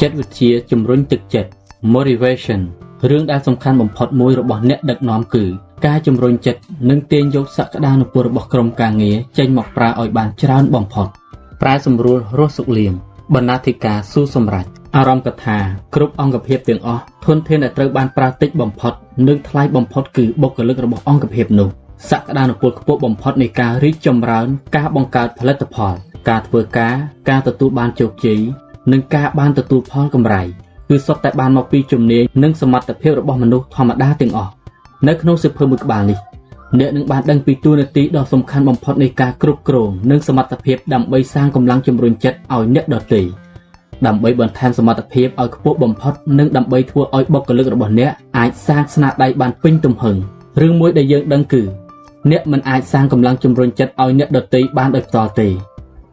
[0.00, 1.50] ចិត្តវិទ្យាជំរុញទឹកចិត្ត
[1.94, 2.60] motivation
[3.10, 5.44] រឿងដែលសំខាន់បំផុតមួយរបស់អ្នកដឹកនាំគឺ
[5.86, 11.08] ការជំរុញចិត្តនិងទាញយកសក្តានុពលរបស់ក្រុមការងារចេញមកប្រើឲ្យបានច្រើនបំផុត
[11.62, 12.94] ប្រែសម្រួលរស់សុខលៀម
[13.34, 15.58] បណ្ណាធិការស៊ូសម្រាប់អារម្មណ៍កថា
[15.94, 18.92] គ្រប់អង្គភាពទាំងអស់ធនធានដែលត្រូវបានប្រើតិចបំផុត
[19.28, 21.68] និងថ្លៃបំផុតគឺបុគ្គលិករបស់អង្គភាពនោះ
[22.10, 25.94] សក្តានុពលខ្ពស់បំផុតនៃការរីកចម្រើន ការបង្កើតផលិតផល
[26.28, 26.96] ការធ្វើការ
[27.28, 28.40] ការទទួលបានជោគជ័យ
[28.92, 30.42] និងការបានទទួលផលកម្រៃ
[30.88, 34.52] គឺសុទ្ធតែបានមកពីជំនាញនិងសមត្ថភាពរបស់មនុស្សធម្មតាទាំងអស់
[35.08, 36.18] នៅក្នុងសិភើមួយក្បាលនេះ
[36.78, 43.22] អ្នកនឹងបានដឹងពីតួនាទីដ៏សំខាន់បំផុតនៃការគ្រប់គ្រងនិងសមត្ថភាពដើម្បីសាងកម្លាំងជំរុញចិត្តឲ្យអ្នកដទៃ
[44.06, 50.16] ដើម្បីបន្ថែមសមត្ថភាពឲ្យខ្ពស់បំផុតនិងដើម្បីធ្វើឲ្យបុគ្គលិករបស់អ្នកអាចសាងស្នាដៃបានពេញទំហឹង
[50.60, 51.62] រឿងមួយដែលយើងដឹងគឺ
[52.30, 55.48] អ្នកមិនអាចសាងកម្លាំងជំរុញចិត្តឲ្យអ្នកដទៃបានដោយផ្ទាល់ទេ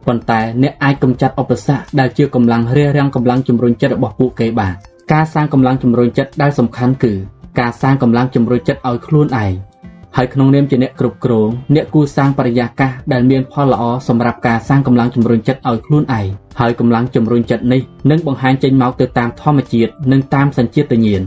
[0.06, 4.74] ប៉ុន្តែអ្នកអាចកម្ចាត់ឧបសគ្គដែលជាកម្លាំងរារាំងកម្លាំងជំរុញចិត្តរបស់ពួកគេបាន
[5.12, 7.12] ការសាងកម្លាំងជំរុញចិត្តដែលសំខាន់គឺ
[7.60, 9.52] ការសាងកម្លាំងជំរុញចិត្តឲ្យខ្លួនឯង
[10.16, 16.26] ហើយក្នុងនាមជាអ្នកគ្រប់គ្រងអ្នកគួរសាងបរិយាកាសដែលមានផលល្អសម្រាប់ការសាងកម្លាំងជំរុញចិត្តឲ្យខ្លួនឯង
[16.60, 21.22] ហើយកម្លាំងជំរុញចិត្តនេះនឹងបង្ហាញចេញមកទៅតាមធម្មជាតិនិងតាមសញ្ជាតិញាណ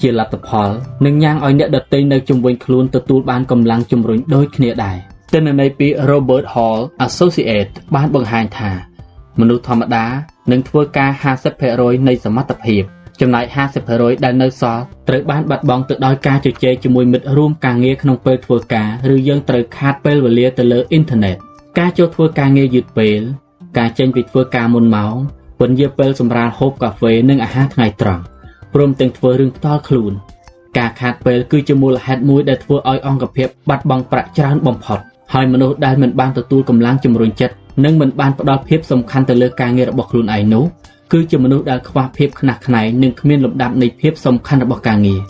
[0.00, 0.68] ជាលទ្ធផល
[1.06, 4.98] នឹងញ៉ាំងឲ្យអ្នកដទៃនៅជំវិញខ្លួនទទួលបានកម្លាំងជំរុញដូចគ្នាដែរ
[5.32, 8.70] ទិន្នន័យពី Robert Hall Associate បានបង្ហាញថា
[9.40, 10.06] មនុស្សធម្មតា
[10.50, 11.10] នឹងធ្វើការ
[11.58, 12.82] 50%នៃសមត្ថភាព
[13.20, 13.44] ចំណែក
[13.84, 21.36] 50%ដែលនៅសល់ត្រូវបានបាត់បង់ទៅដោយការជជែកជាមួយមិត្តរួមការងារក្នុងពេលធ្វើការឬយើងត្រូវខាតពេលវេលាទៅលើអ៊ីនធឺណិត
[21.78, 23.20] ការចូលធ្វើការងារយឺតពេល
[23.78, 25.14] ការចេញពីធ្វើការមុនម៉ោង
[25.60, 28.22] ពន្យាពេលសម្រាលហូបកាហ្វេនិងអាហារថ្ងៃត្រង់
[28.74, 30.12] ព្រមទាំងធ្វើរឿងផ្ទាល់ខ្លួន
[30.78, 35.00] ការខាតពេលគឺជាមូលហេតុមួយដែលធ្វើឲ្យអង្គភាពបាត់បង់ប្រាក់ច្រើនបំផុត
[35.34, 37.54] ហើយមនុស្សដែលមិនបានទទួលកម្លាំងជំរុញចិត្ត
[37.84, 40.64] និងមិនបានផ្ដល់ភាពសំខាន់ទៅលើការងាររបស់ខ្លួនឯងនោះ
[41.12, 45.20] គឺជាមនុស្សដែលខ្វះភាពខ្នះខ្នែងនិងគ្មានលំដាប់នៃភាពសំខាន់របស់ការងារ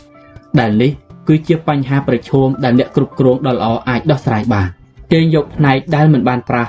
[0.60, 0.90] ដែលនេះ
[1.28, 4.68] គឺជាបញ្ហាប្រឈមដែលអ្នកគ្រប់គ្រងដ៏ល្អអាចដោះស្រាយបាន
[5.12, 6.62] ទាញយកផ្នែកដែលមិនបានប្រើ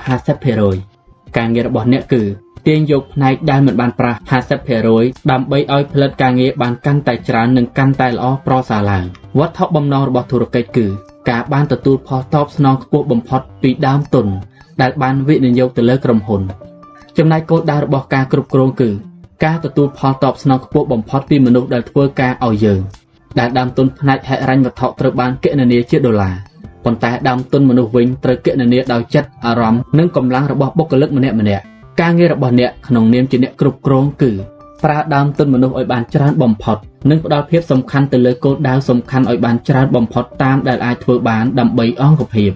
[0.66, 2.22] 50%ការងាររបស់អ្នកគឺ
[2.66, 4.12] ទាញយកផ្នែកដែលមិនបានប្រើ
[4.70, 9.04] 50%ដើម្បីឲ្យផលិតការងារបានកាន់តែច្រើននិងកាន់តែល្អប្រសើរឡើង
[9.38, 10.86] វត្ថុបំណងរបស់ធុរកិច្ចគឺ
[11.30, 14.26] ការបានទទួលផលតបស្នងខ្ពស់បំផុតពីដើមទុន
[14.80, 16.42] ដែលបានវិនិយោគទៅលើក្រុមហ៊ុន
[17.18, 18.90] ចំណែកគោលដៅរបស់ការគ្រប់គ្រងគឺ
[19.44, 22.80] ការទទួលផលតបស្នងខ្ពស់បំផុតពីមនុស្សដែលធ្វើការឲ្យយើង
[23.38, 26.34] ដែលដើមទុនផ្នែកហិរញ្ញវត្ថុត្រូវបានគណនាជាដុល្លារ
[26.84, 31.56] ប៉ុន្តែដើមទុនមនុស្សវិញត្រូវគណនាដោយចិត្តអារម្មណ៍និងកម្លាំងរបស់បុគ្គលិកម្នាក់ម្នា
[31.98, 34.32] ក់ការងាររបស់អ្នកក្នុងនាមជាអ្នកគ្រប់គ្រងគឺ
[34.84, 36.76] ប្រើដើមទុនមនុស្សឲ្យបានច្រើនបំផុត
[37.10, 42.50] និងផ្ដល់ភាពសំខាន់ទៅលើគោលដៅសំខាន់ឲ្យបានច្រើនបំផុតតាមដែលអាចធ្វើបានដើម្បីអង្គភាព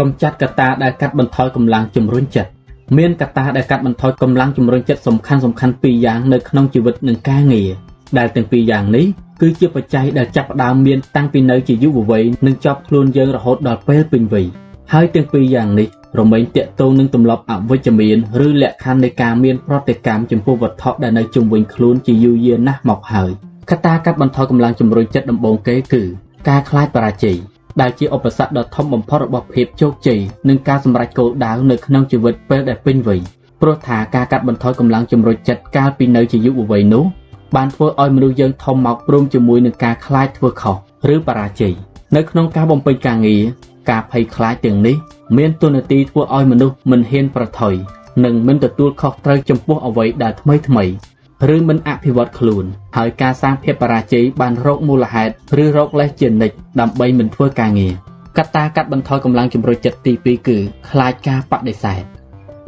[0.00, 2.50] កំចាត់កត្តាដែលកាត់បន្ថយកម្លាំងជំរុញចិត្ត
[2.98, 7.68] មានកត្តាដែលកាត់បន្ថយកម្លាំងជំរុញចិត្តសំខាន់សំខាន់ពីរយ៉ាងនៅក្នុងជីវិតនិងការងារ
[8.18, 9.06] ដែលទាំងពីរយ៉ាងនេះ
[9.40, 14.46] គឺជាបច្ច័យដែលចាប់ផ្ដើមមានតាំងពីនៅជាយុវវ័យនិងចប់ខ្លួនយើងរហូតដល់ពេលពេញវ័យ
[14.92, 15.88] ហើយទាំងពីរយ៉ាងនេះ
[16.20, 18.16] រមែងតាក់ទងនឹងទម្លាប់អវិជ្ជមាន
[18.46, 23.30] ឬលក្ខខណ្ឌនៃការមានប្រតិកម្មចំពោះវត្ថុដែលនៅជុំវិញខ្លួនជាយូរយារណាស់មកហើយ
[23.70, 26.02] កត្តាកាត់បន្ថយកម្លាំងជំរុញចិត្តដំបូងគេគឺ
[26.48, 27.36] ការខ្លាចបរាជ័យ
[27.80, 33.20] ដែលជាឧបសគ្គដ៏ធំបំផុតរបស់ភាពជោគជ័យនិងការសម្រេចគោលដៅនៅក្នុងជីវិតពេលដែលពេញវ័យ
[33.60, 37.04] ព្រោះថាការកាត់បន្ថយកម្លាំងជំរុញចិត្តកាលពីនៅជាយុវវ័យនោះ
[37.56, 40.76] បានធ្វើឲ្យមនុស្សយើងធំមកព្រមជាមួយនឹងការខ្លាចធ្វើខុស
[41.14, 41.74] ឬបរាជ័យ
[42.16, 43.42] នៅក្នុងការបំពេញការងារ
[43.90, 44.96] ការភ័យខ្លាចទាំងនេះ
[45.36, 47.74] មានទូនាទីធ្វើឲ្យមនុស្សមិនហ៊ានប្រថុយ
[48.24, 50.84] និងមិនទទួលខុសត្រូវចំពោះអ្វីដែលថ្មីថ្មី
[51.54, 52.64] ឬមិនអភិវឌ្ឍខ្លួន
[52.96, 55.32] ហើយការសាងភាពបរាជ័យបានរកមូលហេតុ
[55.62, 57.92] ឬរកលេសជានិច្ចដើម្បីមិនធ្វើការងារ
[58.38, 60.58] កត្តាកាត់បន្ថយកម្លាំងជំរុញចិត្តទី2គឺ
[60.90, 62.02] ខ្លាចការបដិសេធ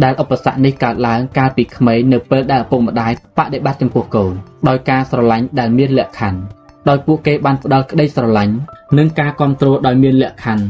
[0.02, 4.32] ដែលឧបសគ្គនេះកើតឡើងកាលពីក្មេងនៅពេលដែលឪពុកម្ដាយបដិបត្តិចំពោះកូន
[4.68, 6.40] ដោយការស្រឡាញ់ដែលមានលក្ខខណ្ឌ
[6.88, 8.54] ដោយពួកគេបានផ្ដល់ក្តីស្រឡាញ់
[8.98, 10.64] និងការគ្រប់គ្រងដោយមានលក្ខខណ្ឌ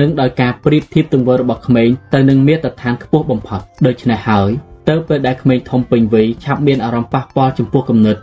[0.00, 4.50] និងដោយការប្រៀបធៀបទង្វើរបស់ក្មេងទៅនឹងមាត្រដ្ឋានខ្ពស់បំផុតដូច្នេះហើយ
[4.88, 8.16] ទៅពេលដែលក្មេងធំពេញវ័យឆាប់មានអារម្មណ៍ប៉ះពាល់ចំពោះគំនិត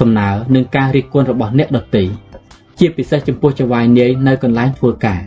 [0.00, 2.04] សំណើនិងការរិះគន់របស់អ្នកដទៃ
[2.78, 5.20] ជាពិសេសចំពោះចៅហ្វាយនាយនៅកន្លែងធ្វើការ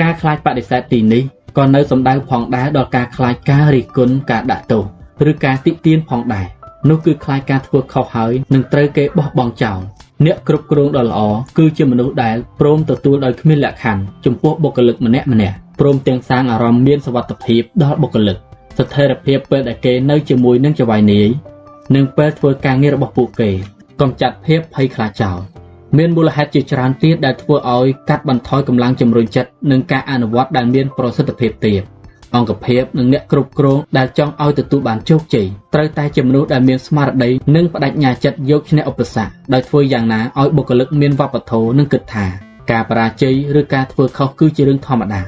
[0.00, 1.22] ការខ្លាចបដិសេធទីនេះ
[1.58, 4.84] ក៏នៅសំដៅផងដែរដល់ការខ្លាចការរិះគន់ការដាក់ទោស
[5.30, 6.46] ឬការតិទៀនផងដែរ
[6.88, 9.80] នោះគឺខ្លាចការធ្វើខុសហើយនឹងត្រូវគេបោះបង់ចោល
[10.26, 11.20] អ្នកគ្រប់គ្រងដ៏ល្អ
[11.58, 18.36] គឺជាមនុស្សដែលព្រមទទួលដោយគ្មានលក្ខខណ្ឌចំពោះបុគ្គលិកម្នាក់ម្នាក់ព្រមទាំងសាងអារម្មណ៍មានសវត្ថភាពដល់បុគ្គលិក
[18.78, 21.28] ស្ថិរភាពពេលដែលគេនៅជាមួយនឹងចៅហ្វាយនាយ
[21.94, 23.50] និងពេលធ្វើការងាររបស់ពួកគេ
[24.00, 25.38] កំចាត់ភាពភ័យខ្លាចចោល
[25.98, 31.82] មានមូលហេតុជាច្រើនទៀតដែលធ្វើឲ្យកាត់បន្ថយកម្លាំងជំរុញចិត្តនិងការអនុវត្តដែលមានប្រសិទ្ធភាពទៀត
[32.36, 42.26] អង្គភាពនិងអ្នកគ្រប់គ្រងដែលចង់ឲ្យទទួលបានជោគជ័យត្រូវតែជាមនុស្សដែលមានស្មារតីនិងបដិញ្ញាចិត្តយកឈ្នះឧបសគ្គដោយធ្វើយ៉ាងណាឲ្យបុគ្គលិកមានវប្បធម៌និងគិតថា
[42.70, 45.22] ការបរាជ័យឬការធ្វើខុសគឺជារឿងធម្មតា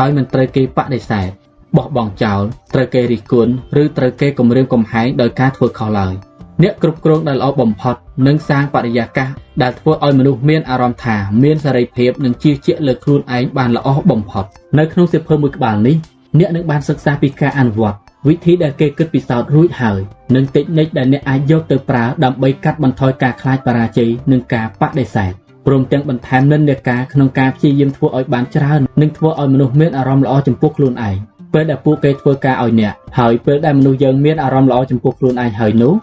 [0.00, 1.28] ដោយមិនត្រូវគេបដិសេធ
[1.76, 2.42] បោះបង់ចោល
[2.74, 3.52] ត្រូវគេរិះគន់
[3.82, 6.14] ឬត្រូវគេគំរាមកំហែងដោយការធ្វើខុសឡើយ
[6.62, 9.28] អ្នកគ្រប់គ្រងដែលល្អបំផុតនឹងសាងបរិយាកាស
[9.62, 14.44] ដែលធ្វើឲ្យមនុស្សមានអារម្មណ៍ថាមានសេរីភាពនិងជឿជាក់លើខ្លួនឯងបានល្អបំផុត
[14.78, 15.96] នៅក្នុងសៀវភៅមួយក្បាលនេះ
[16.38, 17.98] អ្នកនឹងបានសិក្សាពីការអនុវត្ត
[18.28, 20.00] វិធីដែលគេគិតពិសោធន៍រួចហើយ
[20.34, 25.32] និងតិចនិចដែលអ្នកអាចយកទៅប្រើដើម្បីកាត់បន្ថយការខ្លាចបរាជ័យនិងការបដិសេធ
[25.66, 31.16] ព្រមទាំងបន្ថែមនិន្នាការក្នុងការព្យាយាមធ្វើឲ្យបានច្រើននិងធ្វើឲ្យមនុស្សមានអារម្មណ៍ល្អចំពោះខ្លួនឯង
[31.52, 35.94] ពេលដែលពួកគេធ្វើការឲ្យអ្នកហើយពេលដែលមនុស្សយើងមានអារម្មណ៍ល្អចំពោះខ្លួនឯងហើយនោះ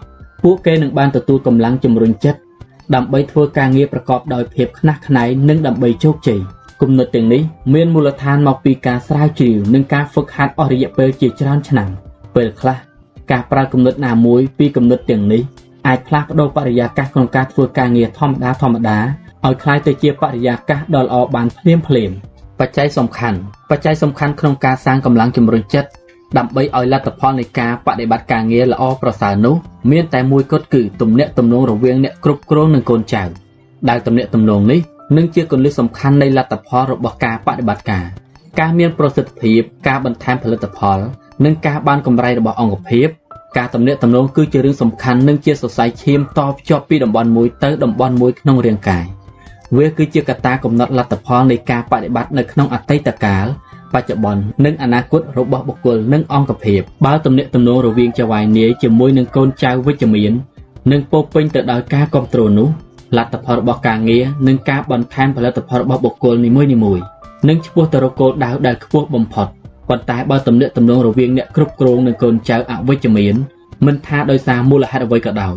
[0.44, 2.40] ពួកគេនឹងបានទទួលកម្លាំងជំរុញចិត្ត
[2.94, 6.40] ដើម្បីធ្វើការងារប្រកបដោយភាពខ្នះខ្នែងនិងដើម្បីជោគជ័យ
[6.81, 7.41] គំនិតទាំងនេះ
[7.73, 11.89] មានមូលដ្ឋានមកពីការស្រាវជ្រាវនិងការហ្វឹកហាត់អស់រយៈពេលជាច្រើនឆ្នាំ
[12.35, 12.77] ពេលខ្លះ
[13.31, 15.41] ការប្រើគំនិតណាមួយពីគំនិតទាំងនេះ
[15.87, 18.97] អាចផ្លាស់ប្ដូរបរិយាកាសក្នុងការធ្វើការងារធម្មតាធម្មតា
[19.45, 22.11] ឲ្យคล้ายទៅជាបរិយាកាសដ៏ល្អបានភ្លាមភ្លាម
[22.59, 23.37] បច្ច័យសំខាន់
[23.69, 25.89] បច្ច័យសំខាន់ក្នុងការសាងកម្លាំងជំរុញចិត្ត
[26.37, 29.55] ដើម្បីឲ្យលទ្ធផលនៃការបដិបត្តិការងារល្អប្រសើរនោះ
[29.91, 33.23] មានតែមួយគត់គឺទំនាក់ទំនងរវាងអ្នកគ្រប់គ្រងនិងកូនចៅ
[33.89, 34.79] ដែលទំនាក់ទំនងនេះ
[35.16, 38.04] នឹងជាគន្លឹះសំខាន់នៃលទ្ធផលរបស់ការបដិបត្តិការ
[38.60, 40.98] ការមានប្រសិទ្ធភាព ការបន្ថែមផលិតផល
[41.44, 43.08] និងការបានកម្រៃរបស់អង្គភាព
[43.56, 49.04] ការទំនាក់ទំនងគឺជារឿងសំខាន់និងជាសរសៃឈាមតភ្ជាប់ពីតំបន់មួយទៅតំបន់មួយក្នុងរាងកាយ
[49.76, 53.46] វាគឺជាកត្តាកំណត់លទ្ធផលនៃការបដិបត្តិនៅក្នុងអតីតកាល
[53.94, 60.32] បច្ចុប្បន្ននិងអនាគតរបស់បុគ្គលនិងអង្គភាពបើទំនាក់ទំនងរវាងចៅហ្វាយនាយជាមួយនឹងកូនចៅវិជ្ជមាន
[60.92, 62.68] និងពោពេញទៅដោយការគ្រប់គ្រងនោះ
[63.16, 66.68] លទ្ធផលរបស់ការងារនិងការបន្ថែមផលិតផលរបស់បុគ្គលនីមួយៗ
[67.48, 69.46] នឹងឆ្ពោះទៅរកគោលដៅដែលខ្ពស់បំផុត
[69.88, 73.34] ប៉ុន្តែបើទំនាក់ទំនងរវាងអ្នកគ្រប់គ្រងនិងកូនចៅអវិជ្ជមាន
[73.86, 75.54] មិនថាដោយសារមូលហេតុអ្វីក៏ដោយ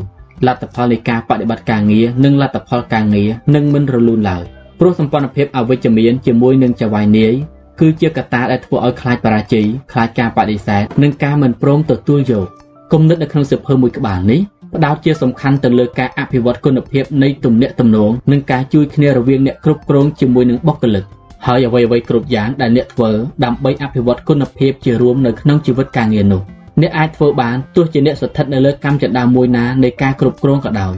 [0.47, 4.43] លទ្ធផលនៃការបដិបត្តិការងារនិងលទ្ធផលការងារនឹងមិនរលូនឡើយ
[4.79, 7.33] ព្រោះសម្ព័ន្ធភាពអវិជ្ជមានជាមួយនឹងចៅហ្វាយនាយ
[7.79, 12.47] គឺជាកត្តាដែលធ្វើឲ្យខ្លាចបរាជ័យខ្លាចការបដិសេធនិងការមិនព្រមទទួលយក
[12.93, 14.39] គំនិតនៅក្នុងសៀវភៅមួយក្បាលនេះ
[14.75, 21.03] ផ្ដោតជាសំខាន់ទៅលើការអភិវឌ្ឍគុណភាពនៃទំនាក់ទំនងនិងការជួយគ្នារវាងអ្នកគ្រប់គ្រងជាមួយនឹងបុគ្គលិក
[21.45, 23.09] ហើយអ្វីៗគ្រប់យ៉ាងដែលអ្នកធ្វើ
[23.43, 26.41] ដើម្បីអភិវឌ្ឍគុណភាពជារួមនៅក្នុងជីវិតការងារនោះ
[26.81, 30.93] អ្នកអាចធ្វើបានទោះជាអ្នកស្ថិតនៅលើកម្មចដាមួយណានៃការគ្រប់គ្រងក៏ដោយ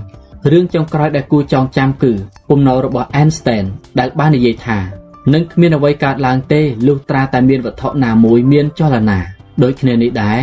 [0.52, 2.12] រឿងចុងក្រោយដែលគួរចងចាំគឺ
[2.50, 3.66] ពំណោរបស់ Einstein
[4.00, 4.80] ដែលបាននិយាយថា
[5.34, 9.20] នឹងគ្មានអ្វីកើតឡើងទេលុះត្រាតែមានវត្ថុណាមួយមានចលនា
[9.64, 10.42] ដូចគ្នានេះដែរ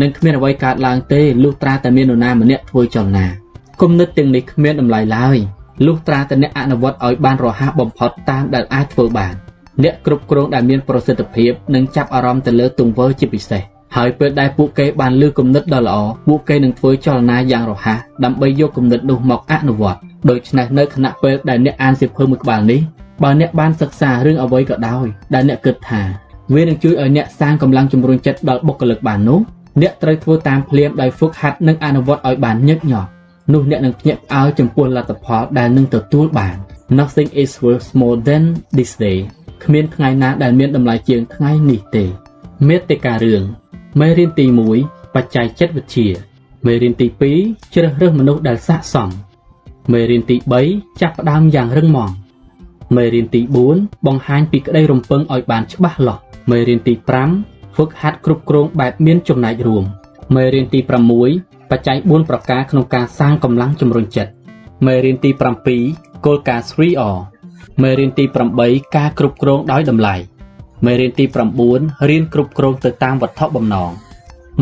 [0.00, 3.26] នឹងគ្មានអ្វីកើតឡើងទេលុះត្រាតែមាននរណាម្នាក់ធ្វើចលនា
[3.82, 5.36] គំនិតទាំងនេះគ្មានតម្លៃឡើយ
[5.86, 9.34] លុះត្រាតែអ្នកអនុវត្តឲ្យបានរហ័សបំផុតតាមដែលអាចធ្វើបាន
[9.82, 13.62] អ្នកគ្រប់គ្រងដែលមានប្រសិទ្ធភាពនឹងចាប់អារម្មណ៍ទៅលើទង្វើជាពិសេស
[13.96, 20.00] ហើយពេលដែលពួកគេបានលើគំនិតដ៏ល្អពួកគេនឹងធ្វើចលនាយ៉ាងរហ័សដើម្បីយកគំនិតនោះមកអនុវត្ត
[20.30, 22.80] ដូច្នេះនៅខណៈពេលដែលអ្នកអានសៀវភៅមួយក្បាលនេះ
[23.22, 26.02] បើអ្នកបានសិក្សារឿងអ្វីក៏ដោយដែលអ្នកគិតថា
[26.54, 29.40] វានឹងជួយឲ្យអ្នកសាងកម្លាំងជំរុញចិត្តដល់បុគ្គលិកបាននោះ
[29.80, 33.10] អ្នកត្រូវធ្វើតាមភ្លាមដោយហ្វឹកហាត់និងអនុវត្តឲ្យបានញឹកញាប់
[33.52, 36.56] នោះអ្នកនឹងភ្ញាក់ផ្អើលចំពោះលទ្ធផលដែលនឹងទទួលបាន
[36.98, 38.44] Nothing is worth more than
[38.76, 39.18] this day
[39.64, 42.04] គ្មានថ្ងៃណាដែលមានតម្លៃជាងថ្ងៃនេះទេ
[42.68, 43.42] មេត្តារឿង
[44.00, 44.46] មេរៀនទី
[44.80, 46.08] 1បច្ចេកចិត្តវិទ្យា
[46.66, 47.06] មេរៀនទី
[47.40, 49.10] 2ជ្រើសរើសមនុស្សដែលស័ក្តិសម
[49.92, 50.36] មេរៀនទី
[50.68, 52.10] 3ចាប់ផ្ដើមយ៉ាងរឹងមាំ
[52.96, 53.40] មេរៀនទី
[53.74, 56.94] 4បង្ហាញពីក្តីរំពឹងឲ្យបានច្បាស់លាស់មេរៀនទី
[57.28, 59.84] 5 ហ្វឹកហាត់គ្រប់គ្រងបែបមានចំណែករួម
[60.36, 60.80] មេរៀនទី
[61.24, 64.32] 6បច្ច័យ4ប្រការក្នុងការសាងកម្លាំងជំរុញចិត្ត
[64.86, 65.30] មេរៀនទី
[65.76, 67.16] 7គោលការណ៍ 3R
[67.82, 68.24] មេរៀនទី
[68.60, 70.14] 8ការគ្រប់គ្រងដោយតម្លៃ
[70.86, 71.24] មេរៀនទី
[71.66, 73.90] 9រៀនគ្រប់គ្រងទៅតាមវត្ថុបំណង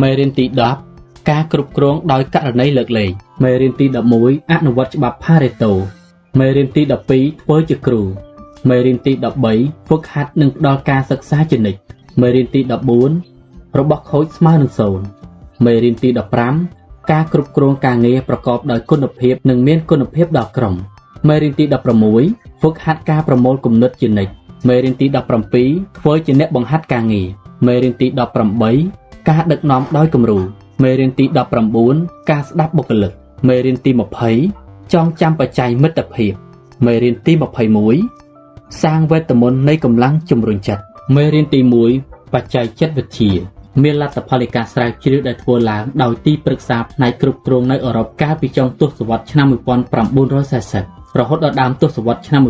[0.03, 0.45] មេរៀនទី
[0.89, 3.11] 10ការគ្រប់គ្រងដោយករណីលើកលែង
[3.45, 3.87] មេរៀនទី
[4.19, 5.73] 11អនុវត្តច្បាប់ Pareto
[6.39, 8.03] មេរៀនទី12ធ្វើជាគ្រូ
[8.69, 11.81] មេរៀនទី13ហ្វឹកហាត់និងផ្ដល់ការសិក្សាជានិច្ច
[12.21, 12.61] មេរៀនទី
[13.21, 14.73] 14របស់ខូចស្មើនឹង
[15.19, 16.09] 0មេរៀនទី
[16.61, 20.75] 15ការគ្រប់គ្រងការងារប្រកបដោយគុណភាពនិងមានគុណភាពដល់ក្រុម
[21.29, 21.75] មេរៀនទី16
[22.61, 24.33] ហ្វឹកហាត់ការប្រមូលគំនិតជានិច្ច
[24.69, 25.07] មេរៀនទី
[25.55, 27.27] 17ធ្វើជាអ្នកបង្ហាត់ការងារ
[27.67, 28.07] មេរៀនទី
[28.67, 30.39] 18ការដឹកនាំដោយគំរូ
[30.83, 31.25] មេរៀនទី
[31.79, 33.13] 19ការស្ដាប់បុគ្គលិក
[33.49, 33.91] មេរៀនទី
[34.41, 36.33] 20ចងចាំបច្ច័យមិត្តភាព
[36.87, 37.33] មេរៀនទី
[38.07, 40.83] 21សាងវេទមន្តនៃកម្លាំងជំរុញចិត្ត
[41.17, 41.61] មេរៀនទី
[41.91, 43.33] 1 បច្ចេកចិត្តវិទ្យា
[43.83, 52.43] មានលទ្ធផលនៃការស្រាវជ្រាវដែលធ្វើឡើងដោយទីប្រឹក្សាផ្នែកគ្រប់គ្រងនៅអឺរ៉ុបកាលពីចុងទសវត្សរ៍ឆ្នាំ1940រហូតដល់ដើមទសវត្សរ៍ឆ្នាំ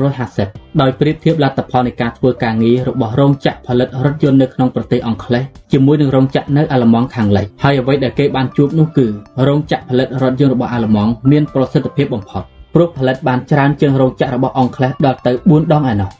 [0.00, 9.06] 1950ដោយប្រៀបធៀបលទ្ធផលនៃការធ្វើការងាររបស់រោងចក្រផលិតរថយន្តនៅក្នុងប្រទេសអង់គ្លេសជាមួយនឹងរោងចក្រនៅអាល្លឺម៉ង់ខាងលិចហើយអ្វីដែលគេបានជួបនោះគឺ
[9.46, 12.42] រោងចក្រផលិតរថយន្តរបស់អាល្លឺម៉ង់មានប្រសិទ្ធភាពបំផុត
[12.74, 16.10] ព្រោះផលិតបានច្រើនជាងរោងចក្ររបស់អង់គ្លេសដល់ទៅ4ដងឯណោះ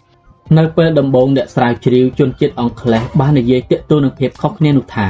[0.56, 5.08] នៅពេលដំបូងអ្នកស្រាវជ្រាវជនជាតិអង់គ្លេសបាននិយាយទាក់ទងនឹងភាពខុសគ្នានោះថា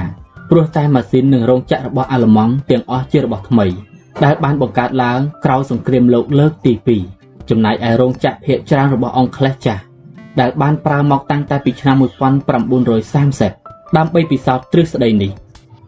[0.50, 3.66] ព្រោះតែម៉ាស៊ីននិងរោងចក្ររបស់អាល្លឺម៉ង់ទាំងអស់ជារបស់ថ្មី
[4.25, 6.73] ដែលបានបង្កើតឡើងក្រោយសង្គ្រាមលោកលើកទី
[7.11, 9.83] 2ចំណែកឯរោងចក្រភាគច្រើនរបស់អង់គ្លេសចាស់
[10.40, 15.30] ដែលបានប្រើមកតាំងតែពីឆ្នាំ1930ដើម្បីពិសោធន៍ទ្រឹស្ដីនេះ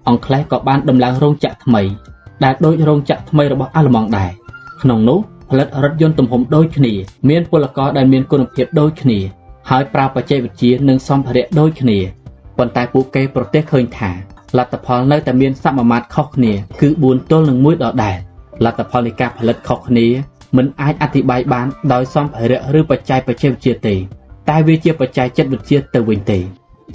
[0.08, 1.82] អង់គ្លេសក៏បានដំឡើងរោងចក្រថ្មី
[2.44, 4.30] ដែលដូចរោងចក្រថ្មីរបស់អាល្លឺម៉ង់ដែរ
[4.82, 5.18] ក្នុងនោះ
[5.50, 6.92] ផលិតរថយន្តទំហំដូចគ្នា
[7.28, 9.18] មានពលករដែលមានគុណភាពដូចគ្នា
[9.70, 11.98] ហើយប្រើបច្ចេកវិទ្យានិងសម្ភារៈដូចគ្នា
[12.58, 14.10] ប៉ុន្តែពួកគេប្រទះឃើញថា
[14.58, 18.16] លទ្ធផលនៅតែមានសមាមាត្រខុសគ្នាគឺ4ទល់នឹង1ដដែល
[18.64, 20.06] លទ្ធផលនៃការផលិតខុសគ្នា
[20.56, 23.94] មិនអាចអធិប្បាយបានដោយសម្ភារៈឬបច្ចេកបច្ចេកវិទ្យាទេ
[24.48, 26.38] តែវាជាបច្ចេកចិត្តវិទ្យាទៅវិញទេ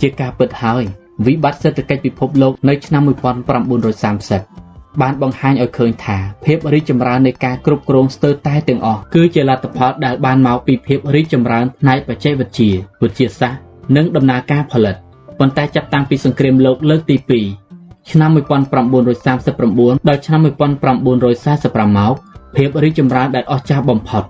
[0.01, 0.83] ជាការពិតហើយ
[1.25, 4.64] វិបត្តិសេដ្ឋកិច្ចពិភពលោកនៅឆ្នាំ1930
[5.01, 12.71] បានបង្ហាញឲ្យឃើញថាភាពរីកចម្រើននៃការគ្រប់គ្រងស្ទើរតែទាំងអស់គឺជាលទ្ធផលដែលបានមកពីភាពរីកចម្រើនផ្នែកបច្ចេកវិទ្យា
[13.03, 13.61] វិទ្យាសាស្ត្រ
[13.95, 14.95] និងដំណើរការផលិត
[15.39, 17.17] ប៉ុន្តែចាប់តាំងពីសង្គ្រាមលោកលើកទី
[17.63, 22.13] 2ឆ្នាំ1939ដល់ឆ្នាំ1945មក
[22.55, 24.23] ភាពរីកចម្រើនដែលអស្ចារ្យបំផុត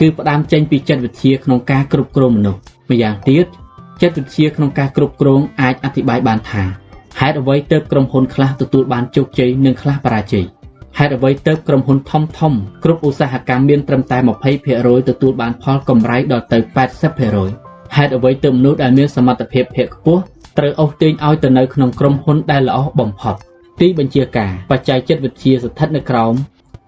[0.00, 2.60] គឺផ្ដើមចេញពីចិត្តវិទ្យាក្នុងការគ្រប់គ្រងមនុស្ស
[2.90, 3.46] ម្យ៉ាងទៀត
[4.02, 6.64] ចិត្តវិទ្យាក្នុងការគ្រប់គ្រងអាចអធិប្បាយបានថា
[7.19, 10.45] ហេតុអ្វីទើបក្រុមហ៊ុនខ្លះទទួលបានជោគជ័យនិងខ្លះបរាជ័យ
[10.99, 14.17] ហេតុអ្វីទើបក្រុមហ៊ុនធំធំគ្រប់ឧស្សាហកម្មមានត្រឹមតែ
[14.63, 16.57] 20%ទទួលបានផលកម្រៃដល់ទៅ
[17.27, 20.21] 80%ហេតុអ្វីទើបមនុស្សដែលមានសមត្ថភាពភាគខ្ពស់
[20.57, 23.35] ត្រូវអូសទាញឲ្យទៅនៅក្នុងក្រុមហ៊ុនដែលល្អបំផុត
[23.79, 26.33] ទីបញ្ជាការបច្ចេកចិត្តវិទ្យាស្ថិតនៅក្រោម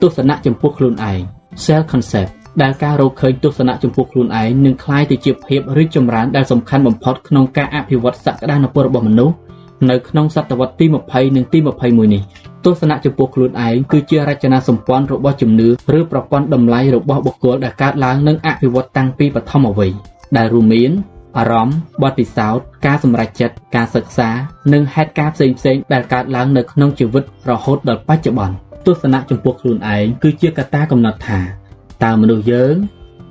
[0.02, 1.20] ទស្សនៈចំពោះខ្លួនឯង
[1.66, 2.32] self concept
[2.62, 9.36] ដែលការរកឃើញទស្សនៈចំពោះខ្លួនឯងនឹងคล้ายទៅជាភាពរីកចម្រើនដែលសំខាន់បំផុតក្នុងការអភិវឌ្ឍសក្តានុពលរបស់មនុស្ស
[9.91, 12.23] នៅក្នុងសតវត្សទី20និងទី21នេះ
[12.65, 15.69] ទស្សនៈចំពោះខ្លួនឯងគឺជារចនាសម្ព័ន្ធរបស់ជំនឿ
[15.99, 19.93] ឬប្រព័ន្ធតម្លៃរបស់បុគ្គលដែលកើតឡើងនិងអភិវឌ្ឍតាំងពីបឋមវ័យ
[20.37, 20.91] ដែលរួមមាន
[21.39, 24.31] អារម្មណ៍បទពិសោធន៍ការសម្រេចចិត្តការសិក្សា
[24.73, 28.57] និងហេតុការណ៍ផ្សេងៗដែលកើតឡើងនៅក្នុងជីវិតរហូតដល់បច្ចុប្បន្ន
[28.87, 31.41] ទស្សនៈចំពោះខ្លួនឯងគឺជាកត្តាកំណត់ថា
[32.05, 32.75] តើមនុស្សយើង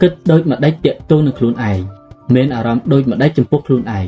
[0.02, 1.80] គិតដូចម្ដេចទាក់ទងនឹងខ្លួនឯង
[2.36, 4.06] មានអារម្មណ៍ដូចម្ដេចចំពោះខ្លួនឯង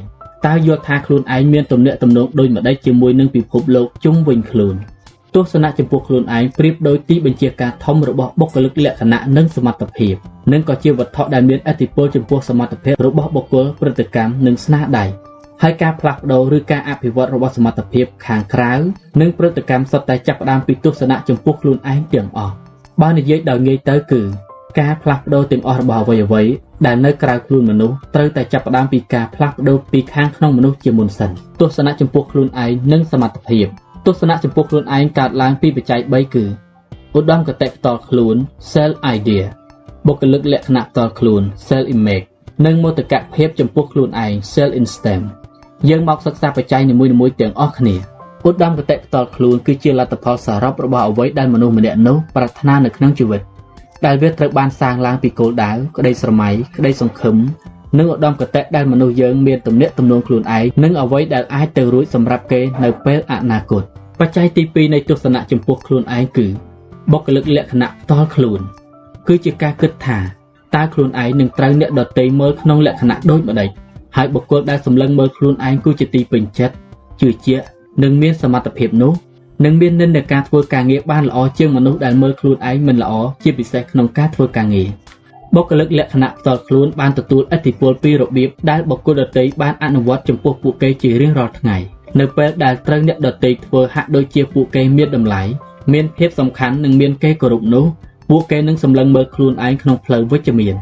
[0.47, 4.75] តើយល់ថាខ្លួនឯងមានទំនាក់ទំនងដូចម្ដេចជាមួយនឹងពិភពលោកជុំវិញខ្លួន
[5.35, 10.15] ទស្សនៈចំពោះខ្លួនឯងប្រៀបដូចទីបញ្ជាការធំរបស់បុគ្គលិកលក្ខណៈនិងសមត្ថភាព
[10.51, 15.05] និងក៏ជាវត្ថុដែលមានឥទ្ធិពលចំពោះសមត្ថភាពរបស់បុគ្គលព្រឹត្តិកម្មនិងស្នាដៃ
[15.61, 18.73] ហើយការផ្លាស់ប្ដូរឬការអភិវឌ្ឍរបស់សមត្ថភាពខាងក្រៅ
[19.21, 22.55] និងព្រឹត្តិកម្មសុទ្ធតែចាប់ផ្ដើមពីទស្សនៈចំពោះខ្លួនឯងទាំងអស់
[23.01, 24.21] បើនិយាយដោយងាយទៅគឺ
[24.79, 26.43] ការផ្លាស់ប្ដូរទាំងអស់របស់អ្វីអ្វី
[26.85, 33.67] ដែលនៅក្រៅខ្លួនមនុស្សត្រូវតែចាប់ផ្ដើមពីការផ្លាស់ប្ដូរពីខាងក្នុងមនុស្សជាមុនសិនទស្សនៈចំពោះខ្លួនឯងនិងសមត្ថភាព
[34.05, 36.45] ទស្សនៈចំពោះខ្លួនឯងកើតឡើងពីបច្ច័យ3គឺ
[37.15, 38.35] ឧត្តមគតិផ្ទាល់ខ្លួន
[38.73, 39.43] self idea
[40.07, 42.25] បុគ្គលិកលក្ខណៈផ្ទាល់ខ្លួន self image
[42.65, 45.25] និងមោទកភាពចំពោះខ្លួនឯង self instinct
[45.89, 47.95] យើងមកសិក្សាបច្ច័យនីមួយៗទាំងអស់គ្នា
[48.47, 53.41] ឧត្តមគតិផ្ទាល់ខ្លួនគឺជាលទ្ធផលសរុបរបស់អ្វីដែលមនុស្សម្នាក់នោះប្រាថ្នានៅក្នុងជីវិត
[54.05, 57.37] ដែលវាត្រូវបានសាងឡើងពីគោលដៅក្តីស្រមៃក្តីសង្ឃឹម
[57.97, 63.83] និងឧត្តមគតិដែលមនុស្សយើងមានទំនាក់ទំនងខ្លួនឯងនិងអ្វីដែលអាចទៅរួចសម្រាប់គេនៅពេលអនាគត
[64.19, 66.47] បច្ច័យទី2នៃទស្សនៈចំពោះខ្លួនឯងគឺ
[67.11, 68.59] បុគ្គលិកលក្ខណៈផ្ទាល់ខ្លួន
[69.27, 70.19] គឺជាការគិតថា
[70.75, 73.69] តើខ្លួនឯងនឹងត្រូវអ្នកដទៃមើលក្នុងលក្ខណៈដូចម្ដេច
[74.15, 76.75] ហើយបុគ្គលដែលសម្លឹងមើលខ្លួនឯងគឺជាទីពេញចិត្ត
[77.21, 77.65] ជឿជាក់
[78.03, 79.13] និងមានសមត្ថភាពនោះ
[79.65, 83.13] នឹងមាននិន្នាការធ្វើការងារបានល្អជាងមនុស្សដែលមើលខ្លួនឯងមិនល្អ
[83.43, 84.89] ជាពិសេសក្នុងការធ្វើការងារ
[85.55, 91.77] បុគ្គលិកលក្ខណៈផ្ទាល់ខ្លួនបានទទួលឥទ្ធិពលពីរបៀបដែលបុគ្គលដទៃបានអនុវត្តចំពោះពួកគេជារៀងរាល់ថ្ងៃ
[92.19, 95.41] នៅពេលដែលត្រូវអ្នកដទៃធ្វើហាក់ដូចជាពួកគេមានតម្លៃ
[95.93, 97.85] មានភាពសំខាន់និងមានគេគោរពនោះ
[98.29, 100.75] ពួកគេនឹងសម្លឹងមើលខ្លួនឯងក្នុងផ្លូវវិជ្ជមាន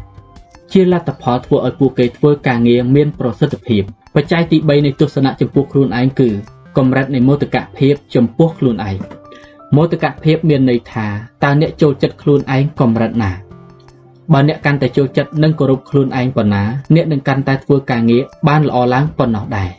[0.72, 3.84] ជាលទ្ធផលធ្វើឲ្យពួកគេធ្វើការងារមានប្រសិទ្ធភាព
[4.16, 6.30] បច្ច័យទី3នៃទស្សនៈចំពោះខ្លួនឯងគឺ
[6.78, 8.98] កម្រិតនៃមោទកភាពចំពោះខ្លួនឯង
[9.76, 11.08] មោទកភាពមានន័យថា
[11.44, 13.32] តើអ្នកចូលចិត្តខ្លួនឯងកម្រិតណា
[14.34, 16.64] បើអ្នកកាន់តែចូលចិត្តនិងគោរពខ្លួនឯងប៉ុណ្ណា
[16.96, 19.70] អ្នកនឹងកាន់តែធ្វើការងារបានល្អឡើងប៉ុណ្ណោះដែរ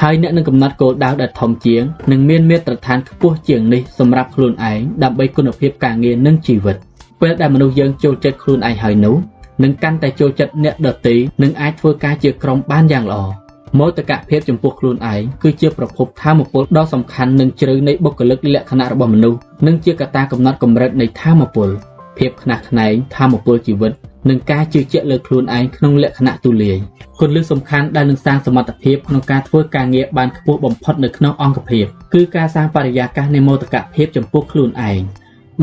[0.00, 6.76] ហើយអ្នកនឹងកំណត់គោលដៅដែលធំជាងនិងមានមាត្រដ្ឋានខ្ពស់ជាងនេះសម្រាប់ខ្លួនឯងដើម្បីគុណភាពការងារនិងជីវិត
[7.20, 9.16] ពេលដែលមនុស្សយើងចូលចិត្តខ្លួនឯងហើយនោះ
[9.62, 13.47] នឹងកាន់តែចូលចិត្តអ្នកដទៃនិងអាចធ្វើការជាក្រុមបានយ៉ាងល្អ
[13.78, 21.68] មោទកភាពចំពោះខ្លួនឯងគឺជាប្រភពធម៌ពលដ៏សំខាន់និងជ្រៅនៃបុគ្គលិកលក្ខណៈរបស់មនុស្សនិងជាកត្តាកំណត់កម្រិតនៃធម៌ពល
[22.18, 23.92] ភាពខ្នះខ្នែងធម៌ពលជីវិត
[24.28, 26.78] និងការជឿជាក់លើខ្លួនឯងក្នុងលក្ខណៈទូលាយ
[27.20, 31.84] គន្លឹះសំខាន់ដែលនឹងសាងសមត្ថភាពក្នុងការធ្វើការងារបានខ្ពស់បំផុតនៅក្នុងអង្គភាព
[32.14, 35.00] គឺការសាងបរិយាកាសនៃមោទកភាពចំពោះខ្លួនឯង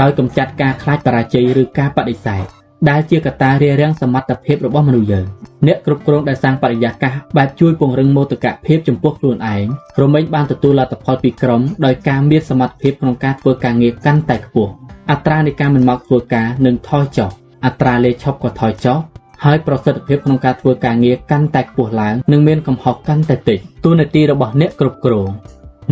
[0.02, 2.46] ដោយកម្ចាត់ការខ្លាចបរាជ័យឬការបដិសេធ
[2.90, 5.26] ដែលជាកត្តារារាំងសមត្ថភាពរបស់មនុស្សយើង
[5.68, 9.66] អ្នកគ្រប់គ្រងដែលសាងបរិយាកាសបែបជួយពង្រឹងមោទកភាពចំពោះខ្លួនឯង
[10.02, 14.72] រមែងបានទទួលលទ្ធផលពីក្រុមដោយការមានសមត្ថភាពក្នុងការធ្វើការងារកាន់តែខ្ពស់
[15.12, 17.30] អត្រានៃការមិនមកធ្វើការនឹងថយចុះ
[17.66, 18.98] អត្រាលេខឈប់ក៏ថយចុះ
[19.44, 25.30] ហើយប្រសិទ្ធភាពក្នុងការធ្វើការងារកាន់តែខ្ពស់ឡើងនិងមានកំហុសកាន់តែតិចតួនាទីរបស់អ្នកគ្រប់គ្រង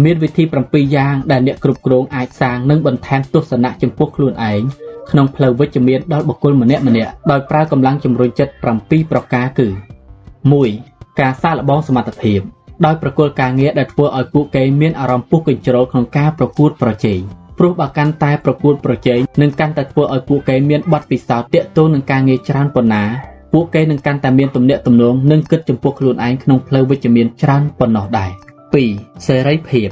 [0.03, 4.61] មានវិធី7យ៉ាងដែលអ្នកគ្រប់គ្រងអាចសាងនិងបន្ថែមទស្សនៈចំពោះខ្លួនឯង
[5.11, 9.67] ក្នុងផ្លូវវិជ្ជមានដល់បុគ្គលម្នាក់ម្នាក់ដោយប្រើកម្លាំងជំរុញចិត្ត7ប្រការគឺ
[10.43, 12.39] 1ការសាកល្បងសមត្ថភាព
[12.85, 17.19] ដោយប្រគល់ការងារដែលធ្វើឲ្យពួកគេមានអារម្មណ៍ពុះកញ្ជ្រោលក្នុងការប្រកួតប្រជែង
[17.59, 23.03] ព្រោះបើកាន់តែប្រកួតប្រជែងនឹងកាន់តែធ្វើឲ្យពួកគេមានបទពិសោធន៍តាក់ទងនឹងការងារច្រើនប៉ុណ្ណា
[23.53, 28.31] ពួកគេនឹងកាន់តែមានទំនាក់ទំនងនិងគិតចំពោះខ្លួនឯងក្នុងផ្លូវវិជ្ជមានច្រើនប៉ុណ្ណោះដែរ
[28.73, 29.89] 2សេរីភាព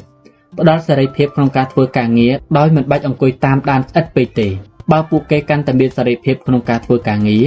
[0.60, 4.48] ផ្ដល់សេរីភាពក្នុងការធ្វើការងារដោយមិនបាច់អង្គុយតាមដានស្អិតពេកទេ
[4.92, 7.46] បើពួកគេកាន់តែមានសេរីភាពក្នុងការធ្វើការងារ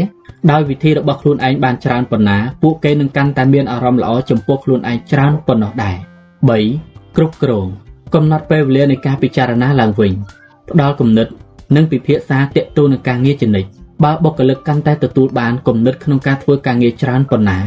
[0.50, 5.96] ដោយវិធីរបស់ខ្លួនឯងបានច្រើនប៉ុណ្ណាពួកគេនឹងកាន់តែមានអារម្មណ៍ល្អចំពោះខ្លួនឯងច្រើនប៉ុណ្ណោះដែរ
[6.56, 7.66] 3គ្រប់គ្រង
[8.14, 10.12] កំណត់ពេលវេលានៃការពិចារណាឡើងវិញ
[10.70, 11.28] ផ្ដល់គំនិត
[11.76, 13.70] និងពិភាក្សាទាក់ទងនឹងការងារជានិច្ច
[14.04, 17.58] បើបុគ្គលិកកាន់តែទទួលបានគំនិតក្នុងការធ្វើការងារច្រើនប៉ុណ្ណា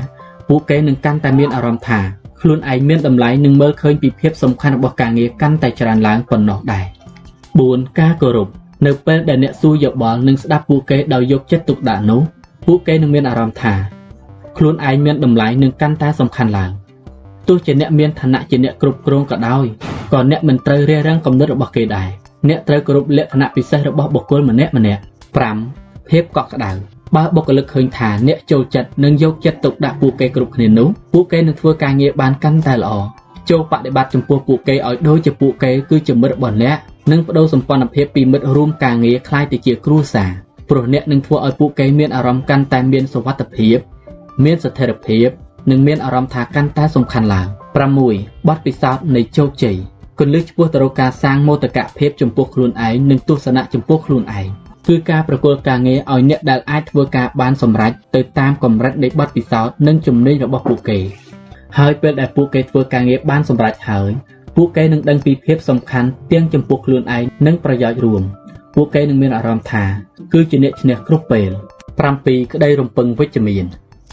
[0.50, 2.02] ពួកគេនឹងកាន់តែមានអារម្មណ៍ថា
[2.42, 6.86] ខ្លួនឯងមានតម្លៃនិងមើលឃើញពីភាពសំខាន់របស់ការងារកាន់តែច្រើនឡើងប៉ុណ្ណោះដែរ
[7.44, 8.48] 4ការគោរព
[8.86, 12.22] នៅពេលដែលអ្នកសួរយោបល់និងស្ដាប់ពួកគេដោយយកចិត្តទុកដាក់នោះ
[12.66, 13.74] ពួកគេនឹងមានអារម្មណ៍ថា
[14.58, 16.72] ខ្លួនឯងមានតម្លៃនិងកាន់តែសំខាន់ឡើង
[17.48, 19.66] ទោះជាអ្នកមានឋានៈជាអ្នកគ្រប់គ្រងក៏ដោយ
[20.14, 22.10] ក៏អ្នកមិនត្រូវរារាំងគំនិតរបស់គេដែរ
[22.50, 25.02] អ្នកត្រូវគោរពលក្ខណៈពិសេសរបស់បុគ្គលម្នាក់ម្នាក់
[25.56, 26.72] 5ភាពកក់ក្ដៅ
[27.17, 32.93] បើបុគ្គលិកឃើញថាអ្នកចូលចិត្តនិងយកចិត្តទុកដាក់ពួកគេគ្រប់គ្នានោះពួកគេនឹងធ្វើការងារបានកាន់តែល្អ
[33.51, 36.77] ចូលបដិបត្តិចំពោះពួកគេឲ្យដូចជាពួកគេគឺជាមិត្តរបស់អ្នក
[37.11, 40.31] និងបដូរសម្ព័ន្ធភាពពីមិត្តរួមការងារคล้ายទៅជាគ្រួសារ
[40.69, 43.79] ព្រោះអ្នកនឹងធ្វើឲ្យពួកគេមានអារម្មណ៍កាន់តែមានសុវត្ថិភាព
[44.45, 45.29] មានស្ថិរភាព
[45.71, 47.49] និងមានអារម្មណ៍ថាកាន់តែសំខាន់ឡើង
[48.03, 49.77] 6បទពិសោធន៍នៃជោគជ័យ
[50.19, 54.49] គន្លឹះឆ្ពោះទៅរកការសាងមោទកភាពចំពោះខ្លួនឯងនិងទស្សនៈចំពោះខ្លួនឯង
[54.88, 61.00] គឺការប្រគល់ការងារឲ្យអ្នកដែលអាចធ្វើការបានសម្រេចទៅតាមកម្រិតនៃបទពិសោធន៍និងជំនាញរបស់ពួកគេ
[61.78, 64.10] ហើយពេលដែលពួកគេធ្វើការងារបានសម្រេចហើយ
[64.56, 68.22] ពួកគេនឹងដឹងពីភាពសំខាន់ទាំងចំពោះខ្លួនឯងនិងប្រយោជន៍រួម
[68.76, 69.84] ពួកគេនឹងមានអារម្មណ៍ថា
[70.34, 71.52] គឺជាអ្នកឈ្នះគ្រប់ពេល
[72.02, 73.66] 7ក្តីរំពឹងវិជ្ជមាន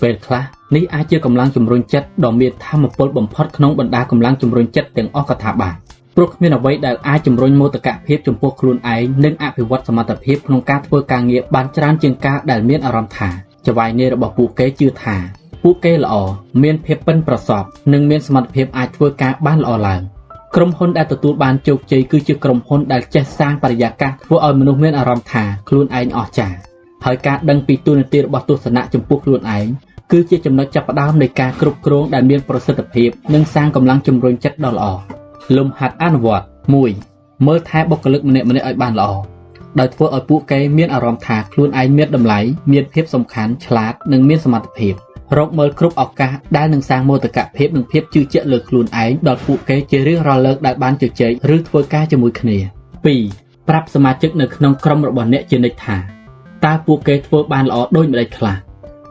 [0.03, 0.43] ពេលខ្លះ
[0.77, 5.75] នេះអាចជាកម្លាំងជំរុញចិត្តដ៏មានធម៌ពលបំផុតក្នុងបណ្ដាកម្លាំងជំរុញចិត្តទាំងអស់ក៏ថាបាន
[6.17, 13.29] ព្រោះគ្មានអ្វីដែលអាចជំរុញមោទកភាពចំពោះខ្លួនឯងនិងអភិវឌ្ឍសមត្ថភាពក្នុងការធ្វើការងារបានច្រើនជាងការដែលមានអារម្មណ៍ថា
[13.67, 15.17] ចវាយនីរបស់ពួកគេជឿថា
[15.63, 16.15] ពួកគេល្អ
[16.63, 20.01] មានភាពប៉ិនប្រសប់និងមានសមត្ថភាពអាចធ្វើការបានល្អឡើង
[20.57, 26.57] ក្រុមហ៊ុនដែលទទួលបានជោគជ័យគឺជាក្រុមហ៊ុនដែលចេះសាងបរិយាកាសធ្វើឲ្យមនុស្សមានអារម្មណ៍ថាខ្លួនឯងអស្ចារ្យ
[27.05, 29.67] ហើយការដឹងពីទូនាទីរបស់ទស្សនៈចំពោះខ្លួនឯង
[30.13, 34.89] គឺជាចំណុចចាប់ផ្ដើមនៃការគ្រប់គ្រងដែលមានប្រសិទ្ធភាពនិងសាងកម្លាំងជំរុញចិត្តដ៏ល្អ
[35.57, 36.47] លំហាត់អនុវត្ត
[36.95, 39.11] 1មើលថែបុគ្គលិកម្នាក់ៗឲ្យបានល្អ
[39.79, 42.41] ដោយធ្វើឲ្យពួកគេមានអារម្មណ៍ថាខ្លួនឯងមានតម្លៃ
[42.73, 44.95] មានភាពសំខាន់ឆ្លាតនិងមានសមត្ថភាព
[45.37, 52.59] រកមើលគ្រប់ឱកាសដែលនឹងសាងមោទកភាពនិងភាពជឿជាក់លើខ្លួនឯងដល់ពួកគេជារៀងរាល់លើកដែលបានជជែកឬធ្វើការជាមួយគ្នា
[53.13, 55.97] 2ប្រាប់សមាជិកនៅក្នុងក្រុមរបស់អ្នកជានិច្ចថា
[56.65, 58.57] តើពួកគេធ្វើបានល្អដូចម្តេចខ្លះ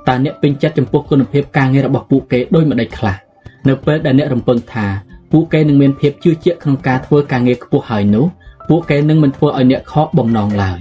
[0.08, 3.15] តើអ្នកពេញចិត្តចំពោះគុណភាពការងាររបស់ពួកគេដូចម្តេចខ្លះ
[3.67, 4.88] នៅពេលដែលអ្នករំពឹងថា
[5.34, 8.26] ពួកគេនឹងមានភាពជឿជាក់ក្នុងការធ្វើការងារខ្ពស់ហើយនោះ
[8.69, 10.78] ពួកគេនឹងមិនធ្វើឲ្យអ្នកខកបំណងឡើយ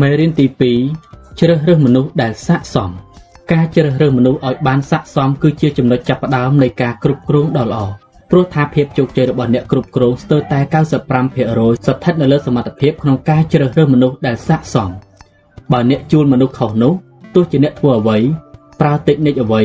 [0.00, 0.46] មេរៀនទី
[0.92, 2.90] 2ជ្រើសរើសមនុស្សដែលស័ក្តិសម
[3.52, 7.82] ការជ្រើសរើសមនុស្សឲ្យបានស័ក្តិសមគឺជាចំណុចចាប់ផ្ដើមនៃការគ្រប់គ្រងដ៏ល្អ
[8.30, 10.60] ព្រោះថាភាពជោគជ័យរបស់អ្នកគ្រប់គ្រងស្ទើរតែ
[11.12, 14.90] 95%ស្ថិតនៅលើសមត្ថភាពក្នុងការជ្រើសរើសមនុស្សដែលស័ក្តិសម
[15.72, 16.92] បើអ្នកជួលមនុស្សខុសនោះ
[17.34, 18.18] ទោះជាអ្នកធ្វើអ្វី
[18.80, 19.62] ប្រើតិចនិចអ្វី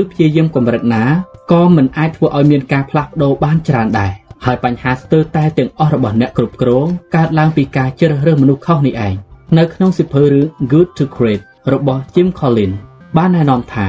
[0.00, 1.04] ឬព្យាយាមកម្រិតណា
[1.52, 4.12] ក៏មិនអាចធ្វើឲ្យមានការផ្លាស់ប្ដូរបានច្រើនដែរ
[4.44, 9.14] ហើយបញ្ហាស្ទើរតែទាំងអស់របស់អ្នកគ្រប់គ្រងកើតឡើងពីការជ្រើសរើសមនុស្សខុសនេះឯង
[9.58, 11.40] នៅក្នុងសិភើរឿង Good to Great
[11.72, 12.76] របស់ Jim Collins
[13.16, 13.86] បានណែនាំថា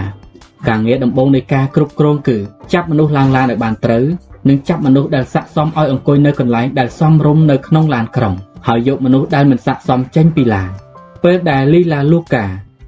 [0.68, 2.38] ការងារដំបូងនៃការគ្រប់គ្រងគឺ
[2.74, 4.06] ចាប់មនុស្សឡើងឡានឲ្យបានត្រូវ
[4.50, 8.34] និងចាប់មនុស្សដែលស័ក្តិសមឲ្យអង្គុយនៅកន្លែងដែលសមរម្យនៅក្នុងឡានក្រុង
[8.68, 10.70] ហើយយកមនុស្សដែលមិនស័ក្តិសមចេញពីឡាន
[11.24, 12.44] ពេលដែល Lila Luca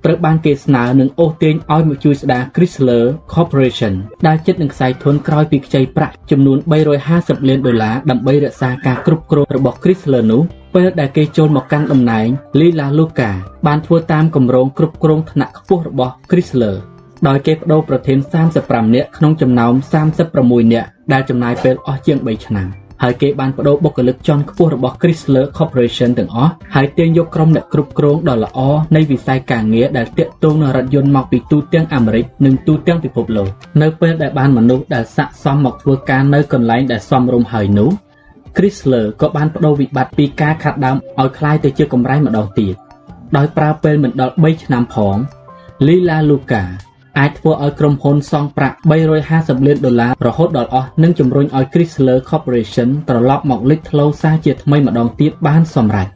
[0.05, 3.93] ត្រូវបានគេស្នើនឹងអូសទាញឲ្យមកជួយស្ដារ Chrysler Corporation
[4.27, 6.57] ដែលចិត្តនឹងខ្សែធនក្រោយពីខ្ចីប្រាក់ចំនួន
[7.03, 10.41] 350លានដុល្លារដើម្បីរក្សាការគ្រប់គ្រងរបស់ Chrysler នោះ
[10.75, 12.27] ពេលដែលគេចូលមកកាន់តំណែង
[12.59, 13.29] Lila Luca
[13.67, 16.75] បានធ្វើតាមគម្រោងគ្រប់គ្រងថ្នាក់ខ្ពស់របស់ Chrysler
[17.27, 18.17] ដោយគេបដូរប្រធាន
[18.57, 19.73] 35នាក់ក្នុងចំណោម
[20.23, 28.58] 36នាក់ដែលចំណាយពេលអស់ជាង3ឆ្នាំ ហើយគេបានបដូរបុគ្គលិកជាន់ខ្ពស់របស់ Chrysler Corporation ទាំងអស់ហើយទាញយកក្រុមអ្នកគ្រប់គ្រងដ៏ល្អ
[28.96, 33.48] នៃវិស័យការងារដែលទាក់ទងនឹងរថយន្តមកពីទូទាំងអាមេរិកនិងទូទាំងពិភពលោក
[33.82, 37.90] នៅពេលដែលបានមនុស្សដែលស័ក្តិសមមកធ្វើការនៅកន្លែងដែលសមរម្យហើយនោះ
[38.56, 42.74] Chrysler ក៏បានបដូរវិបត្តិពីការខាត់ដើមឲ្យคล้ายទៅជាកម្រៃម្ដងទៀត
[43.36, 45.16] ដោយប្រើពេលមិនដល់3ឆ្នាំផង
[45.86, 46.62] Lila Luca
[47.19, 48.75] អាចធ្វើឲ្យក្រុមហ៊ុនសងប្រាក់
[49.21, 56.07] 350លានដុល្លាររហូតដល់អស់និងជំរុញឲ្យ Chrysler Corporation ត្រឡប់មកលេចធ្លោសារជាថ្មីម្ដងទៀតបានសម្រេច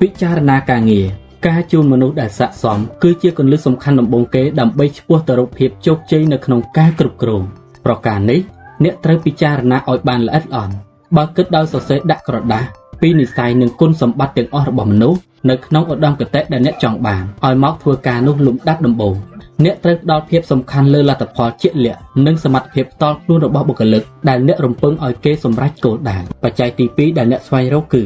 [0.00, 1.06] ពិចារណាការងារ
[1.46, 7.42] ការជួនមនុស្សដែលស័ក្តិសមគឺជាគន្លឹះសំខាន់ដំបូងគេដើម្បីឈ្មោះទៅរកភាពជោគជ័យនៅក្នុងការគ្រប់គ្រង
[7.84, 8.40] ប្រការនេះ
[8.84, 10.74] អ្នកត្រូវពិចារណាឲ្យបានល្អិតល្អន់
[11.16, 12.64] បើគិតដោយសរសេរដាក់ក្រដាស
[13.00, 15.18] ពីនិស័យនិងគុណសម្បត្តិទាំងអស់របស់មនុស្ស
[15.50, 19.14] នៅក្នុងឧត្តមគតិដែលអ្នកចង់បានឲ្យមកធ្វើការនោះលំដាប់ដំបូង
[19.64, 28.04] អ្នកត្រូវផ្ដល់ភាពសំខាន់លើលទ្ធផលជាក់លាក់និងសមត្ថភាពផ្ទាល់ខ្លួនរបស់បុគ្គលិកដែលអ្នករំពឹងឲ្យគេសម្រេចគោលដៅបច្ច័យទី2ដែលអ្នកស្វែងរកគឺ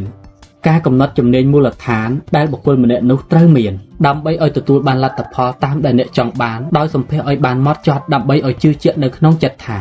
[0.69, 3.73] ការកំណត់ជំនាញមូលដ្ឋានដែលបុគ្គលម្នាក់នោះត្រូវមាន
[4.07, 9.79] ដើម្បីឲ្យទទួលបានលទ្ធផលតាមដែលអ្នកចង់បានដោយសម្ភាសឲ្យបានម៉ត់ចត់ដើម្បីឲ្យជឿជាក់នៅក្នុងចិត្តថា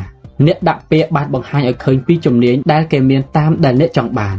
[0.47, 4.37] អ្នកដាក់ពាក្យបានបង្ហាញឲ្យឃើញពីជំនាញដែលគេមានតាមដែលអ្នកចង់បាន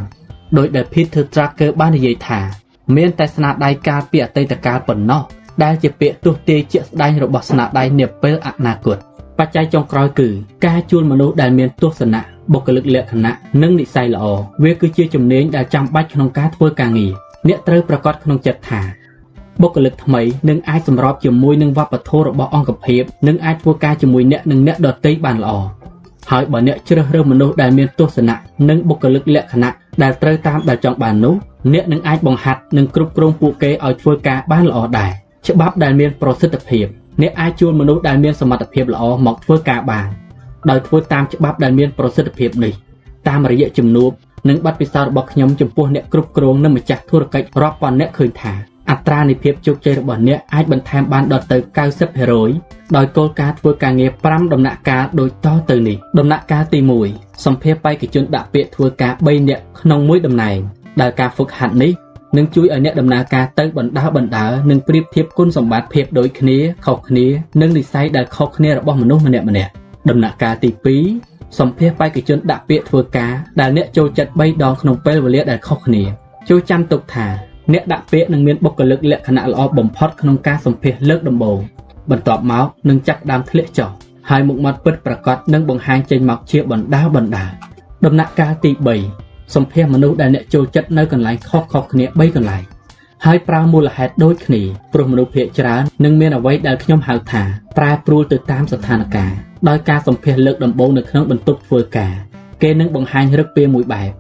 [0.58, 2.61] ដោយដែល Peter Drucker បាននិយាយថា
[2.96, 5.22] មានតែស្នាដៃកាលពីអតីតកាលប៉ុណ្ណោះ
[5.62, 8.98] ដែលជាពាក្យទស្សទាយជាក់ស្ដែងរបស់ស្នាដៃនាពេលអនាគត
[9.38, 10.28] បច្ច័យចុងក្រោយគឺ
[10.66, 12.20] ការជួលមនុស្សដែលមានទស្សនៈ
[12.52, 14.24] បុគ្គលិកលក្ខណៈនិងនិស្ស័យល្អ
[14.62, 17.12] វាគឺជាជំនាញដែលចាំបាច់ក្នុងការធ្វើការងារ
[17.48, 18.82] អ្នកត្រូវប្រកាសក្នុងចិត្តថា
[19.62, 25.52] បុគ្គលិកថ្មីនឹងអាចសម្របជាមួយនឹងវប្បធម៌របស់អង្គភាពនិងអាចធ្វើការជាមួយអ្នកនិងអ្នកដទៃបានល្អ
[26.30, 28.36] ហើយបើអ្នកជ្រើសរើសមនុស្សដែលមានទស្សនៈ
[28.68, 31.34] និងបុគ្គលិកលក្ខណៈដែលត្រូវតាមដែលចង់បាននោះ
[31.72, 35.10] អ្នកនឹងអាចបង្ហាត់និងគ្រប់គ្រងពួកគេឲ្យធ្វើការបានល្អដែរ
[35.46, 36.86] ច្បាប់ដែលមានប្រសិទ្ធភាព
[37.22, 40.08] អ្នកអាចជួលមនុស្សដែលមានសមត្ថភាពល្អមកធ្វើការបាន
[40.70, 42.72] ដោយធ្វើតាមច្បាប់ដែលមានប្រសិទ្ធភាពនេះ
[43.28, 44.10] តាមរយៈជំនួប
[44.48, 48.52] និងបទពិសោធន៍របស់ខ្ញុំចំពោះអ្នកគ្រប់គ្រងនិងម្ចាស់ធុរកិច្ចរាប់ពាន់អ្នកឃើញថា
[48.90, 51.58] អត្រានៃភាពជោគជ័យរបស់អ្នកអាចបន្ថែមបានដល់ទៅ
[52.24, 56.78] 90% ដោយគោលការណ៍ធ្វើការងារ5ដំណាក់កាលដូចតទៅនេះដំណាក់កាលទី
[57.10, 60.58] 1សម្ភារបេក្ខជនដាក់ពាក្យធ្វើការ3នាក់ក្នុងមួយតំណែង
[61.00, 61.92] ដែលការហ្វឹកហាត់នេះ
[62.36, 67.26] នឹងជួយឲ្យអ្នកដំណើរការទៅបណ្ដើបណ្ដើនិងប្រៀបធៀបគុណសម្បត្តិភាពដូចគ្នាខុសគ្នា
[67.60, 69.70] និងនិស័យដែលខុសគ្នារបស់មនុស្សម្នាក់ម្នាក់
[70.10, 70.70] ដំណាក់កាលទី
[71.14, 76.02] 2សម្ភារបេក្ខជនដាក់ពាក្យធ្វើការដែលអ្នកចូលចិត្ត3ដងក្នុងពេលវេលាដែលខុសគ្នា
[76.48, 77.26] ចូលចាំទុកថា
[77.72, 81.58] អ្នកដាក់ពាក្យនឹងមានបុគ្គលិកលក្ខណៈល្អបំផុតក្នុងការសម្ភាសលើកដំបូង
[82.10, 83.90] បន្ទាប់មកនឹងចាប់ដើមធ្លាក់ចុះ
[84.30, 87.44] ហើយមុខមាត់ពិតប្រាកដនឹងបង្ហាញចេញមកជាបណ្ដាបណ្ដា
[88.04, 88.70] ដំណាក់កាលទី
[89.12, 92.62] 3សម្ភារមនុស្សដែលអ្នកចូលចិត្តនៅកន្លែងខុសៗគ្នា3កន្លែង
[93.26, 94.62] ហើយប្រើមូលហេតុដូចគ្នា
[94.92, 97.42] ព្រោះមនុស្សភាគច្រើននឹងមានអ្វីដែលខ្ញុំហៅថា
[97.78, 99.30] ប្រែប្រួលទៅតាមស្ថានភាព
[99.68, 102.14] ដោយការសម្ភាសលើកដំបូងនៅក្នុងបន្ទប់ធ្វើការ
[102.62, 104.10] គេនឹងបង្ហាញរឹកពីមួយបែប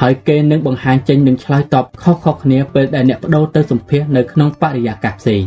[0.00, 5.44] ហើយគេនឹងបង្ហាញចេញនឹងឆ្លើយតបខុសៗគ្នាពេលដែលអ្នកបដូរទៅសម្ភាសនៅក្នុងបរិយាកាសផ្សេង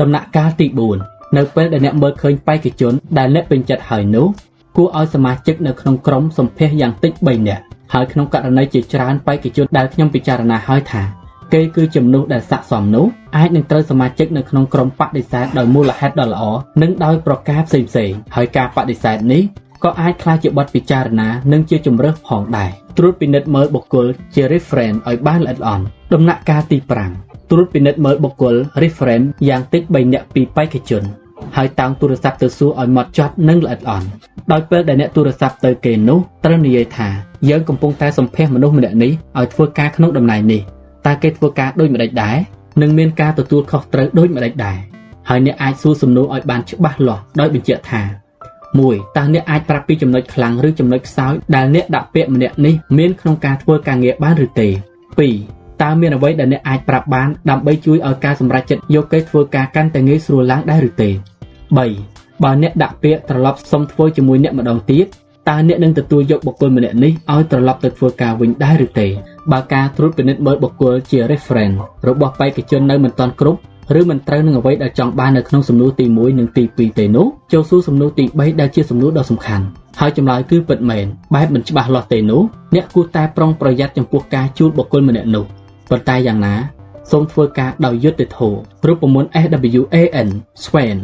[0.00, 4.26] ដំណាក់កាលទី4 នៅពេលដែលអ្នកមើលឃើញបេក្ខជនដែលអ្នកពេញចិត្តហើយនោះ
[4.76, 7.62] គួរឲ្យសមាជិកនៅក្នុងក្រុមសម្ភាសយ៉ាងតិច3នាក់
[7.92, 11.02] ហើយក្នុងករណីជាច្រើនបេក្ខជនដែលខ្ញុំពិចារណាហើយថា
[11.52, 16.42] គេគឺជំនួសដែលស័ក្តិសមនោះអាចនឹងត្រូវសមាជិកនៅក្នុងក្រុមបដិសេធដោយមូលហេតុដ៏ល្អ
[16.82, 19.42] និងដោយប្រការផ្សេងផ្សេងហើយការបដិសេធនេះ
[19.84, 26.78] ក៏អាចក្លាយជាបទពិចារណានិងជាជំរើសផងដែរត្រួតពិនិត្យមើលបុគ្គលជា reference ឲ្យបានល្អិតល្អន់ដំណាក់កាលទី
[27.10, 31.02] 5 ត្រួតពិនិត្យមើលបុគ្គល reference យ៉ាងតិច3នាក់ពីបេក្ខជន
[31.56, 34.06] ហើយតាំងទូរស័ព្ទទៅសួរឲ្យម៉ត់ចត់និងល្អិតល្អន់
[34.52, 37.08] ដោយពេលដែលអ្នកទូរស័ព្ទទៅគេនោះត្រូវនិយាយថា
[37.48, 40.60] យើងកំពុងតែសម្ភាសមនុស្សម្នាក់នេះឲ្យធ្វើការក្នុងតំណែងនេះ
[41.06, 42.36] តើគេធ្វើការដូចម្ដេចដែរ
[42.82, 44.78] និងមានការទទួលខុសត្រូវដូចម្ដេចដែរ
[45.28, 48.02] ហើយអ្នកអាចសួរសំណួរឲ្យបានច្បាស់លាស់ដោយបញ្ជាក់ថា
[48.58, 65.06] 1តើអ្នកអាចប្រាប់ពីចំណុចខ្លាំងឬចំណុចខ្សោយដែលអ្នកដាក់ពាក្យម្នាក់នេះមានក្នុងការធ្វើការងារបានឬទេ2 តើមានអ្វីដែលអ្នកអាចប្រាប់បានដើម្បីជួយឲ្យការសម្រេចចិត្តយកគេធ្វើការកាន់តែងាយស្រួលឡើងដែរឬទេ3បើអ្នកដាក់ពាក្យត្រឡប់សុំធ្វើជាមួយអ្នកម្ដងទៀត
[65.48, 69.06] តើអ្នកនឹងទទួលយកបុគ្គលម្នាក់នេះឲ្យត្រឡប់ទៅធ្វើការវិញដែរឬទេ
[69.52, 71.76] បើការត្រួតពិនិត្យមើលបុគ្គលជា reference
[72.08, 73.60] របស់បេក្ខជននៅមិនទាន់គ្រប់
[74.00, 79.64] ឬមិនត្រូវនឹងអ្វីដែលចង់បាននៅក្នុងសំណួរទី1និងទី2ទេនោះចូលសួរសំណួរទី3ដែលជាសំណួរដ៏សំខាន់
[80.00, 82.42] ហើយចម្លើយគឺពិតមែនបែបមិនច្បាស់លាស់ទេនោះ
[82.74, 85.44] អ្នកគួរតែប្រុងប្រយ័ត្នចំពោះការជួលបុគ្គលម្នាក់នោះ
[85.90, 86.54] ប៉ុន្តែយ៉ាងណា
[87.10, 90.28] សូមធ្វើការដោយយុត្តិធម៌រូបមន្ត SWAN
[90.64, 90.98] Swan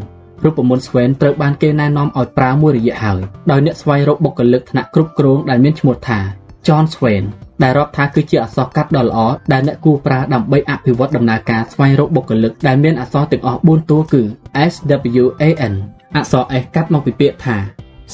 [0.44, 3.20] រូបមន្ត Sven ត្រូវបានគេណែនាំឲ្យប្រើមួយរយៈហើយ
[3.50, 6.18] ដោយអ្នកស្វែងរកបុគ្គលិកថ្នាក់គ្រប់គ្រងដែលមានឈ្មោះថា
[6.66, 7.24] John Sven
[7.62, 9.18] ដែលរាប់ថាគឺជាអក្សរកាត់ដ៏ល្អ
[9.52, 14.22] ដែលអ្នកគួរប្រើដើម្បីអភិវឌ្ឍដំណើរការស្វែងរកបុគ្គលិកដែលមានអក្សរទាំងអស់4តួគឺ
[14.72, 14.74] S
[15.22, 15.74] W A N
[16.16, 17.56] អក្សរ S កាត់មកពីពាក្យថា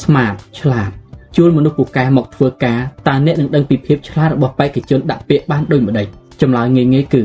[0.01, 0.91] smart ឆ្លាត
[1.37, 6.09] ជួលមនុស្សពូកែមកធ្វើការតើអ្នកនឹងដឹងពីភាពឆ្លាតរបស់បេក្ខជនដាក់ពាក្យបានដូចម្ដេច
[6.43, 7.23] ចម្លើយងាយៗគឺ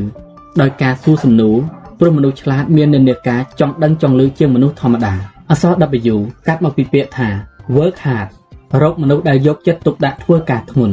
[0.60, 1.56] ដោយការសួរសំណួរ
[1.98, 5.14] ព្រោះមនុស្សឆ្លាតមាននិន្នាការចង់ដឹងចង់លឺជាងមនុស្សធម្មតា
[5.50, 5.72] អក្សរ
[6.14, 7.28] W កាត់មកពីពាក្យថា
[7.76, 8.28] work hard
[8.82, 10.92] រកមនុស្សដែលយកចិត្តទុកដាក់ធ្វើការធ្ងន់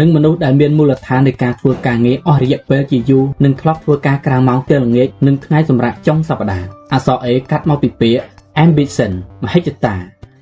[0.00, 8.22] និងមនុស្សដែលមានមូលដ្ឋាននៃការធ្វើការងារអស់រយៈពេលជាយូរនិងធ្លាប់ធ្វើការក្រៅម៉ោងពេលល្ងាចនិងថ្ងៃសម្រាប់ចុងសប្តាហ៍អក្សរ A កាត់មកពីពាក្យ
[8.64, 9.94] ambition មហិច្ឆតា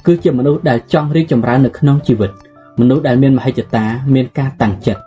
[0.07, 2.31] គឺជាមនុស្សដែលចង់រីកចម្រើននៅក្នុងជីវិត
[2.81, 5.01] មនុស្សដែលមានមហិច្ឆតាមានការតាំងចិត្ត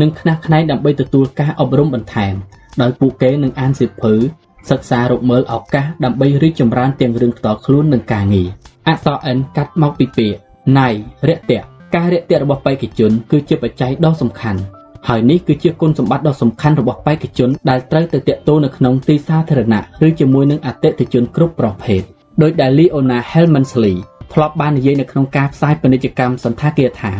[0.00, 2.34] និងខ្នះខ្នែងដើម្បីទទួលការអប់រំបន្ថែម
[2.82, 4.14] ដោយពួកគេនឹងអានសៀវភៅ
[4.70, 8.48] សិក្សារកមើលឱកាសដើម្បីរីកចម្រើនទាំងរឿងផ្ទាល់ខ្លួននិងការងារ
[8.88, 10.38] អក្សរ N កាត់មកពីពាក្យ
[10.78, 10.88] ណៃ
[11.28, 14.60] រាក់ទាក់ការរាក់ទាក់របស់បេក្ខជនគឺជាបច្ច័យដ៏សំខាន់
[15.08, 22.02] ហើយនេះគឺជាគុណសម្បត្តិដ៏សំខាន់របស់បេក្ខជនដែលត្រូវទៅតាក់ទងនៅក្នុងទីសាធារណៈឬជាមួយនឹងអតិថិជនគ្រប់ប្រភេទ
[22.42, 23.96] ដោយដែល Leona Helmansley
[24.32, 27.12] ធ្លាប់បាននិយាយនៅក្នុងការផ្សាយពាណិជ្ជកម្មសន្តាគារថា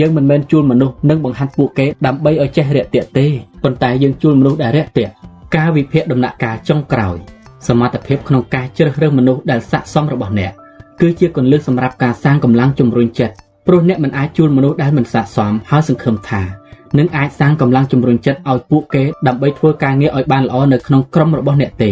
[0.00, 3.26] យើងមិនមែនជួលមនុស្សនិងបង្ហាត់ពួកគេដើម្បីឲ្យចេះរាក់ទាក់ទេ
[3.62, 5.12] ប៉ុន្តែយើងជួលមនុស្សដែលរាក់ទាក់
[5.56, 7.16] ការវិភាគដំណាក់កាលចុងក្រោយ
[7.68, 10.52] សមត្ថភាពក្នុងការជ្រើសរើសមនុស្សដែលស័ក្តិសមរបស់អ្នក
[11.00, 13.34] គឺជាគន្លឹះសម្រាប់ការសាងកម្លាំងជំរុញចិត្ត
[13.66, 16.42] ព្រោះអ្នកមិនអាចជួលមនុស្សដែលមិនស័ក្តិសមហើយសង្ឃឹមថា
[16.98, 21.90] នឹងអាចសាងកម្លាំងជំរុញចិត្តឲ្យពួកគេដើម្បីធ្វើការងារឲ្យបានល្អនៅក្នុងក្រុមរបស់អ្នកទេ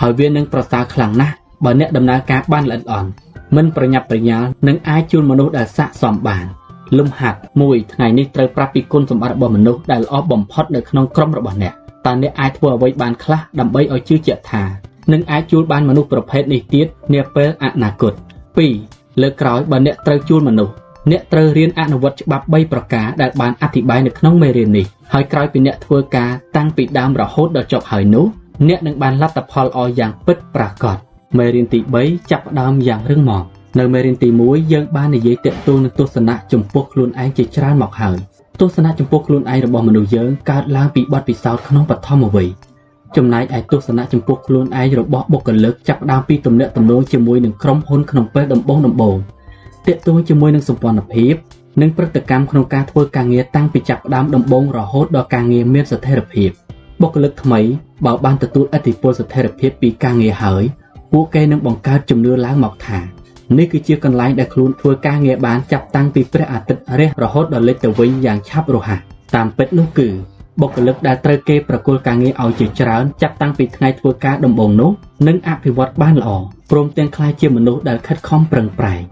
[0.00, 3.08] ហើយវានឹងប្រសើរខ្លាំងណាស់បើអ្នកដំណើរការបានល្អិតល្អន់
[3.56, 6.46] មិនប្រញាប់ប្រញាល់នឹងអាចជួលមនុស្សដែលស័ក្តិសមបាន
[6.98, 11.74] លំហាត់មួយថ្ងៃនេះត្រូវប្រាប់ពីគុណសម្បត្តិរបស់មនុស្សដែលល្អបំផុតនៅក្នុងក្រុមរបស់អ្នក
[12.06, 14.64] តើអ្នកអាចធ្វើអ្វីបានខ្លះដើម្បីឲ្យជឿជាក់ថា
[15.12, 18.12] នឹងអាចជួលបានមនុស្សប្រភេទនេះទៀតនាពេលអនាគត
[18.66, 20.74] 2លើក្រោយបើអ្នកត្រូវជួលមនុស្ស
[21.10, 28.26] អ្នកត្រូវរៀនអនុវត្តច្បាប់3ប្រការដែលបានអធិប្បាយនៅក្នុងមេរៀននេះហើយក្រោយពីអ្នកធ្វើការតាំងពីដើមរហូតដល់ចប់ហើយនោះ
[28.68, 30.96] អ្នកនឹងបានលទ្ធផលល្អយ៉ាងពិតប្រាកដ
[31.38, 33.44] មេរៀនទី3ចាប់ផ្ដើមយ៉ាងរឹងមាំ
[33.78, 38.16] នៅមេរៀនទី1យើងបាននិយាយទាក់ទងនឹងទស្សនៈចំពោះខ្លួនឯងជាច្រើនមកហើយ
[38.60, 42.48] ទស្សនៈចំពោះខ្លួនឯងរបស់មនុស្សយើងកើតឡើងពីបទពិសោធន៍ក្នុងបឋមវ័យ
[43.16, 49.16] ចំណែកឯទស្សនៈចំពោះខ្លួនឯងរបស់បុគ្គលិកចាប់ផ្ដើមពីទំនាក់ទំនងជាមួយនឹងក្រុមហ៊ុនក្នុងពេលដំបូងដំបូង
[49.86, 51.34] ទាក់ទងជាមួយនឹងសម្ព័ន្ធភាព
[51.80, 56.50] និងព្រឹត្តិកម្មក្នុងការធ្វើការងារតាំងពីចាប់ផ្ដើមដំបូងរហូតដល់ការងារមានស្ថិរភាព
[57.00, 57.60] បុគ្គលិកថ្មី
[58.06, 60.62] បើបានទទួលឥទ្ធិពលស្ថិរភាពពីការងារហើយ
[61.12, 62.98] ពួកគេនឹងបង្កើតជំនឿឡើងមកថា
[63.58, 69.00] នេះគឺជាកន្លែងដែលខ្លួនធ្វើការងារបានចាប់តាំងពីព្រះអាទិត្យរះរហូតដល់លិចទៅវិញយ៉ាងឆាប់រហ័ស
[69.34, 70.08] តាមពិតនោះគឺ
[70.60, 74.90] បុគ្គលិកដែលត្រូវគេប្រគល់ការងារឲ្យជាច្រើនចាប់តាំងពីថ្ងៃធ្វើការដំបូងនោះ
[75.28, 76.30] នឹងអភិវឌ្ឍបានល្អ
[76.70, 79.02] ព្រមទាំងក្លាយជាមនុស្សដែលខិតខំប្រឹងប្រែង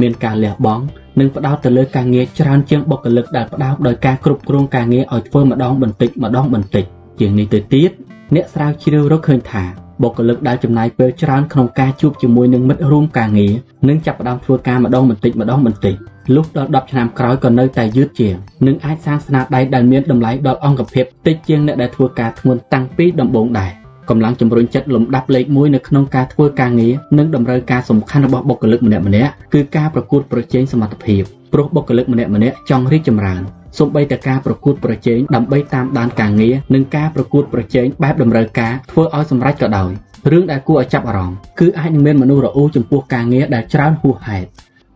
[0.00, 0.82] មានការលះបង់
[1.18, 6.84] និងផ្ដោតទៅលើការងារច្រើនជាងបុគ្គលិកដែលផ្ដោតដោយការគ្រប់គ្រងការងារឲ្យធ្វើម្ដងបន្តិចម្ដងបន្តិច
[7.20, 7.90] ជាងនេះទៅទៀត
[8.34, 9.64] អ្នកស្រាវជ្រាវរកឃើញថា
[10.02, 13.52] បុគ្គលិកដែលចំណាយពេលច្រើនក្នុងការជួបជាមួយនឹងមិត្តរួមការងារ
[13.88, 15.94] នឹងចាប់ផ្ដើមធ្វើការម្ដងបន្តិចម្ដងបន្តិច
[16.34, 18.34] លុះដល់10ឆ្នាំក្រោយក៏នៅតែយឺតជាង
[18.66, 23.70] និងអាចសាងស្នាដៃដែលមានតម្លៃដល់អង្គភាពតិចជាងអ្នកដែលធ្វើការធ្ងន់តាំងពីដំបូងដែរ
[24.10, 32.32] កម្លាំងជំរុញចិត្តលំដាប់លេខ1នៅក្នុងការធ្វើការងារនិងតម្រូវការសំខាន់របស់បុគ្គលិកម្នាក់ៗគឺការប្រកួតប្រជែងសមត្ថភាពព្រោះបុគ្គលិកម្នាក់ៗ
[32.70, 33.42] ចង់រីកចម្រើន
[33.78, 39.90] សូម្បីតែការប្រកួតប្រជែងដើម្បីតាមដានការងារនិងការប្រកួតប្រជែងបែបតម្រូវការធ្វើឲ្យសម្រេចក៏ដោយ
[40.30, 44.48] រឿងដែលគួរឲ្យចាប់អារម្មណ៍គឺអាចនឹងមានមនុស្សរអ៊ូចំពោះការងារដែលច្រើនហួសហេតុ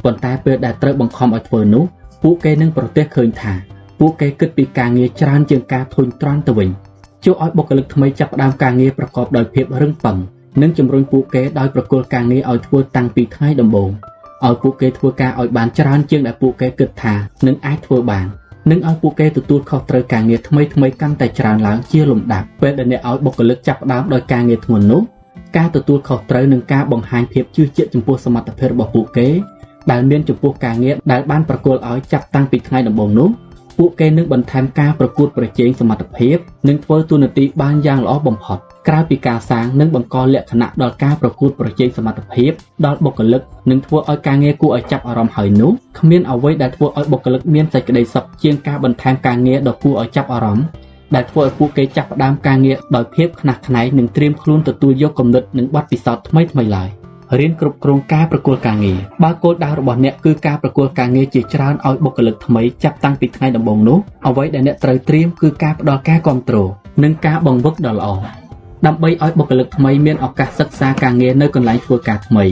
[0.05, 1.85] ប៉ុន្តែពេលដែលត្រូវបង្ខំឲ្យធ្វើនោះ
[2.23, 3.53] ពួកគេនឹងប្រទះឃើញថា
[4.01, 6.71] ពួកគេគិតពីការងារច្រើនជាងការធុញទ្រាន់ទៅវិញ
[7.25, 10.17] ជួយឲ្យបុគ្គលិកថ្មីចាប់ផ្ដើមការងារប្រកបដោយភាពរឹងប៉ឹង
[10.63, 13.91] និងជំរុញពួកគេដោយប្រគល់ការងារឲ្យធ្វើតាំងពីថ្ងៃដំបូង
[14.47, 17.15] ឲ្យពួកគេធ្វើការឲ្យបានច្រើនជាងដែលពួកគេគិតថា
[17.47, 18.27] នឹងអាចធ្វើបាន
[18.71, 25.03] និងឲ្យពួកគេទទួលខុសត្រូវការងារថ្មីថ្មីកាន់តែច្រើនឡើងជាលំដាប់ពេលដែលអ្នកឲ្យបុគ្គលិកចាប់ផ្ដើមដោយការងារធ្ងន់នោះ
[25.57, 29.29] ការទទួលខុសត្រូវនិងការបង្ហាញភាពជឿជាក់ចំពោះសមត្ថភាពរបស់ពួកគេ
[29.91, 33.29] ដែលមានចំពោះការងារដែលបានប្រគល់ឲ្យចាប់តាំងពីថ្ងៃដំបូងនោះ
[33.79, 36.37] ពួកគេនឹងបន្ថែមការប្រកួតប្រជែងសមត្ថភាព
[36.69, 38.59] និងធ្វើទូនាទីបានយ៉ាងល្អបំផុត
[38.89, 42.53] ក្រៅពីការសាងនិងបង្កលក្ខណៈដល់ការប្រកួតប្រជែងសមត្ថភាព
[42.85, 50.67] ដល់បុគ្គលិកនិងធ្វើឲ្យការងារគួរឲ្យចាប់អារម្មណ៍ហើយនោះគ្មានអ្វីដែលធ្វើឲ្យបុគ្គលិកមានសេចក្តីសុខជាងការបន្ថែមការងារដ៏គួរឲ្យចាប់អារម្មណ៍
[51.15, 56.91] ដែលធ្វើឲ្យពួកគេចាប់ផ្ដើមការងារដោយភាពខ្នះខ្នែងនិងត្រៀមខ្លួនទទួលយកគំនិតនិងបទពិសោធន៍ថ្មីៗឡើយ។
[57.41, 66.69] រៀនគ្រប់គ្រងការប្រគល់ការងារបើគោលដៅរបស់អ្នកគឺការប្រគល់ការងារជាច្រើនឲ្យបុគ្គលិកថ្មីចាប់តាំងពីថ្ងៃដំបូងនោះអ្វីដែលអ្នកត្រូវត្រៀមគឺការផ្ដល់ការគ្រប់គ្រង
[67.03, 68.09] និងការបង្វឹកដ៏ល្អ
[68.87, 72.45] ដើម្បីឲ្យបុគ្គលិកថ្មីមានឱកាសសិក្សាការងារនៅកន្លែងធ្វើការថ្មី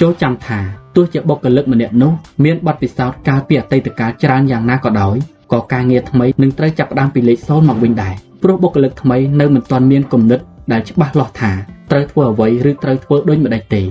[0.00, 0.60] ចូលចាំថា
[0.96, 2.12] ទោះជាបុគ្គលិកម្នាក់នោះ
[2.44, 5.16] មានបទពិសោធន៍កាលពីអតីតកាលច្រើនយ៉ាងណាក៏ដោយ
[5.52, 10.40] ក៏ការងារថ្មីនឹងត្រូវចាប់ផ្ដើមពីលេខ0មកវិញដែរព្រោះបុគ្គលិកថ្មីនៅមិនទាន់មានគំនិត
[10.72, 11.52] ដែលច្បាស់លាស់ថា
[11.90, 13.82] ត្រូវធ្វើអ្វីឬត្រូវធ្វើដូចម្តេចទេ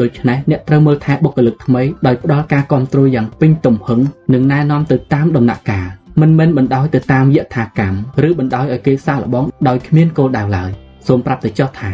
[0.00, 4.00] ដូច្នេះអ្នកត្រូវមើលថែបុគ្គលិកថ្មីដោយផ្ដល់ការគ្រប់គ្រងយ៉ាងពេញទំហឹង
[4.34, 5.88] និងណែនាំទៅតាមដំណាក់កាល
[6.20, 10.70] មិនមែនបណ្ដោយទៅតាមយថាកម្មឬបណ្ដោយឲ្យគេសាកល្បងដោយគ្មានគោលដៅឡើយ
[11.06, 11.90] សូមប្រាប់ទៅចុះថា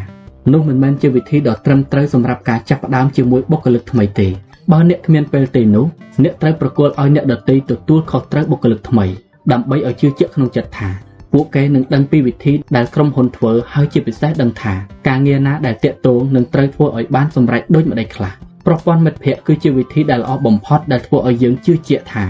[0.53, 4.29] នោះមិនមែនជាវិធីដ៏ត្រឹមត្រូវសម្រាប់ការចាប់ផ្ដើមជាមួយបុគ្គលិកថ្មីទេ
[4.73, 5.87] បើអ្នកគ្មានពេលទេនោះ
[6.23, 9.07] អ្នកត្រូវប្រគល់ឲ្យអ្នកដទៃទទួលខុសត្រូវបុគ្គលិកថ្មី
[9.53, 14.75] ដើម្បីឲ្យជឿជាក់ក្នុងចិត្តថា ពួកគេនឹងដឹងពីវិធីដែលក្រុមហ៊ុនធ្វើហើយជាពិសេសដឹងថា
[15.09, 18.33] ការងារណាដែលតាក់ទងនឹងត្រូវធ្វើឲ្យបានសម្រេចដូចម្តេចខ្លះ
[18.67, 22.25] ប្រព័ន្ធមិត្តភ័ក្តិគឺជាវិធីដែលល្អបំផុតដែលធ្វើឲ្យយើងជឿជាក់ថា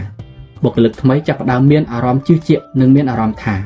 [0.62, 3.56] បុគ្គលិកថ្មីចាប់ផ្ដើមមានអារម្មណ៍ជឿជាក់និងមានអារម្មណ៍ថា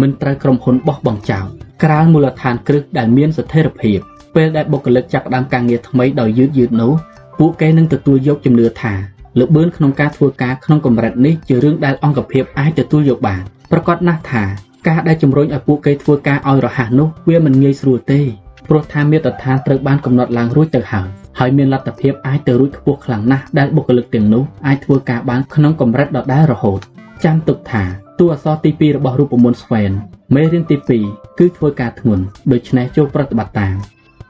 [0.00, 1.46] មិនត្រូវក្រុមហ៊ុនបោះបង់ចោល
[1.84, 3.98] ក្រៅមូលដ្ឋានគ្រឹះដែលមានស្ថិរភាព
[4.34, 6.92] ពេលដែលបុគ្គលិកចាប់ផ្ដើមការងារថ្មីដោយយឺតយឺតនោះ
[7.38, 8.94] ពួកគេនឹងទទួលយកជំនឿថា
[9.40, 13.42] ល្បឿនក្នុងការធ្វើការក្នុងកម្រិតនេះជារឿងដែលអង្គភាពអាចទទួលយកបាន
[13.72, 14.44] ប្រកាសណាស់ថា
[14.88, 18.20] ការដែលជំរុញឲ្យពួកគេធ្វើការឲ្យរហ័សនោះវាមិនងាយស្រួលទេ
[18.68, 26.80] ព្រោះថាមាត្រដ្ឋានត្រូវបានកំណត់ឡើងរួចទៅហើយហើយមានលទ្ធភាពអាចទៅរួចខ្ពស់ខ្លាំងណាស់ដែលបុគ្គលិកទាំងនោះអាចធ្វើការបានក្នុងកម្រិតដដែលរហូត
[27.24, 27.84] ចាំទុកថា
[28.20, 29.90] តួអក្សរទី2របស់រូបមន្តស្វែន
[30.34, 30.76] មេរៀនទី
[31.08, 33.74] 2គឺធ្វើការធ្ងន់ដូច្នេះចូលប្រតិបត្តិតាម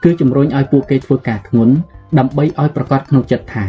[0.04, 1.74] គឺជំរុញឲ្យពួកគេធ្វើការធ្ងន់
[2.18, 3.64] ដើម្បីឲ្យប្រកាសក្នុងចិត្តថា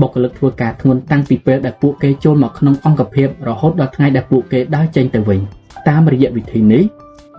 [0.00, 5.40] បុគ្គលិកធ្វើការធ្ងន់តាំងពីពេលដែលពួកគេចូលមកក្នុងអង្គភាពរហូតដល់ថ្ងៃដែលពួកគេដើរចេញទៅវិញ
[5.88, 6.84] តាមរយៈវិធីនេះ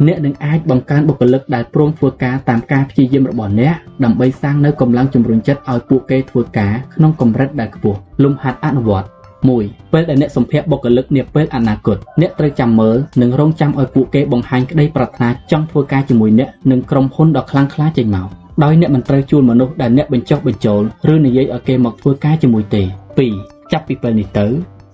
[0.08, 9.08] អ្នកនឹងអាចបង្កើនបុគ្គលិកដែលព្រមធ្វើការតាមការព្យាយាមរបស់អ្នកដើម្បីសាងនៅកម្លាំងជំរុញចិត្តឲ្យពួកគេធ្វើការក្នុងកម្រិតដែលខ្ពស់លំហាត់អនុវត្ត
[9.50, 18.30] 1ពេលដែលអ្នកសម្ភារបុគ្គលិកនាពេលអនាគតអ្នកត្រូវចាំមើលនិងរងចាំឲ្យពួកគេបង្ហាញក្តីប្រាថ្នាចង់ធ្វើការជាមួយអ្នកនិងក្រុមហ៊ុនដ៏ខ្លាំងក្លាចេញមក
[18.64, 20.82] ដោយអ្នកមិនត្រូវជួលមនុស្សដែលអ្នកបញ្ចុះបញ្ចូល
[21.14, 22.84] ឬនិយាយឲ្យគេមកធ្វើការជាមួយទេ
[23.28, 24.48] 2ចាប់ពីពេលនេះទៅ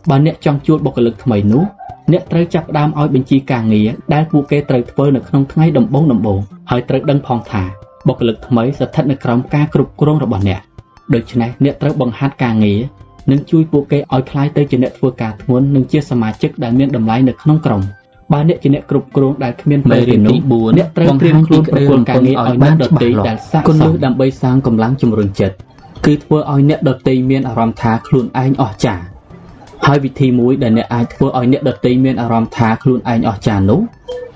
[0.10, 1.64] បើអ្នកចង់ជួលបុគ្គលិកថ្មីនោះ
[2.13, 7.63] អ្នកត្រូវចាប់ផ្ដើមឲ្យបញ្ជីការងារដែលពួកគេត្រូវធ្វើនៅក្នុងថ្ងៃដំបូងដំបូងហើយត្រូវដឹងផងថា
[8.09, 10.61] បុគ្គលិកថ្មីស្ថិតនៅក្រោមការគ្រប់គ្រងរបស់អ្នក
[11.15, 12.81] ដូច្នេះអ្នកត្រូវបង្ហាត់ការងារ
[13.31, 17.83] និងជួយពួកគេឲ្យคล้ายទៅជាអ្នកធ្វើការធ្ងន់និងជាសមាជិកដែលមានតម្លៃនៅក្នុងក្រុម
[18.33, 25.57] បើអ្នកជាអ្នកគ្រប់គ្រងដែលគ្មានមេរៀនទី4អ្នកត្រូវត្រៀមខ្លួនប្រគល់ការងារឲ្យបានដទៃដែលសាកសមដើម្បីសាងកម្លាំងជំរុញចិត្ត
[26.07, 29.05] គឺធ្វើឲ្យអ្នកដទៃមានអារម្មណ៍ថាខ្លួនឯងអស្ចារ្យ
[29.88, 33.82] ហើយវិធីមួយដែលអ្នកអាចធ្វើឲ្យអ្នកដទៃមានអារម្មណ៍ថាខ្លួនឯងអស្ចារ្យនោះ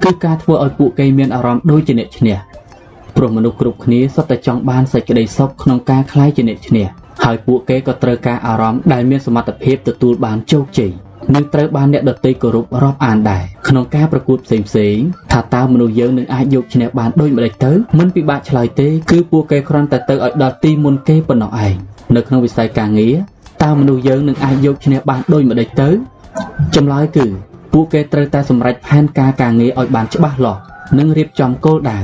[0.03, 2.37] គឺការធ្វើឲ្យពួកគេមានអារម្មណ៍ដូចជាអ្នកឈ្នះ
[3.15, 6.85] ព្រោះមនុស្សគ្រប់គ្នាសុទ្ធតែចង់បានសេចក្តីសុខក្នុងការខ្លាយជាអ្នកឈ្នះ
[7.23, 10.91] ហើយពួកគេក៏ត្រូវការអារម្មណ៍ដែលមានសមត្ថភាពទទួលបានជោគជ័យ
[11.35, 14.97] និងត្រូវបានអ្នកដទៃគោរពរាប់អានដែរក្នុងការប្រកួតផ្សេងផ្សេង
[15.31, 21.75] ថាតើមនុស្សយើងនឹងអាចយកឈ្នះបានដូចម្តេចទៅមិនពិបាកឆ្លើយទេគឺពួកគេគ្រាន់តែទៅឲ្យដល់ទីមុនគេប៉ុណ្ណោះឯង
[22.15, 23.15] នៅក្នុងវិស័យការងារ
[23.63, 25.89] តើមនុស្សយើងនឹងអាចយកឈ្នះបានដូចម្តេចទៅ
[26.75, 27.25] ចម្លើយគឺ
[27.73, 30.61] ពួកគេត្រូវតែសម្រេចផែនការការងារឲ្យបានច្បាស់លាស់
[30.97, 31.99] និងរៀបចំគោលដៅ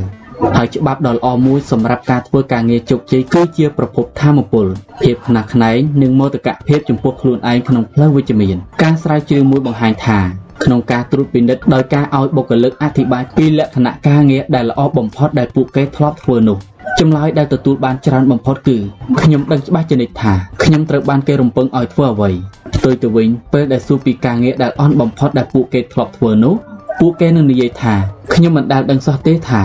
[0.55, 4.65] ហើយច្បាប់ដ៏ល្អមួយសម្រាប់ការធ្វើការងារជោគជ័យគឺជាប្រភពធម៌ពល
[5.01, 10.19] ភាពខ្នះខ្នែងនិងមោទកភាពចំពោះខ្លួនឯងក្នុងផ្លូវវិជ្ជមានការស្រាវជ្រាវមួយបង្ហាញថា
[10.63, 16.57] ក្នុងការត្រួតពិនិត្យដោយការឲ្យបុគ្គលិកអធិប្បាយពីលក្ខណៈការងារដែលល្អបំផុតដែលពួកគេធ្លាប់ធ្វើនោះ
[16.99, 18.77] ចម្លើយដែលទទួលបានច្រើនបំផុតគឺ
[19.21, 22.31] ខ្ញុំដឹងច្បាស់ជានិច្ចថាខ្ញុំត្រូវបានគេរំពឹងឲ្យធ្វើអ្វី
[22.75, 26.55] ផ្ទុយទៅវិញពេលដែលសួរពីការងារដែលអន់បំផុតដែលពួកគេធ្លាប់ធ្វើនោះ
[26.99, 27.95] ពួកគេនឹងនិយាយថា
[28.33, 29.61] ខ្ញុំមិនដែលដឹងសោះទេថា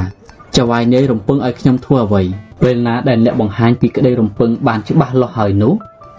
[0.56, 2.22] ចៅហ្វាយនាយរំពឹងឲ្យខ្ញុំធ្វើអ្វី
[2.62, 5.72] ពេលណាដែលអ្នកបង្ហាញពីក្តីរំពឹងបានច្បាស់លាស់ហើយនោះ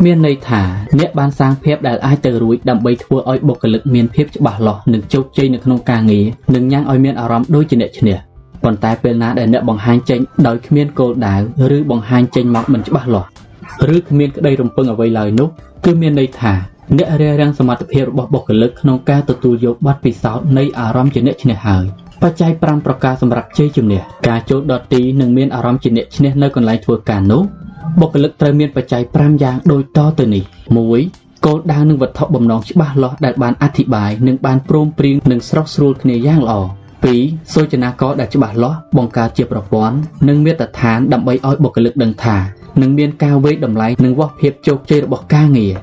[0.05, 0.61] មានន័យថា
[0.99, 8.17] អ្នកបានសាងភាពដែលអាចទៅរួចដើម្បីធ្វើឲ្យបុគ្គលិកមានភាពច្បាស់លាស់និងជោគជ័យនៅក្នុងការងារនិងញ៉ាំងឲ្យមានអារម្មណ៍ដូចជាអ្នកឈ្នះ
[8.63, 11.35] ប៉ុន្តែពេលណាដែលអ្នកបង្ហាញចេញដោយគ្មានគោលដៅ
[11.77, 13.29] ឬបង្ហាញចេញមកមិនច្បាស់លាស់
[13.95, 15.47] ឬគ្មានក្តីរំពឹងអ្វីឡើយនោះ
[15.85, 16.53] គឺមានន័យថា
[16.97, 21.85] អ្នករារាំងសមត្ថភាពរបស់បុគ្គលិកក្នុងការទទួលយកបទពិសោធន៍នៃអារម្មណ៍ជាអ្នកឈ្នះហើយ
[22.23, 27.41] បច្ច័យ5ប្រការសម្រាប់ជ័យជំនះការចូលដតទីនិងមានអារម្មណ៍ជាអ្នកឈ្នះនៅកន្លែងធ្វើការនោះ
[27.99, 30.43] បុគ្គលិកត្រូវមានបច្ច័យ5យ៉ាងដូចតទៅនេះ
[30.93, 36.59] 1គោលដៅនិងវត្ថុបំណងច្បាស់លាស់ដែលបានអធិប្បាយនិងបានព្រមព្រៀងនិងស្រស់ស្រួលគ្នាយ៉ាងល្អ
[37.05, 42.37] 2សូចនាករដែលច្បាស់លាស់បង្កើតជាប្រព័ន្ធនិងមាត្រដ្ឋានដើម្បីឲ្យបុគ្គលិកដឹងថា
[42.81, 45.73] នឹងមានការវេតម្លៃនិងវាស់ភាពជោគជ័យរបស់ការងារ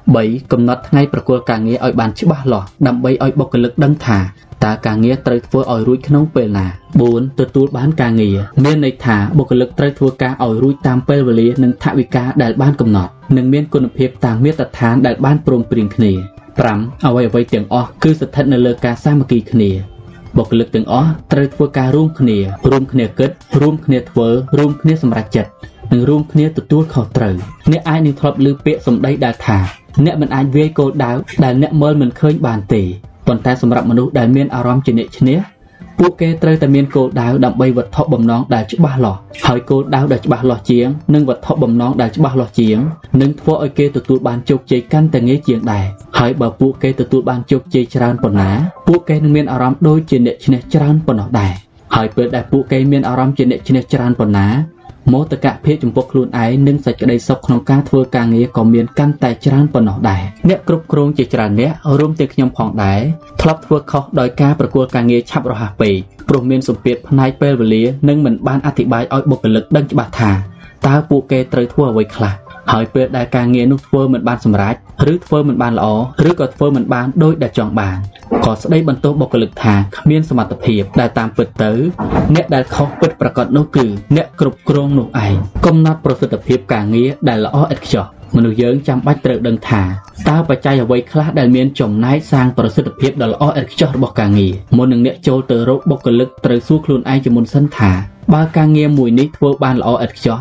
[0.00, 4.18] 3កំណត់ថ្ងៃប្រគល់ការងារឲ្យបានច្បាស់លាស់ដើម្បីឲ្យបុគ្គលិកដឹងថា
[4.64, 6.66] តើការងារត្រូវធ្វើឲ្យរួចក្នុងពេលណា
[7.02, 16.12] 4ទទួលបានការងារមានន័យថាបុគ្គលិកត្រូវធ្វើការឲ្យរួចតាមពេលវេលានិងថវិកាដែលបានកំណត់និងមានគុណភាពតាមមាត្រដ្ឋានដែលបានព្រមព្រៀងគ្នា
[16.58, 19.70] 5អ្វីអ្វីទាំងអស់គឺស្ថិតនៅលើការសាមគ្គីគ្នា
[20.36, 22.38] បុគ្គលិកទាំងអស់ត្រូវធ្វើការរួមគ្នា
[22.70, 25.50] រួមគ្នាគិតរួមគ្នាធ្វើរួមគ្នាសម្រេចចិត្ត
[25.92, 27.34] និងរួមគ្នាទទួលខុសត្រូវ
[27.70, 29.58] អ្នកអាចនឹងធ្លាប់ឮពាក្យសម្ដីដែលថា
[30.04, 31.12] អ្នកមិនអាចវាយគោលដៅ
[31.44, 32.82] ដែលអ្នកមើលមិនឃើញបានទេ
[33.26, 35.38] ប៉ុន្តែសម្រាប់មនុស្សដែលមានអារម្មណ៍ជាអ្នកឈ្នះ
[35.98, 42.78] ពួកគេត្រូវតែមានគោលដៅដើម្បីវត្ថុបំណងដែលច្បាស់លាស់ហើយគោលដៅដែលច្បាស់លាស់ជាងនិងវត្ថុបំណងដែលច្បាស់លាស់ជាង
[43.20, 45.84] នឹងធ្វើឲ្យគេទទួលបានជោគជ័យកាន់តែងាយជាងដែរ
[46.18, 48.50] ហើយបើពួកគេទទួលបានជោគជ័យច្រើនប៉ុណ្ណា
[48.88, 51.52] ពួកគេនឹងមានអារម្មណ៍ដូចជាអ្នកឈ្នះច្រើនប៉ុណ្ណោះដែរ
[51.94, 54.46] ហើយពេលដែលពួកគេមានអារម្មណ៍ជាអ្នកឈ្នះច្រើនប៉ុណ្ណា
[55.12, 63.00] មោទកភាពចំពោះខ្លួនឯងនិងសេចក្តីសុខក្នុងការធ្វើការងារក៏មានកាន់តែច្រើនប៉ុណ្ណោះដែរអ្នកគ្រប់គ្រងជាច្រើនអ្នករួមទាំងខ្ញុំផងដែរ
[63.40, 65.94] ធ្លាប់ធ្វើខុសដោយការប្រគល់ការងារឆាប់រហ័សពេក
[66.28, 70.32] ព្រោះមានសម្ពាធផ្នែកពេលវេលានិងមិនបានអធិប្បាយឲ្យបុគ្គលិកដឹងច្បាស់ថា
[70.86, 72.32] តើពួកគេត្រូវធ្វើអ្វីខ្លះ
[72.72, 74.74] ហើយពេលដែលការងារនោះធ្វើមិនបានសម្រេច
[75.12, 75.86] ឬធ្វើមិនបានល្អ
[76.28, 77.98] ឬក៏ធ្វើមិនបានដូចដែលចង់បាន
[78.44, 81.72] ក៏ស្ដីបន្ទោសបុគ្គលិកថាគ្មានសមត្ថភាពដែលតាមពិតទៅ
[82.34, 83.86] អ្នកដែលខុសពិតប្រាកដនោះគឺ
[84.16, 85.34] អ្នកគ្រប់គ្រងនោះឯង
[85.66, 88.06] កំណត់ប្រសិទ្ធភាពការងារដែលល្អឥតខ្ចោះ
[88.36, 89.82] មនុស្សយើងចាំបាច់ត្រូវដឹងថា
[90.28, 97.92] តើបច្ច័យអ្វីខ្លះដែលមានចំណែកសាងប្រសិទ្ធភាពដ៏ល្អឥតខ្ចោះរបស់ការងារមុននឹងអ្នកចូលទៅរកបុគ្គលិកត្រូវសួរខ្លួនឯងជាមុនសិនថា
[98.34, 100.38] បើការងារមួយនេះធ្វើបានល្អឥតខ្ចោះ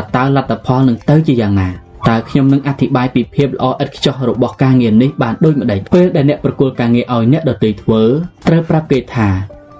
[0.00, 1.68] ថាតើលទ្ធផលនឹងទៅជាយ៉ាងណា
[2.08, 8.02] តើខ្ញុំនឹងអធិប្បាយពីភាពល្អឥតខ្ចោះរបស់ការងារនេះបានដូចម្តេចពេលដែលអ្នកប្រគល់ការងារឲ្យអ្នកដទៃធ្វើ
[8.48, 9.28] ត្រូវប្រាប់គេថា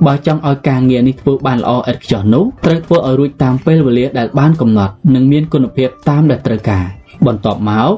[0.07, 6.85] បើចង់ឲ្យការងារនេះធ្វើបានល្អឥតខ្ចោះនោះត្រូវធ្វើឲ្យរួចតាមពេលវេលាដែលបានកំណត់និងមានគុណភាពតាមដែលត្រូវការ
[7.27, 7.91] បន្ទាប់មក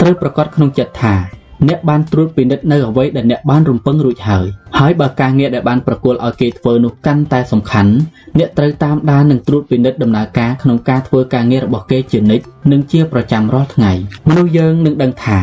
[0.00, 4.46] ត្រូវប្រកាសក្នុងចិត្តថា អ្នកបានត្រួតពិនិត្យនៅអ្វីដែលអ្នកបានរំពឹងរួចហើយ
[4.78, 7.92] ហើយបើការងារដែលបានប្រគល់ឲ្យគេធ្វើនោះកាន់តែសំខាន់
[8.38, 13.92] អ្នកត្រូវតាមដាននិងត្រួតពិនិត្យដំណើរការក្នុងការធ្វើការងាររបស់គេជានិច្ចនិងជាប្រចាំរាល់ថ្ងៃ
[14.28, 15.38] មនុស្សយើងនឹងដឹងថា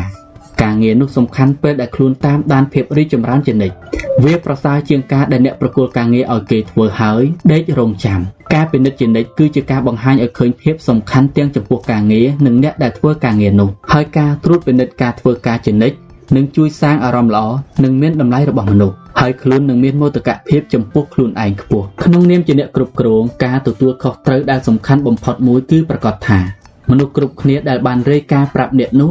[0.62, 3.74] ការងារនោះសំខាន់ពេលដែលខ្លួនតាមដានភាពរីកចម្រើនជានិច្ច
[4.24, 8.20] វាប្រសើរជាងការដែលអ្នកប្រគល់ការងារឲ្យគេធ្វើហើយដេករងចាំ
[8.54, 15.96] ការពិនិត្យជានិច្ចគឺជាការបង្ហាញឲ្យឃើញភាពសំខាន់ទាំងចំពោះការងារនិងអ្នកដែលធ្វើការងារនោះហើយការត្រួតពិនិត្យការធ្វើការជានិច្ច
[16.36, 17.46] នឹងជួយសាងអារម្មណ៍ល្អ
[17.84, 26.38] និងមានតម្លៃរបស់មនុស្សហើយខ្លួននឹងមានមោទកភាពចំពោះខ្លួនឯងខ្ពស់ក្នុងនាមជាអ្នកគ្រប់គ្រងការទទួលខុសត្រូវដែលសំខាន់បំផុតមួយគឺប្រកាសថា
[26.90, 29.10] មនុស្សគ្រប់គ្នាដែលបានរាយការណ៍ប្រាប់អ្នកនោះ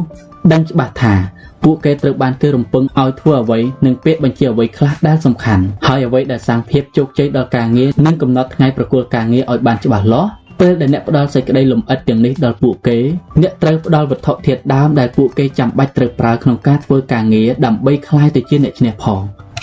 [0.51, 1.15] ដឹងច្បាស់ថា
[1.63, 10.29] ពួកគេត្រូវបានគេរំពឹងឲ្យធ្វើអ្វីនិងពាក្យបញ្ជាអ្វីខ្លះដែលសំខាន់ហើយអ្វីដែលសាងភាពជោគជ័យដល់ការងារនិងកំណត់ថ្ងៃប្រគល់ការងារឲ្យបានច្បាស់លាស់
[10.59, 12.97] ពេលដែលអ្នកផ្ដល់សេចក្តីលំអិតទាំងនេះដល់ពួកគេ
[13.41, 19.21] អ្នកត្រូវផ្ដល់វត្ថុធាតុដើមដែលពួកគេចាំបាច់ត្រូវប្រើក្នុងការធ្វើការងារដើម្បីក្លាយទៅជាអ្នកឈ្នះផង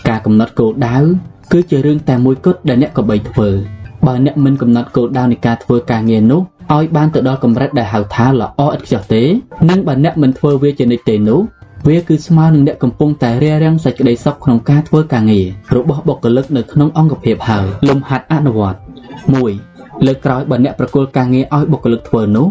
[0.08, 0.96] ការកំណត់គោលដៅ
[1.52, 3.50] គឺជារឿងតែមួយគត់ដែលអ្នកក៏បីធ្វើ
[4.06, 6.40] បើអ្នកមិនកំណត់គោលដៅនៃការធ្វើការងារនោះ
[6.72, 9.22] ឲ្យបានទៅដល់កម្រិតដែលហៅថាល្អឥតខ្ចោះទេ
[9.70, 11.40] និងបើអ្នកមិនធ្វើវាជានិច្ចទេនោះ
[11.88, 19.73] វាគឺស្មើនឹងអ្នកកំពុងតែរារាំងសេចក្តីសុខក្នុងការធ្វើការងាររបស់បុគ្គលិកនៅក្នុងអង្គភាពហើយលំហាត់អនុវត្ត1
[20.06, 22.48] លើកក្រោយបើអ្នកប្រគល់ការងារឲ្យបុគ្គលិកធ្វើនោះ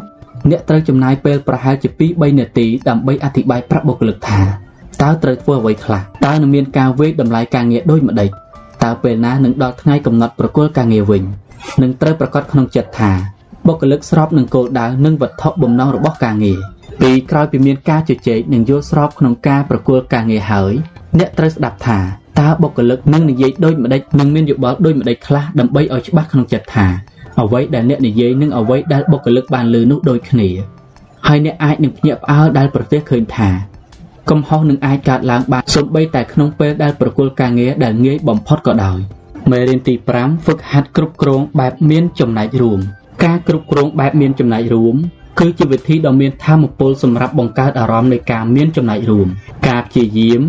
[0.50, 4.42] អ្នកត្រូវចំណាយពេលប្រហែលជា2-3នាទីដើម្បីអធិប្បាយប្រាប់បុគ្គលិកថា
[5.02, 8.30] តើត្រូវធ្វើអ្វីខ្លះតើនឹងមានការវេកតម្លៃការងារដូចម្ដេច
[8.84, 11.24] តើពេលណានឹងដល់ថ្ងៃកំណត់ប្រគល់ការងារវិញ
[11.82, 13.12] នឹងត្រូវប្រកាសក្នុងចិត្តថា
[13.68, 16.60] បុគ្គលិកស្របនឹងគោលដៅនិងវត្ថុបំណងរបស់ការងារ
[17.02, 20.74] ពីក្រោយពីមានការជជែកនិងយល់ស្របក្នុងការប្រគល់ការងារហើយ
[21.20, 22.00] អ្នកត្រូវស្ដាប់ថា
[22.40, 26.88] តើបុគ្គលិកនឹងនិយាយដូចម្ដេចនិងមានយោបល់ដូចម្ដេចខ្លះដើម្បីឲ្យច្បាស់ក្នុងចិត្តថា
[27.42, 30.50] អ្វីដែលអ្នកនិយាយនិងអ្វីដែលបុគ្គលិកបានលើនោះដូចគ្នា
[31.28, 33.50] ហើយអ្នកអាចនឹងភ្ញាក់ផ្អើលដែលប្រទះឃើញថា
[34.30, 39.00] កំហុសនឹងអាចកើតឡើងបានសូម្បីតែក្នុងពេលដែលប្រគល់ការងារដែលងាយបំផុតក៏ដោយ
[39.52, 42.80] មេរៀនទី5ហ្វឹកហាត់គ្រប់គ្រងបែបមានចំណែករួម
[43.26, 44.96] ការគ្រប់គ្រងបែបមានចំណែករួម
[45.40, 49.28] គឺជាវិធីដ៏មានធម៌ពលសម្រាប់បង្កើតអារម្មណ៍នៃការមានចំណែករួម
[49.68, 50.42] ការព្យាយាម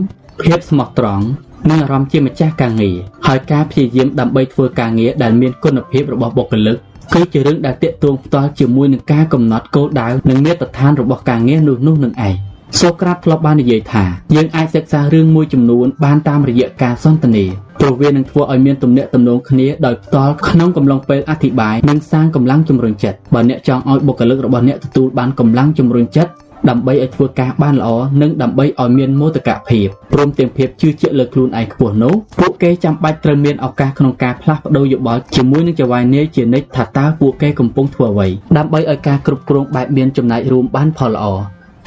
[0.42, 1.26] ភាពស្មោះត្រង់
[1.70, 2.96] និងអារម្មណ៍ជាម្ចាស់ការងារ
[3.26, 6.76] ហើយការព្យាយាមដើម្បីធ្វើការងារដែលមានគុណភាពរបស់បុគ្គលិក
[7.14, 12.34] គឺជារឿងដែលតាក់ទងផ្ទាល់ជាមួយនឹងការកំណត់គោលដៅនិងមាត្រដ្ឋានរបស់ការងារនោះនោះនឹងឯង
[12.80, 14.04] សូក្រាតធ្លាប់បាននិយាយថា
[14.34, 17.44] យើងអាចសិក្សារឿងមួយចំនួនបានតាមរយៈការសន្ទនា
[17.80, 26.30] ព្រោះវានឹងធ្វើឲ្យមានទំនាក់ទំនងគ្នាដោយផ្ទាល់ក្នុងកំឡុងពេលអធិប្បាយនិងសាងកម្លាំងជំរុញចិត្តបើអ្នកចង់ឲ្យបុគ្គលិករបស់អ្នកទទួលបានកម្លាំងជំរុញចិត្ត
[26.68, 27.88] ដើម្បីឲ្យធ្វើការបានល្អ
[28.22, 41.26] និងដើម្បីឲ្យមានមោទកភាពព្រមទាំងភាពជឿជាក់លើខ្លួនឯងខ្ពស់នោះពួកគេចាំបាច់ត្រូវមានឱកាសក្នុងការផ្លាស់ប្ដូរយោបល់ជាមួយនឹងចៅហ្វាយនាយជានិច្ចថាតើពួកគេកំពុងធ្វើអ្វីដើម្បីឲ្យការគ្រប់គ្រងបែបមានចំណែករួមបានផលល្អ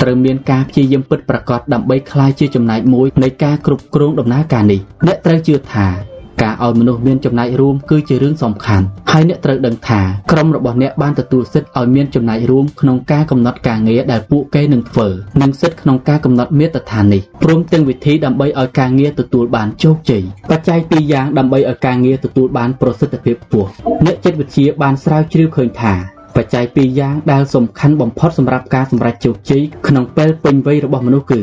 [0.02, 15.08] ត្រូវមានការព្យាយាមពិតប្រាកដដើម្បីក្លាយជាចំណែកមួយនៃការគ្រប់គ្រងដំណើរការនេះអ្នកត្រូវជឿថា ការឲ្យមនុស្សមានចំណែករួមគឺជារឿងសំខាន់ហើយអ្នកត្រូវដឹងថាក្រុមរបស់អ្នកបានទទួលសិទ្ធិឲ្យមានចំណែករួមក្នុងការកំណត់ការងារដែលពួកគេនឹងធ្វើ
[15.42, 23.70] និងសិទ្ធិក្នុងការកំណត់មាត្រដ្ឋាននេះព្រមទាំងវិធីដើម្បីឲ្យការងារទទួលបានជោគជ័យបច្ច័យពីរយ៉ាងដើម្បីឲ្យការងារទទួលបានប្រសិទ្ធភាពខ្ពស់
[24.06, 25.94] អ្នកចិត្តវិទ្យាបានស្រាវជ្រាវឃើញថា
[26.36, 31.42] បច្ច័យពីរយ៉ាងដែលសំខាន់បំផុតសម្រាប់ការសម្រេចជោគជ័យក្នុងពេលពេញវ័យរបស់មនុស្សគឺ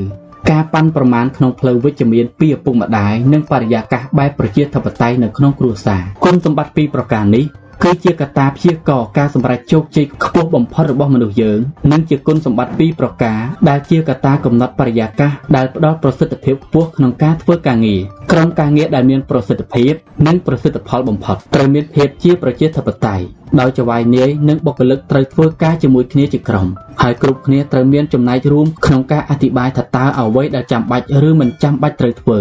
[0.50, 7.44] ការប៉ាន់ប្រមាណក្នុងផ្លូវវិជ្ជមានពីឪពុកម្ដាយនិងបរិយាកាសបែបប្រជាធិបតេយ្យនៅក្នុងគ្រួសារគុណសម្បត្តិពីរប្រការនេះ
[7.82, 11.58] គឺជាកត្តាព្យាករណ៍ការសម្រេចជោគជ័យខ្ពស់បំផុតរបស់មនុស្សយើង
[11.92, 18.00] និងជាគុណសម្បត្តិពីរប្រការដែលជាកត្តាកំណត់បរិយាកាសដែលផ្ដល់ប្រសិទ្ធភាពខ្ពស់ក្នុងការធ្វើការងារ
[18.32, 19.92] ក្រុមការងារដែលមានប្រសិទ្ធភាព
[20.26, 23.24] និងប្រសិទ្ធផលបំផុតត្រូវមានភាពជាប្រជាធិបតេយ្យ
[23.60, 26.66] ដោយចវាយនាយនិងបុគ្គលិកត្រូវធ្វើការជាមួយគ្នាជាក្រុម
[27.02, 32.40] ហើយគ្រប់គ្នាត្រូវមានចំណែករួមក្នុងការអធិប្បាយថាតើអ្វីដែលចាំបាច់ឬមិនចាំបាច់ត្រូវធ្វើ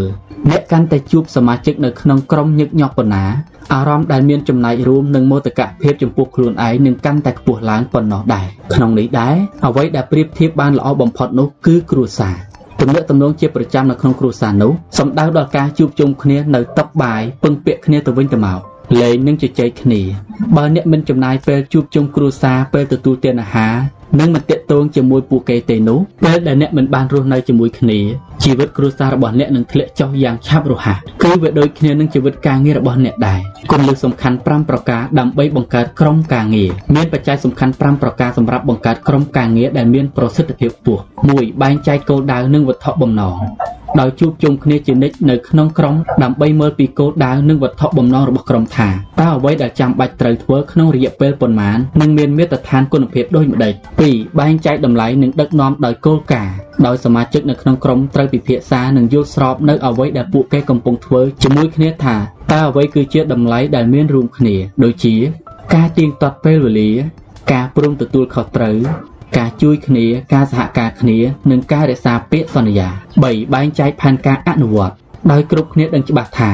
[0.50, 3.26] អ្នកកាន់តែជួបសមាជិកនៅក្នុងក្រុមញឹកញាប់ប៉ុណ្ណា
[3.72, 9.36] អារម្មណ៍ដែលមានចំណែករួមនិងមោទកភាពចំពោះខ្លួនឯងនឹងកាន់តែខ្ពស់ឡើងប៉ុណ្ណោះដែរក្នុងនេះដែរ
[9.66, 12.36] អ្វីដែលប្រៀបធៀបបានល្អបំផុតនោះគឺគ្រួសារ
[12.80, 18.60] ទំនាក់ទំនងជាប្រចាំនៅក្នុងគ្រួសារនោះសំដៅដល់ការជួបជុំគ្នានៅតុបាយពឹងពាក់គ្នាទៅវិញទៅមក
[19.02, 20.02] លេងនិងជជែកគ្នា
[20.56, 23.76] បើអ្នកមិនចំណាយពេលជួបជុំគ្រួសារពេលទទួលទានអាហារ
[24.20, 28.00] និងមិនតាក់ទងជាមួយពួកគេទេនោះពេលដែលអ្នកមិនបានរស់នៅជាមួយគ្នា
[28.44, 33.40] ជីវិតគ្រួសាររបស់អ្នកនឹងធ្លាក់ចុះយ៉ាងឆាប់រហ័សគឺវាដូចគ្នានឹងជីវិតការងាររបស់អ្នកដែរ
[33.72, 43.38] គន្លឹះសំខាន់5ប្រការដើម្បីបង្កើតក្រុមការងារមានបច្ច័យសំខាន់5ប្រការសម្រាប់បង្កើតក្រុមការងារដែលមានប្រសិទ្ធភាពខ្ពស់1បែងចែកគោលដៅនិងវត្ថុបំណង
[44.00, 48.90] ដោយជួបជុំគ្នាជានិច្ចនៅក្នុងក្រុមដើម្បីមើលពីគោលដៅនិងវត្ថុបំណងរបស់ក្រុមថា
[49.20, 53.74] តើអ្វីដែលចាំបាច់ត្រូវធ្វើក្នុងរយៈពេលប៉ុន្មាននិងមានមាត្រដ្ឋានគុណភាពដូចម្តេច
[54.08, 56.56] 2បែងចែកតម្លៃនិងដឹកនាំដោយគោលការណ៍
[56.86, 62.16] ដោយសមាជិកនៅក្នុងក្រុមត្រូវពិភាក្សានិងយល់ស្របនៅអ្វីដែលពួកគេកំពុងធ្វើជាមួយគ្នាថា
[62.52, 65.16] តើអ្វីគឺជាតម្លៃដែលមានរួមគ្នា ដូចជា
[65.76, 66.92] ការទៀងទាត់ពេលវេលា
[67.54, 68.78] ការព្រមទទួលខុសត្រូវ
[69.38, 71.18] ការជួយគ្នាការសហការគ្នា
[71.52, 72.88] និងការរក្សាពាក្យសន្យា
[73.22, 74.96] 3បែងចែកផែនការអនុវត្ត
[75.32, 76.52] ដោយគ្រប់គ្នាដឹងច្បាស់ថា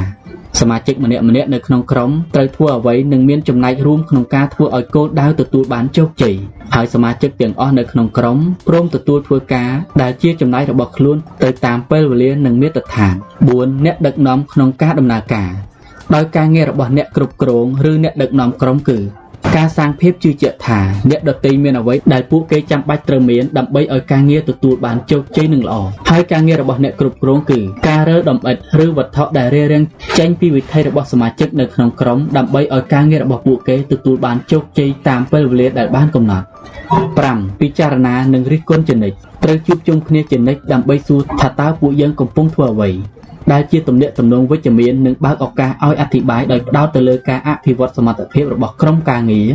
[0.60, 6.36] សមាជិកម្នាក់ម្នាក់នៅក្នុងក្រុមត្រូវធ្វើអ្វីនិងមានចំណែករួមក្នុងការធ្វើឲ្យគោលដៅទទួលបានជោគជ័យ
[6.76, 8.38] ហើយសមាជិកទាំងអស់នៅក្នុងក្រុម
[8.68, 9.72] ព្រមទទួលធ្វើការ
[10.02, 13.16] ដែលជាចំណាយរបស់ខ្លួនទៅតាមពេលវេលានិងមាត្រដ្ឋាន
[13.50, 15.52] 4អ្នកដឹកនាំក្នុងការដំណើរការ
[16.16, 18.97] ដោយការងាររបស់អ្នកគ្រប់គ្រងឬអ្នកដឹកនាំក្រុមគឺ
[19.55, 20.79] ការសាងភាពជឿជាក់ថា
[21.09, 25.75] អ្នកដទៃមានអ្វីដែលពួកគេចាំបាច់ត្រូវមានដើម្បីឲ្យការងារទទួលបានជោគជ័យនិងល្អ
[26.09, 29.83] ហើយការងាររបស់អ្នកគ្រប់គ្រងគឺការរើដំអិតឬវត្ថុដែលរារាំង
[30.19, 36.45] ចេញពីវិថីរបស់សមាជិកនៅក្នុងក្រុមដើម្បីឲ្យការងាររបស់ពួកគេទទួលបានជោគជ័យតាមពេលវេលាដែលបានកំណត់
[37.01, 42.91] 5ពិចារណានិងរិះគន់ជានិច្ចត្រូវជួបជុំគ្នាជានិច្ចដើម្បីសួរថាតើពួកយើងកំពុងធ្វើអ្វី
[43.52, 49.47] ដែលជាទំនាក់ទំនងវិជ្ជមាននិងបើកឱកាសឲ្យអធិប្បាយដោយផ្ដោតទៅលើការអភិវឌ្ឍសមត្ថភាពរបស់ក្រុមការងារ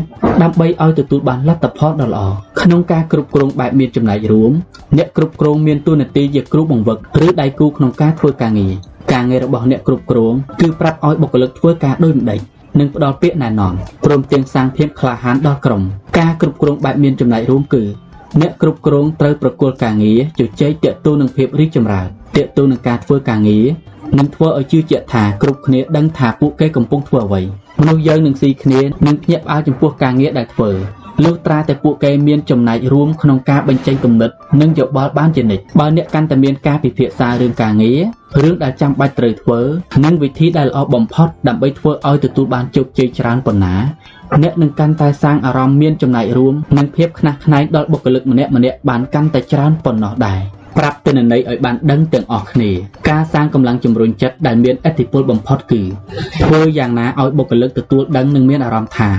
[0.42, 2.26] ដើម្បីឲ្យទទួលបានលទ្ធផលដ៏ល្អ
[2.62, 4.52] ក្នុងការគ្រប់គ្រងបែបមានចំណែករួម
[4.96, 8.72] អ្នកគ្រប់គ្រងមានតួនាទីជាគ្រូបង្វឹកឬដៃគូក្នុងការធ្វើការងារ
[9.12, 12.40] ការងាររបស់អ្នកគ្រប់គ្រងគឺប្រាប់ឲ្យបុគ្គលិកធ្វើការដូចម្តេច
[12.78, 13.72] និងផ្ដល់ពាក្យណែនាំ
[14.04, 15.82] ព្រមទាំងសាងភាពក្លាហានដល់ក្រុម
[16.18, 17.82] ការគ្រប់គ្រងបែបមានចំណែករួមគឺ
[18.40, 23.64] អ្នកគ្រប់គ្រងត្រូវប្រគល់ការងារជជែកតាក់ទងនឹងភាពរីកចម្រើនតាក់ទងនឹងការធ្វើការងារ
[24.18, 27.42] និងធ្វើឲ្យជឿជាក់ថាគ្រប់គ្នាដឹងថាពួកគេកំពុងធ្វើអ្វី
[27.80, 30.70] មនុស្សយើងនឹងស៊ីគ្នានិងភ្ញាក់ផ្អើលចំពោះការងារដែលធ្វើ
[31.24, 34.30] លុះត្រាតែពួកគេមានចំណែករួមក្នុងការបញ្ចេញគំនិត
[34.60, 38.00] និងយោបល់បានជានិច្ចបើអ្នកកាន់តែមានការពិភាក្សារឿងការងារ
[38.42, 39.60] រឿងដែលចាំបាច់ត្រូវធ្វើ
[40.04, 43.74] និងវិធីដែលល្អបំផុតដើម្បីធ្វើឲ្យទទួលបានជោគជ័យច្រើនប៉ុណ្ណា
[44.42, 50.40] អ្នកនឹងកាន់តែសាងអារម្មណ៍មានចំណែករួមនិងភាពខ្នះខ្នែងដល់បុគ្គលិកម្នាក់ម្នាក់បានកាន់តែច្រើនប៉ុណ្ណោះដែរ
[50.78, 52.70] ប្រាប់ទិន្នន័យឲ្យបានដឹងទាំងអស់គ្នា
[53.08, 55.82] ការសាងកម្លាំងជំរុញចិត្តដែលមានឥទ្ធិពលបំផុតគឺ
[56.44, 59.10] ធ្វើយ៉ាងណាឲ្យបុគ្គលិកទទួលដឹងនិងមានអារម្មណ៍ថា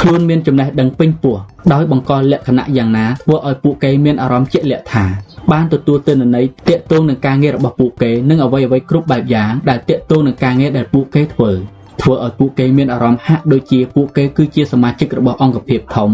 [0.00, 1.36] ខ្លួនមានចំណេះដឹងពេញពោះ
[1.72, 5.04] ដោយបង្កលក្ខណៈយ៉ាងណាធ្វើឲ្យពួកគេមានអារម្មណ៍ជាក់លាក់ថា
[5.52, 11.52] បានទទួលទិន្នន័យតាក់ទងនឹងការងាររបស់ពួកគេនិងអ្វីអ្វីគ្រប់បែបយ៉ាងដែលតាក់ទងនឹងការងារដែលពួកគេធ្វើ
[12.00, 16.10] ធ្វើឲ្យពួកគេមានអារម្មណ៍ហាក់ដូចជាពួកគេគឺជាសមាជិករបស់អង្គភាពធំ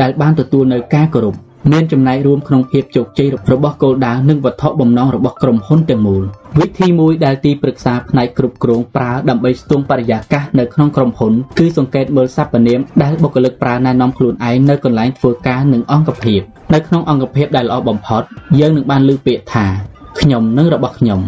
[0.00, 1.36] ដែលបានទទួលនៅការគោរព
[1.72, 6.22] មានចំណែករួមក្នុងភាពជោគជ័យរបស់គោលដៅនិងវត្ថុបំណងរបស់ក្រុមហ៊ុនទាំងមូល
[6.58, 16.40] វិធីមួយដែលទីប្រឹក្សាផ្នែកគ្រប់គ្រងប្រើដើម្បីស្ទង់បរិយាកាសនៅក្នុងក្រុមហ៊ុនគឺសង្កេតមើលសព្វនាមដែលបុគ្គលិកប្រើណែនាំខ្លួនឯងនៅកន្លែងធ្វើការនិងអង្គភាព
[16.74, 18.22] នៅក្នុងអង្គភាពដែលល្អបំផុត
[18.58, 19.66] យើងនឹងបានលើកពាក្យថា
[20.20, 21.20] ខ្ញុំនិងរបស់ខ្ញុំ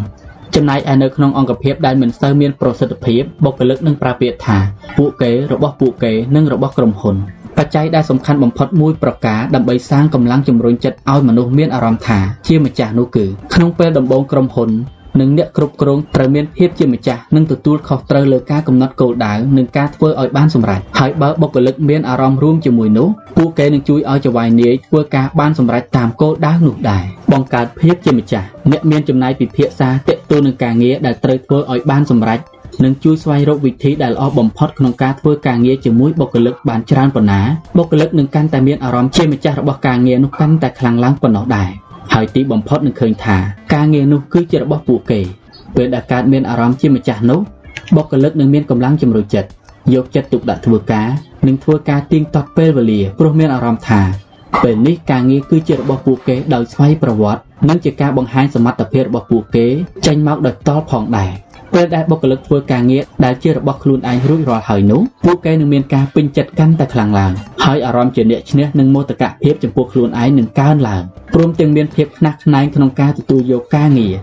[0.57, 4.59] ចំណែកឯនៅក្នុងអង្គភាពដែលមិនសូវមានប្រសិទ្ធភាពបុគ្គលិកនឹងប្រើពាក្យថា
[4.98, 7.16] ពួកគេរបស់ពួកគេនិងរបស់ក្រុមហ៊ុន
[7.59, 13.24] បច្ច័យដែលសំខាន់បំផុតមួយប្រការដើម្បីសាងកម្លាំងជំរុញចិត្តឲ្យមនុស្សមានអារម្មណ៍ថាជាម្ចាស់នោះគឺ
[13.55, 14.70] ក្នុងពេលដំបូងក្រុមហ៊ុន
[15.20, 32.40] និងអ្នកគ្រប់គ្រងត្រូវមានភាពជាម្ចាស់និងទទួលខុសត្រូវលើការកំណត់គោលដៅនិងការធ្វើឲ្យបានសម្រេចហើយបើបុគ្គលិកមានអារម្មណ៍រួមជាមួយនោះពួកគេនឹងជួយឲ្យចៅហ្វាយនាយធ្វើការបានសម្រេចតាមគោលដៅនោះដែរបង្កើតភាពជាម្ចាស់អ្នកមានចំណាយពិភាក្សាទាក់ទងនឹងការងារដែលត្រូវធ្វើឲ្យបានសម្រេច
[32.84, 37.40] និងជួយស្វែងរកវិធីដែលល្អបំផុតក្នុងការធ្វើការងារជាមួយបុគ្គលិកបានច្រើនប៉ុណ្ណា
[37.78, 41.70] បុគ្គលិកនឹងកាន់តែមានអារម្មណ៍ជាម្ចាស់របស់ការងារនោះកាន់តែខ្លាំងឡើងប៉ុណ្ណោះដែរ
[42.12, 43.36] ហើយទីបំផុតនឹងឃើញថា
[43.74, 45.20] ការងារនោះគឺជារបស់ពួកគេ
[45.76, 47.40] ពេលដែលកើតមានអារម្មណ៍ជាម្ចាស់នោះ
[47.96, 49.48] បុគ្គលិកនឹងមានកម្លាំងជំរុញចិត្ត
[49.94, 51.09] យកចិត្តទុកដាក់ធ្វើការ
[51.46, 54.00] និងធ្វើការទៀងទាត់ពេលវេលាព្រោះមានអារម្មណ៍ថា
[54.62, 59.66] ពេលនេះការងារគឺជារបស់ពួកគេដោយស្វ័យប្រវត្តិនិងជាការបង្ហាញសមត្ថភាពរបស់ពួកគេ
[60.07, 61.30] ចេញមកដោយផ្ទាល់ផងដែរ
[61.74, 67.32] ពេលដែលបុគ្គលិកធ្វើការងារដែលជារបស់ខ្លួនឯងរួចរាល់ហើយនោះពួកគេនឹងមានការពេញចិត្តកាន់តែខ្លាំងឡើង
[67.64, 71.02] ហើយអារម្មណ៍ជាអ្នកឈ្នះនិងមោទកភាពចំពោះខ្លួនឯងនឹងកើនឡើង
[71.34, 74.14] ព្រមទាំងមានភាពខ្នះខ្នែងក្នុងការទទួលយកការងារ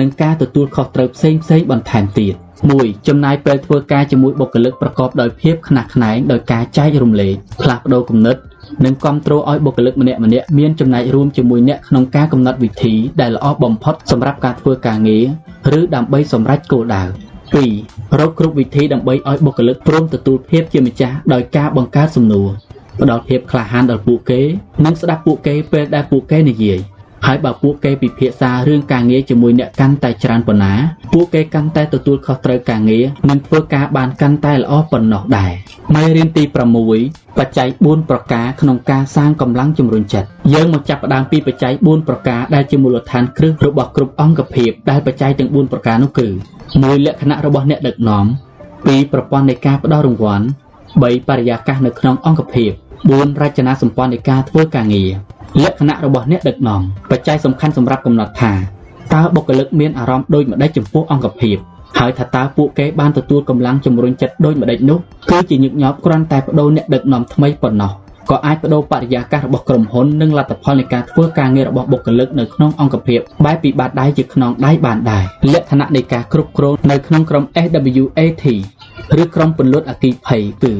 [0.00, 2.34] និងការទទួលខុសត្រូវផ្សេងៗបន្ថែមទៀត
[2.64, 8.36] 1 ចំណាយពេលធ្វើការជាមួយបុគ្គលិកប្រកបដោយភាពខ្នះខ្នែងដោយការចែករំលែកផ្លាស់ប្ដូរគំនិត
[8.84, 15.18] និងគ្រប់គ្រងឲ្យបុគ្គលិកម្នាក់ម្នាក់មានចំណែករួមជាមួយអ្នកក្នុងការកំណត់វិធីដែលល្អបំផុតសម្រាប់ការធ្វើការងា
[15.72, 17.02] រឬដើម្បីសម្រេចគោលដៅ
[17.62, 22.48] 2 រកគ្រប់វិធីដើម្បីឲ្យបុគ្គលិកព្រមទទួលភាពជាម្ចាស់ដោយការបង្កើតសំណួរ
[23.00, 24.40] ផ្ដល់ភាពក្លាហានដល់ពួកគេ
[24.84, 26.80] និងស្ដាប់ពួកគេពេលដែលពួកគេនិយាយ។
[27.26, 30.74] ហើយបើពួកគេពិភាក្សារឿងការងារជាមួយអ្នកកាន់តែច្រើនប៉ុណ្ណា
[31.12, 35.52] ពួកគេកាន់តែទទួលខុសត្រូវការងារនិងធ្វើការបានកាន់តែល្អប៉ុណ្ណោះដែរ
[35.94, 36.42] មេរៀនទី
[36.90, 46.28] 6បច្ច័យ4ប្រការក្នុងការសាងកម្លាំងជំរុញចិត្តយើងមកចាប់ផ្ដើមពីបច្ច័យ4ប្រការដែលជាមូលដ្ឋានគ្រឹះរបស់គ្រប់អង្គភាពដែលបច្ច័យទាំង4ប្រការនោះគឺ
[46.66, 48.24] 1លក្ខណៈរបស់អ្នកដឹកនាំ
[48.68, 50.46] 2ប្រព័ន្ធនៃការផ្ដល់រង្វាន់
[50.84, 52.70] 3បរិយាកាសនៅក្នុងអង្គភាព
[53.10, 55.10] 4រចនាសម្ព័ន្ធនៃការធ្វើការងារ
[55.64, 56.80] លក្ខណៈរបស់អ្នកដឹកនាំ
[57.10, 58.52] បច្ច័យសំខាន់សម្រាប់កំណត់ថា
[59.14, 61.56] តើបុគ្គលិកមានអារម្មណ៍ដូចម្តេចចំពោះអង្គភាព
[61.98, 64.98] ហើយថាតើពួកគេបានទទួលកម្លាំងជំរុញចិត្តដូចម្តេចនោះ
[65.30, 67.92] គឺជាញឹកញាប់គ្រាន់តែបដូរអ្នកដឹកនាំថ្មីប៉ុណ្ណោះ
[68.30, 78.44] ក៏អាចបដូរបរិយាកាសរបស់ក្រុមហ៊ុននិងលទ្ធផលនៃការធ្វើការងាររបស់បុគ្គលិកនៅក្នុងអង្គភាពបែបពីបាតដៃជាខ្នងដៃបានដែរលក្ខណៈនៃការគ្រប់គ្រងនៅក្នុងក្រុម SWAT
[79.22, 80.72] ឬក្រុមពន្លត់អគិភ័យគឺ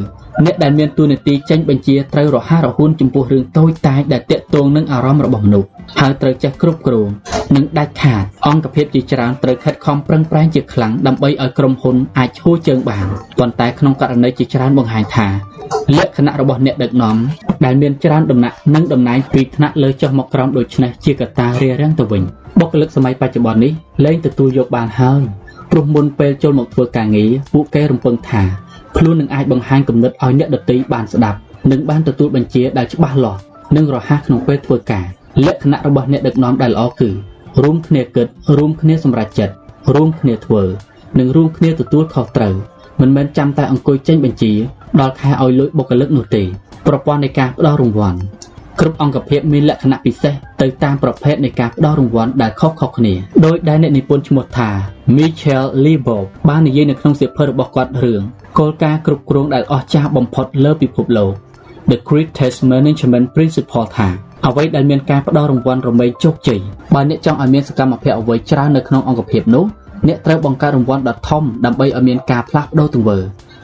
[0.44, 5.68] អ្នកដែលមានតួនាទីចេញបញ្ជាត្រូវរហ័សរហួនចំពោះរឿងតូចតាចដែលតាក់ទងនឹងអារម្មណ៍របស់មនុស្ស
[6.00, 7.08] ហើយត្រូវចេះគ្រប់គ្រង
[7.56, 13.06] និងដាច់ខាតអង្គភាពជាច្រើនត្រូវខិតខំប្រឹងប្រែងជាខ្លាំងដើម្បីឲ្យក្រុមហ៊ុនអាចឈរជើងបាន
[13.38, 15.26] ប៉ុន្តែក្នុងករណីជាច្រើនបង្ហាញថា
[15.98, 17.16] លក្ខណៈរបស់អ្នកដឹកនាំ
[17.64, 22.22] ដែលមានច្រើនដំណាក់និងតំណែងពីថ្នាក់លើចុះមកក្រោមដូចនេះជាកត្តារារាំងទៅវិញ
[22.60, 23.72] បុគ្គលិកសម័យបច្ចុប្បន្ននេះ
[24.04, 25.22] លែងទទួលយកបានហើយ
[25.70, 28.65] ព្រោះមុនពេលចូលមកធ្វើការងារពួកគេរំពឹងថា
[28.98, 31.38] ខ្លួននឹងអាចបង្ហាញគំនិតឲ្យអ្នកដទៃបានស្ដាប់
[31.70, 33.40] និងបានទទួលបញ្ជាដែលច្បាស់លាស់
[33.76, 35.06] និងរហ័សក្នុងពេលធ្វើការ
[35.46, 37.10] លក្ខណៈរបស់អ្នកដឹកនាំដែលល្អគឺ
[37.62, 38.26] រួមគ្នាគិត
[38.56, 39.54] រួមគ្នាសម្រេចចិត្ត
[39.94, 40.62] រួមគ្នាធ្វើ
[41.18, 42.54] និងរួមគ្នាទទួលខុសត្រូវ
[43.00, 44.52] មិនមែនចាំតែអង្គុយចេញបញ្ជា
[45.00, 46.42] ដល់ខែឲ្យលុយបុគ្គលិកនោះទេ
[46.86, 48.18] ប្រព័ន្ធនៃការផ្ដល់រង្វាន់
[48.80, 53.14] គ្រប់អង្គភាពមានលក្ខណៈពិសេសទៅតាមប្រភេទនៃការផ្ដល់រង្វាន់ដែលខុសៗគ្នា
[53.44, 54.70] ដោយដែលអ្នកនិពន្ធឈ្មោះថា
[55.16, 58.22] Michel Libow បាននិយាយនៅក្នុងសៀវភៅរបស់គាត់រឿង
[58.58, 61.32] គោលការណ៍គ្រប់គ្រងដែលអស្ចារ្យបំផុតលើពិភពលោក
[61.90, 64.08] The Greatest Management Principle ថា
[64.46, 66.60] អ្វីដែលមានការផ្ដល់រង្វាន់រមែងជោគជ័យ
[66.94, 69.64] បើអ្នកចង់ឲ្យមានសកម្មភាពអ្វីច្រើននៅក្នុងអង្គភាពនោះ
[70.08, 73.18] អ្នកត្រូវបង្កើតរង្វាន់ដ៏ធំដើម្បីឲ្យមានការផ្លាស់ប្ដូរទង្វើ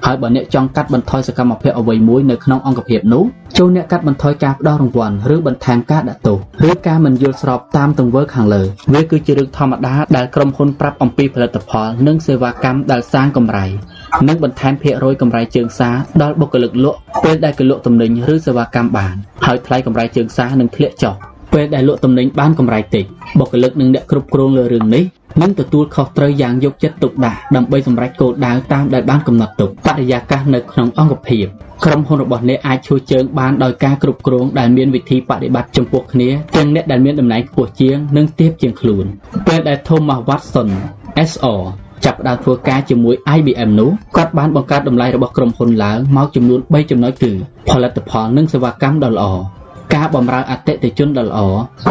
[0.06, 3.24] ហើយបើអ្នកចង់កាត់បន្ថយសកម្មភាពអ្វីមួយនៅក្នុងអង្គភាពនោះ
[3.58, 6.38] ចូលអ្នកកាត់បន្ថយការផ្ដល់រង្វាន់ឬបន្ថែមការដាក់ទោស
[6.70, 8.62] ឬការមិនយល់ស្របតាមទង្វើខាងលើ
[8.94, 13.66] វាគឺជារឿងធម្មតាដែលក្រុមហ៊ុនប្រាប់អំពីផលិតផល និងសេវាកម្មដែលសាងកម្រៃ
[14.28, 19.14] និងបន្ថែមភាគរយកម្រៃជើងសារដល់បុគ្គលិកលក់ពេលដែលគេលក់ទំនិញឬសេវាកម្មបាន
[19.46, 21.16] ហើយថ្លៃកម្រៃជើងសារនឹងធ្លាក់ចុះ
[21.52, 23.04] ពេលដែលលក់ទំនិញបានកម្រៃតិច
[23.38, 25.04] បុគ្គលិកនិងអ្នកគ្រប់គ្រងលើរឿងនេះ
[25.42, 31.46] និងទទួលខុសត្រូវយ៉ាងយកចិត្តទុកដាក់ដើម្បីសម្រេចគោលដៅតាមដែលបានកំណត់ទុកបរិយាកាសនៅក្នុងអង្គភាព
[31.84, 39.04] ក្រុមហ៊ុនរបស់អ្នកអាចជួយជើងបានដោយការគ្រប់គ្រងដែលមានវិធីបដិបត្តិចំពោះគ្នាទាំងអ្នកដែលមានតំណែងខ្ពស់ជាងនិងទាបជាងខ្លួន
[39.46, 40.68] ពេលដែល Thomas Watson
[41.30, 41.60] SR
[42.04, 47.32] ចាប់ផ្ដើមធ្វើការជាមួយ IBM នោះគាត់បានបង្កើតតម្លៃរបស់ក្រុមហ៊ុនឡើងមកចំនួន3ចំណុចគឺ
[47.70, 49.26] ផលិតផលនិងសេវាកម្មដ៏ល្អ
[49.94, 51.40] ការបម្រើអតិថិជនដ៏ល្អ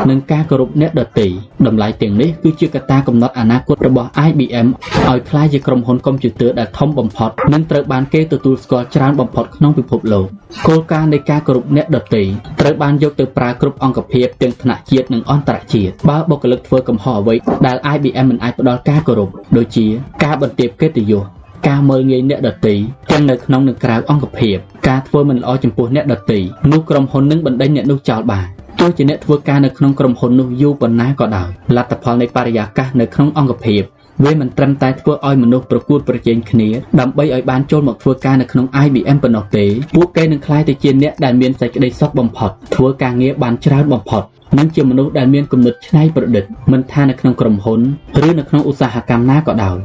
[0.09, 1.27] និងការគោរពអ្នកដទៃ
[1.67, 4.67] តម្លៃទាំងនេះគឺជាកត្តាកំណត់អនាគតរបស់ IBM
[5.09, 10.25] ឲ្យក្លាយជាក្រុមហ៊ុនកុំព្យូទ័រដែលធំបំផុតនិងត្រូវបានគេទទួលស្គាល់ច្រើនបំផុតក្នុងពិភពលោក
[10.67, 12.23] គោលការណ៍នៃការគោរពអ្នកដទៃ
[12.59, 17.35] ត្រូវបានយកទៅប្រើគ្រប់អង្គភាពទាំងថ្នាក់ជាតិនិងអន្តរជាតិបើបុគ្គលិកធ្វើកំហុសអ្វី
[17.65, 19.85] ដែល IBM មិនអាចផ្ដល់ការគោរពដូចជា
[20.23, 22.75] ការបន្ទាបកិត្តិយស ការមើលងាយអ្នកដទៃ
[23.11, 24.57] ទាំងនៅក្នុងនិងក្រៅអង្គភាព
[24.87, 26.39] ការធ្វើមិនល្អចំពោះអ្នកដទៃ
[26.71, 28.47] នោះក្រុមហ៊ុននឹងបណ្ដេញអ្នកនោះចោលបាន
[28.79, 33.83] ទោះជាអ្នកធ្វើការនៅក្នុងក្រុមហ៊ុននោះយូរប៉ុណ្ណាក៏ដោយលទ្ធផលនៃបរិយាកាសនៅក្នុងអង្គភាព
[34.23, 44.23] វាមិនត្រឹមតែធ្វើឲ្យមនុស្សប្រកួតប្រជែងគ្នាដើម្បីឲ្យបានចូលមកធ្វើការនៅក្នុង IBM ប៉ុណ្ណោះទេពួកគេនឹងក្លាយទៅជាអ្នកដែលមានសេចក្តីសុខបំផុតធ្វើការងារបានច្រើនបំផុត
[44.57, 47.79] និងជាមនុស្សដែលមានគំនិតច្នៃប្រឌិតមិនថានៅក្នុងក្រុមហ៊ុន
[48.27, 49.77] ឬនៅក្នុងឧស្សាហកម្មណាក៏ដោយ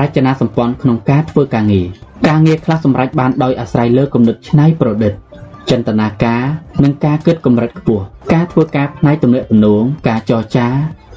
[0.00, 1.86] រចនាសម្ព័ន្ធក្នុងការធ្វើការងារ
[2.28, 5.12] ការងារខ្លះសម្រេចបានដោយអាស្រ័យលើគំនិតច្នៃប្រឌិត
[5.70, 6.42] ចិន្តនាការ
[6.84, 10.68] និងការគិតកម្រិតខ្ពស់ការធ្វើការផ្នែកទំនាក់ទំនងការចរចា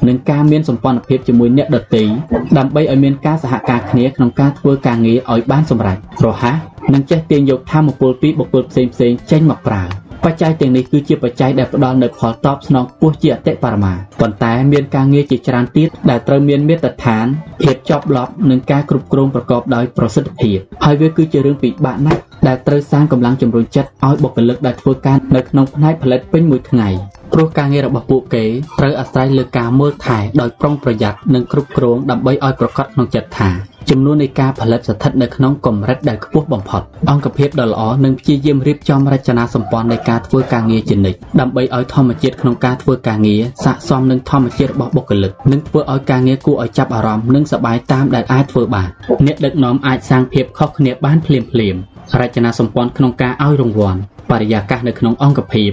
[0.07, 2.03] និងការមានសម្ព័ន្ធភាពជាមួយអ្នកដទៃ
[2.57, 6.57] ដើម្បីឲ្យមានការសហការគ្នាក្នុងការធ្វើការងារឲ្យបានសម្រេចរហ័ស
[6.93, 8.91] និងចេះទាញយកធម៌ពលពីបុគ្គលផ្សេងៗ
[9.31, 9.83] ចេញមកប្រើ
[10.27, 17.25] បច្ច័យទាំងនេះគឺជាបច្ច័យដែលផ្ដល់នូវផលតបស្នងខ្ពស់ជាអតិបរមាប៉ុន្តែមានការងារជាច្រើនទៀតដែលត្រូវមានមាត្រដ្ឋាន
[17.61, 26.89] ភាពជាប់លាប់និងការគ្រប់គ្រងប្រកបដោយប្រសិទ្ធភាពហើយវាគឺជារឿងពិបាកណាស់ដែលត្រូវសាងកម្លាំងជំរុញចិត្តឲ្យបុគ្គលិកដែលធ្វើការនៅក្នុងផ្នែកផលិតពេញមួយថ្ងៃ
[27.33, 28.45] ព្រោះការងាររបស់ពួកគេ
[28.79, 36.81] ត្រូវអាស្រ័យលើការមើលថែដោយប្រុងប្រយ័ត្ននិងគ្រប់គ្រងដើម្បីឲ្យប្រកបក្នុងចិត្តថា ចំនួននៃការផលិតស្ថិតនៅក្នុងកម្រិតដែលខ្ពស់បំផុត
[37.11, 48.89] អង្គភាពដ៏ល្អនឹងព្យាយាមរៀបចំរចនាសម្ព័ន្ធនៃការធ្វើការងារជានិច្ចដើម្បីឲ្យធម្មជាតិក្នុងការធ្វើការងារស័ក្តិសមនឹងធម្មជាតិរបស់បុគ្គលិកនិងធ្វើឲ្យការងារគួរឲ្យចាប់អារម្មណ៍និងសប្បាយតាមដែលអាចធ្វើបាន
[49.25, 51.79] អ្នកដឹកនាំអាចសាងភាពខុសគ្នាបានភ្លាមៗ
[52.21, 53.99] រចនាសម្ព័ន្ធក្នុងការឲ្យរង្វាន់
[54.31, 55.71] បរិយាកាសនៅក្នុងអង្គភាព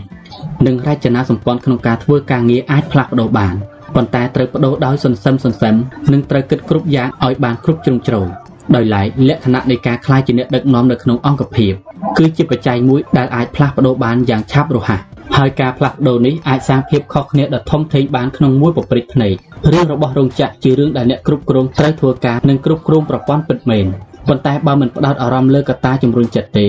[0.67, 3.55] និងរចនាសម្ព័ន្ធក្នុងការធ្វើការងារអាចផ្លាស់ប្ដូរបាន
[3.95, 5.75] ប៉ុន្តែត្រូវបដូរដោយសន្សឹមសន្សឹម
[6.13, 8.29] និងត្រូវគិតគ្រប់យ៉ាងឲ្យបានគ្រប់ជ្រុងជ្រោយ
[8.75, 11.73] ដោយឡែកលក្ខណៈនៃការខ្លាយជាអ្នកដឹកនាំនៅក្នុងអង្គភាព
[12.19, 15.01] គឺជាបច្ច័យមួយដែលអាចផ្លាស់ប្ដូរបានយ៉ាងឆាប់រហ័ស
[15.37, 19.35] ហើយការផ្លាស់ប្ដូរនេះអាចសាងភាពខុសគ្នាដ៏ធំធេងបានក្នុងមួយប្រព្រឹត្តភ្នែក
[19.73, 23.87] រឿងរបស់រោងចក្រជារឿងដែលអ្នកគ្រប់គ្រងត្រូវធ្វើការនិងគ្រប់គ្រងប្រព័ន្ធពិតមែន
[24.29, 26.67] ប៉ុន្តែបើមិនផ្ដោតអារម្មណ៍លើកត្តាជំរុញចិត្តទេ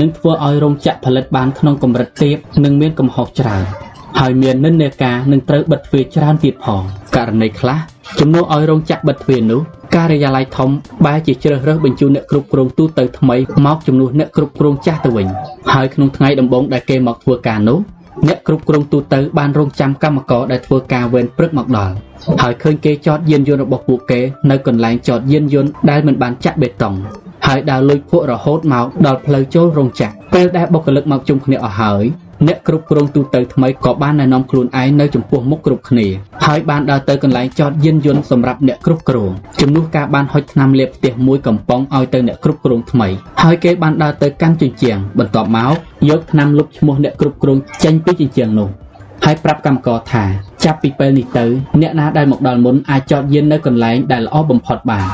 [0.00, 3.64] នឹងធ្វើឲ្យរោងចក្រផលិតបានក្នុងកម្រិតទាបនិងមានកំហុសច្រើន
[4.18, 6.82] ហើយមាននិន្នាការនឹងត្រូវបិទទ្វារច្រើនទៀតផង
[7.16, 7.78] ករណីខ្លះ
[8.18, 9.60] ជំនួសឲ្យរោងចក្របិទទ្វារនោះ
[9.96, 10.70] ការិយាល័យធំ
[11.06, 13.36] បែរជាជ្រើសរើសបញ្ជូនអ្នកគ្រប់គ្រងទូទៅថ្មី
[13.66, 15.28] មកជំនួសអ្នកគ្រប់គ្រងចាស់ទៅវិញ
[15.72, 17.78] ហើយក្នុងថ្ងៃដំបូងដែលគេមកធ្វើការនោះ
[18.28, 21.94] អ្នកគ្រប់គ្រងទូទៅបានរងចាំកម្មករដែលធ្វើការវេនព្រឹកមកដល់
[22.42, 26.94] ហើយឃើញគេចតយានយន្តរបស់ពួកគេនៅកន្លែងចតយានយន្តដែលមិនបានចាក់បេតុង
[27.46, 32.04] ហើយដើរលួចភក់រហូតមកដល់ផ្លូវចូលរោងចក្រពេលដែលបុគ្គលិកមកជុំគ្នាអស់ហើយ
[32.48, 36.06] អ្នកគ្រប់គ្រងទូទៅថ្មីក៏បានណែនាំខ្លួនឯងនៅចំពោះមុខគ្រប់គ្នា
[36.46, 39.30] ហើយបានដើរទៅកន្លែងចតយានយន្តសម្រាប់អ្នកគ្រប់គ្រង
[39.60, 43.08] ជំនួសការបានហុចថ្នាំលាបផ្ទះមួយកំប៉ុងឲ្យទៅអ្នកគ្រប់គ្រងថ្មី
[43.42, 45.72] ហើយគេបានដើរទៅកាន់ជញ្ជាំងបន្ទាប់មក
[46.10, 48.68] យកថ្នាំលុបឈ្មោះអ្នកគ្រប់គ្រងចេញពីជញ្ជាំងនោះ
[49.24, 50.24] ហើយប្រាប់កម្មករថា
[50.64, 51.44] ចាប់ពីពេលនេះទៅ
[51.80, 55.06] អ្នកណាដែលមកដល់មុនអាចចតយាននៅកន្លែងដែលល្អបំផុតបាន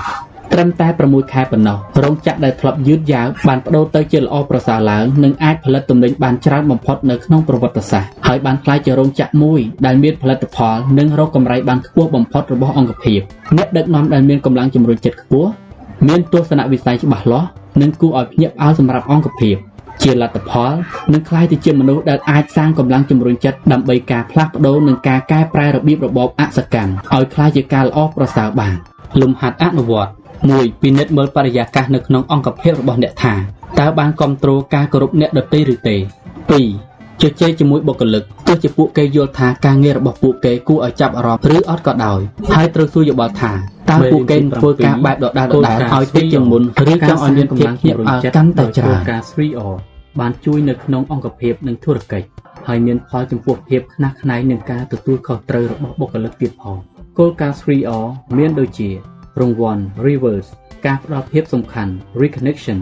[0.52, 13.20] ត្រឹមតែ6ខែប៉ុណ្ណោះរោងចក្រដែលធ្លាប់យឺតយ៉ាវបានបដូរទៅជាល្អប្រសើរឡើងនិងអាចផលិតទំនិញបានច្រើនបំផុតនៅក្នុងប្រវត្តិសាស្ត្រហើយបានក្លាយជារោងចក្រមួយដែលមានផលិតផលនិងរកកម្រៃបានខ្ពស់បំផុតរបស់អង្គភាព
[13.56, 15.50] អ្នកដឹកនាំដែលមានកម្លាំងជំរុញចិត្តខ្ពស់
[16.08, 17.48] មានទស្សនវិស័យច្បាស់លាស់
[17.80, 19.56] និងគួរឲ្យភ្ញាក់ផ្អើលសម្រាប់អង្គភាព
[20.02, 20.72] ជាលទ្ធផល
[21.12, 28.76] នឹងក្លាយទៅជាមនុស្សដែលអាចសាងកម្លាំងជំរុញចិត្តដើម្បីការផ្លាស់ប្ដូរនិងការកែប្រែរបៀបរបបអសកម្មឲ្យក្លាយជាការល្អប្រសើរបាន
[29.22, 30.12] លំហាត់អនុវត្ត
[30.44, 33.34] 1 ពិនិត្យមើលបរិយាកាសនៅក្នុងអង្គភាពរបស់អ្នកថា
[33.80, 42.20] តើបានគ្រប់គ្រងការគោរពអ្នកដទៃឬទេ 2 ជជែកជាមួយបុគ្គលិកទោះជាពួកគេយល់ថាការងាររបស់ពួកគេគួរឲ្យចាប់អារម្មណ៍ឬអត់ក៏ដោយ
[42.54, 43.52] ហើយត្រូវសួរយោបល់ថា
[43.90, 46.62] តើពួកគេធ្វើការបែបដដែលដដែលឲ្យតិចជាងមុន
[46.92, 49.74] ឬចង់ឲ្យមានកម្លាំងភ្ញាក់ផ្អើលកាន់តែច្រើនការ 3R
[50.20, 52.28] បានជួយនៅក្នុងអង្គភាពនិងធុរកិច្ច
[52.66, 56.78] ហើយមានផលចំពោះភាពខ្នះខ្នែងនឹងការទទួលខុសត្រូវរបស់បុគ្គលិកទៀតផង
[57.18, 58.06] គោលការណ៍ 3R
[58.38, 58.90] មានដូចជា
[59.40, 60.50] រង្វាន់ reverse
[60.86, 62.78] ការផ្ដល់ភាពសំខាន់ reconnection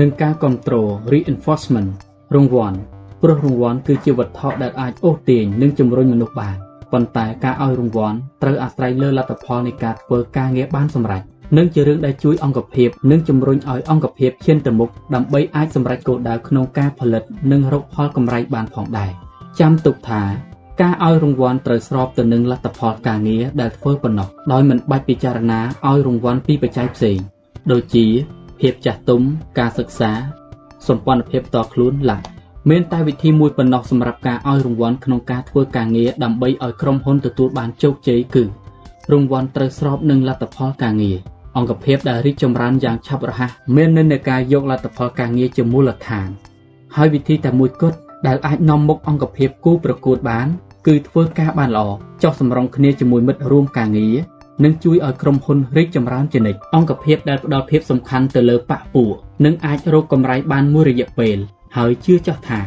[0.00, 1.90] និងការគ្រប់គ្រង reinforcement
[2.34, 2.78] រង្វាន់
[3.22, 6.56] ព្រោះរង្វាន់គឺជាវត្ថុដែលអាចអូសទាញនិងជំរុញមនុស្សបាន
[6.92, 11.22] ប៉ុន្តែការឲ្យរង្វាន់ត្រូវអាស្រ័យលើលទ្ធផលនៃការធ្វើការងារបានសម្រេច
[11.56, 17.22] និងជារឿងដែលជួយអង្គភាពនិងជំរុញឲ្យអង្គភាពឈានទៅមុខដើម្បីអាចសម្រេចគោលដៅក្នុងការផលិត
[17.52, 19.10] និងរកផលកម្រៃបានផងដែរ
[19.60, 20.22] ចាំទុកថា
[20.82, 27.18] ការឲ្យរង្វាន់ត្រូវស្របទៅនឹងលទ្ធផលការងារដែលធ្វើប៉ុណ្ណោះដោយមិនបាច់ពិចារណាឲ្យរង្វាន់ពីបច្ច័យផ្សេង
[27.72, 28.06] ដូចជា
[28.60, 29.22] ភាពចាស់ទុំ
[29.58, 30.10] ការសិក្សា
[30.88, 32.24] សម្ព័ន្ធភាពតខ្លួនឡើយ
[32.70, 38.44] មានតែវិធីមួយប៉ុណ្ណោះសម្រាប់ការឲ្យរង្វាន់ក្នុងការធ្វើការងារដើម្បីឲ្យក្រុមហ៊ុនទទួលបានជោគជ័យគឺ
[39.12, 41.18] រង្វាន់ត្រូវស្របនឹងលទ្ធផលការងារ
[41.56, 46.28] អង្គភាពដែលរីកចម្រើនយ៉ាងឆាប់រហ័សមាននិន្នាការយកលទ្ធផលការងារជាមូលដ្ឋាន
[46.96, 50.48] ហើយវិធីតែមួយគត់ដែលអាចនាំមុខអង្គភាពគូប្រកួតបាន
[50.86, 51.86] គឺធ្វើការបានល្អ
[52.22, 54.16] ចោះសម្រុងគ្នាជាមួយមិត្តរួមការងារ
[54.64, 59.14] និងជួយឲ្យក្រុមហ៊ុនរីកចម្រើនជានិច្ចអង្គភាពដែលផ្ដល់ភាពសំខាន់ទៅលើបកពួក
[59.44, 61.36] និងអាចរកកម្រៃបានមួយរយៈពេល
[61.76, 62.60] ហើយជឿចោះថា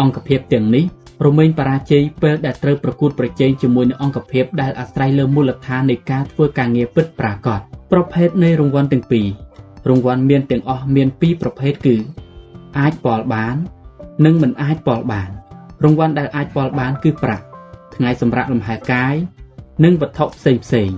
[0.00, 0.84] អង្គភាពទាំងនេះ
[1.26, 7.60] រមែងបរាជ័យពេលដែលត្រូវប្រកួតប្រជែងជាមួយនឹងអង្គភាពដែលអាស្រ័យលើមូលដ្ឋាននៃការធ្វើការងារពិតប្រាកដ
[7.92, 9.26] ប្រភេទនៃរង្វាន់ទាំងពីរ
[9.88, 11.96] រង្វាន់មានទាំងអស់មានពីរប្រភេទគឺ
[12.78, 13.56] អាចប៉លបាន
[14.24, 15.30] និងមិនអាចប៉លបាន
[15.84, 17.44] រង្វាន់ដែលអាចប៉លបានគឺប្រាក់
[17.95, 19.15] ថ្ងៃសម្រាប់លំហែកាយ
[19.83, 20.89] និងវត្ថុផ្សេងផ្សេង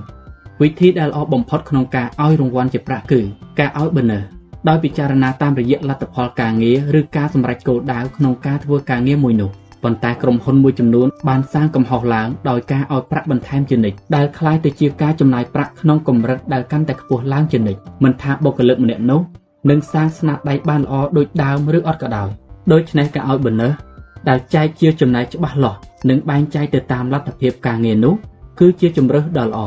[0.62, 3.22] វិធីដែលល្អបំផុតក្នុងការឲ្យរង្វាន់ជាប្រាក់គឺ
[3.60, 4.20] ការឲ្យបឺណឺ
[4.68, 9.52] ដោយពិចារណាតាមរយៈលទ្ធផលការងារឬការសម្រេចគោលដៅក្នុងការធ្វើការងារមួយនោះ
[9.84, 19.22] ប៉ុន្តែក្រុមហ៊ុនមួយចំនួនបានសាងកំហុសឡើងដោយការឲ្យប្រាក់បន្ថែមជានិច្ចដែលคล้ายទៅជាការចំណាយប្រាក់ក្នុងកម្រិតដែលកាន់តែខ្ពស់ឡើងជានិច្ចមិនថាបុគ្គលិកម្នាក់នោះ
[19.70, 22.30] នឹងសាងស្នាដៃបានល្អដូចដើមឬអត់ក៏ដោយ
[22.72, 23.74] ដូច្នេះការឲ្យបនើស
[24.30, 28.15] ដែលចែកជាចំណាយច្បាស់លាស់ និងបែងចែកទៅតាមលទ្ធភាពការងារនោះ
[28.59, 29.61] គឺជាជំរើសដ៏ល្អ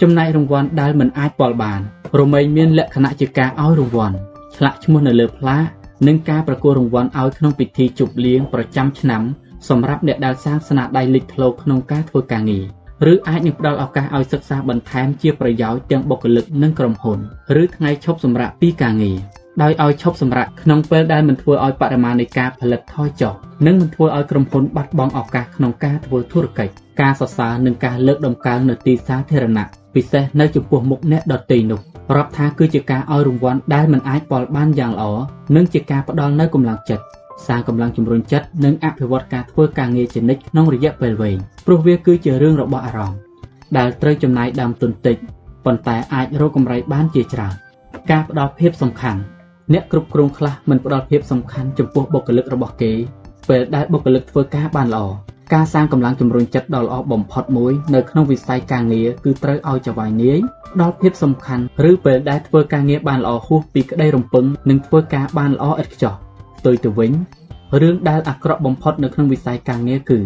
[0.00, 1.80] ចំណែករង្វាន់ដែលមិនអាចពាល់បាន
[2.20, 4.16] រមែងមានលក្ខណៈជាការឲ្យរង្វាន់
[4.56, 5.64] ឆ្លាក់ឈ្មោះនៅលើផ្លាក
[6.06, 9.22] និងការប្រគល់រង្វាន់ឲ្យក្នុងពិធីជប់លៀងប្រចាំឆ្នាំ
[9.68, 12.66] សម្រាប់អ្នកដែលសាងស្នាដៃលេចធ្លោក្នុងការធ្វើការងារ
[13.12, 17.18] ឬអាចនឹងផ្ដល់ឱកាសឲ្យសិក្សាបន្ថែមជាប្រយោជន៍ទាំងបុគ្គលិកនិងក្រុមហ៊ុន
[17.62, 19.18] ឬថ្ងៃឈប់សម្រាកពីការងារ
[19.62, 23.34] ដោយឲ្យឈប់សម្រាកក្នុងពេលដែលមិនធ្វើឲ្យបរិមាណនៃការផលិតថយចុះ
[23.66, 31.80] និងមិនធ្វើឲ្យក្រុមហ៊ុនបាត់បង់ឱកាសក្នុងការធ្វើធុរកិច្ចការសរសើរនិងការលើកដំកើងនៅទីសាធារណៈពិសេសនៅចំពោះមុខអ្នកដទៃនោះ
[32.16, 35.04] រាប់ថាគឺជាការឲ្យរង្វាន់ដែលមិនអាចបលបានយ៉ាងល្អ
[35.56, 37.04] និងជាការផ្ដល់នូវកម្លាំងចិត្ត
[37.46, 43.18] សាងកម្លាំងជំរុញចិត្តនិងអភិវឌ្ឍការធ្វើការងារជានិច្ចក្នុងរយៈពេលវែងព្រោះវាគឺជារឿងរបស់អារម្មណ៍
[43.76, 45.16] ដែលត្រូវចំណាយដើមទុនតិច
[45.64, 47.54] ប៉ុន្តែអាចរកកម្រៃបានជាច្រើន
[48.10, 49.20] ការផ្ដល់ភាពសំខាន់
[49.72, 52.92] អ្នកគ្រប់គ្រងខ្លះមិនផ្ដល់ភាពសំខាន់ចំពោះបុគ្គលិករបស់គេ
[53.48, 55.04] ពេលដែលបុគ្គលិកធ្វើការបានល្អ
[55.54, 60.38] ការសាងកម្លាំងជំរុញចិត្តដ៏ល្អបំផុតមួយនៅក្នុងវិស័យការងារគឺត្រូវឲ្យចៅហ្វាយនាយ
[60.80, 66.14] ដល់ភាពសំខាន់ឬពេលដែលធ្វើការងារបានល្អហួសពីក្តីរំពឹងនិងធ្វើការបានល្អឥតខ្ចោះ
[66.58, 67.12] ផ្ទុយទៅវិញ
[67.80, 70.20] រឿងដែលអាក្រក់បំផុតនៅក្នុងវិស័យការងារគឺ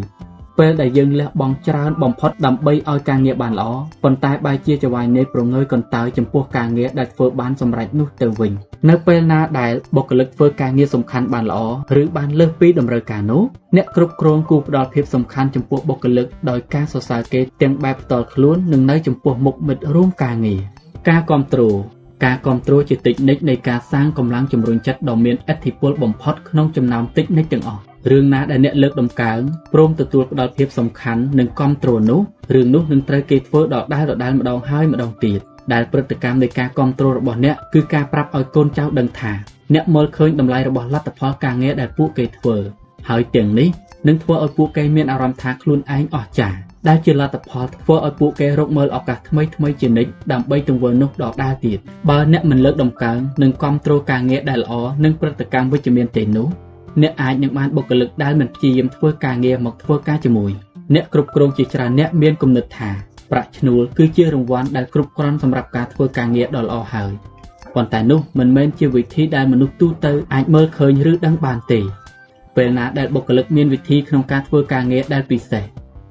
[0.58, 3.70] ពេលដែលយើងលះបង់ច្រើនបំផុតដើម្បីឲ្យការងារបានល្អ
[4.02, 8.52] ប៉ុន្តែបែរជាចវាយនៃប្រងើយកន្តើយចំពោះការងារដែលធ្វើបានសម្រេចនោះទៅវិញ
[8.88, 11.60] នៅពេលណាដែលបុគ្គលិកធ្វើការងារសំខាន់បានល្អ
[12.02, 13.42] ឬបានលើសពីតម្រូវការនោះ
[13.76, 20.60] អ្នកគ្រប់គ្រងគូផ្ដល់ភាពសំខាន់ចំពោះបុគ្គលិកដោយការសរសើរគេទាំងបែបផ្ទាល់ខ្លួននិងនៅចំពោះមុខមិត្តរួមការងារ
[21.08, 21.76] ការគ្រប់គ្រង
[22.24, 29.40] ការគ្រប់គ្រងជាតិចនិចនៃការសាងកម្លាំងជំរុញចិត្តដ៏មានឥទ្ធិពលបំផុតក្នុងចំណោមតិចនិចទាំងអស់ រឿងណាដែលអ្នកលើកដំកើង
[29.74, 32.20] ព្រមទទួលផ្ដល់ភាពសំខាន់និងគ្រប់គ្រងនោះ
[32.54, 35.40] រឿងនោះនឹងត្រូវគេធ្វើដដែលដដែលម្ដងហើយម្ដងទៀត
[35.72, 39.32] ដែលព្រឹត្តិកម្មនៃការគ្រប់គ្រងរបស់អ្នកគឺការប្រាប់ឲ្យកូនចៅដឹងថា
[39.74, 42.56] អ្នកមើលឃើញតម្លៃរបស់លទ្ធផលការងារដែលពួកគេធ្វើ
[43.08, 43.68] ហើយទាំងនេះ
[44.08, 51.78] នឹងធ្វើឲ្យពួកគេមានអារម្មណ៍ថាខ្លួនឯងអស្ចារ្យដែលជាលទ្ធផលធ្វើឲ្យពួកគេរកមើលឱកាសថ្មីថ្មីជានិច្ចដើម្បីទង្វើនោះដដែលទៀត
[52.08, 54.72] បើអ្នកមិនលើកដំកើងនិងគ្រប់គ្រងការងារដែលល្អ
[55.04, 56.48] និងព្រឹត្តិកម្មវិជ្ជមានទេនោះ
[57.02, 60.52] អ្នកអាចនឹងបានបុគ្គលិកដែលមិនព្យាយាមធ្វើការងារមកធ្វើការជាមួយ
[60.94, 62.90] អ្នកគ្រប់គ្រងជាច្រើនអ្នកមានគំនិតថា
[63.30, 67.12] ប្រាក់ឈ្នួលគឺជារង្វាន់ដែលគ្រប់គ្រាន់សម្រាប់ការធ្វើការងារដ៏ល្អហើយ
[67.74, 71.80] ប៉ុន្តែនោះមិនមែនជាវិធីដែលមនុស្សទូទៅអាចមើលឃើញឬដឹងបានទេ
[72.56, 75.64] ពេលណាដែលបុគ្គលិកមានវិធីក្នុងការធ្វើការងារដែលពិសេស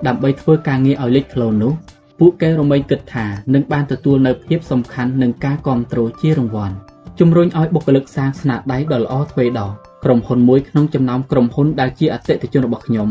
[0.07, 1.73] ដើម្បីធ្វើការងារឲ្យលេចធ្លោនោះ
[2.19, 6.75] ពួកគេរមែងគិតថានឹងបានទទួលនៅភាពសំខាន់និងការគ្រប់គ្រងជារង្វាន់
[7.19, 9.71] ជំរុញឲ្យបុគ្គលិកសាងស្នាដៃដ៏ល្អទ្វេដង
[10.05, 13.09] ក្រុមហ៊ុនមួយក្នុងចំណោមក្រុមហ៊ុនដែលជាអតិថិជនរបស់ខ្ញុំ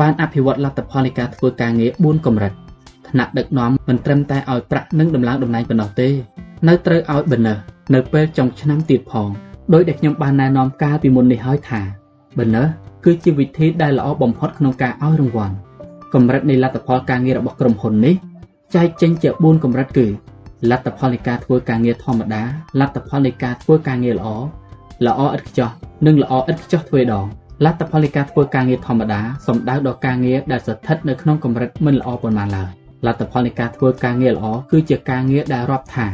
[0.00, 2.52] បានអភិវឌ្ឍលទ្ធផលនៃការធ្វើការងារ4កម្រិត
[3.08, 6.08] ថ្នាក់ដឹកនាំមិនត្រឹមតែឲ្យប្រាក់និងដំឡើងតំណែងប៉ុណ្ណោះទេ
[6.68, 7.58] នៅត្រូវឲ្យបណើស
[7.94, 9.28] នៅពេលចុងឆ្នាំទៀតផង
[9.74, 11.80] ដោយដែលខ្ញុំបានណែនាំកាលពីមុននេះហើយថា
[12.38, 12.66] បណើស
[13.04, 15.54] គឺជាវិធីដែលល្អបំផុតក្នុងការឲ្យរង្វាន់
[16.14, 18.14] កម្រិតនៃលទ្ធផលការងាររបស់ក្រុមហ៊ុននេះ
[18.74, 20.06] ចែកចេញជា4កម្រិតគឺ
[20.70, 22.42] លទ្ធផលនៃការធ្វើការងារធម្មតា
[22.80, 24.28] លទ្ធផលនៃការធ្វើការងារល្អ
[25.06, 25.70] ល្អឥតខ្ចោះ
[26.06, 27.26] និងល្អឥតខ្ចោះទ្វេដង
[27.64, 32.70] លទ្ធផលនៃការធ្វើការងារធម្មតាសំដៅដល់ការងារដែលស្ថិតនៅក្នុងកម្រិតមិនល្អប៉ុន្មានឡើយ
[33.06, 36.06] លទ្ធផលនៃការធ្វើការងារល្អគឺជាការងារដែលរាប់ថា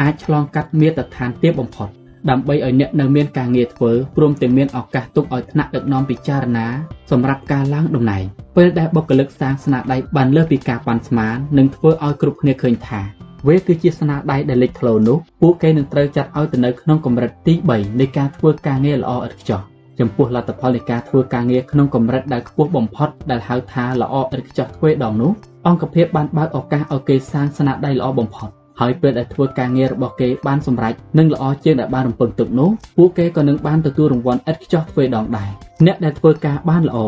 [0.00, 1.90] អាចឆ្លងកាត់មាត្រដ្ឋានទាបបំផុត
[2.30, 6.66] ដើម្បីឲ្យអ្នកនៅមានការងារធ្វើព្រមទាំងមានឱកាសទុកឲ្យថ្នាក់ដឹកនាំពិចារណា
[7.10, 8.24] សម្រាប់ការឡើងតំណែង
[8.56, 13.00] ពេលដែលបុគ្គលិកសាងស្នាដៃបានលើសពីការប៉ាន់ស្មាននិងធ្វើឲ្យគ្រប់គ្នាឃើញថា
[13.48, 19.60] វាគឺជាស្នាដៃដែលលេចធ្លោនោះពួកគេនឹងត្រូវចាត់ឲ្យទៅនៅក្នុងកម្រិតទី3នៃការធ្វើការងារល្អឥតខ្ចោះ
[20.00, 25.32] ចំពោះលទ្ធផលនៃការធ្វើការងារក្នុងកម្រិតដែលខ្ពស់បំផុតដែលហៅថាល្អឥតខ្ចោះទ្វេដងនោះ
[25.66, 35.50] អង្គភាពបានបើកឱកាសឲ្យគេសាងស្នាដៃល្អបំផុតហើយពេលដែលធ្វើការងាររបស់គេបានសម្រេចនិងល្អជាងដែលបានរំពឹងទុកនោះពួកគេក៏នឹងបានទទួលរង្វាន់ឥតខ្ចោះទ្វេដងដែរ
[35.86, 36.98] អ្នកដែលធ្វើការបានល្អ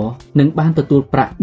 [0.41, 1.43] នឹងបានទទួលប្រាក់10%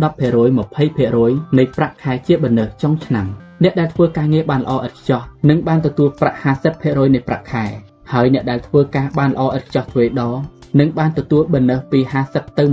[0.77, 3.27] 20%នៃប្រាក់ខែជាបណើសចុងឆ្នាំ
[3.63, 6.37] អ្នកដែលធ្វើការងារបានល្អឥតខ្ចោះនឹងបានទទួលប្រាក់
[6.75, 7.65] 50%នៃប្រាក់ខែ
[8.13, 10.37] ហើយអ្នកដែលធ្វើការបានល្អឥតខ្ចោះទ្វេដង
[10.79, 11.99] នឹងបានទទួលបណើសពី
[12.29, 12.63] 50ទៅ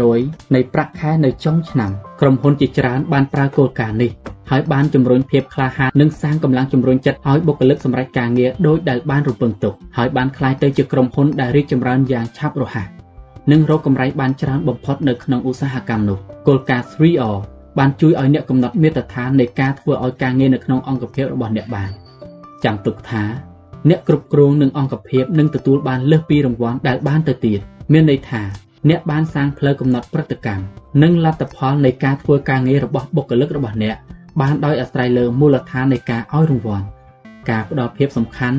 [0.00, 1.90] 100%នៃប្រាក់ខែនៅចុងឆ្នាំ
[2.20, 4.12] ក្រុមហ៊ុនជាច្រើនបានប្រើគោលការណ៍នេះ
[4.50, 12.88] ហើយបានជំរុញភាពក្លាហាននិងសាងកម្លាំងជំរុញចិត្តឲ្យបុគ្គលិកសម្រេចការងារដោយដែលបានរំពឹងទុកហើយបានក្លាយទៅជាក្រុមហ៊ុនដែលរីកចម្រើនយ៉ាងឆាប់រហ័ស
[13.52, 16.18] និងរកកម្រៃបានច្រើនបំផុតនៅក្នុងឧស្សាហកម្មនោះ
[16.48, 17.36] គោលការណ៍ 3R
[17.78, 21.90] បានជួយឲ្យអ្នកកំណត់មាត្រដ្ឋាននៃការធ្វើឲ្យការងារនៅក្នុងអង្គភាពរបស់អ្នកបាន
[22.64, 23.24] ចាំទុកថា
[23.88, 27.58] អ្នកគ្រប់គ្រងនឹងអង្គភាពនឹងទទួលបានលើសពីរង្វាន់ដែលបានទៅទៀត
[27.92, 28.42] មានន័យថា
[28.88, 30.64] អ្នកបានសាងផ្លូវកំណត់ព្រឹត្តិកម្ម
[31.02, 33.96] និងលទ្ធផលនៃការធ្វើការងាររបស់បុគ្គលិករបស់អ្នក
[34.40, 36.86] បានដោយអាស្រ័យលើមូលដ្ឋាននៃការឲ្យរង្វាន់
[37.50, 38.58] ការផ្ដល់ភាពសំខាន់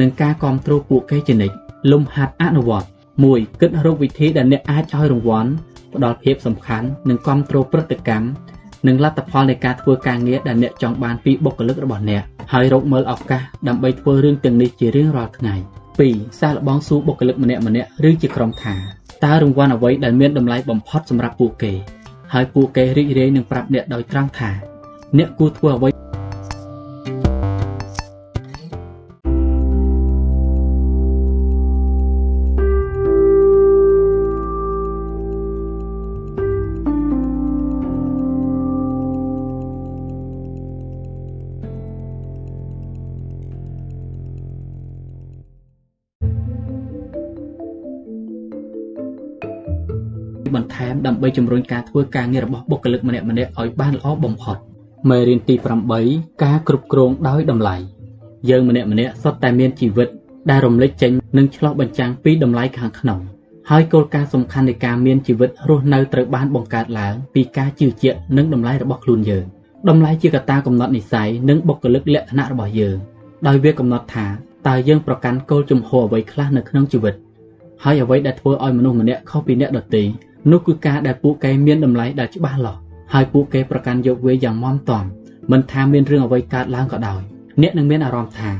[0.00, 1.56] និងការគ្រប់គ្រងពួកគេជានិច្ច
[1.92, 2.88] លំហាត់អនុវត្ត
[3.24, 5.50] 1គិតរកវិធីដែលអ្នកអាចឲ្យរង្វាន់
[5.94, 8.26] ផ្ដល់ភាពសំខាន់និងគ្រប់គ្រងព្រឹត្តិកម្ម
[8.86, 12.22] និងលទ្ធផលនៃការធ្វើការងារដែលអ្នកចង់បានពីបុគ្គលិករបស់អ្នក
[12.52, 15.54] ហើយរកមើលឱកាសដើម្បីធ្វើរឿងទាំងនេះជារៀងរាល់ថ្ងៃ
[15.98, 18.74] 2សាកល្បងសួរបុគ្គលិកម្នាក់ម្នាក់ឬជាក្រុមថា
[19.24, 21.72] តើរង្វាន់អ្វីដែលមានតម្លៃបំផុតសម្រាប់ពួកគេ
[22.32, 24.50] ហើយពួកគេរីករាយនឹងប្រាប់អ្នកដោយត្រង់ថា
[25.18, 25.88] អ្នកគួរធ្វើអ្វី
[51.24, 54.56] ដើម្បីជំរុញការធ្វើការងាររបស់បុគ្គលិកម្នាក់ៗឲ្យបានល្អបំផុត
[55.10, 55.54] មេរៀនទី
[55.98, 57.76] 8ការគ្រប់គ្រងដោយតម្លៃ
[58.50, 60.08] យើងម្នាក់ម្នាក់សុទ្ធតែមានជីវិត
[60.50, 63.18] ដែលរំលេចចេញនិងឆ្លោះបញ្ចាំងពីតម្លៃខាងក្នុង
[63.70, 69.44] ហើយគោលការណ៍សំខាន់នៃការមានជីវិតរស់នៅត្រូវបានបង្កើតឡើងពីការជឿជាក់និងតម្លៃរបស់ខ្លួនយើង
[69.88, 72.96] តម្លៃជាកត្តាកំណត់និស័យនិងបុគ្គលិកលក្ខណៈរបស់យើង
[73.46, 74.26] ដោយវាកំណត់ថា
[74.68, 77.14] តើយើងប្រកាន់គោលជំហរអ្វីខ្លះនៅក្នុងជីវិត
[77.82, 80.02] ហើយអ្វីដែលធ្វើឲ្យមនុស្សម្នាក់ខុសពីអ្នកដទៃ
[80.50, 82.80] នោះគឺការដែលពួកគេមានតម្លៃដែលច្បាស់លាស់
[83.12, 85.04] ហើយពួកគេប្រកាន់យកវាយ៉ាងម៉មតំ
[85.52, 87.20] មិនថាមានរឿងអ្វីកើតឡើងក៏ដោយ
[87.62, 88.50] អ្នកនឹងមានអារម្មណ៍ថា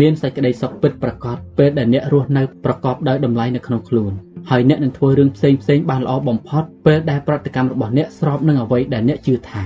[0.00, 4.12] មានសេចក្តីសុខពិតប្រាកដពេលដែលអ្នករស់នៅប្រកបដោយតម្លៃនៅក្នុងខ្លួន
[4.50, 9.62] ហើយអ្នកនឹងធ្វើរឿងផ្សេងផ្សេងបានល្អបំផុតពេលដែលប្រតិកម្មរបស់អ្នកស្របនឹងអ្វីដែលអ្នកជឿថា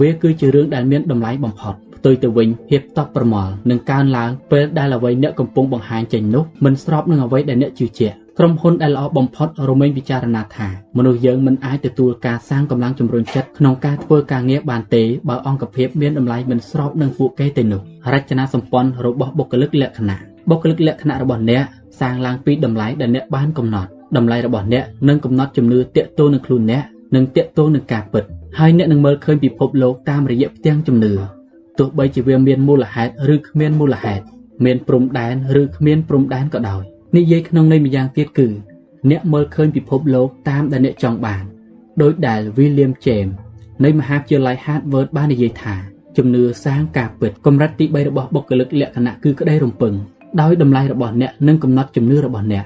[0.00, 17.80] វាគឺជារឿងដែលមានតម្លៃបំផុតផ្ទុយទៅវិញភាពតបប្រមល់នឹងកើនឡើងពេលដែលអ្វីអ្នកកំពុងបង្ហាញចេញនោះមិនស្របនឹងអ្វីដែលអ្នកជឿជាក់ ក្រុមហ៊ុនដែលល្អបំផុតរមែងពិចារណាថាមនុស្សយើងមិនអាចទទួលការសាងកម្លាំងជំរុញចិត្តក្នុងការធ្វើការងារបានទេបើអង្គភាពមានតម្លៃមិនស្របនឹងពួកគេទេនោះ
[18.12, 20.18] រចនាសម្ព័ន្ធរបស់បុគ្គលិកលក្ខណៈ
[20.50, 21.62] បុគ្គលិកលក្ខណៈរបស់អ្នក
[22.00, 26.82] សាងឡើងពីតម្លៃដែលអ្នកបានកំណត់តម្លៃរបស់អ្នកនឹងកំណត់ជំនឿតាក់ទងនឹងខ្លួនអ្នក
[27.14, 28.24] និងតាក់ទងនឹងការពិត
[28.58, 31.12] ហើយអ្នកនឹងមើលឃើញពិភពលោកតាមរយៈផ្ទាំងជំនឿ
[31.78, 34.22] ទោះបីជាវាមានមូលហេតុឬគ្មានមូលហេតុ
[34.64, 36.84] មានព្រំដែនឬគ្មានព្រំដែនក៏ដោយ
[37.15, 38.47] និយាយក្នុងន័យម្យ៉ាងទៀតគឺ
[39.09, 41.43] អ្នកមើលឃើញពិភពលោកតាមដែលអ្នកចង់បាន
[42.01, 43.33] ដោយដែល William James
[43.83, 45.75] នៃមហាវិទ្យាល័យ Harvard បាននិយាយថា
[46.17, 49.93] ជំនឿសាងការពិតកម្រិតទី3របស់បុគ្គលិកលក្ខណៈគឺក្តីរំពឹង
[50.41, 52.65] ដោយតម្លៃរបស់អ្នកនឹងកំណត់ជំនឿរបស់អ្នក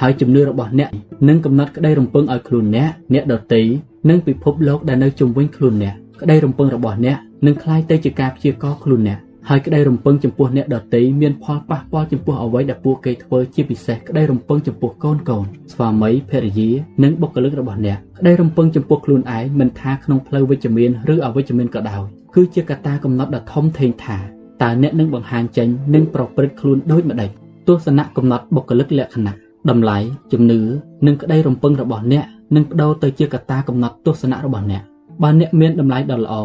[0.00, 0.88] ហើយជំនឿរបស់អ្នក
[1.28, 3.60] នឹងកំណត់ក្តីរំពឹងឲ្យខ្លួនអ្នកអ្នកដទៃ
[4.08, 7.16] និងពិភពលោកដែលនៅជុំវិញខ្លួនអ្នកក្តីរំពឹងរបស់អ្នក
[7.46, 9.18] នឹងคล้ายទៅជាការព្យាករខ្លួនអ្នក
[9.49, 16.69] ហើយក្តីរំពឹងចំពោះអ្នកដទៃមានផលប៉ះពាល់ចំពោះអ្វីដែលពួកគេធ្វើជាពិសេសក្តីរំពឹងចំពោះកូនកូនស្វាមីភរិយា
[17.03, 22.01] និងបុគ្គលិករបស់អ្នកក្តីរំពឹងចំពោះខ្លួនឯងមិនថាក្នុងផ្លូវវិជ្ជមានឬអវិជ្ជមានក៏ដោយ
[22.35, 24.17] គឺជាកត្តាកំណត់ដ៏ធំធេងថា
[24.61, 27.29] តើអ្នកនឹងបង្ហាញចេញនិងប្រព្រឹត្តខ្លួនដូចម្តេច
[27.67, 29.33] ទស្សនៈកំណត់បុគ្គលិកលក្ខណៈ
[29.69, 29.97] តម្លៃ
[30.31, 30.59] ជំនឿ
[31.05, 32.25] និងក្តីរំពឹងរបស់អ្នក
[32.55, 34.81] នឹងបដូរទៅជាកត្តាកំណត់ទស្សនៈរបស់អ្នក
[35.23, 36.35] បើអ្នកមានតម្លៃដ៏ល្អ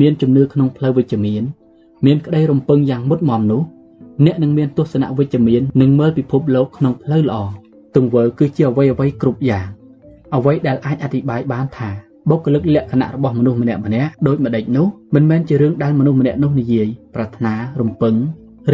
[0.00, 1.42] មានជំនឿក្នុងផ្លូវវិជ្ជមាន
[2.06, 3.62] មានក្តីរំពឹងយ៉ាងមុតមមនោះ
[4.26, 7.40] អ្នកនឹងមានទស្សនៈវិជ្ជមាននិងមើលពិភពលោកក្នុងផ្លូវល្អ
[7.96, 9.66] ទង្វើគឺជាអ្វីអ្វីគ្រប់យ៉ាង
[10.34, 11.90] អ្វីដែលអាចអធិប្បាយបានថា
[12.28, 18.14] បុគ្គលិកលក្ខណៈរបស់មនុស្សម្នាក់ម្នាក់ដូចម្ដេចនោះមិនមែនជារឿងដែលមនុស្សម្នាក់នោះនិយាយប្រាថ្នារំពឹង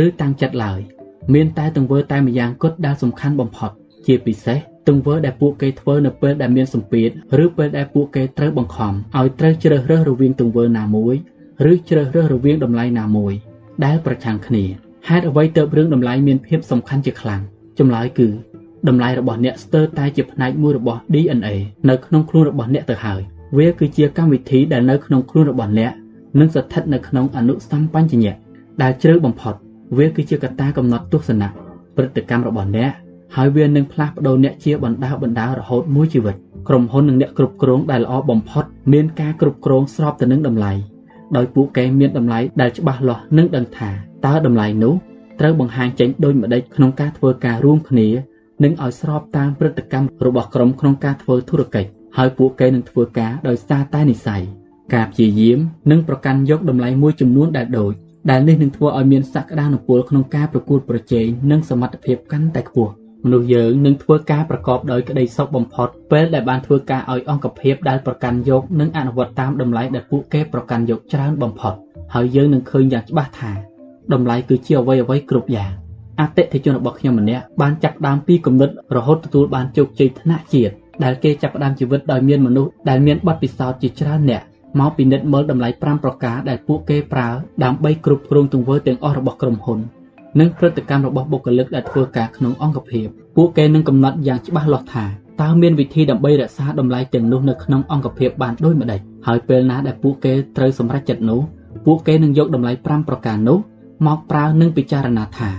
[0.05, 0.81] ឬតាំងចិត្តឡើយ
[1.35, 3.71] មានតែទង្វើតែម្យ៉ាងគត់ដែលសំខាន់បំផុត
[4.07, 4.59] ជាពិសេស
[4.89, 7.11] ទង្វើដែលពួកគេធ្វើនៅពេលដែលមានសម្ពាធ
[7.45, 11.17] ឬពេលដែលពួកគេត្រូវបង្ខំឲ្យត្រូវជ្រើសរើសរវាងទង្វើណាមួយ
[11.71, 13.33] ឬជ្រើសរើសរវាងតម្លៃណាមួយ
[13.85, 14.65] ដែលប្រឆាំងគ្នា
[15.09, 17.41] ហេតុអ្វីទើបរឿងតម្លៃមានភាពសំខាន់ជាខ្លាំង
[17.79, 18.29] ចម្លើយគឺ
[18.89, 21.57] តម្លៃរបស់អ្នកស្ទើរតែជាផ្នែកមួយរបស់ DNA
[21.89, 23.21] នៅក្នុងខ្លួនរបស់អ្នកទៅហើយ
[23.57, 25.93] វាគឺជាកម្មវិធីដែលនៅក្នុងខ្លួនរបស់អ្នក
[26.41, 28.35] និងស្ថិតនៅក្នុងអនុសម្បញ្ញញ្ញៈ
[28.83, 29.55] ដែលជ្រៅបំផុត
[29.99, 31.49] វាគឺជាកត្តាកំណត់ទស្សនៈ
[31.97, 32.91] ព្រឹត្តិកម្មរបស់អ្នក
[33.37, 36.37] ហើយវានឹងផ្លាស់ប្ដូរអ្នកជាបណ្ដាបណ្ដារហូតមួយជីវិត
[36.69, 40.73] ក្រុមហ៊ុននិងអ្នកគ្រប់គ្រងដែលល្អបំផុតមានការគ្រប់គ្រងស្របទៅនឹងតម្លៃ
[41.37, 43.91] ដោយពួកគេមានតម្លៃដែលច្បាស់លាស់និងដឹងថា
[44.27, 44.95] តើតម្លៃនោះ
[45.41, 48.09] ត្រូវបង្ហាញចេញដូចម្តេចក្នុងការធ្វើការរួមគ្នា
[48.65, 54.43] និងឲ្យស្របតាមព្រឹត្តិកម្មរបស់ក្រុមក្នុងការធ្វើធុរកិច្ចហើយពួកគេនឹងធ្វើការដោយសារតែនិស័យ
[54.95, 55.59] ការព្យាយាម
[55.91, 57.93] និងប្រកាន់យកតម្លៃមួយចំនួនដែលដូច
[58.31, 62.93] ដែលនេះនឹងធ្វើឲ្យមានសក្តានុពលក្នុងការប្រកួតប្រជែងនិងសមត្ថភាពកាន់តែខ្ពស់
[63.27, 71.75] មនុស្សយើងនឹងធ្វើការប្រកបដោយក្តីសុខបំផុតពេលដែលបានធ្វើការឲ្យអង្គភាពដែលប្រកាន់យកនិងអនុវត្តតាមតម្លៃដែលពួកគេប្រកាន់យកច្រើនបំផុត
[72.15, 73.53] ហើយយើងនឹងឃើញយ៉ាងច្បាស់ថា
[74.13, 75.71] តម្លៃគឺជាអ្វីអ្វីគ្រប់យ៉ាង
[76.21, 80.75] អតិថិជនរបស់ខ្ញុំម្នាក់បានចាប់ផ្ដើមពីគំនិតរហូតទទួលបានជោគជ័យថ្នាក់ជាតិ
[81.05, 84.43] ដែលគេចាប់ផ្ដើមជីវិតដោយមានមនុស្សដែលមានបទពិសោធន៍ជាច្រើនអ្នក
[84.81, 87.29] មកពិនិត្យមើលតម្លៃ5ប្រការដែលពួកគេប្រើ
[87.65, 89.79] ដើម្បីគ្រប់គ្រងទង្វើទាំងអស់របស់ក្រុមហ៊ុន
[90.41, 93.07] និងព្រឹត្តិកម្មរបស់បុគ្គលិកដែលធ្វើការក្នុងអង្គភាព
[93.37, 95.05] ពួកគេនឹងកំណត់យ៉ាងច្បាស់លាស់ថា
[95.43, 101.41] តើមានវិធីដើម្បីរក្សាតម្លៃទាំងនោះនៅក្នុងអង្គភាពបានដូចម្តេចហើយពេលណាដែលពួកគេត្រូវសម្រេចចិត្តនោះ
[101.87, 103.59] ពួកគេនឹងយកតម្លៃ5ប្រការនោះ
[104.07, 105.51] មកប្រើនិងពិចារណាថា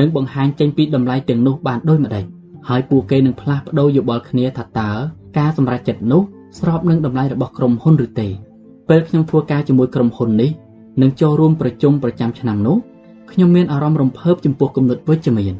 [0.00, 2.24] នឹងបង្ហាញចេញពីតម្លៃទាំងនោះបានដូចម្តេច
[2.68, 4.90] ហើយពួកគេនឹងផ្លាស់ប្ដូរយោបល់គ្នាថាតើ
[5.38, 6.22] ការសម្រេចចិត្តនោះ
[6.58, 8.28] ស្របនឹងតម្លៃរបស់ក្រុមហ៊ុនឬទេ
[8.88, 10.50] ពេលខ្ញុំធ្វើការជាមួយក្រុមហ៊ុននេះ
[11.02, 12.76] និងចូលរួមប្រជុំប្រចាំឆ្នាំនោះ
[13.32, 15.54] ខ្ញុំមានអារម្មណ៍រំភើបចំពោះគំនិតវិជ្ជមាន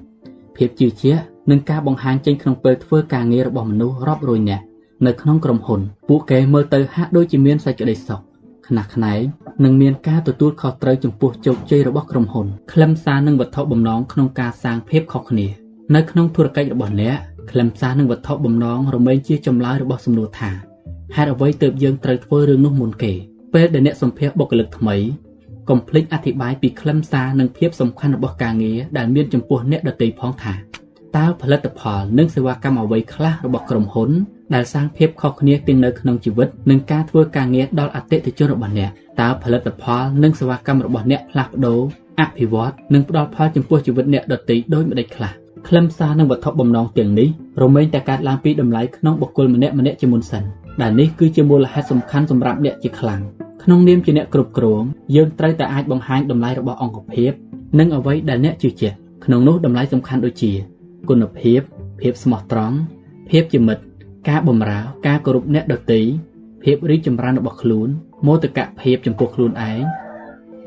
[0.57, 4.65] ភាពជឿជាក់និងការបង្ហាញចេញក្នុងពេលធ្វើការងាររបស់មនុស្សរាប់រយនាក់
[5.07, 8.21] នៅក្នុងក្រុមហ៊ុន ពួកគេមើលទៅហាក់ដូចជាមានសេចក្តីសុខ
[8.69, 9.21] ខ្នះខ្នែង
[9.65, 15.47] និងមានការទទួលខុសត្រូវចំពោះជោគជ័យរបស់ក្រុមហ៊ុនខ្លឹមសារនិងវត្ថុបំណងក្នុងការសាងភាពខុសគ្នា
[15.95, 17.17] នៅក្នុងធុរកិច្ចរបស់អ្នក
[17.51, 20.51] ខ្លឹមសារនិងវត្ថុបំណងរមែងជាចម្លើយរបស់សំណួរថា
[21.17, 23.13] ហេតុអ្វីទើបយើងត្រូវធ្វើរឿងនោះមុនគេ
[23.55, 24.97] ពេលដែលអ្នកសម្ភាសបុគ្គលិកថ្មី
[25.69, 30.55] កុំភ្លេចអធិប្បាយពីខ្លឹមសារនិងភាពសំខាន់របស់ការងារដែលមានចំពោះអ្នកដទៃផងថា
[31.17, 34.11] តើផលិតផលនិងសេវាកម្មអ្វីខ្លះរបស់ក្រុមហ៊ុន
[34.55, 38.91] ដែលសាងភាពខុសគ្នាទាំងនៅក្នុងជីវិតនិងការធ្វើការងារដល់អតិថិជនរបស់អ្នក
[39.21, 41.81] តើផលិតផលនិងសេវាកម្មរបស់អ្នកផ្លាស់ប្ដូរ
[42.21, 45.33] អភិវឌ្ឍនិងផ្ដល់ផលចំពោះជីវិតអ្នកដទៃដោយម្តេចខ្លះ
[45.69, 47.29] ខ្លឹមសារនិងវត្ថុបំណងទាំងនេះ
[47.63, 50.43] រមែងតែកើតឡើងពីតម្លៃក្នុងបុគ្គលម្នាក់ម្នាក់ជាមុនសិន
[50.83, 53.21] ដែលនេះគឺជាមូលហេតុសំខាន់សម្រាប់អ្នកជាខ្លាំង
[53.63, 54.83] ក្នុងនាមជាអ្នកគ្រប់គ្រង
[55.15, 57.33] យើងត្រូវតែអាចបង្ហាញតម្លៃរបស់អង្គភាព
[57.79, 60.53] និងអ្វីដែលអ្នកជឿជាក់ក្នុងនោះតម្លៃសំខាន់ដូចជា
[61.09, 61.61] គុណភាព
[62.01, 62.77] ភាពស្មោះត្រង់
[63.31, 63.83] ភាពជាមិត្ត
[64.29, 66.01] ការបម្រើការគោរពអ្នកដទៃ
[66.63, 67.89] ភាពរីកចម្រើនរបស់ខ្លួន
[68.27, 69.81] មោទកភាពចំពោះខ្លួនឯង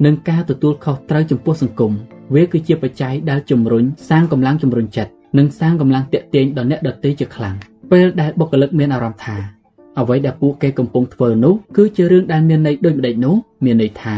[0.06, 1.92] និងការទទួលខុសត្រូវចំពោះសង្គម
[2.36, 7.56] វាគឺជាបច្ច័យដែលជំរុញសាងកម្លាំងជំរុញចិត្តនិងសាងកម្លាំងតាក់ទាញដល់អ្នកដទៃជាខ្លាំង
[7.92, 9.57] ពេលដែលបុគ្គលិកមានអារម្មណ៍ថា
[10.00, 13.36] អ្វីដែលពួកគេកំពុងធ្វើនោះគឺជារឿងដែលមានន័យដូចម្តេចនោះ
[13.66, 14.18] មានន័យថា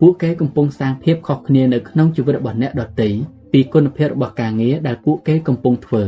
[0.00, 3.08] ពួកគេកំពុងសាងភាពខុសគ្នានៅក្នុងជីវិតរបស់អ្នកដទៃ
[3.52, 6.02] ពីគុណភាពរបស់ការងារដែលពួកគេកំពុងធ្វើ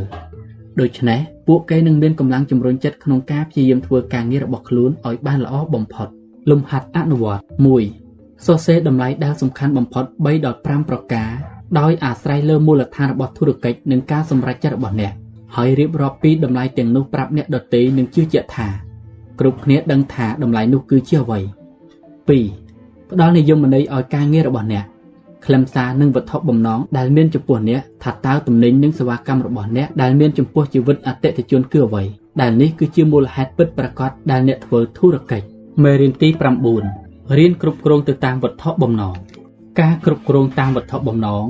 [0.81, 6.09] ដូច្នេះពួកគេនឹងមានកម្លាំងជំរុញចិត្តក្នុងការព្យាយាមធ្វើការងាររបស់ខ្លួនឲ្យបានល្អបំផុត
[6.51, 7.43] លំហាត់អនុវត្ត
[7.93, 11.31] 1សរសេរតម្លៃដែលសំខាន់បំផុត3ដល់5ប្រការ
[11.79, 15.13] ដោយអាស្រ័យលើមូលដ្ឋានរបស់ធុរកិច្ចនិងការសម្រេចចិត្តរបស់អ្នក
[15.57, 18.86] ហើយរៀបរាប់ពីតម្លៃទាំងនោះប្រាប់អ្នកដទៃនិងជឿជាក់ថា
[19.41, 21.41] គ្រប់គ្នាដឹងថាតម្លៃនោះគឺជាអ្វី
[22.45, 24.85] 2ផ្ដល់និយមន័យឲ្យការងាររបស់អ្នក
[25.47, 32.03] ខ្លឹមសារនិងវត្ថុបំណងដែលមានចំពោះអ្នកថាតើទំនិញនិងសេវាកម្មរបស់អ្នកដែលមានចំពោះជីវិតអតិថិជនគឺអ្វី
[32.41, 35.47] ដែលនេះគឺជាមូលហេតុពិតប្រាកដដែលអ្នកធ្វើធុរកិច្ច
[35.83, 36.29] មេរៀនទី
[36.83, 39.15] 9រៀនគ្រប់គ្រងទៅតាមវត្ថុបំណង
[39.81, 41.45] ការគ្រប់គ្រងតាមវត្ថុបំណង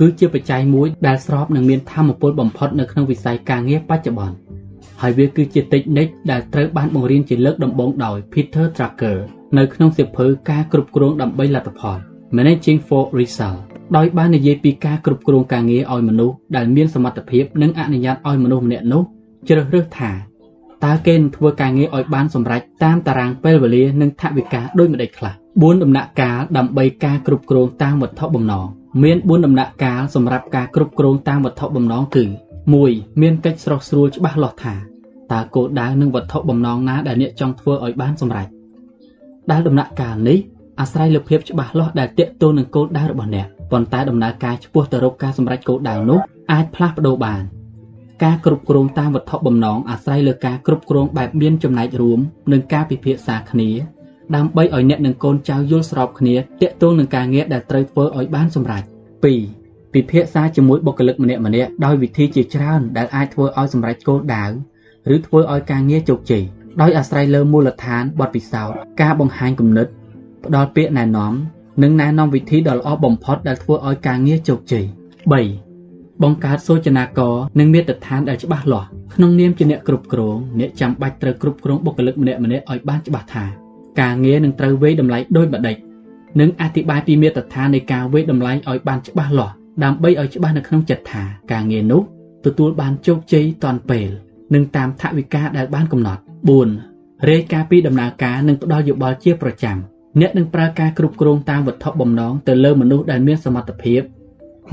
[0.00, 4.36] គឺជាបច្ច័យមួយដែលស្របនឹងមានធម៌ពលបំផុតនៅក្នុងវិស័យការងារបច្ចុប្បន្ន
[5.02, 9.16] ហើយវាគឺជាតិចនិចដែលត្រូវបានបង្រៀនជាលើកដំបូងដោយ Peter Drucker
[9.58, 11.98] នៅក្នុងសៀវភៅការគ្រប់គ្រងដើម្បីលទ្ធផល
[12.36, 13.60] Managing for Result
[13.96, 19.02] ដោយបាននិយាយពីការគ្រប់គ្រងការងារឲ្យមនុស្សដែលមានសមត្ថភាពនិងអនុញ្ញាតឲ្យមនុស្សម្នាក់នោះ
[19.48, 20.12] ជ្រើសរើសថា
[20.84, 28.66] តើគេនឹងធ្វើការងារឲ្យបានសម្រេចតាមតារាងពេលវេលានិងថវិកាដូចម្តេចខ្លះ4ដំណាក់កាលដើម្បីការគ្រប់គ្រងតាមវត្ថុបំណង
[29.02, 32.24] មាន4ដំណាក់កាលសម្រាប់ការគ្រប់គ្រងតាមវត្ថុបំណងគឺ
[32.72, 34.74] 1 មានកិច្ចស្រោះស្រួលច្បាស់លាស់ថា
[35.32, 38.48] តើគោលដៅនិងវត្ថុបំណងណាដែលអ្នកចង់ធ្វើឲ្យបានសម្រេច
[39.50, 40.38] ដែលដំណាក់កាលនេះ
[40.80, 46.20] អាស្រ័យលើភាពច្បាស់លាស់ដែលទាក់ទងនឹងគោលដៅរបស់អ្នកប៉ុន្តែដំណើរការឆ្ពោះទៅរកការសម្រេចគោលដៅនោះ
[46.52, 47.42] អាចផ្លាស់ប្ដូរបាន
[48.24, 52.20] ការគ្រប់គ្រងតាមវត្ថុបំណងអាស្រ័យលើការគ្រប់គ្រងបែបមានចំណែករួម
[52.52, 53.70] និងការពិភាក្សាគ្នា
[54.36, 58.82] ដើម្បីឲ្យអ្នកនិងកូនចៅយល់ស្របគ្នាទាក់ទងនឹងការងារដែលត្រូវធ្វើឲ្យបានសម្រេច
[59.24, 59.63] 2
[59.93, 64.45] ពិភាក្សាជាមួយបុគ្គលិកម្នាក់ម្នាក់ដោយវិធីជាច្រើនដែលអាចធ្វើឲ្យសម្រេចគោលដៅ
[65.15, 66.43] ឬធ្វើឲ្យការងារជោគជ័យ
[66.81, 69.87] ដោយអាស្រ័យលើមូលដ្ឋានបទពិសោធន៍ការបង្ហាញគំនិត
[70.45, 71.33] ផ្ដល់ពាក្យណែនាំ
[71.83, 74.85] និងណែនាំវិធីដ៏ល្អបំផុតដែលធ្វើឲ្យការងារជោគជ័យ
[75.53, 83.45] 3បង្កើតសូចនាករនិងមាត្រដ្ឋានដែលច្បាស់លាស់ក្នុងនាមជាអ្នកគ្រប់គ្រងអ្នកចាំបាច់ត្រូវគ្រប់គ្រងបុគ្គលិកម្នាក់ៗឲ្យបានច្បាស់ថា
[84.01, 85.77] ការងារនឹងត្រូវវេតម្លៃដូចម្ដេច
[86.39, 91.22] និងអธิบายពីមាត្រដ្ឋាននៃការវេតម្លៃឲ្យបានច្បាស់លាស់ ដើម្បីឲ្យច្បាស់នៅក្នុងចិត្តថា
[91.52, 92.02] ការងារនោះ
[92.44, 94.08] ទទួលបានជោគជ័យទាន់ពេល
[94.54, 96.20] និងតាមថវិកាដែលបានកំណត់
[96.72, 99.76] 4រាយការណ៍ពីដំណើរការនិងផ្ដល់យោបល់ជាប្រចាំ
[100.20, 104.02] អ្នកនឹងប្រើការគ្រប់គ្រងតាមវត្ថុបំណងទៅលើមនុស្សដែលមានសមត្ថភាព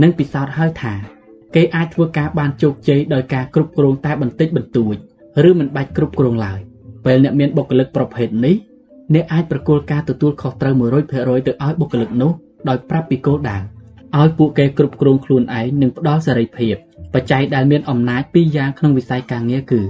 [0.02, 0.94] និងពិសោធន៍ហើយថា
[1.56, 4.96] គេអាចធ្វើការបានជោគជ័យដោយការគ្រប់គ្រងតែបន្តិចបន្តួច
[5.48, 6.60] ឬមិនបាច់គ្រប់គ្រងឡើយ
[7.06, 8.56] ពេលអ្នកមានបុគ្គលិកប្រភេទនេះ
[9.14, 12.32] អ្នកអាចប្រគល់ការទទួលខុសត្រូវ100%ទៅឲ្យបុគ្គលិកនោះ
[12.70, 13.58] ដោយប្រាប់ពីគោលដៅ
[14.20, 16.76] ឲ្យពួកគេគ្រប់គ្រងខ្លួនឯងនិងផ្ដល់សេរីភាព
[17.14, 19.82] បច្ច័យដែលមានអំណាចពីរយ៉ាងក្នុងវិស័យការងារគឺ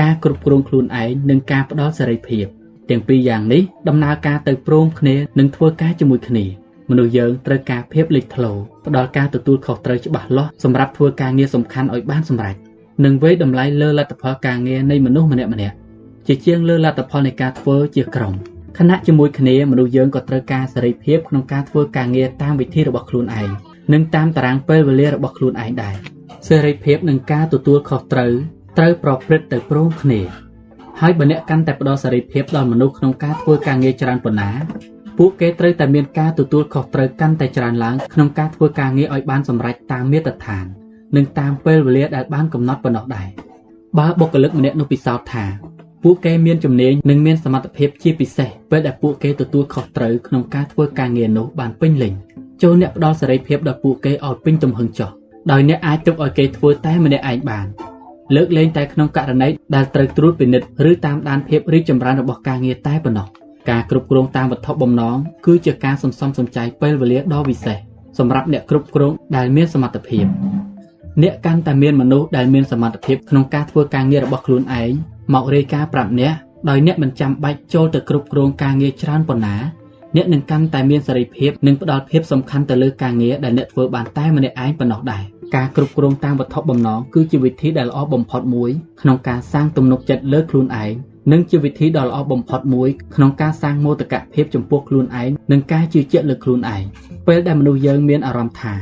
[0.00, 2.46] ការគ្រប់គ្រងខ្លួនឯងនិងការផ្ដល់សេរីភាព
[2.90, 6.44] ទាំងពីរយ៉ាងនេះដំណើរការទៅព្រមគ្នានិងធ្វើការជាមួយគ្នា
[6.90, 8.52] មនុស្សយើងត្រូវការភាពលេចធ្លោ
[8.86, 12.56] ផ្ដល់ការទទួលខុសត្រូវច្បាស់លាស់សម្រាប់ធ្វើការងារសំខាន់ឲ្យបានសម្រេច
[13.04, 15.74] និងវេតម្លៃលើលទ្ធផលការងារនៃមនុស្សម្នាក់ម្នាក់
[16.26, 18.34] ជាជាងលើលទ្ធផលនៃការធ្វើជាក្រុម
[18.78, 23.48] ខណៈជាមួយគ្នាមនុស្សយើងក៏ត្រូវការសេរីភាពក្នុងការធ្វើការងារតាមវិធីរបស់ខ្លួនឯង
[23.92, 25.94] និងតាមតារាងពេលវេលារបស់ខ្លួនឯងដែរ
[26.48, 28.32] សេរីភាពនិងការទទួលខុសត្រូវ
[28.78, 30.20] ត្រូវប្រព្រឹត្តទៅព្រមគ្នា
[31.00, 34.50] ហើយបើអ្នកកាន់តែផ្ដល់សេរីភាពដល់មនុស្សក្នុងការធ្វើការងារច្រើនប៉ុណ្ណា
[35.18, 40.64] ពួកគេត្រូវតែមានការទទួលខុសត្រូវកាន់តែច្រើនឡើងក្នុងការធ្វើការងារឲ្យបានសម្រេចតាមមាត្រដ្ឋាន
[41.16, 43.28] និងតាមពេលវេលាដែលបានកំណត់ប៉ុណ្ណោះដែរ
[43.98, 45.44] បើបុគ្គលិកម្នាក់នោះពិសោធន៍ថា
[46.06, 52.12] ពួកគេមានជំនាញនិងមានសមត្ថភាពជាពិសេសពេលដែលពួកគេទទួលខុសត្រូវក្នុងការធ្វើការងារនោះបានពេញលេញ
[52.62, 55.10] ចូលអ្នកផ្ដល់សេរីភាពដល់ពួកគេឲ្យពេញទំហឹងចុះ
[55.50, 57.66] ដោយអ្នកអាចទុកឲ្យគេធ្វើតែម្នាក់ឯងបាន
[58.34, 63.26] លើកលែងតែក្នុងករណីដែលត្រូវត្រួតពិនិត្យឬតាមដានភាពរីកចម្រើនរបស់ការងារតែប៉ុណ្ណោះ
[63.70, 65.16] ការគ្រប់គ្រងតាមវត្ថុបំណង
[65.46, 67.78] គឺជាការសន្សំសំចៃពេលវេលាដ៏វិសេស
[68.18, 70.26] សម្រាប់អ្នកគ្រប់គ្រងដែលមានសមត្ថភាព
[71.22, 74.92] អ្នកកាន់តែមានមនុស្សដែលមានសមត្ថភាពក្នុងការធ្វើការងាររបស់ខ្លួនឯង
[75.32, 76.34] មករាយការណ៍ប្រាប់អ្នក
[76.68, 79.56] ដោយអ្នកមិនចាំបាច់ចូលទៅគ្រប់គ្រងការងារច្រើនប៉ុណ្ណា
[80.16, 85.24] អ្នកនឹងកាន់តែមានសេរីភាពនិងផ្ដល់ភាពសំខាន់ទៅលើការងារដែលអ្នកធ្វើបានតែម្នាក់ឯងប៉ុណ្ណោះដែរ
[85.56, 88.70] ការគ្រប់គ្រងតាមវត្ថុបំណងគឺជាវិធីដែលល្អបំផុតមួយ
[89.00, 90.92] ក្នុងការសាងទំនុកចិត្តលើខ្លួនឯង
[91.32, 96.82] និងជាវិធីដ៏ល្អបំផុតមួយក្នុងការសាងមោទកភាពចំពោះខ្លួនឯងនិងការជឿជាក់លើខ្លួនឯង
[97.26, 98.74] ពេលដែលមនុស្សយើងមានអារម្មណ៍ថា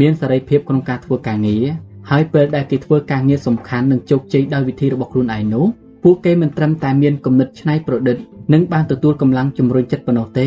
[0.00, 1.66] មានសេរីភាពក្នុងការធ្វើការងារ
[2.10, 5.64] ហើយពេលដែលគេធ្វើការងារសំខាន់និងជោគជ័យដោយវិធីរបស់ខ្លួនឯងនោះ
[6.04, 8.16] ពួកគេមិនត្រឹមតែមានគំនិតច្នៃប្រឌិត
[8.52, 10.46] និងបានទទួលកម្លាំងជំរុញចិត្តប៉ុណ្ណោះទេ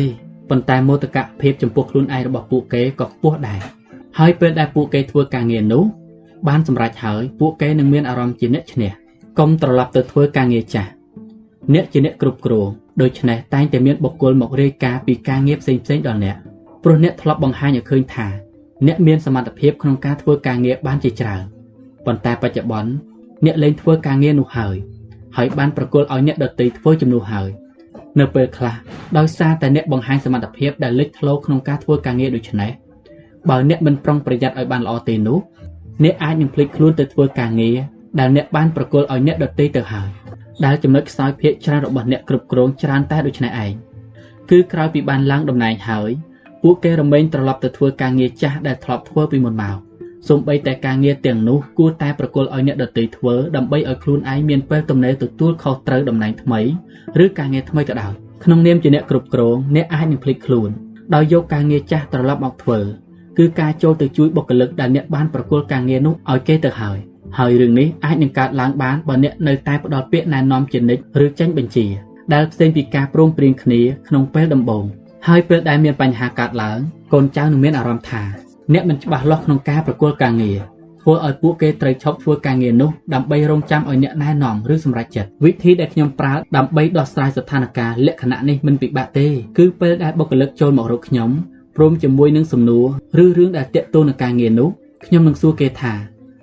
[0.50, 3.60] ប៉ុន្តែមោទកភាពចំពោះខ្លួនឯងរបស់ពួកគេក៏ខ្ពស់ដែរ
[4.18, 5.84] ហើយពេលដែលពួកគេធ្វើការងារនោះ
[6.48, 8.90] បានសម្រេចហើយពួកគេនឹងមានអារម្មណ៍ជាអ្នកឈ្នះ
[9.38, 10.90] កុំត្រឡប់ទៅធ្វើការងារចាស់
[11.74, 12.68] អ្នកជាអ្នកគ្រប់គ្រង
[13.00, 16.36] ដូច្នេះតែងតែមានបុគ្គលមករាយការណ៍ពីការងារផ្សេងៗដល់អ្នក
[16.84, 18.26] ព្រោះអ្នកធ្លាប់បង្ហាញឲ្យឃើញថា
[18.86, 21.44] អ្នកមានសមត្ថភាពក្នុងការធ្វើការងារបានជាច្រើន
[22.06, 22.90] ប៉ុន្តែបច្ចុប្បន្ន
[23.44, 24.76] អ្នកលែងធ្វើការងារនោះហើយ
[25.36, 27.48] ហើយបានប្រគល់ឲ្យអ្នកដទៃធ្វើជំនួសហើយ
[28.18, 28.74] នៅពេលខ្លះ
[29.18, 32.70] ដោយសារតែអ្នកបង្ហាញសមត្ថភាពដែលលេចធ្លោក្នុងការធ្វើការងារដូចនេះ
[33.48, 35.38] បើអ្នកមិនប្រុងប្រយ័ត្នឲ្យបានល្អទេនោះ
[36.04, 37.76] អ្នកអាចនឹងភ្លេចខ្លួនទៅធ្វើការងារ
[38.18, 40.10] ដែលអ្នកបានប្រគល់ឲ្យអ្នកដទៃទៅហើយ
[40.64, 43.72] ដែលចំណុចខ្សោយភាកច្រើនរបស់អ្នកគ្រប់គ្រងច្រើនតែដូចនេះឯង
[44.50, 46.10] គឺក្រោយពីបានឡើងតំណែងហើយ
[46.62, 49.76] ពួកគេរមែងត្រឡប់ទៅធ្វើការងារចាស់ដែលធ្លាប់ធ្វើពីមុនមក
[50.28, 56.60] សូម្បីតែការងារទាំងនោះគួរតែប្រគល់ឲ្យអ្នកដទៃធ្វើដើម្បីឲ្យខ្លួនឯងមានពេលទំនេរទទួលខុសត្រូវតំណែងថ្មី
[57.24, 58.12] ឬការងារថ្មីក៏ដោយ
[58.44, 60.70] ក្នុងនាមជាអ្នកគ្រប់គ្រងអ្នកអាចនឹងភ្លេចខ្លួន
[61.14, 62.78] ដោយយកការងារចាស់ត្រឡប់មកធ្វើ
[63.38, 66.98] គឺការចូលទៅជួយបុគ្គលិកដែលអ្នកបានប្រគល់ការងារនោះឲ្យគេទៅហើយ
[67.38, 71.86] ហើយរឿងនេះអាចនឹងកើតឡើងបានបើអ្នកនៅតែផ្ដល់ពាក្យណែនាំជានិច្ចឬចេញបញ្ជា
[72.32, 74.84] ដែលផ្សេងពីការព្រមព្រៀងគ្នាក្នុងពេលដំបូង
[75.28, 76.78] ហើយពេលដែលមានបញ្ហាកើតឡើង
[77.12, 78.22] កូនចៅនឹងមានអារម្មណ៍ថា
[78.72, 80.58] អ្នកមិនច្បាស់លាស់ក្នុងការប្រគល់ការងារ
[81.02, 89.28] ធ្វើឲ្យពួកគេត្រូវឈប់ធ្វើការងារនោះដើម្បីរងចាំឲ្យអ្នកណែនាំឬសម្រេចចិត្តវិធីដែលខ្ញុំប្រើដើម្បីដោះស្រាយស្ថានភាពលក្ខណៈនេះមិនពិបាកទេ
[89.58, 91.30] គឺពេលដែលបុគ្គលិកចូលមករកខ្ញុំ
[91.76, 92.86] ព្រមជាមួយនឹងសំណួរ
[93.24, 94.68] ឬរឿងដែលតាក់ទងនឹងការងារនោះ
[95.06, 95.94] ខ្ញុំនឹងសួរគេថា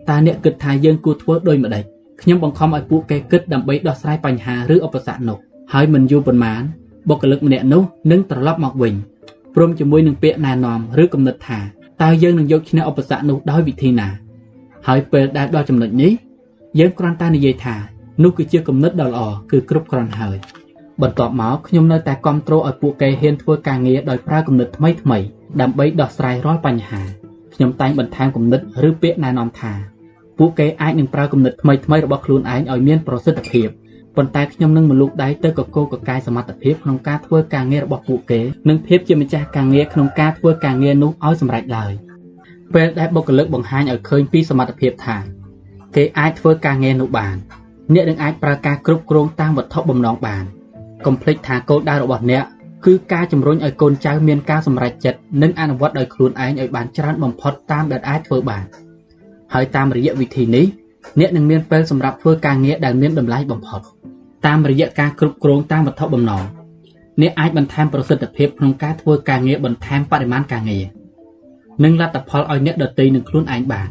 [0.10, 1.84] តើអ្នកគិតថាយើងគួរធ្វើដូចម្តេច
[2.22, 5.38] ខ្ញុំបង្ខំឲ្យពួកគេគិតដើម្បីដោះស្រាយបញ្ហាឬឧបសគ្គនោះ
[5.74, 6.62] ហើយមិនយូរប៉ុន្មាន
[7.10, 8.94] បុគ្គលិកម្នាក់នោះនឹងត្រឡប់មកវិញ
[9.56, 11.60] ព្រមជាមួយនឹងពាក្យណែនាំឬគំនិតថា
[12.02, 14.08] តើយើងនឹងយកឈ្នះឧបសគ្គនោះដោយវិធីណា
[14.88, 16.12] ហើយពេលដែលដល់ចំណុចនេះ
[16.80, 17.76] យើងគ្រាន់តែនិយាយថា
[18.24, 19.22] នោះគឺជាគំនិតដ៏ល្អ
[19.52, 20.38] គឺគ្រប់គ្រាន់ហើយ
[21.02, 25.18] បន្ទាប់មកខ្ញុំនៅតែគ្រប់គ្រងឲ្យពួកគេហ៊ានធ្វើការងារដោយប្រើគំនិតថ្មីថ្មី
[25.62, 27.02] ដើម្បីដោះស្រាយរាល់បញ្ហា
[27.54, 29.74] ខ្ញុំតែងបន្ថែមគំនិតឬពាក្យណែនាំថា
[30.38, 33.68] ពួកគេអាចនឹងប្រើគំនិតថ្មីថ្មីរបស់ខ្លួនឯងឲ្យមានប្រសិទ្ធភាព
[34.18, 41.92] ប៉ុន្តែខ្ញុំនឹងមលូកដៃទៅកកោកកាយសមត្ថភាពក្នុងការធ្វើការងាររបស់ពួកគេនិងភាពជាម្ចាស់ការងារក្នុងការធ្វើការងារនោះឲ្យសម្រេចឡើយ
[42.74, 45.18] ពេលដែលបុគ្គលិកបង្ហាញឲ្យឃើញពីសមត្ថភាពថា
[45.96, 47.36] គេអាចធ្វើការងារនោះបាន
[47.94, 50.44] អ្នកនឹងអាចប្រើការគ្រប់គ្រងតាមវត្ថុបំណងបាន
[51.06, 52.44] កុំភ្លេចថាគោលដៅរបស់អ្នក
[52.86, 58.66] គឺការជំរុញឲ្យកូនចៅមានការសម្រេចចិត្តនិងអនុវត្តដោយខ្លួនឯងឲ្យបានច្រើនបំផុតតាមដែលអាចធ្វើបាន
[59.54, 60.66] ហើយតាមរយៈវិធីនេះ
[61.20, 63.82] អ្នកនឹងមានពេលសម្រាប់ធ្វើការងារដែលមានតម្លៃបំផុត
[64.48, 66.44] តាមរយៈការគ្រប់គ្រងតាមវត្ថុបំណង
[67.22, 70.84] អ្នកអាចបន្ថែមប្រសិទ្ធភាពក្នុងការធ្វើការងារបន្ថែមបរិមាណការងារ
[71.84, 73.90] និងលទ្ធផលឲ្យអ្នកដទៃនឹងខ្លួនឯងបាន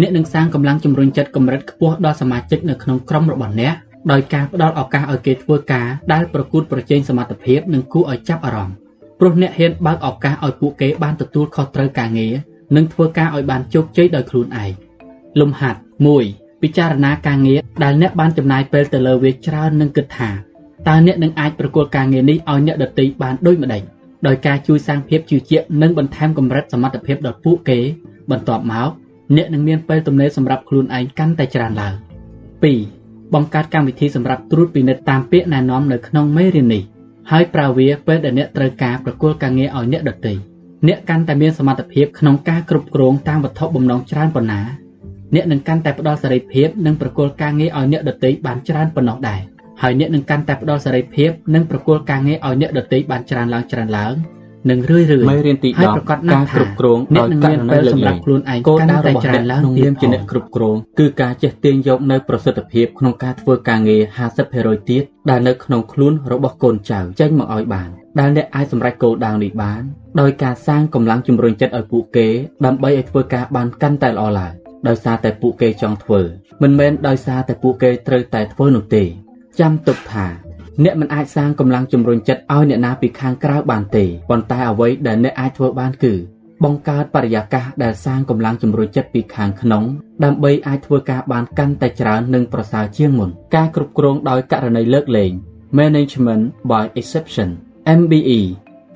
[0.00, 3.74] អ្នកនឹងសាងកម្លាំងជំរុញចិត្តកម្រិតខ្ពស់ដល់សមាជិកនៅក្នុងក្រុមរបស់អ្នក
[4.12, 8.76] ដោយការផ្ដល់ឱកាសឲ្យគេធ្វើការដែលប្រកួតប្រជែងសមត្ថភាពនិងគួរឲ្យចាប់អារម្មណ៍
[9.20, 12.34] ព្រោះអ្នកហ៊ានបើកឱកាសឲ្យពួកគេបានទទួលខុសត្រូវការងារ
[12.76, 14.70] និងធ្វើការឲ្យបានជោគជ័យដោយខ្លួនឯង
[15.40, 20.30] លំហាត់1 ពិចារណាការងារដែលអ្នកបានចំណាយពេលទៅលើវាច្រើននិងគិតថា
[20.88, 23.82] តើអ្នកនឹងអាចប្រគល់ការងារនេះឲ្យអ្នកដទៃបានដូចម្តេច
[24.26, 27.78] ដោយការជួយសាងភាពជឿជាក់និងបន្ថែមកម្រិតសមត្ថភាពដល់ពួកគេ
[28.30, 28.90] បន្ទាប់មក
[29.36, 31.94] អ្នកនឹងមានពេលទំនេរសម្រាប់ខ្លួនឯងកាន់តែច្រើនឡើង
[32.64, 36.82] 2បង្កើតកម្មវិធីសម្រាប់ត្រួតពិនិត្យតាមពាក្យណែនាំនៅក្នុងមេរៀននេះ
[37.30, 40.32] ហើយប្រើវាពេលដែលអ្នកត្រូវការប្រគល់ការងារឲ្យអ្នកដទៃ
[40.86, 44.60] អ្នកកាន់តែមានសមត្ថភាពក្នុងការគ្រប់គ្រងតាមវត្ថុបំណងច្រើនប៉ុណ្ណា
[45.34, 49.40] អ្នកនឹងកាន់តែផ្ដល់សេរីភាពនិងប្រគល់ការងារឲ្យអ្នកដទៃបានច្រើនប៉ុណ្ណោះដែរ
[49.82, 54.14] ហើយអ្នកនឹងកាន់តែផ្ដល់សេរីភាពនិងប្រគល់ការងារឲ្យអ្នកដទៃបានច្រើនឡើងច្រើនឡើង
[54.70, 64.02] និងរឿយរឿយមេរៀនទី10ប្រកាសណាស់គ្រប់គ្រងដោយករណីសម្រាប់ខ្លួនឯងកាន់តែច្រើនឡើងក្នុងនាមជាអ្នកគ្រប់គ្រងគឺការចេះទាញយកនៅប្រសិទ្ធភាពក្នុងការធ្វើការងារ
[64.44, 67.88] 50%ទៀតដែលនៅក្នុងខ្លួនរបស់កូនចៅចេញមកឲ្យបាន
[68.20, 69.82] ដែលអ្នកអាចសម្រេចគោលដៅនេះបាន
[70.20, 72.28] ដោយការសាងកម្លាំងជំរុញចិត្តឲ្យពួកគេ
[72.66, 74.52] ដើម្បីឲ្យធ្វើការបានកាន់តែល្អឡើង
[74.88, 76.20] ដោយសារតែពួកគេចង់ធ្វើ
[76.62, 79.04] មិនមែនដោយសារតែពួកគេត្រូវតែធ្វើនោះទេ
[79.60, 80.26] ចាំទុកថា
[80.84, 86.14] អ្នកមិនអាចសាងកម្លាំងជំរុញចិត្តឲ្យអ្នកណាពីខាងក្រៅបានទេប៉ុន្តែអ្វីដែលអ្នកអាចធ្វើបានគឺ
[86.64, 89.84] បង្កើតបរិយាកាសដែលសាងកម្លាំងជំរុញចិត្តពីខាងក្នុង
[90.24, 95.32] ដើម្បីអាចធ្វើការបានកាន់តែច្រើននិងប្រសើរជាងមុនការគ្រប់គ្រងដោយករណីលើកលែង
[95.78, 97.50] Management by Exception
[97.98, 98.40] MBE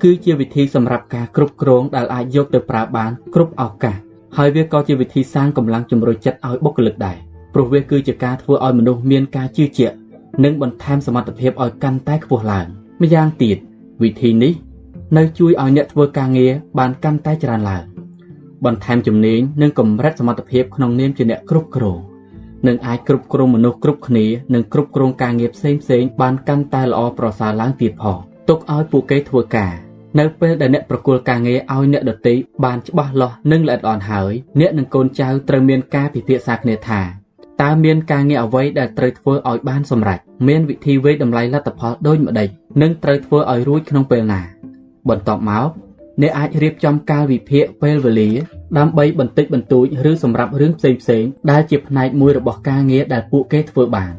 [0.03, 3.95] គឺជាវិធីសម្រាប់ការគ្រប់គ្រងដែលអាចយកទៅប្រើបានគ្រប់ឱកាស
[4.37, 7.17] ហើយវាក៏ជាវិធីសាងកម្លាំងជំរុញចិត្តឲ្យបុគ្គលិកដែរ
[7.53, 9.95] ព្រោះវាគឺជាការធ្វើឲ្យមនុស្សមានការជឿជាក់
[10.43, 12.65] និងបន្ថែមសមត្ថភាពឲ្យកាន់តែខ្ពស់ឡើង
[13.01, 13.57] ម្យ៉ាងទៀត
[14.03, 14.53] វិធីនេះ
[15.17, 17.83] នៅជួយឲ្យអ្នកធ្វើការងារបានកាន់តែច្រើនឡើង
[18.65, 21.99] បន្ថែមជំនាញនិងកម្រិតសមត្ថភាពក្នុងនាមជាអ្នកគ្រប់គ្រង
[22.67, 28.17] និងអាចគ្រប់គ្រងមនុស្សគ្រប់គ្នានិងគ្រប់គ្រងការងារផ្សេងផ្សេងបានកាន់តែល្អប្រសើរឡើងទៀតផង
[28.49, 29.88] ទុកឲ្យពួកគេធ្វើការ
[30.19, 32.33] នៅពេលដែលអ្នកប្រគល់ការងារឲ្យអ្នកដទៃ
[32.65, 37.01] បានច្បាស់លាស់និងល្អិតល្អន់ហើយអ្នកនិងកូនចៅត្រូវមានការពិភាក្សាគ្នាថា
[37.61, 42.49] តើមានការងារអ្វីដែលត្រូវធ្វើឲ្យបានសម្រេចមានវិធីវេតម្លៃលទ្ធផលដូចម្ដេច
[42.81, 44.41] និងត្រូវធ្វើឲ្យរួចក្នុងពេលណា
[45.09, 45.69] បន្ទាប់មក
[46.21, 48.29] អ្នកអាចរៀបចំកាលវិភាគពេលវេលា
[48.77, 54.13] ដើម្បីបន្តិចបន្តួចឬសម្រាប់រឿងផ្សេងផ្សេងដែលជាផ្នែកមួយរបស់ការងារដែលពួកគេធ្វើបាន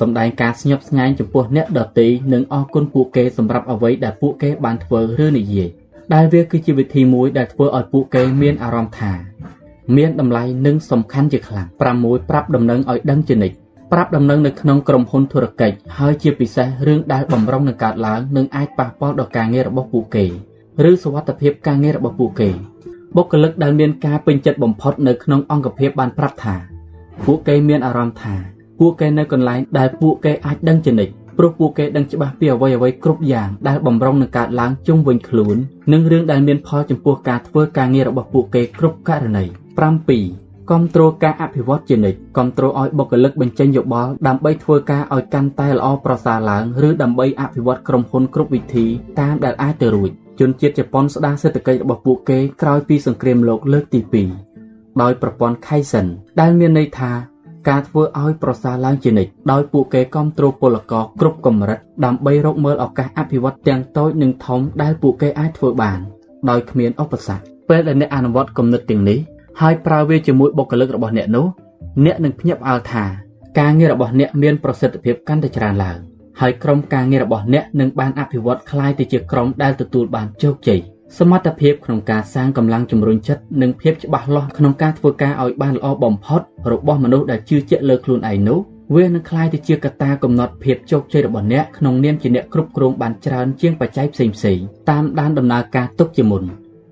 [0.00, 5.68] សម្ដែងការស្ញប់ស្ញែងចំពោះអ្នកដទៃនិងអរគុណពួកគេសម្រាប់អ្វីដែលពួកគេបានធ្វើឬនិយាយ
[6.14, 9.12] ដែលវាគឺជាវិធីមួយដែលធ្វើឲ្យពួកគេមានអារម្មណ៍ថា
[9.96, 11.80] មានតម្លៃនិងសំខាន់ជាខ្លាំង6
[12.30, 13.56] ប្រាប់ដំណឹងឲ្យដឹងជានិច្ច
[13.92, 20.24] ប្រាប់ដំណឹងនៅក្នុងក្រុមហ៊ុនធុរកិច្ចហើយជាពិសេសរឿងដែលបំរុងនឹងកើតឡើងនិងអាចប៉ះពាល់ដល់ការងាររបស់ពួកគេ
[20.90, 22.50] ឬសុវត្ថិភាពការងាររបស់ពួកគេ
[23.16, 26.56] បុគ្គលិកដែលមានការពេញចិត្តបំផុតនៅក្នុងអង្គភាពបានប្រាប់ថា
[27.24, 35.56] ពួកគេមានអារម្មណ៍ថា ពួកគេនៅកន្លែងដែលពួកគេអាចដឹងជានិច្ចព្រោះពួកគេដឹងច្បាស់ពីអ្វីអ្វីគ្រប់យ៉ាងដែលបំរុងនឹងកើតឡើងជុំវិញខ្លួន
[35.92, 48.86] និងរឿងដែលមានផលចំពោះការធ្វើការងាររបស់ពួកគេគ្រប់ករណី7គ្រប់គ្រងការអភិវឌ្ឍជានិច្ចគ្រប់គ្រងឲ្យបុគ្គលិកបញ្ចេញយោបល់ដើម្បីធ្វើការឲ្យកាន់តែល្អប្រសើរឡើងឬដើម្បីអភិវឌ្ឍក្រុមហ៊ុនគ្រប់វិធី
[49.20, 54.00] តាមដែលអាចទៅរួចជនជាតិជប៉ុនស្ដារសេដ្ឋកិច្ចរបស់ពួកគេក្រោយពីសង្គ្រាមលោកលើកទី
[54.50, 56.06] 2ដោយប្រព័ន្ធ Kaizen
[56.40, 57.12] ដែលមានន័យថា
[57.69, 65.99] ការធ្វើឲ្យប្រសើរឡើងជានិច្ចដោយពួកគេគ្រប់គ្រងពលករគ្រប់កម្រិតដើម្បីរកមើលឱកាសអភិវឌ្ឍទាំងតូចនិងធំដែលពួកគេអាចធ្វើបាន
[66.49, 69.19] ដោយគ្មានឧបសគ្គពេលដែលអ្នកអនុវត្តគំនិតទាំងនេះ
[69.61, 71.45] ហើយប្រើវាជាមួយបុគ្គលិករបស់អ្នកនោះ
[72.05, 73.05] អ្នកនឹងភ្ញាក់ផ្អើលថា
[73.59, 75.97] ការងាររបស់អ្នកមានប្រសិទ្ធភាពកាន់តែច្រើនឡើង
[76.39, 80.79] ហើយក្រុមការងាររបស់អ្នកនឹងបានអភិវឌ្ឍคล้ายទៅជាក្រុមដែលទទួលបានជោគជ័យ
[81.14, 86.40] សមត្ថភាពក្នុងការសាងកម្លាំងជំរុញចិត្តនិងភាពច្បាស់លាស់ក្នុងការធ្វើការឲ្យបានល្អបំផុត
[86.72, 88.58] របស់មនុស្សដែលជឿជាក់លើខ្លួនឯងនោះ
[88.94, 96.42] វានឹងក្លាយទៅជាកត្តាកំណត់ភាពជោគជ័យរបស់អ្នកក្នុងនាមជាអ្នកគ្រប់គ្រងបានច្រើនជាងបច្ច័យផ្សេងៗតាមដានដំណើរការទុកជាមុន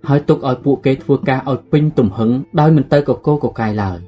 [0.09, 2.31] ហើយទុកឲ្យពួកគេធ្វើការឲ្យពេញទំហឹង
[2.61, 3.99] ដោយមិនទៅកកកកាយឡើយ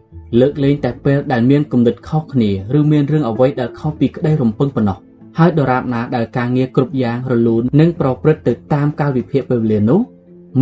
[0.41, 4.99] លើកលែងតែពេលដែលមានគំនិតខុសគ្នាឬមានរឿងអ្វីដែលខុសពីក្តីរំពឹងប៉ុណ្ណោះ
[5.39, 10.01] ហើយដរាបណាដែលការងារគ្រប់យ៉ាងរលូននិងប្រព្រឹត្តទៅតាមកាលវិភាគពេលវេលានោះ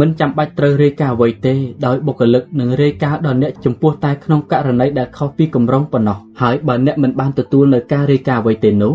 [0.01, 1.55] មិនចាំបាច់ត្រូវរាយការណ៍អ្វីទេ
[1.86, 8.94] ដោយបុគ្គលិកនឹងរាយការណ៍ដល់អ្នកចំពោះតែក្នុងករណីដែលខុសពីគម្រោងប៉ុណ្ណោះហើយបើអ្នកមិនបានទទួលនៅការរាយការណ៍អ្វីទេនោះ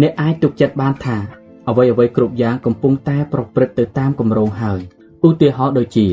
[0.00, 1.16] អ្នកអាចទុកចិត្តបានថា
[1.68, 4.80] អ្វីអ្វីគ្រប់យ៉ាងកំពុងតែប្រព្រឹត្តទៅតាមគម្រោងហើយ
[5.26, 6.06] ឧទាហរណ៍ដូចជា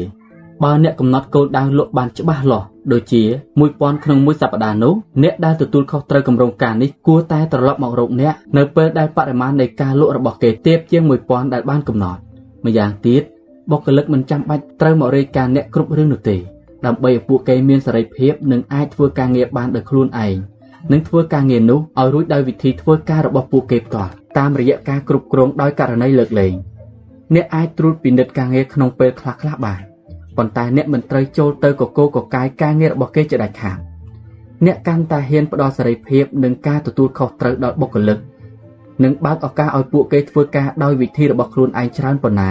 [0.64, 3.24] បើអ្នកកំណត់គោលដៅលក់បានច្បាស់លាស់ដូចជា
[3.62, 12.20] 1000ក្នុងមួយសប្តាហ៍នោះអ្នកដែលទទួលខុសត្រូវគម្រោងការនេះគួរតែត្រឡប់មករកអ្នកនៅពេលដែលបរិមាណនៃការលក់របស់គេទាបជាង1000ដែលបានកំណត់
[12.66, 13.24] ម្យ៉ាងទៀត
[13.72, 16.38] បុគ្គលិកមិនចាំបាច់ត្រូវមករាយការណ៍អ្នកគ្រប់រឿងនោះទេ
[16.86, 20.36] ដើម្បីឲ្យពួកគេមានសេរីភាពនិងអាចធ្វើការងារបានដោយខ្លួនឯង
[20.92, 26.54] និងធ្វើការងារនោះឲ្យរួចដោយវិធីធ្វើការរបស់ពួកគេផ្ទាល់តាមរយៈការគ្រប់គ្រងដោយករណីលើកលែង
[27.36, 29.93] អ្នកអាចត្រួតពិនិត្យការងារក្នុងពេលខ្លះៗបាន
[30.38, 33.78] ប៉ុន្តែអ្នកមិនត្រូវចូលទៅកកកកាយការងាររបស់គេជាដាច់ខាត
[34.66, 38.18] អ្នកកាន់តែហ៊ានផ្ដល់សេរីភាពនិងការទទួលខុសត្រូវដល់បុគ្គលិក
[39.04, 42.50] និងបើកឱកាសឲ្យពួកគេធ្វើការដោយវិធីរបស់ខ្លួនឯងច្រើនប៉ុណ្ណា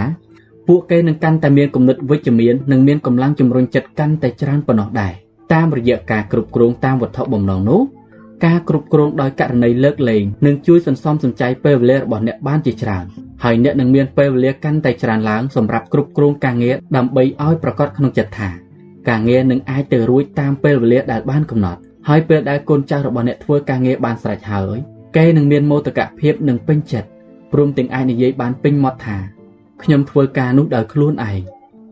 [0.67, 5.13] ពួកគេនឹងកាន់តែមានគំនិតវិជ្ជមាននិងមានកម្លាំងជំរុញចិត្តកាន់តែច្រើនប៉ុណ្ណោះដែរ
[5.53, 7.81] តាមរយៈការគ្រប់គ្រងតាមវត្ថុបំណងនោះ
[8.45, 13.05] ការគ្រប់គ្រងដោយករណីលើកលែងនឹងជួយសន្សំសំចៃពេលវេលារបស់អ្នកបានជាច្រើន
[13.43, 18.49] ហើយអ្នកនឹងមានពេលវេលាកាន់តែច្រើនឡើងសម្រាប់គ្រប់គ្រងការងារដើម្បីឲ្យប្រកបក្នុងចិត្តថា
[19.09, 24.77] ការងារនឹងអាចទៅរួចតាមពេលវេលាដែលបានកំណត់ហើយពេលដែលកូនចៅរបស់អ្នកធ្វើការងារបានស្រេចហើយ
[25.15, 27.07] គេនឹងមានមោទកភាពនិងពេញចិត្ត
[27.51, 29.17] ព្រមទាំងអាចនិយាយបានពេញមាត់ថា
[29.83, 31.39] ខ្ញុំធ្វើការនោះដោយខ្លួនឯង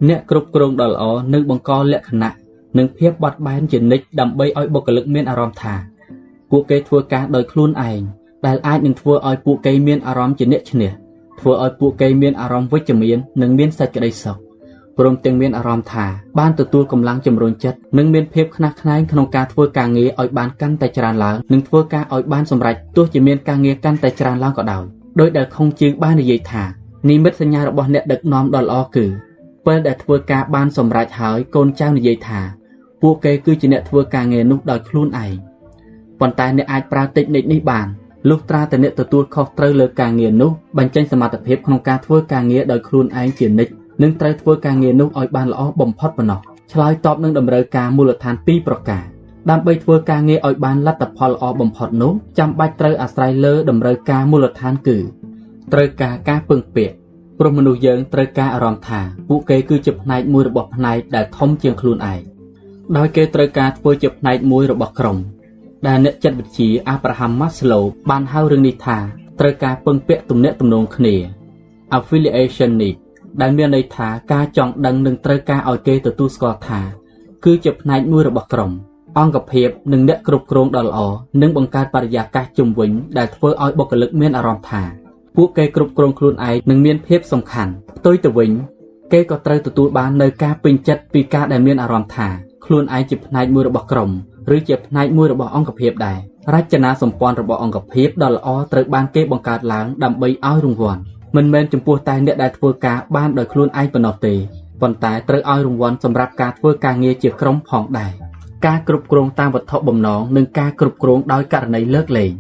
[0.07, 1.03] អ្នកគ្រប់គ្រងដ៏ល្អ
[1.33, 2.31] នឹងបង្កលក្ខណៈ
[2.77, 5.75] និងភាពបត់បែនជានិច្ចដើម្បីឲ្យបុគ្គលិកមានអារម្មណ៍ថា
[6.51, 8.01] ពួកគេធ្វើការដោយខ្លួនឯង
[8.45, 10.91] ដែលអាចនឹងធ្វើឲ្យពួកគេមានអារម្មណ៍ជាអ្នកឈ្នះ
[11.41, 14.37] ធ្វើឲ្យពួកគេមានអារម្មណ៍វិជ្ជមាននិងមានសេចក្តីសុខ
[14.97, 16.05] ព្រមទាំងមានអារម្មណ៍ថា
[16.39, 24.83] បានទទួលកម្លាំងជំរុញចិត្តនិងមានភាពខ្នះខ្នែងក្នុងការធ្វើការងារឲ្យបានកាន់តែច្រើនឡើងនិងធ្វើការឲ្យបានសម្រេចទោះជាមានការងារកាន់តែច្រើនឡើងក៏ដោយ
[25.19, 26.63] ដោយដែលខុងជើងបាននិយាយថា
[27.09, 29.05] និមិត្តសញ្ញារបស់អ្នកដឹកនាំដ៏ល្អគឺ
[29.65, 32.41] ពេលដែលធ្វើការបានសម្រេចហើយកូនចៅនិយាយថា
[33.01, 35.33] ពួកគេគឺជាអ្នកធ្វើការងារនោះដោយខ្លួនឯង
[36.19, 37.87] ប៉ុន្តែអ្នកអាចប្រើតិចនិចនេះបាន
[38.29, 43.71] លុះត្រាតែអ្នកទទួលខុសត្រូវលើការងារនោះបញ្ចេញសមត្ថភាពក្នុងការធ្វើការងារដោយខ្លួនឯងជានិច្ច
[44.01, 46.39] និងត្រូវធ្វើការងារនោះឲ្យបានល្អបំផុតប៉ុណ្ណោះ
[46.71, 49.03] ឆ្លើយតបនឹងតម្រូវការមូលដ្ឋាន2ប្រការ
[49.49, 54.97] ដើម្បីធ្វើការងារឲ្យបានលទ្ធផលល្អបំផុតនោះចាំបាច់ត្រូវអាស្រ័យលើតម្រូវការមូលដ្ឋានគឺ
[55.73, 56.95] ត្រូវការការពឹងពាក់
[57.39, 62.19] ព្រោះមនុស្សយើងត្រូវការអារម្មណ៍ថាពួកគេគឺជាផ្នែកមួយរបស់ផ្នែកដែលធំជាងខ្លួនឯង
[62.97, 65.17] ដោយគេត្រូវការធ្វើជាផ្នែកមួយរបស់ក្រុម
[65.87, 68.97] ដែលអ្នកចិត្តវិទ្យា Abraham Maslow បានហៅរឿងនេះថា
[69.39, 71.15] ត្រូវការពឹងពាក់ទំនាក់ទំនងគ្នា
[71.97, 72.95] affiliation need
[73.41, 76.81] ដែលមានន័យថាការចង់ដឹងនិងត្រូវការឲ្យគេទទួលស្គាល់ថា
[77.45, 78.71] គឺជាផ្នែកមួយរបស់ក្រុម
[79.19, 80.99] អង្គភាពនិងអ្នកគ្រប់គ្រងដ៏ល្អ
[81.41, 84.83] នឹងបង្កើតបរិយាកាសជុំវិញដែលធ្វើឲ្យបុគ្គលិកមានអារម្មណ៍ថា
[85.35, 88.51] ពួកគេគ្រប់គ្រងខ្លួនឯងនិងមានភាពសំខាន់ផ្ទុយទៅវិញ
[89.11, 92.27] គេក៏ត្រូវទទួលបាននូវការពេញចិត្តពីការដែលមានអារម្មណ៍ថា
[92.65, 94.11] ខ្លួនឯងជាផ្នែកមួយរបស់ក្រុម
[94.55, 96.19] ឬជាផ្នែកមួយរបស់អង្គភាពដែរ
[96.53, 101.01] រចនាសម្ព័ន្ធរបស់អង្គភាពដ៏ល្អត្រូវបានគេបង្កើតឡើងដើម្បីឲ្យរង្វាន់
[101.35, 104.35] មិនមែនចំពោះតែអ្នកដែលធ្វើការបានដោយខ្លួនឯងប៉ុណ្ណោះទេ
[104.81, 108.11] ប៉ុន្តែត្រូវឲ្យរង្វាន់សម្រាប់ការធ្វើការងារជាក្រុមផងដែរ
[108.65, 112.33] ការគ្រប់គ្រងតាមវត្ថុបំណងនិងការគ្រប់គ្រងដោយករណីលើកលែង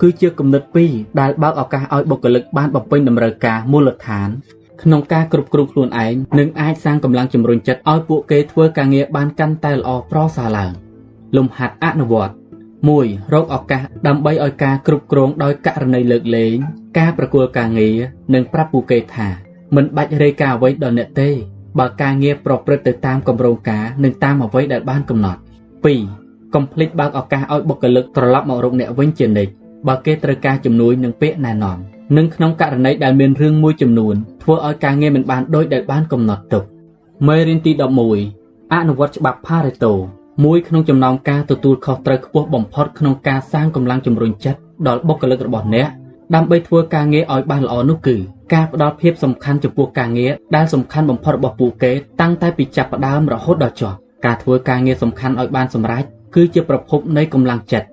[0.00, 4.28] គឺជាគំនិតពីរដែលបើកឱកាសឲ្យបុគ្គលិកបានបំពេញតម្រូវការមូលដ្ឋាន
[4.82, 10.72] ក្នុងការគ្រប់គ្រងខ្លួនឯងនិងអាចសាងកម្លាំងជំរុញចិត្តឲ្យពួកគេធ្វើការងារបានកាន់តែល្អប្រសើរឡើង
[11.36, 12.34] លំហាត់អនុវត្ត
[12.82, 16.56] 1រកឱកាសដើម្បីឲ្យការគ្រប់គ្រងដោយករណីលើកលែង
[16.98, 17.96] ការប្រគល់ការងារ
[18.34, 19.28] និងប្រាប់ពួកគេថា
[19.76, 21.30] មិនបាច់រាយការណ៍អ្វីដល់អ្នកទេ
[21.78, 25.40] បើការងារប្រព្រឹត្តទៅតាមគម្រោងការនិងតាមអ្វីដែលបានកំណត់
[26.00, 29.52] 2កុំភ្លេចបើកឱកាសឲ្យបុគ្គលិកត្រឡប់មករកអ្នកវិញជានិច្ច
[29.88, 31.78] បើគេត្រូវការជំនួយនិងពាក្យណែនាំ
[32.16, 36.64] និងក្នុងករណីដែលមានរឿងមួយចំនួនធ្វើឲ្យការងារមិនបានដូចដែលបានកំណត់ទុក
[37.28, 37.72] មេរៀនទី
[38.22, 39.92] 11អនុវត្តច្បាប់ Pareto
[40.42, 45.88] មួយក្នុងចំណោមការទទួលខុសត្រូវខ្ពស់បំផុតក្នុងការសាងកម្លាំងជំរុញចិត្តដល់បុគ្គលិករបស់អ្នក
[46.34, 48.16] ដើម្បីធ្វើការងារឲ្យបានល្អនោះគឺ
[48.54, 53.96] ការផ្ដល់ភាពសំខាន់ចំពោះការងារដែលសំខាន់បំផុតរបស់ពួកគេតាំងតែពីចាប់ផ្ដើមរហូតដល់ចប់
[54.26, 56.04] ការធ្វើការងារសំខាន់ឲ្យបានសម្រេច
[56.34, 57.86] គឺជាប្រភពនៃកម្លាំងចិត្ត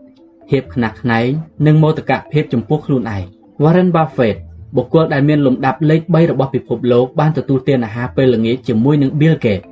[0.50, 1.28] ភាពខ្នះខ្នែង
[1.68, 3.24] និងមោទកភាពចំពោះខ្លួនឯង
[3.64, 4.38] Warren Buffett
[4.76, 9.64] បុគ្គលដែលមានលំដាប់លេខ3របស់ពិភពលោកបានទទួលទានអាហារពេលល្ងាចជាមួយនឹង Bill Gates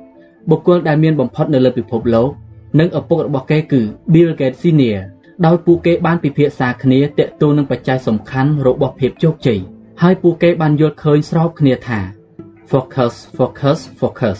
[0.50, 2.30] បុគ្គលដែលមានបំផុតនៅលើពិភពលោក
[2.78, 3.82] និងឪពុករបស់គេគឺ
[4.12, 5.00] Bill Gates Senior
[5.46, 9.60] ដោយពួកគេបានពិភាក្សាគ្នាទាក់ទងនឹងបច្ច័យសំខាន់របស់ភាពជោគជ័យ
[10.02, 11.98] ហើយពួកគេបានយល់ឃើញស្របគ្នាថា
[12.70, 14.38] focus focus focus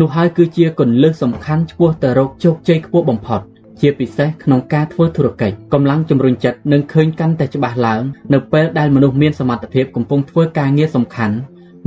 [0.00, 3.40] នោះហើយគឺជាគន្លឹះសំខាន់ឆ្ពោះទៅរកជោគជ័យខ្ពស់បំផុត
[3.80, 8.02] ជាពិសេសក្នុងការធ្វើធុរកិច្ចកម្លាំងជំរុញចិត្តនឹងឃើញកាន់តែច្បាស់ឡើង
[8.32, 11.36] នៅពេលដែលមនុស្សមានសមត្ថភាពកំពុងធ្វើការងារសំខាន់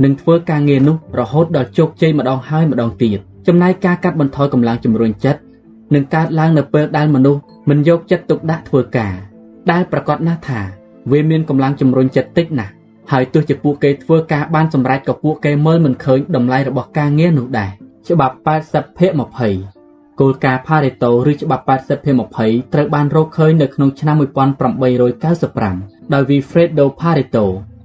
[0.04, 5.40] និងធ្វើការងារនោះរហូតដល់ជោគជ័យម្ដងហើយម្ដងទៀតចំណែកការកាត់បន្ថយកម្លាំងជំរុញចិត្ត
[5.94, 9.14] នឹងកើតឡើងនៅពេលដែលមនុស្សមិនយកចិត្តទុកដាក់ធ្វើការ
[9.70, 10.60] ដែលប្រកាសណាស់ថា
[11.10, 12.72] វាមានកម្លាំងជំរុញចិត្តតិចណាស់
[13.12, 17.70] ហើយទោះជាពួកគេធ្វើការបានសម្រេចក៏ពួកគេមើលមិនឃើញតម្លៃរបស់ការងារនោះដែរ
[18.08, 18.36] ច្បាប់
[18.68, 19.10] 80ភាគ
[19.66, 24.16] 20គោលការណ៍ Pareto ឬច្បាប់80ភាគ20ត្រូវបានរកឃើញនៅក្នុងឆ្នាំ
[24.94, 27.44] 1895ដោយ Vilfredo Pareto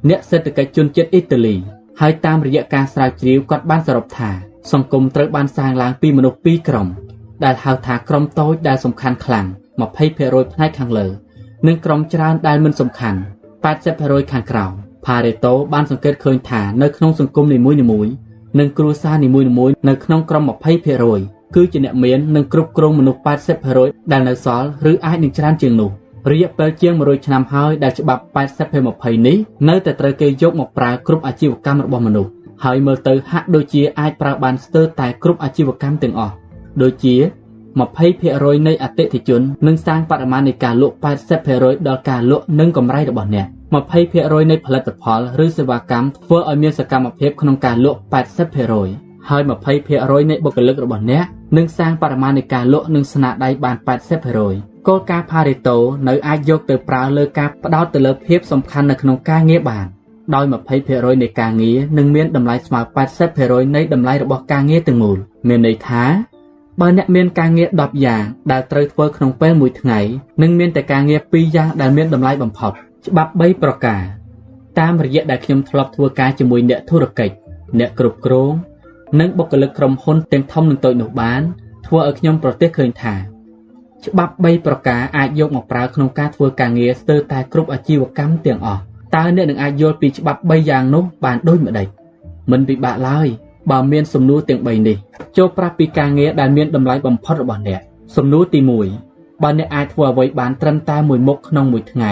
[0.09, 1.55] អ្នកសេដ្ឋកិច្ចជនជាតិអ៊ីតាលី
[2.01, 4.31] ហើយតាមរយៈការស្រាវជ្រាវគាត់បានសរុបថា
[4.71, 6.87] សង្គមត្រូវបានសាងឡើងពីមនុស្សពីរក្រុម
[7.45, 9.47] ដែលហៅថាក្រុមតូចដែលសំខាន់ខ្លាំង
[9.79, 11.07] 20%ផ្នែកខាងលើ
[11.67, 13.19] និងក្រុមច្រើនដែលមិនសំខាន់
[13.75, 14.71] 80%ខាងក្រោម
[15.05, 17.77] Pareto បានសង្កេតឃើញថានៅក្នុងសង្គមនីមួយៗ
[18.59, 20.43] និងគ្រួសារនីមួយៗនៅក្នុងក្រុម
[20.99, 23.19] 20%គឺជាអ្នកមាននិងគ្រប់គ្រងមនុស្ស
[23.65, 25.91] 80%ដែលនៅសល់ឬអាចនឹងច្រើនជាងនោះ
[26.31, 28.23] រយៈពេលជាង100ឆ្នាំហើយដែលច្បាប់
[28.75, 29.37] 80/20នេះ
[29.69, 32.31] នៅតែត្រូវគេយកមកប្រើគ្រប់អាជីវកម្មរបស់មនុស្ស
[32.63, 36.33] ហើយមើលទៅហាក់ដូចជាអាចប្រើបានស្ទើរតែគ្រប់អាជីវកម្មទាំងអស់
[36.81, 37.15] ដូចជា
[37.77, 40.95] 20%នៃអតិថិជននឹងសាងបរិមាណនៃការលក់
[41.39, 43.47] 80%ដល់ការលក់និងកម្រៃរបស់អ្នក
[43.97, 47.99] 20%នៃផលិតផលឬសេវាកម្មធ្វើឲ្យមានសកម្មភាពក្នុងការលក់
[48.63, 51.25] 80%ហើយ20%នៃបុគ្គលិករបស់អ្នក
[51.57, 53.75] នឹងសាងបរិមាណនៃការលក់និងស្នាដៃបាន
[54.31, 55.77] 80%គោលការណ៍ Pareto
[56.07, 59.85] នៅអាចយកទៅប្រើលើការផ្ដោតទៅលើភាពសំខាន់នៅក្នុងការងារបាន
[60.35, 60.45] ដោយ
[60.83, 62.81] 20%នៃការងារនឹងមានតម្លៃស្មើ
[63.27, 65.17] 80%នៃតម្លៃរបស់ការងារទាំងមូល
[65.47, 66.03] មានន័យថា
[66.81, 69.99] បើអ្នកមានការងារ10យ៉ាងដែលត្រូវធ្វើក្នុងពេលមួយថ្ងៃ
[70.41, 72.71] និងមានតែការងារ2យ៉ាងដែលមានតម្លៃបំផុត
[73.07, 74.01] ច្បាប់3ប្រការ
[74.79, 77.35] តាមរយៈដែលខ្ញុំធ្លាប់ធ្វើការជាមួយអ្នកធុរកិច្ច
[77.79, 78.53] អ្នកគ្រប់គ្រង
[79.19, 81.41] និងបុគ្គលិកក្រុមហ៊ុនទាំងធំនិងតូចនោះបាន
[81.85, 83.15] ធ្វើឲ្យខ្ញុំប្រទះឃើញថា
[84.05, 88.81] ច្បាប់3ប្រការអាចយកមកប្រើក្នុងការធ្វើការងារស្ទើរតែគ្រប់អាជីវកម្មទាំងអស់
[89.15, 91.87] តើអ្នកនឹងអាចយល់ពីច្បាប់3យ៉ាងនោះបានដូចម្តេច
[92.51, 93.27] មិនពិបាកឡើយ
[93.71, 94.97] បើមានសំណួរទាំង3នេះ
[95.37, 97.79] ចូលប្រាប់ពីការងារដែលមានតម្លៃបំផុតរបស់អ្នក
[98.15, 98.59] សំណួរទី
[99.01, 102.11] 1បើអ្នកអាចធ្វើអ្វីបានត្រឹមតែមួយមុខក្នុងមួយថ្ងៃ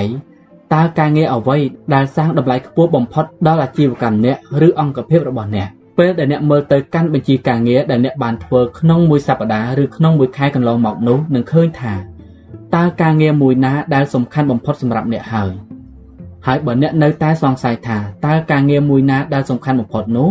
[0.74, 1.58] តើការងារអ្វី
[1.94, 4.38] ដែលសាងតម្លៃខ្ពស់បំផុតដល់អាជីវកម្មអ្នក
[4.68, 5.68] ឬអង្គភាពរបស់អ្នក
[5.98, 11.94] ពេលដែលអ្នកមើលទៅកាន់បញ្ជីការងារដែលអ្នកបានធ្វើក្នុងមួយសប្តាហ៍ឬក្នុងមួយខែកន្លងមកនោះនឹងឃើញថា
[12.76, 15.52] តើការងារមួយណាដែលសំខាន់បំផុតសម្រាប់អ្នកហើយ
[16.46, 20.30] ហើយបើអ្នកនៅតែសង្ស័យថាតើការងារមួយណាដែលសំខាន់បំផុតនោះ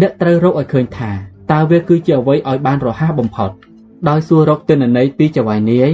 [0.00, 1.10] អ្នកត្រូវរកឲ្យឃើញថា
[1.52, 3.50] តើវាគឺជាអ្វីឲ្យបានរហ័សបំផុត
[4.08, 5.90] ដោយសួររកទិន្នន័យពីចៅហ្វាយនាយ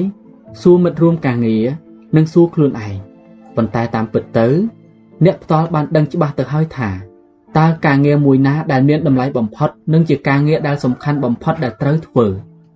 [0.63, 1.65] សួរមិត្តរួមការងារ
[2.17, 2.97] និងសួរខ្លួនឯង
[3.57, 4.49] ប៉ុន្តែតាមពិតទៅ
[5.25, 6.91] អ្នកផ្ទាល់បានដឹងច្បាស់ទៅហើយថា
[7.59, 12.27] តើការងារមួយណាដែលមានតម្លៃបំផុតនិងជាការងារដែលសំខាន់បំផុតដែលត្រូវធ្វើ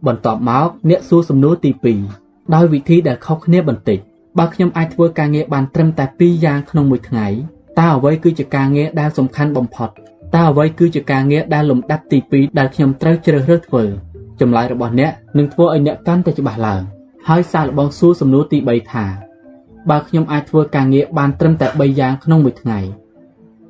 [0.07, 1.70] បន្ទាប់មកអ្នកសួរសំណួរទី
[2.12, 3.98] 2ដោយវិធីដែលខុសគ្នាបន្តិច
[4.39, 7.27] បើខ្ញុំអាចធ្វើការងារបានត្រឹមតែ2យ៉ាងក្នុងមួយថ្ងៃ
[7.78, 9.90] តើអ្វីគឺជាការងារដែលសំខាន់បំផុត
[10.35, 13.85] តើអ្វីគឺជាការងារដែលលំដាប់ទី2ដែលខ្ញុំត្រូវជ្រើសរើសធ្វើ
[14.40, 16.82] ចម្លើយរបស់អ្នកនឹងធ្វើឲ្យអ្នកកាន់តែច្បាស់ឡើង
[17.28, 19.07] ហើយសារល្បងសួរសំណួរទី3ថា
[19.90, 22.78] បើខ្ញុំអាចធ្វើការងារបានត្រឹមតែ3យ៉ាងក្នុងមួយថ្ងៃ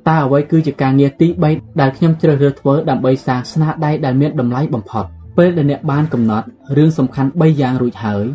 [0.07, 5.05] តើអ្វីគឺជាការងារទី3ដែលខ្ញុំជ្រើសរើសធ្វើដើម្បីសាងស្នាដៃដែលមានតម្លៃបំផុត
[5.37, 6.45] ពេលដែលអ្នកបានកំណត់
[6.77, 8.25] រឿងសំខាន់3យ៉ាងរួចហើយ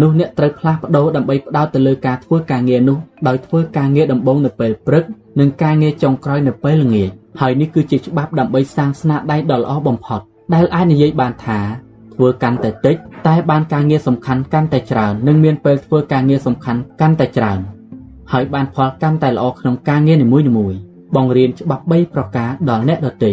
[0.00, 5.04] នោះអ្នកត្រូវផ្លាស់ប្ដូរដើម្បីផ្ដោតទៅលើការធ្វើការងារនោះដោយធ្វើការងារដំបូងនៅពេលព្រឹក
[5.40, 10.20] និងការងារចុងក្រោយនៅពេលល្ងាច ហើយនេះគឺជាច្បាប់ដើម្បីសាងស្នាដៃដ៏ល្អបំផុត
[10.54, 11.60] ដែលអាចនិយាយបានថា
[12.14, 12.96] ធ្វើកាន់តែតិច
[13.26, 17.58] តែបានការងារសំខាន់កាន់តែច្រើននិងមានពេលធ្វើការងារសំខាន់កាន់តែច្រើន
[18.32, 20.78] ហើយបានផលកាន់តែល្អក្នុងការងារនីមួយៗ
[21.16, 23.32] បង្រៀនច្បាប់3ប្រការដល់អ្នកដទៃ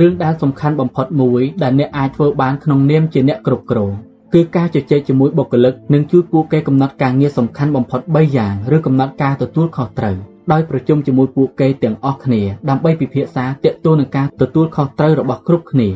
[0.00, 3.92] រឿងដែលសំខាន់បំផុតមួយដែលអ្នកអាចធ្វើបានក្នុងនាមជាអ្នកគ្រប់គ្រង
[4.34, 10.16] គឺការជជែកជាមួយបុគ្គលិកនិងជួយពួកគេកំណត់ការងារសំខាន់បំផុត3យ៉ាងឬកំណត់ការទទួលខុសត្រូវ
[10.52, 15.88] ដោយប្រជុំជាមួយពួកគេទាំងអស់គ្នាដើម្បីពិភាក្សាទាក់ទងនឹងការទទួលខុសត្រូវរបស់គ្រប់គ្នា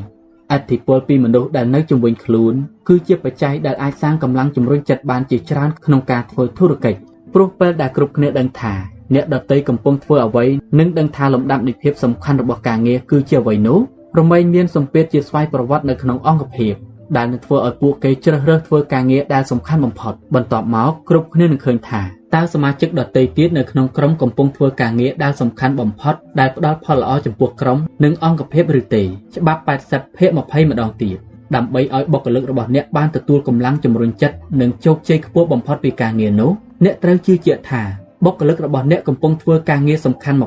[0.53, 2.55] អធិពលពីមនុស្សដែលនៅជុំវិញខ្លួន
[2.89, 6.99] គឺជាបច្ច័យដែលអាចសាងកម្លាំងជំរុញចិត្តបានជាច្រើនក្នុងការធ្វើធុរកិច្ច
[7.35, 8.75] ព្រោះពេលដែលគ្រប់គ្នាដឹងថា
[9.15, 10.45] អ្នកដតីកំពុងធ្វើអ្វី
[10.79, 13.79] និងដឹងថាលំដាប់នៃភាពសំខាន់របស់ការងារគឺជាអ្វីនោះ
[14.19, 16.75] រមែងមានសម្ពាធជាស្វ័យប្រវត្តិនៅក្នុងអង្គភាព
[17.17, 22.03] ដែលនឹងធ្វើឲ្យពួកគេជ្រើសរើសធ្វើការងារដែលសំខាន់បំផុតបន្ទាប់មកគ្រប់គ្នានឹងឃើញថា
[22.35, 29.61] តើសមាជិកដទៃទៀតនៅក្នុងក្រុមកំពុងធ្វើការងារដែលសំខាន់បំផុតដែលផ្ដល់ផលល្អចំពោះក្រុមនិងអង្គភាពឬទេច្បាប់
[29.91, 31.17] 80ភាគ20ម្ដងទៀត
[31.55, 36.51] ដើម្បីឲ្យបុគ្គលិករបស់អ្នកបានទទួលកម្លាំងជំរុញចិត្តនិងជោគជ័យខ្ពស់បំផុតពីការងារនោះ
[36.85, 37.83] អ្នកត្រូវជឿជាក់ថា
[38.25, 40.39] បុគ្គលិករបស់អ្នកកំពុងធ្វើការងារសំខាន់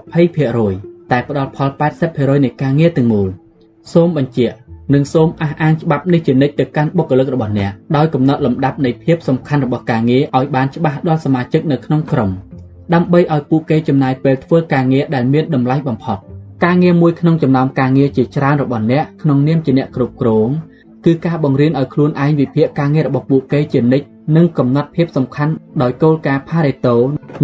[0.52, 1.70] 20%តែផ្ដល់ផល
[2.08, 3.30] 80%នៃការងារទាំងមូល
[3.94, 4.56] សូមបញ្ជាក់
[4.94, 12.30] និងសូមអះអាងច្បាប់នេះជានិច្ចទៅកាន់បុគ្គលិករបស់អ្នកដោយកំណត់លំដាប់នៃភាពសំខាន់របស់ការងារឲ្យបានច្បាស់ដល់សមាជិកនៅក្នុងក្រុម
[12.94, 16.18] ដើម្បីឲ្យពួកគេចំណាយពេលធ្វើការងារដែលមានតម្លៃបំផុត
[16.66, 20.50] ការងារមួយក្នុងចំណោមការងារជាច្រើនរបស់អ្នកក្នុងនាមជាអ្នកគ្រប់គ្រង
[21.06, 24.06] គឺការបង្រៀនឲ្យខ្លួនឯងវិភាគការងាររបស់ពួកគេជានិច្ច
[24.36, 26.96] និងកំណត់ភាពសំខាន់ដោយគោលការណ៍ Pareto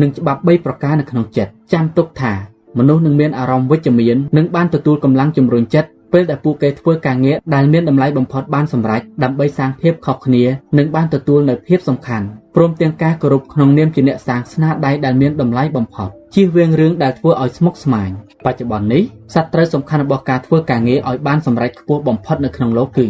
[0.02, 2.34] និងច្បាប់3ប្រការនៅក្នុងចិត្តចាំទុកថា
[2.78, 10.44] មនុស្សនឹងមានអារម្មណ៍វិជ្ជមាននិងបានទទួលកម្លាំងជំរុញចិត្ត ពេលដែលពួកគេធ្វើការងារដែលមានតម្លៃបំផុតបានសម្រេចដើម្បីសាងភាពខុសគ្នា
[10.78, 12.26] និងបានទទួលនៅភាពសំខាន់
[12.56, 18.10] ព្រមទាំងការគោរពក្នុងនាមជាអ្នកសាងស្នាដៃដែលមានតម្លៃបំផុតជៀសវាងរឿងដែលធ្វើឲ្យស្មុគស្មាញ
[18.46, 19.04] បច្ចុប្បន្ននេះ
[19.34, 23.08] សត្រូវសំខាន់របស់ការធ្វើការងារឲ្យបានសម្រេចខ្ពស់បំផុតនៅក្នុងលោកគឺ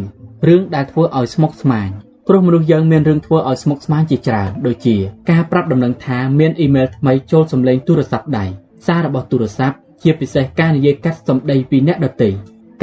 [0.48, 1.90] រឿងដែលធ្វើឲ្យស្មុគស្មាញ
[2.28, 4.96] ព្រោះមនុស្សយើងមានរឿងធ្វើឲ្យស្មុគស្មាញជាច្រើនដូចជា
[5.32, 8.46] ការប្រាប់ដំណឹងថាមានអ៊ីមែលថ្មីចូលសម្លេងទូរស័ព្ទដៃ
[8.86, 12.30] សាររបស់ទូរស័ព្ទជាពិសេសការនិយាយកាត់សម្ដីពីអ្នកដទៃ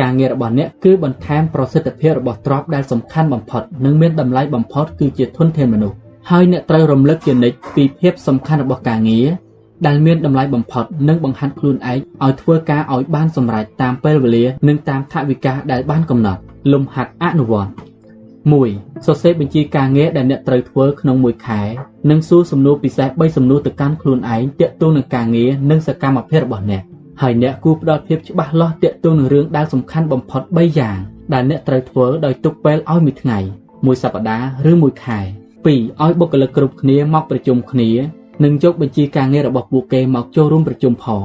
[0.00, 5.96] ការងាររបស់អ្នកគឺបន្ថែមប្រសិទ្ធភាពរបស់ទ្រព្យដែលសំខាន់បំផុតនិងមានតម្លៃបំផុតគឺជាធនធានមនុស្ស
[6.30, 9.26] ហើយអ្នកត្រូវរំលឹកជានិច្ចពីភាពសំខាន់របស់ការងារ
[9.86, 16.40] ដែលមានតម្លៃបំផុតនិងបង្ហាត់ខ្លួនឯងឲ្យធ្វើការឲ្យបានសម្រេចតាមពេលវេលានិងតាមថវិកាដែលបានកំណត់
[16.72, 17.70] លំហាត់អនុវត្ត
[18.54, 21.62] 1 សរសេរបញ្ជីការងារដែលអ្នកត្រូវធ្វើក្នុងមួយខែ
[22.10, 26.82] និងសួរសំណួរពិសេស3សំណួរទៅកាន់ខ្លួនឯងទាក់ទងនឹងការងារនិងសកម្មភាពរបស់អ្នក
[27.22, 30.98] ហើយអ្នកគួរផ្ដល់ភាពច្បាស់លាស់ទាក់ទងនឹងរឿងដែលសំខាន់បំផុត3យ៉ាង
[31.32, 33.38] ដែលអ្នកត្រូវធ្វើដោយទុកពេលឲ្យមួយថ្ងៃ
[33.86, 37.90] មួយសប្តាហ៍ឬមួយខែ2ឲ្យបុគ្គលិកគ្រប់គ្នាមកប្រជុំគ្នា
[38.44, 41.22] និងយកបញ្ជីការងាររបស់ពួកគេមកចូលរួមប្រជុំផង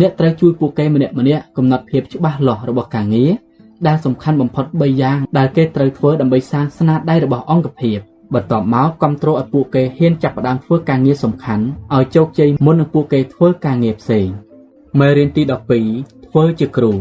[0.00, 3.30] អ្នកត្រូវជួយពួកគេម្នាក់ម្នាក់កំណត់ភាពច្បាស់លាស់របស់ការងារ
[3.86, 7.98] ដែលសំខាន់បំផុត3យ៉ាងដែលគេត្រូវធ្វើដើម្បីសាងស្នាដៃរបស់អង្គភាព
[8.34, 14.28] បន្ទាប់មកគ្រប់គ្រងឲ្យពួកគេហ៊ានចាប់ផ្ដើមធ្វើការងារសំខាន់ឲ្យជោគជ័យមុននឹងពួកគេធ្វើការងារផ្សេង
[15.00, 16.92] មេរៀនទី12ធ្វើជាគ្រូ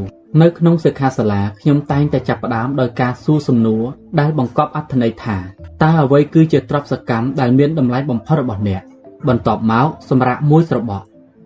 [0.42, 3.84] នៅក្នុងសិក្ខាសាលាខ្ញុំតែងតែចាប់ផ្ដើមដោយការសួរសំណួរ
[4.20, 5.38] ដែលបង្កប់អត្ថន័យថា
[5.84, 8.82] តើអ្វីគឺជាទ្រព្យសកម្មដែលមានតម្លៃបំផុតរបស់អ្នក
[9.28, 11.06] បន្ទាប់មកសម្រាប់មួយស្របក់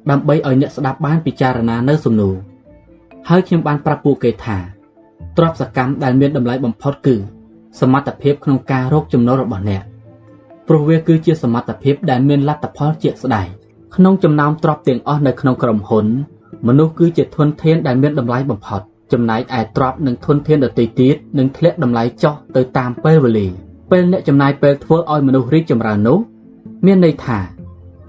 [0.09, 2.35] ដើម្បីឲ្យអ្នកស្ដាប់បានពិចារណានៅសំណួរ
[3.29, 4.57] ហើយខ្ញុំបានប្រាប់ពួកគេថា
[5.37, 7.15] ទ្រព្យសកម្មដែលមានតម្លៃបំផុតគឺ
[7.79, 9.83] សមត្ថភាពក្នុងការរកចំណូលរបស់អ្នក
[10.67, 13.49] ព្រោះវាគឺជាសមត្ថភាពដែលមានលទ្ធផលជាក់ស្ដែង
[13.95, 16.07] ក្នុងចំណោមទ្រព្យទាំងអស់នៅក្នុងក្រុមហ៊ុន
[16.67, 18.81] មនុស្សគឺជាធនធានដែលមានតម្លៃបំផុត
[19.13, 23.47] ចំណែកឯទ្រព្យនិងធនធានដទៃទៀតនឹងធ្លាក់តម្លៃចុះទៅតាមពេលវេលា
[23.91, 26.19] ពេលអ្នកចំណាយពេលធ្វើឲ្យមនុស្សរីកចម្រើននោះ
[26.85, 27.39] មានន័យថា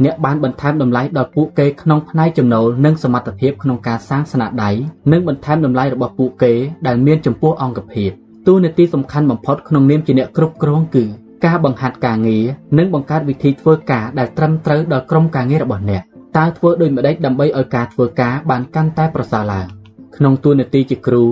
[0.04, 4.70] អ្នកបានបន្ថែមតម្លៃដល់ពួកគេក្នុងផ្នែកចំណូលនិងសមត្ថភាពក្នុងការសាងស្នាដៃ
[5.12, 6.52] និងបន្ថែមតម្លៃរបស់ពួកគេ
[6.86, 8.10] ដែលមានចំពោះអង្គភាព
[8.46, 11.04] តួនាទីសំខាន់បំផុតក្នុងនាមជាអ្នកគ្រប់គ្រងគឺ
[11.44, 12.44] ការបង្ហាត់ការងារ
[12.78, 16.02] និងបង្កើតវិធីធ្វើការដែលត្រឹមត្រូវដល់ក្រុមការងាររបស់អ្នក
[16.36, 19.66] តើធ្វើដូចម្តេចដើម្បីឲ្យការធ្វើការបានកាន់តែប្រសើរឡើង
[20.16, 21.24] ក្នុងតួនាទីជាគ្រូ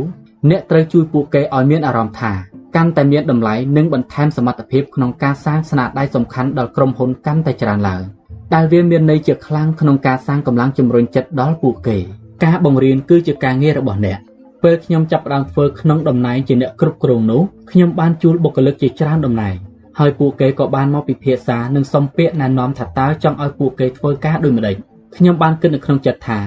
[0.51, 2.33] អ្នកត្រូវជួយពួកគេឲ្យមានអារម្មណ៍ថា
[2.77, 8.03] កាន់តែមានតម្លៃនិងបន្ថែមសមត្ថភាពក្នុងការសាងស្នាដៃសំខាន់ដល់ក្រុមហ៊ុនកាន់តែច្រើនឡើង។
[8.55, 11.99] ដែលវាមានន័យជាខ្លាំងក្នុងការសាងកម្លាំងជំរុញចិត្តដល់ពួកគេ
[12.45, 14.19] ការបង្រៀនគឺជាការងាររបស់អ្នក
[14.63, 19.57] ពេលខ្ញុំចាប់ផ្ដើមធ្វើក្នុងតំណែងជាអ្នកគ្រប់គ្រងនោះខ្ញុំបានជួលបុគ្គលិកជាច្រើនតំណែង
[19.99, 24.77] ហើយពួកគេក៏បានមកពិភាក្សានិងសុំពាក្យណែនាំថាតើចង់ឲ្យពួកគេធ្វើការដូចម្តេច
[25.16, 26.41] ខ្ញុំបានគិតនៅក្នុងចិត្តថា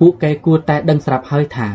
[0.00, 1.68] ពួកគេគួរតែដឹងស្រាប់ហើយថា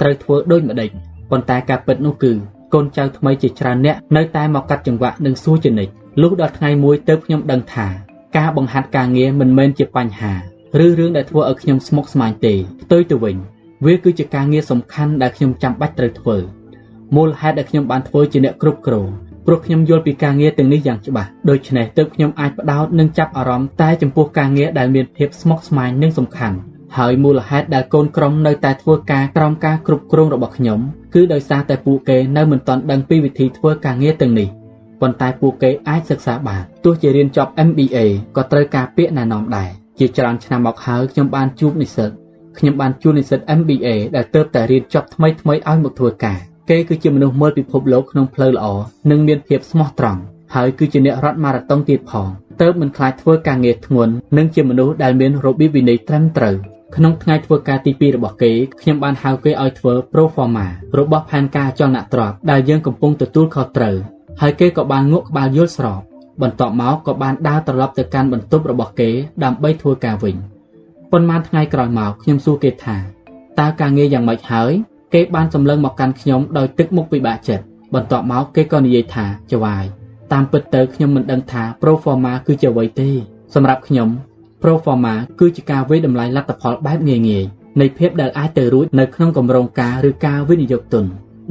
[0.00, 0.90] ត្រូវធ្វើដូចម្តេច
[1.30, 2.32] ប៉ុន្តែការពិតនោះគឺ
[2.74, 5.92] កូនចៅថ្មីជាច្រើនអ្នកនៅតែមកកាត់ចង្វាក់និងសួរជានិច្ច
[6.22, 7.86] លុះដល់ថ្ងៃមួយទើបខ្ញុំដឹងថា
[8.36, 10.32] ការបង្ហាត់ការងារមិនមែនជាបញ្ហា
[10.84, 13.36] ឬរឿងដែលធ្វើឲ្យខ្ញុំស្មុគស្មាញទេផ្ទុយទៅវិញ
[13.84, 16.36] វាគឺជាការងារសំខាន់ដែលខ្ញុំចាំបាច់ត្រូវធ្វើ
[17.16, 19.08] មូលហេតុដែលខ្ញុំបានធ្វើជាអ្នកគ្រប់គ្រង
[19.46, 26.56] ព្រោះខ្ញុំយល់ពីការងារទាំងនេះយ៉ាងច្បាស់ដូច្នេះទើបខ្ញុំអាចផ្ដោតនិងចាប់អារម្មណ៍តែចំពោះការងារដែលមានភាពស្មុគស្មាញនិងសំខាន់
[26.96, 30.80] ហើយមូលហេតុដែលកូនក្រុមនៅតែធ្វើការក្រោមការគ្រប់គ្រងរបស់ខ្ញុំ
[31.14, 34.48] គឺដោយសារតែពួកគេនៅមិនទាន់ដឹងពីវិធីធ្វើការងារទាំងនេះ
[35.00, 37.98] ប៉ុន្តែពួកគេអាចសិក្សាបានទោះជារៀនចប់ MBA
[38.36, 42.10] ក៏ត្រូវការពាក្យណែនាំដែរជាច្រើនឆ្នាំមកហើយខ្ញុំបានជួបនិស្សិត
[42.58, 46.38] ខ្ញុំបានជួបនិស្សិត MBA ដែលទើបតែរៀនចប់ថ្មីថ្មីឲ្យមកធ្វើការ
[46.70, 48.66] គេគឺជាមនុស្សមើលពិភពលោកក្នុងផ្លូវល្អ
[49.10, 50.20] និងមានភាពស្មោះត្រង់
[50.54, 52.28] ហើយគឺជាអ្នករត់ម៉ារ៉ាតុងទៀតផង
[52.60, 56.56] ទើបមិនខ្លាចធ្វើការងារធ្ងន់និងជាមនុស្សដែលមានរបៀបវិន័យត្រឹមត្រូវ
[56.96, 60.66] ក្នុងថ្ងៃធ្វើការទី2របស់គេខ្ញុំបានហៅគេឲ្យធ្វើ pro forma
[60.98, 63.96] របស់ផែនការចលនាទ្រព្យដែលយើងកំពុងទទួលខុសត្រូវ
[64.40, 66.00] ហើយគេក៏បានងក់ក្បាលយល់ស្រប
[66.42, 69.10] បន្ទាប់មកក៏បានដើរត្រឡប់ទៅកាន់បន្ទប់របស់គេ
[69.44, 70.36] ដើម្បីធ្វើការវិញ
[71.12, 72.96] ប៉ុន្មានថ្ងៃក្រោយមកខ្ញុំសួរគេថា
[73.60, 74.72] តើការងារយ៉ាងម៉េចហើយ
[75.14, 77.64] គេបានសម្លឹងមកកាន់ខ្ញុំដោយទឹកមុខពិបាកចិត្ត
[77.94, 79.84] បន្ទាប់មកគេក៏និយាយថាចវាយ
[80.32, 83.10] តាមពិតទៅខ្ញុំមិនដឹងថា pro forma គឺជាអ្វីទេ
[83.54, 84.08] សម្រាប់ខ្ញុំ
[84.62, 87.46] pro forma គឺជាការវិយតម្លៃលទ្ធផលបែបងាយៗ
[87.80, 91.04] នៃភាពដែលអាចទៅរួចនៅក្នុងគម្រោងការឬការវិនិយោគទុន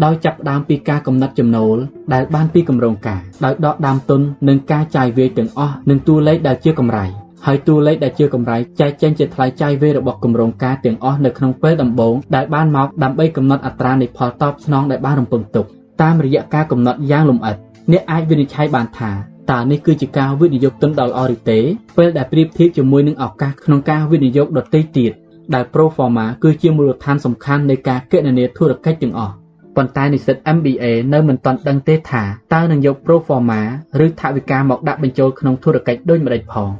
[0.03, 1.77] ដោយចាប់ផ្ដើមពីការកំណត់ចំណូល
[2.13, 7.05] ដែលបានពីគម្រោងការដោយដកដើមទុននិងការចាយវាយទាំងអស់នឹងតួលេខដែលជាកម្រៃ
[7.47, 15.65] ហើយតួលេខដែលជាកម្រៃចែកចេញជាថ្លៃចាយវាយរបស់គម្រោងការទាំងអស់នៅក្នុងពេលដំបូងដែលបានមកដើម្បីកំណត់អត្រានៃផលតបស្នងដែលបានរំពឹងទុក
[16.01, 17.55] តាមរយៈការកំណត់យ៉ាងលម្អិត
[17.91, 19.11] អ្នកអាចវិនិច្ឆ័យបានថា
[19.51, 21.59] តើនេះគឺជាការវិនិយោគទុនដ៏ល្អឬទេ
[21.97, 25.11] ពេលដែលប្រៀបធៀបជាមួយនឹងឱកាសក្នុងការវិនិយោគដទៃទៀត
[25.53, 29.33] ដែល Pro Forma គឺជាមូលដ្ឋានសំខាន់នៃការគណនាធុរកិច្ចទាំងអស់
[29.75, 32.23] ប៉ុន្តែនិស្សិត MBA នៅមិនទាន់ដឹងទេថា
[32.53, 33.59] តើនឹងយក pro forma
[34.05, 36.71] ឬថវិកាមកដាក់បញ្ចូលក្នុងធុរកិច្ចដូចម្តេចផង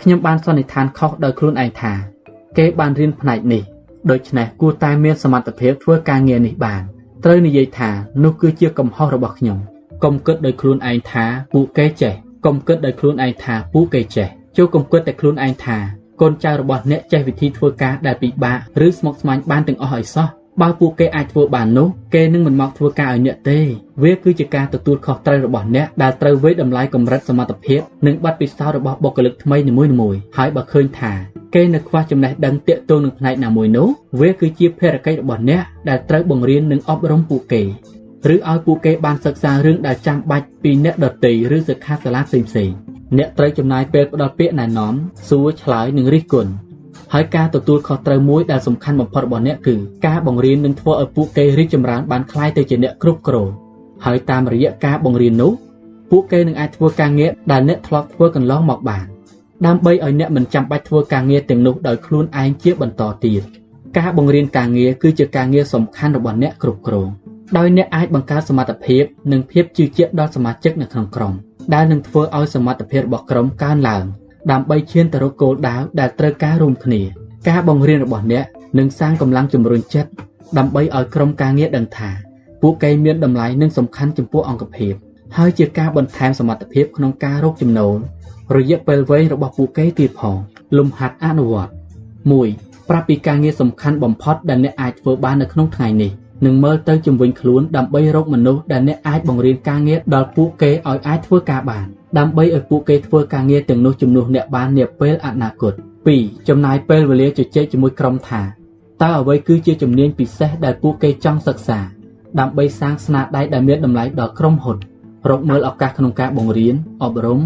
[0.00, 1.92] ខ្ញុំបានសន្និដ្ឋានខុសដោយខ្លួនឯងថា
[2.58, 3.62] គេបានរៀនផ្នែកនេះ
[4.10, 6.82] ដូច្នេះគួរតែមានសមត្ថភាពធ្វើការងារនេះបាន
[7.24, 7.90] ត្រូវនិយាយថា
[8.24, 9.58] នោះគឺជាកំហុសរបស់ខ្ញុំ
[10.04, 12.12] កុំគិតដោយខ្លួនឯងថាពួកគេចេះ
[12.46, 15.76] កុំគិតដោយខ្លួនឯងថាពួកគេចេះចូលកុំគិតតែខ្លួនឯងថា
[16.20, 20.28] កូនចៅរបស់អ្នកចេះវិធីធ្វើការដែលពិបាកឬស្មុគស្មាញបានទាំងអស់ឲ្យសោះ
[20.62, 23.58] បើពួកគេអាចធ្វើបាននោះគេនឹងមិនមកធ្វើការឲ្យអ្នកទេ
[24.02, 31.12] វាគឺជាការទទួលខុសត្រូវរបស់អ្នកដែលត្រូវវិយតម្លៃកម្រិតសមត្ថភាពនិងបទពិសោធន៍របស់បុគ្គលិកថ្មីនីមួយៗហើយបើឃើញថា
[31.54, 33.88] គេនៅខ្វះចំណេះដឹងទាក់ទងនឹងផ្នែកណាមួយនោះ
[34.20, 37.62] វាគឺជាភារកិច្ចរបស់អ្នកដែលត្រូវបង្រៀននិងអប់រំពួកគេ
[38.30, 42.76] ឬឲ្យពួកគេបានសិក្សារឿងដែលចាំបាច់ពីអ្នកដទៃឬសិក្ខាសាលាផ្សេងៗ
[43.18, 44.94] អ្នកត្រូវចំណាយពេលផ្ដល់ពាក្យណែនាំ
[45.28, 46.52] សួរឆ្លើយនិងរិះគន់
[47.12, 49.74] ហើយការទទួលខុសត្រូវមួយដែលសំខាន់បំផុតរបស់អ្នកគឺ
[50.06, 53.48] ការបង្រៀននឹងធ្វើឲ្យពួកគេរីកចម្រើនបានក្លាយទៅជាអ្នកគ្រប់គ្រង
[54.04, 55.52] ហើយតាមរយៈការបង្រៀននោះ
[56.10, 59.04] ពួកគេនឹងអាចធ្វើការងារដែលអ្នកធ្លាប់ធ្វើកន្លងមកបាន
[59.66, 63.42] ដើម្បីឲ្យអ្នកមិនចាំបាច់ធ្វើការងារទាំងនោះដោយខ្លួនឯងជាបន្តទៀត
[63.98, 67.08] ការបង្រៀនការងារគឺជាការងារសំខាន់របស់អ្នកគ្រប់គ្រង
[67.56, 71.32] ដោយអ្នកអាចបង្កើតសមត្ថភាពនិងភាពជឿជាក់ដល់សមាជិកនៅក្នុងក្រុម
[71.74, 74.04] ដែលនឹងធ្វើឲ្យសមត្ថភាពរបស់ក្រុមកើនឡើង
[74.52, 77.00] ដើម្បីឈានទៅរកគោលដៅដែលត្រូវការរួមគ្នា
[77.48, 78.44] ការបង្រៀនរបស់អ្នក
[78.78, 80.10] នឹងសាងកម្លាំងជំរុញចិត្ត
[80.58, 82.10] ដើម្បីឲ្យក្រុមការងារដឹងថា
[82.62, 84.94] ពួកគេមានតម្លៃនិងសំខាន់ចំពោះអង្គភាព
[85.36, 87.96] ហើយជាការបន្ថែមសមត្ថភាពក្នុងការរកចំណូល
[88.56, 90.36] រយៈពេលវែងរបស់ពួកគេទៀតផង
[90.78, 91.72] លំហាត់អនុវត្ត
[92.30, 96.12] 1ប្រាប់ពីការងារសំខាន់បំផុតដែលអ្នកអាចធ្វើបាននៅក្នុងថ្ងៃនេះ
[96.46, 101.86] និងមើលទៅជំវិញខ្លួនដើម្បីរកមនុស្សដែលអ្នកអាចបង្រៀនការងារដល់ពួកគេឲ្យអាចធ្វើការបាន
[102.18, 105.72] ដើម្បីឲ្យពួកគេធ្វើការងារទាំងនោះជំនួសអ្នកបាននាពេលអនាគត
[106.10, 108.42] 2ចំណាយពេលវេលាជជែកជាមួយក្រុមថា
[109.02, 111.78] តើអ្វីគឺជាជំនាញពិសេសដែលពួកគេចង់សិក្សា
[112.40, 114.76] ដើម្បីសាងស្នាដៃដែលមានតម្លៃដល់ក្រុមហ៊ុន
[115.30, 117.40] រកមើលឱកាសក្នុងការបង្រៀនអប់រំ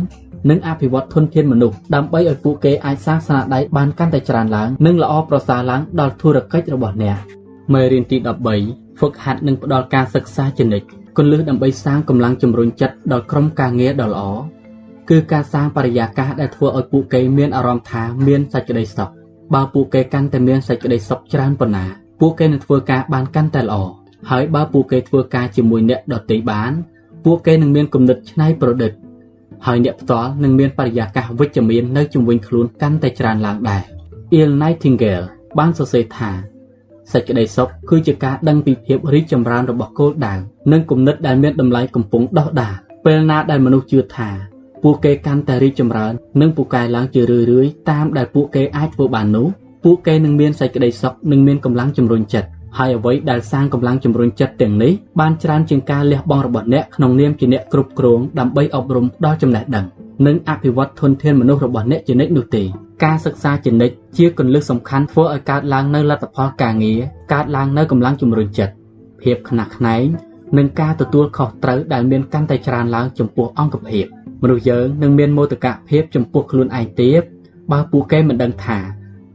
[0.51, 7.17] និងអភិវឌ្ឍធនធានមនុស្សដើម្បីឲ្យពួកគេអាចសាងស្នាដៃបានកាន់តែច្រើនឡើងនិងល្អប្រសើរឡើងដល់ធុរកិច្ចរបស់អ្នក
[7.75, 10.87] មេរៀនទី13ហ្វឹកហាត់និងផ្ដល់ការសិក្សាជានិច្ច
[11.17, 14.23] គន្លឹះដើម្បីសាងកម្លាំងជំរុញចិត្តដល់ក្រុមការងារដ៏ល្អ
[15.11, 19.11] គឺការសាងបរិយាកាសដែលធ្វើឲ្យពួកគេមានអារម្មណ៍ថាមានសេចក្តីសុខ
[19.55, 21.85] បើពួកគេកាន់តែមានសេចក្តីសុខច្រើនប៉ុណ្ណា
[22.21, 23.77] ពួកគេនឹងធ្វើការបានកាន់តែល្អ
[24.31, 26.73] ហើយបើពួកគេធ្វើការជាមួយអ្នកដទៃបាន
[27.25, 28.93] ពួកគេនឹងមានគំនិតច្នៃប្រឌិត
[29.67, 33.83] ហើយអ្នកផ្ទាល់នឹងមានបរិយាកាសវិជ្ជមាននៅជុំវិញខ្លួនកាន់តែច្រើនឡើងដែរ
[34.39, 35.27] Il Nightingale
[35.59, 36.31] បានសរសេរថា
[37.13, 40.35] សេចក្តីសុខគឺជាការដឹងពីភាពរីកចម្រើនរបស់គោលដៅ
[40.73, 42.75] និងគំនិតដែលមានតម្លៃកំពុងដោះដាល
[43.05, 44.31] ពេលណាដែលមនុស្សជឿថា
[44.83, 49.47] ពួកគេកាន់តែរីកចម្រើន និងពូកែឡើងជារឿយៗតាមដែលពួកគេអាចធ្វើបាននោះ
[49.85, 52.49] ពួកគេនឹងមានសេចក្តីសុខនិងមានកម្លាំងជំរុញចិត្ត
[52.79, 59.85] ហើយអ្វីដែលសាងកម្លាំងជំរុញចិត្តទាំងនេះបានច្រើនជាងការលះបង់របស់អ្នកក្នុងនាមជាអ្នកគ្រប់គ្រងដើម្បីអប់រំដល់ចំណេះដឹង
[60.27, 62.63] និងអភិវឌ្ឍធនធានមនុស្សរបស់អ្នកជានិច្ចនោះទេ
[63.05, 67.01] ការសិក្សាជានិច្ចជាគន្លឹះសំខាន់ធ្វើឲ្យកើតឡើងនូវលទ្ធផលការងារ
[67.33, 68.73] កើតឡើងនូវកម្លាំងជំរុញចិត្ត
[69.23, 70.05] ភាពខ្នះខ្នែង
[70.59, 74.07] និងការទទួលខុសត្រូវដែលមានកាន់តែច្រើនឡើងចំពោះអង្គភាព
[74.43, 77.23] មនុស្សយើងនឹងមានមោទកភាពចំពោះខ្លួនឯងទៀត
[77.73, 78.79] បើពួកគេមិនដឹងថា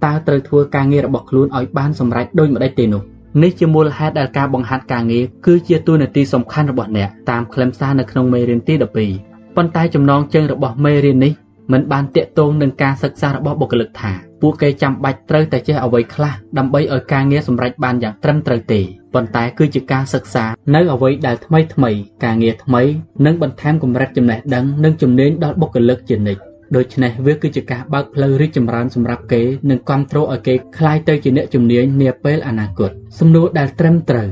[0.06, 3.02] តើត្រូវធ្វើការងាររបស់ខ្លួនឲ្យបានសម្រេចដូចម្តេចទេនោះ
[3.44, 8.74] នេះជាមូលហេតុដែលការបង្ហាត់ការងារគឺជាតួនាទីសំខាន់របស់អ្នកតាមខ្លឹមសារនៅក្នុងមេរៀនទី
[9.16, 11.32] 12ប៉ុន្តែចំណងជើងរបស់មេរៀននេះ
[11.72, 14.12] មិនបានតាក់ទងនឹងការសិក្សារបស់បុគ្គលិកថា
[14.42, 18.82] ពួកគេចាំបាច់ត្រូវតែចេះអ្វីខ្លះដើម្បីឲ្យការងារសម្រេចបានយ៉ាងត្រឹមត្រូវទេ
[19.14, 21.92] ប៉ុន្តែគឺជាការសិក្សានៅអ្វីដែលថ្មីថ្មី
[22.24, 22.82] ការងារថ្មី
[23.26, 26.42] និងបន្ថែមកម្រិតចំណេះដឹងនិងជំនាញដល់បុគ្គលិកជានិច្ច
[26.76, 34.30] ដូច្នេះវាគឺជាការបើកផ្លូវរីកចម្រើនសម្រាប់គេនិងគ្រប់គ្រងឲ្យគេក្លាយទៅជាអ្នកជំនាញនាពេលអនាគតសំណួរដែលត្រឹមត្រូវ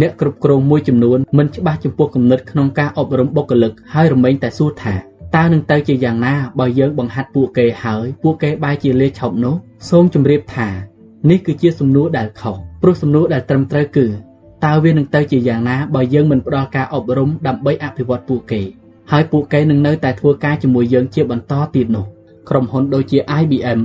[0.00, 4.94] អ្នកគ្រប់គ្រងមួយចំនួនមិនច្បាស់ចំពោះគំនិតក្នុងការអប់រំបុគ្គលិកហើយរមែងតែសួរថា
[5.36, 9.54] តើនឹងទៅជាយ៉ាងណាបើយើងបង្ហាត់ពួកគេហើយពួកគេបែរជាលាឆោបនោះ
[9.88, 10.68] សូមជម្រាបថា
[11.30, 14.06] នេះគឺជាសំណួរដែលខុសព្រោះសំណួរដែលត្រឹមត្រូវគឺ
[14.64, 18.62] តើវានឹងទៅជាយ៉ាងណាបើយើងមិនផ្ដល់ការអប់រំដើម្បីអភិវឌ្ឍពួកគេ
[19.10, 22.06] ហើយពួកគេនឹងនៅតែធ្វើការជាមួយយើងជាបន្តទៀតនោះ
[22.48, 23.80] ក្រុមហ៊ុនដូចជា IBM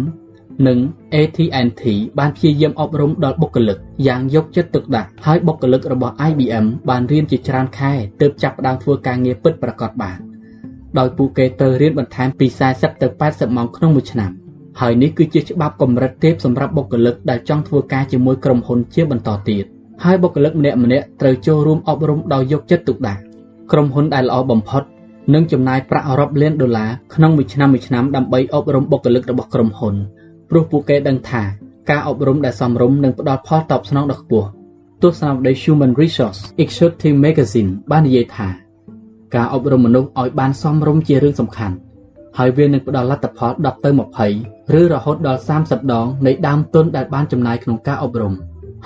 [0.68, 0.78] និង
[1.14, 1.84] AT&T
[2.20, 3.78] បានព្យាយាមអប់រំដល់បុគ្គលិក
[4.08, 7.92] យ៉ាងយកចិត្តទុកដាក់ហើយបុគ្គលិករបស់ IBM បានរៀនជាច្រើនខែ
[8.22, 10.35] ទើបចាប់ផ្ដើមធ្វើការងារពិតប្រាកដបាន
[11.00, 14.32] ដោយពួកគេត្រូវរៀនបន្ថែមពី40ទៅ80ម៉ោងក្នុងមួយឆ្នាំ
[14.80, 19.64] ហើយនេះគឺជាច្បាប់កម្រិតទាបសម្រាប់បុគ្គលិកដែលចង់ធ្វើការជាមួយក្រុមហ៊ុនជាបន្តទៀត
[20.04, 23.22] ហើយបុគ្គលិកម្នាក់ម្នាក់ត្រូវចូលរួមអប់រំដោយយកចិត្តទុកដាក់
[23.72, 24.84] ក្រុមហ៊ុនដែលល្អបំផុត
[25.34, 29.96] នឹងចំណាយប្រាក់រាប់លានដុល្លារក្នុងមួយឆ្នាំមួយឆ្នាំដើម្បីអប់រំបុគ្គលិករបស់ក្រុមហ៊ុន
[30.50, 31.44] ព្រោះពួកគេដឹងថា
[31.90, 34.48] ការអប់រំដែលសមរម្យនឹងផ្ដល់ផលតបស្នងដ៏ខ្ពស់
[35.04, 38.65] ទស្សនាវដ្តី Human Resource Executive Magazine បាននិយាយថា
[39.36, 41.76] ការអប់រំមនុស្សឲ្យបានសមរម្យជារឿងសំខាន់
[42.38, 43.90] ហើយវានឹងផ្ដល់លទ្ធផល10ទៅ
[44.34, 48.34] 20ឬរហូតដល់30ដងនៃដើមទុនដែលបានចំណាយក្នុងការអប់រំ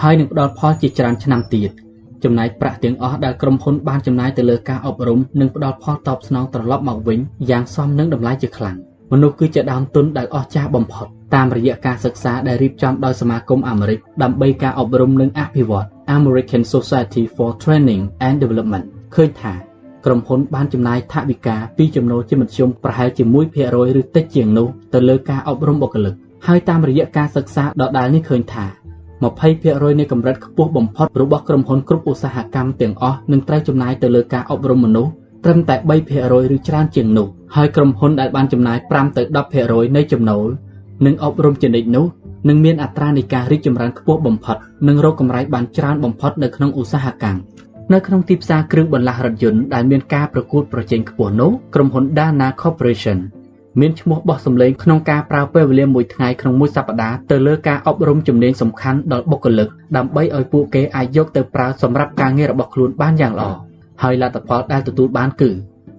[0.01, 1.71] ហើយនឹងផ្ដល់ផលជាច្រើនឆ្នាំទៀត
[2.23, 7.19] ចំណាយប្រាក់ទាំងអស់ដែលក្រុមហ៊ុនបានចំណាយទៅលើការអប់រំនឹងផ្ដល់ផលតបស្នងត្រឡប់មកវិញ
[7.49, 8.77] យ៉ាងសមនឹងតម្លៃជាខ្លាំង
[9.11, 18.85] មនុស្សគឺជាដើមទុនដែលអស្ចារ្យបំផុតតាមរយៈការសិក្សាដែលរៀបចំដោយសមាគមអាមេរិកដើម្បីការអប់រំនិងអភិវឌ្ឍ American Society for Training and Development
[19.15, 19.68] ឃើញថា
[20.05, 23.23] ក្រុមហ៊ុនបានចំណាយថវិកាពីចំណូលជាមធ្យមប្រហែលជា
[23.61, 26.13] 1%ឬតិចជាងនោះទៅលើការអប់រំបុគ្គលិក
[26.47, 28.65] ហើយតាមរយៈការសិក្សាដដែលនេះឃើញថា
[29.27, 35.11] 20%នៃកម្រិតខ្ពស់បំផុតរបស់ក្រុមហ៊ុនគ្រប់ឧស្សាហកម្មទាំងអស់នឹងត្រូវចំណាយទៅលើការអប់រំមនុស្ស
[35.45, 35.76] ត្រឹមតែ
[36.09, 39.21] 3%ឬច្រើនជាងនោះហើយក្រុមហ៊ុនដែលបានចំណាយ5ទៅ
[39.59, 40.47] 10%នៃចំណូល
[41.05, 42.05] និងអប់រំជានិច្ចនោះ
[42.49, 44.57] នឹងមានអត្រានៃការរីកចម្រើនខ្ពស់បំផុត
[44.88, 47.39] និងរកកម្រៃបានច្រើនបំផុតនៅក្នុងឧស្សាហកម្ម
[47.93, 53.19] នៅក្នុងទីផ្សារគ្រឿងបន្លាស់រថយន្តដែលមានការប្រកួតប្រជែងខ្ពស់នោះក្រុមហ៊ុន Dana Corporation
[53.79, 59.67] មានឈ្មោះបោះសម្លេងក្នុងការប្រើពេលវេលាមួយថ្ងៃក្នុងមួយសប្តាហ៍ទៅលើការអប់រំជំនាញសំខាន់ដល់បុគ្គលិក
[59.97, 63.49] ដើម្បីឲ្យពួកគេអាចយកទៅប្រើសម្រាប់ការងាររបស់ខ្លួនបានយ៉ាងល្អ
[64.03, 65.51] ហើយលទ្ធផលដែលទទួលបានគឺ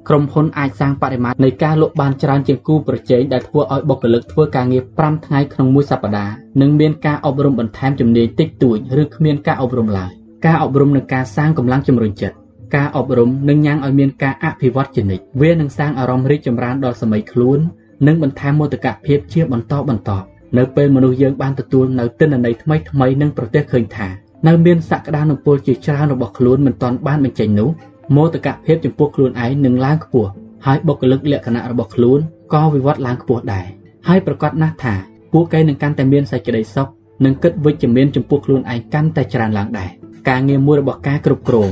[0.08, 12.36] ក្រុមហ៊ុនអាចសាងបរិមាណនៃការលក់បានច្រើនជាងគូប្រជែងដែលធ្វើឲ្យបុគ្គលិកធ្វើការងារ5ថ្ងៃក្នុងមួយសប្តាហ៍និងមានការអប់រំបន្ថែមជំនាញតិចតួចឬគ្មានការអប់រំឡើយ ការអប់រំនិងការសាងកម្លាំងជំរុញចិត្ត
[12.76, 17.58] ការអប់រំនឹងញ៉ាំងឲ្យមានការអភិវឌ្ឍជានិច្ចវានឹងសាងអារម្មណ៍រីកចម្រើនដល់សម័យខ្លួន
[18.06, 20.26] និងបន្ថែមមោទកភាពជាបន្តបន្ទាប់
[20.58, 24.08] នៅពេលមនុស្សយើងបានទទួលនៅទិន្នន័យថ្មីថ្មីនិងប្រទេសឃើញថា
[24.46, 27.70] នៅមានសក្តានុពលជាច្រើនរបស់ខ្លួនមិនទាន់បានបញ្ចេញនោះ
[28.16, 30.30] មោទកភាពចំពោះខ្លួនឯងនឹងឡើងខ្ពស់
[30.66, 32.18] ហើយបុគ្គលិកលក្ខណៈរបស់ខ្លួន
[32.52, 33.66] ក៏វិវត្តឡើងខ្ពស់ដែរ
[34.08, 34.94] ហើយប្រកាសណាស់ថា
[35.32, 36.88] ពួកគេនឹងកាន់តែមានសេចក្តីសុខ
[37.24, 39.90] និងគិតវិជ្ជមានចំពោះខ្លួនឯងកាន់តែច្រើនឡើងដែរ
[40.28, 41.70] ការងារមួយរបស់ការគ្រប់គ្រង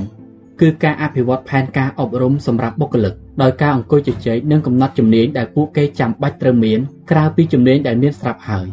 [0.60, 3.12] គឺការអភិវឌ្ឍផែនការអប់រំសម្រាប់បុគ្គលិក
[3.42, 6.78] ដោយការអង្គុយជជែកនិងកំណត់ជំនាញដែលពួកគេចាំបាច់ត្រូវមាន
[7.10, 8.66] ក្រៅពីជំនាញដែលមានស្រាប់ហើយ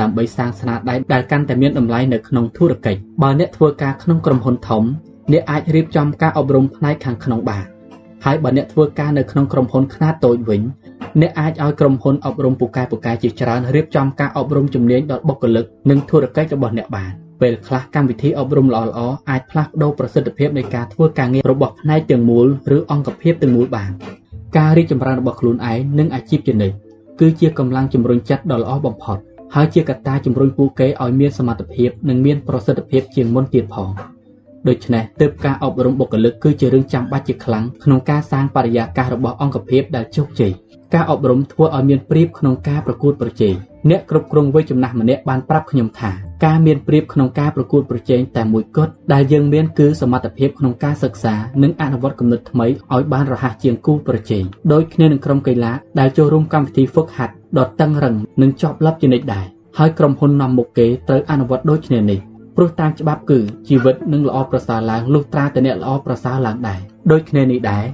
[0.00, 4.82] ដើម្បីសាងស្នាដៃដែលកាន់តែមានតម្លៃនៅក្នុងធុរកិច្ចបើអ្នកធ្វើការក្នុងក្រុមហ៊ុនធំ
[5.32, 7.64] អ្នកអាចរៀបចំការអប់រំផ្នែកខាងក្នុងបាន
[8.24, 10.62] ហើយបើអ្នកធ្វើការនៅក្នុងក្រុមហ៊ុនខ្នាតតូចវិញ
[11.20, 22.46] អ្នកអាចឲ្យក្រុមហ៊ុនអប់រំពូកែពូកែជាច្រើនរៀបចំការអប់រំជំនាញដល់បុគ្គលិកនិងធុរកិច្ចរបស់អ្នកបាន ពេលខ្លះកម្មវិធីអប់រំល្អៗអាចផ្លាស់ប្ដូរប្រសិទ្ធភាពនៃការធ្វើការងាររបស់ផ្នែកទាំងមូល
[22.76, 23.90] ឬអង្គភាពទាំងមូលបាន
[24.56, 26.76] ការរីកចម្រើនរបស់ខ្លួនឯងនិងអាជីពជានិច្ច
[27.20, 29.18] គឺជាកម្លាំងជំរុញចិត្តដ៏ល្អបំផុត
[29.54, 33.90] ហើយជាកត្តាជំរុញពួកគេឲ្យមានសមត្ថភាពនិងមានប្រសិទ្ធភាពជាងមុនទៀតផង
[34.68, 40.52] ដូច្នេះទើបការអប់រំបុគ្គលិកគឺជារឿងចាំបាច់ជាខ្លាំងក្នុងការសាងបរិយាកាសរបស់អង្គភាពដែលជោគជ័យ
[40.94, 43.54] ការអប់រំធ្វើឲ្យមានប្រៀបក្នុងការប្រកួតប្រជែង
[43.90, 46.10] អ្នកគ្រប់គ្រងវ័យចំណាស់ម្នាក់បានប្រាប់ខ្ញុំថា
[46.44, 59.46] ការមានប្រៀបក្នុងការប្រកួតប្រជែងតែមួយគត់ដែលយើងមានគឺសមត្ថភាពក្នុងការសិក្សានិងអនុវត្តគំនិតថ្មីឲ្យបានរហ័សជាងគូប្រជែងដូចគ្នានឹងក្រុមកីឡាដែលចូលរួមកម្មវិធីហ្វឹកហាត់ដ៏តឹងរឹងនិងជាប់លាប់ជានិច្ចដែរ
[59.78, 62.20] ហើយក្រុមហ៊ុននាំមុខគេត្រូវអនុវត្តដូចគ្នានេះ
[62.56, 63.38] ព្រោះតាមច្បាប់គឺ
[63.68, 67.84] ជីវិតនឹងល្អប្រសើរឡើងលុះត្រាតែអ្នកល្អប្រសើរឡើងដែរដូចគ្នានេះដែរ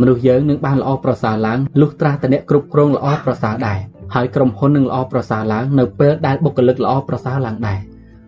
[0.00, 3.78] មនុស្សយើងនឹងបានល្អប្រសើរឡើងលុះត្រាតែអ្នកគ្រប់គ្រងល្អប្រសើរដែរ
[4.14, 7.80] ហើយក្រុមហ៊ុននឹងល្អប្រសើរឡើងនៅពេលដែលបុគ្គលិកល្អប្រសើរឡើងដែរ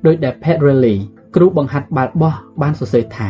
[0.06, 0.96] ដោយដែល Pat Riley
[1.36, 3.28] គ្រូបង្ហាត់បាល់បោះបានសរសេរថា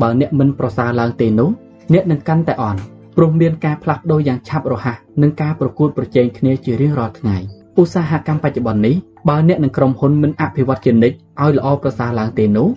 [0.00, 1.50] បើអ្នកមិនប្រសើរឡើងទេនោះ
[1.92, 2.80] អ្នកនឹងកាន់តែអន់
[3.16, 7.36] ព្រោះមានការផ្លាស់ប្ដូរយ៉ាងឆាប់រហ័សនិងការប្រកួតប្រជែងគ្នាជារៀងរាល់ថ្ងៃ
[7.80, 8.94] ឧស្សាហកម្មបច្ចុប្បន្ននេះ
[9.28, 12.68] បើអ្នកនឹងក្រុមហ៊ុនមិនអភិវឌ្ឍជានិច្ចឲ្យល្អប្រសើរឡើងទេនោះ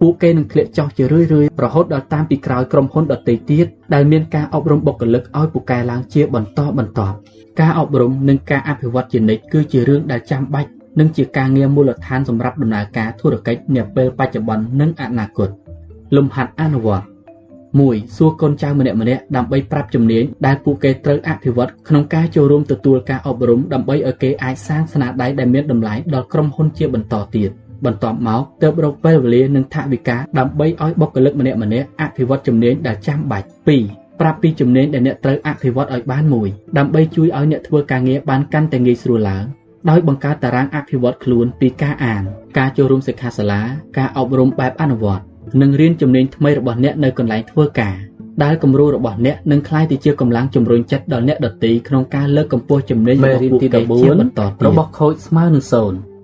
[0.00, 1.28] ពួកគេនឹងធ្លាក់ចុះជារឿយៗ
[1.64, 7.16] រហូតដល់តាមពីក្រោយក្រុមហ៊ុនដទៃទៀតដែលមានការអប់រំបុគ្គលិកឲ្យពូកែឡើងជាបន្តបន្ទាប់
[7.60, 15.48] ការអប់រំនិងការអភិវឌ្ឍជានិច្ចគឺជារឿងដែលចាំបាច់និងជាការងារមូលដ្ឋានសម្រាប់ដំណើរការធុរកិច្ចនាពេលបច្ចុប្បន្ននិងអនាគត
[16.16, 17.06] លំហាត់អនុវត្ត
[17.74, 18.98] 1សួរកូនចៅម្នាក់ៗ
[19.36, 27.50] ដើម្បីប្រាប់ជំនាញដែលពួកគេត្រូវអភិវឌ្ឍក្នុងការចូលរួមទទួលការអប់រំដើម្បីឲ្យគេអាចសាងស្នាដៃដែលមានតម្លៃដល់ក្រុមហ៊ុនជាបន្តទៀត
[27.84, 31.60] បន្ទាប់មកទើបរកពេលវេលានិងថវិកាដើម្បីឲ្យបុគ្គលិកម្នាក់ៗ
[32.00, 33.46] អភិវឌ្ឍជំនាញដែលចាំបាច់
[33.84, 36.48] 2ប្រាប់ពីជំនាញដែលអ្នកត្រូវអភិវឌ្ឍឲ្យបានមួយ
[36.78, 39.44] ដើម្បីជួយឲ្យអ្នកធ្វើការងារបានកាន់តែងាយស្រួលឡើង
[39.90, 42.22] ដោយបង្កើតតារាងអភិវឌ្ឍខ្លួនពីការអាន
[42.58, 43.62] ការចូលរួមសិក្ខាសាលា
[43.98, 45.24] ការអប់រំបែបអនុវត្ត
[45.60, 47.96] និងរៀនជំនាញថ្មីរបស់អ្នកនៅកន្លែងធ្វើការ
[48.44, 56.15] ដែលគំរូរបស់អ្នកនឹងក្លាយទៅជាកម្លាំងជំរុញចិត្តដល់អ្នកដទៃក្នុងការលើកកម្ពស់ជំនាញរបស់ពួកគេជាបន្តទៀតរបស់ខូចស្មើនឹង0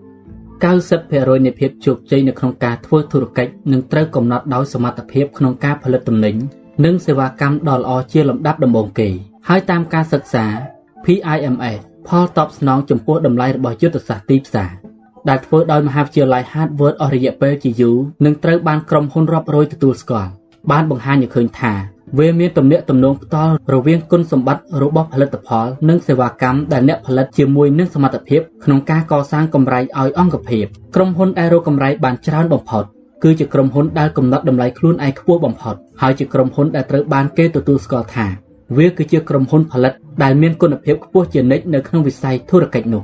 [0.63, 6.37] 90%នៃភាពជោគជ័យនៅក្នុងការធ្វើធុរកិច្ចនឹងត្រូវកំណត់ដោយសមត្ថភាពក្នុងការផលិតទំនិញ
[6.85, 9.09] និងសេវាកម្មដ៏ល្អជាលំដាប់ដំបូងគេ
[9.49, 10.45] ហើយតាមការសិក្សា
[11.05, 11.79] PIMS
[12.09, 14.71] ផលតបស្នងចំពោះតម្លៃរបស់យុទ្ធសាស្ត្រទីផ្សារ
[15.29, 20.31] ដែលធ្វើដោយមហាវិទ្យាល័យ Harvard អស់រយៈពេលជាយូរនឹងត្រូវបានក្រុមហ៊ុនរាប់រយទទួលស្គាល់
[20.71, 21.73] បានបង្ហាញឲ្យឃើញថា
[22.19, 30.65] វាមានទំនាក់ទំនងផ្ទាល់រវាងគុណសម្បត្តិរបស់ផលិតផល និងសេវាកម្មដែលអ្នកផលិតជាមួយនឹងសមត្ថភាពក្នុងការកសាងកម្រៃឲ្យអង្គភាព
[30.95, 32.85] ក្រុមហ៊ុនដែលរកកម្រៃបានច្រើនបំផុត
[33.23, 38.27] គឺជាក្រុមហ៊ុនដែលកំណត់តម្លៃខ្លួនឯងខ្ពស់បំផុតហើយជាក្រុមហ៊ុនដែលត្រូវបានគេទទួលស្គាល់ថា
[38.77, 43.03] វាគឺជាក្រុមហ៊ុនផលិតដែលមានគុណភាពខ្ពស់ជានិច្ចនៅក្នុងវិស័យធុរកិច្ចនោះ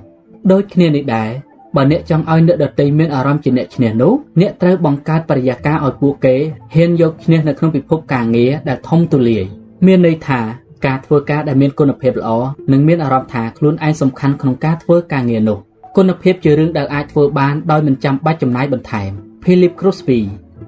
[0.52, 1.30] ដូចគ្នានេះដែរ
[1.76, 6.36] បើអ្នកចង់ឲ្យអ្នកដទៃមានអារម្មណ៍ជាអ្នកឈ្នះនោះអ្នកត្រូវបង្កើតបរិយាកាសឲ្យពួកគេ
[6.74, 9.44] ហ៊ានយកឈ្នះនៅក្នុងពិភពការងារដែលធំទូលាយ
[9.86, 10.40] មានន័យថា
[10.86, 12.30] ការធ្វើការដែលមានគុណភាពល្អ
[12.72, 15.58] និងមានអារម្មណ៍ថាខ្លួនឯងសំខាន់ក្នុងការធ្វើការងារនោះ
[15.96, 19.10] គុណភាពជារឿងដែលអាចធ្វើបានដោយមិនចាំបាច់ចំណាយបន្ថែម
[19.42, 20.20] Philip Crosby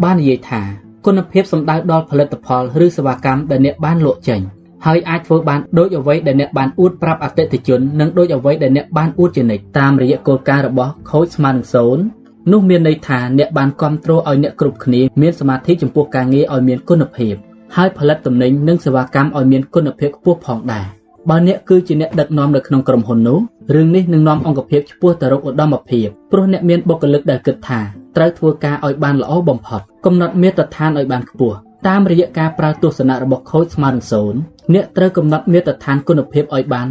[0.03, 0.63] បាននិយាយថា
[1.07, 4.41] គុណភាពសំដៅដល់ផលិតផលឬសេវាកម្មដែលអ្នកបានលក់ចេញ
[4.87, 17.35] ហើយអាចធ្វើបានដូចអ្វីដែលអ្នកបានអួតប្រាប់អតិថិជននិងដូចអ្វីដែលអ្នកបានអួតជានិច្ចតាមរយៈគោលការណ៍របស់ Coach ស្មើនឹង0នោះមានន័យថាអ្នកបានគ្រប់គ្រងឲ្យអ្នកគ្រប់គ្នាមានសមាធិចំពោះការងារឲ្យមានគុណភាព
[17.77, 20.87] ហើយផលិតទំនិញនិងសេវាកម្មឲ្យមានគុណភាពខ្ពស់ផងដែរ
[21.29, 23.39] បើអ្នកគឺជាអ្នកដឹកនាំនៅក្នុងក្រុមហ៊ុននោះ
[23.75, 27.81] រឿងនេះនឹងនាំអង្គភាពឆ្ពោះទៅរកឧត្តមភាពព្រោះអ្នកមានបុគ្គលិកដែលគិតថា
[28.17, 31.57] ត្រូវធ្វើការឲ្យបានល្អបំផុតកំណត់មាត្រដ្ឋានឲ្យបានខ្ពស់
[31.88, 34.04] តាមរយៈការប្រើទស្សនៈរបស់ខូចស្មើនឹង
[34.38, 36.86] 0អ្នកត្រូវកំណត់មាត្រដ្ឋានគុណភាពឲ្យបាន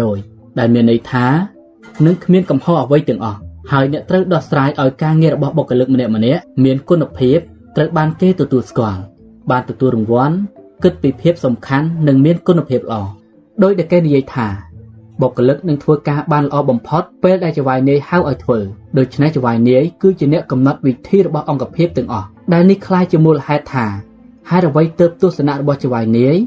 [0.00, 1.26] 100%ដែលមានន័យថា
[2.06, 3.38] នឹងគ្មានកំហុសអ្វីទាំងអស់
[3.72, 6.12] ហើយអ្នកត្រូវដោះស្រាយឲ្យការងាររបស់បុគ្គលិកម្នាក់ៗ
[6.64, 7.38] មានគុណភាព
[7.76, 9.00] ត្រូវបានគេទទួលស្គាល់
[9.50, 10.36] បានទទួលរង្វាន់
[10.82, 12.94] គិតពីភាពសំខាន់និងមានគុណភាពល្អ
[13.62, 14.48] ដោយដែលគេនិយាយថា
[15.20, 18.58] បុគ្គលិកនឹងធ្វើការបានល្អបំផុតពេលដែលចៅហ្វាយនាយហៅឲ្យធ្វើ
[18.98, 23.86] ដូច្នេះចៅហ្វាយនាយគឺជាអ្នកកំណត់វិធីរបស់អង្គភាពទាំងអស់ដែលនេះคล้ายជាមូលហេតុថា
[24.49, 26.37] ហេតុអ្វីទើបទស្សនៈរបស់ចៅហ្វាយនាយ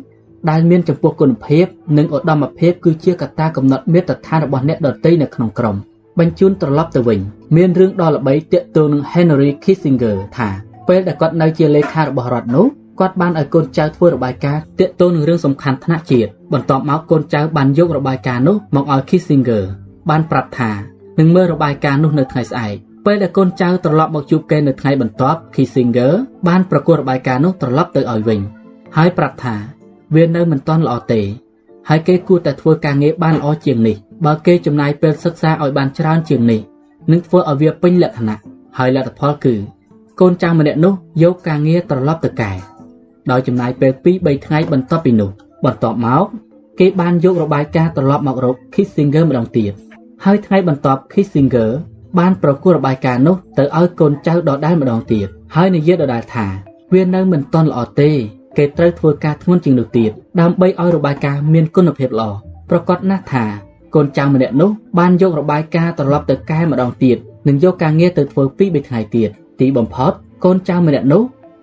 [0.50, 1.66] ដែលមានចំពោះគុណភាព
[1.98, 5.76] និងឧត្តមភាពគឺជាកត្តាកំណត់មាត្រដ្ឋានរបស់អ្នកដទៃនៅក្នុងក្រុម
[6.18, 7.20] បញ្ជូនត្រឡប់ទៅវិញ
[7.56, 10.48] មានរឿងដ៏ល្បីទាក់ទងនឹង Henry Kissinger ថា
[10.88, 12.66] ពេលដែលគាត់នៅជាលេខារបស់រដ្ឋនោះ
[13.00, 19.64] គាត់បានឲ្យកូនចៅធ្វើរបាយការណ៍ទាក់ទងនឹងរឿងសំខាន់ថ្នាក់ជាតិបន្ទាប់មកកូនចៅបានយករបាយការណ៍នោះមកឲ្យ Kissinger
[20.10, 20.70] បានប្រាប់ថា
[21.18, 22.76] នឹងមើលរបាយការណ៍នោះនៅថ្ងៃស្អែក
[23.10, 26.12] ពេលដែលកូនចៅត្រឡប់មកជួបគេនៅថ្ងៃបន្ទាប់ Kissinger
[26.48, 28.40] បានប្រកាសរបាយការណ៍នោះត្រឡប់ទៅឲ្យវិញ
[28.96, 29.54] ហើយប្រាប់ថា
[30.14, 31.20] វានៅមិនទាន់ល្អទេ
[31.88, 36.60] ហើយគេគួរតែធ្វើការងារបានល្អជាងនេះបើគេចំណាយពេលសិក្សាឲ្យបានច្រើនជាងនេះ
[37.12, 38.38] នឹងធ្វើឲ្យវាពេញលក្ខណៈ
[38.78, 39.54] ហើយលទ្ធផលគឺ
[40.20, 42.52] កូនចៅម្នាក់នោះយកការងារត្រឡប់ទៅកែ
[43.30, 45.30] ដោយចំណាយពេល2 3ថ្ងៃបន្ទាប់ពីនោះ
[45.64, 46.26] បន្ទាប់មក
[46.80, 49.72] គេបានយករបាយការណ៍ត្រឡប់មករក Kissinger ម្ដងទៀត
[50.24, 51.70] ហើយថ្ងៃបន្ទាប់ Kissinger
[52.18, 56.46] បានប្រគល់របាយការណ៍នោះទៅឲ្យកូនចៅដដែលម្ដងទៀតហើយនិយាយដដែលថា
[56.92, 58.10] វានៅមិនទាន់ល្អទេ
[58.56, 60.10] គេត្រូវធ្វើការធ្ងន់ជាងនោះទៀត
[60.40, 62.30] ដើម្បីឲ្យរបាយការណ៍មានគុណភាពល្អ
[62.70, 63.44] ប្រកាសណាស់ថា
[63.94, 67.16] កូនចៅម្នាក់នោះបានយករបាយការណ៍ត្រឡប់ទៅកែម្ដងទៀត
[67.48, 69.28] និងយកការងារទៅធ្វើពីរបីថ្ងៃទៀត
[69.60, 70.12] ទីបំផុត
[70.44, 71.22] កូនចៅម្នាក់នោះ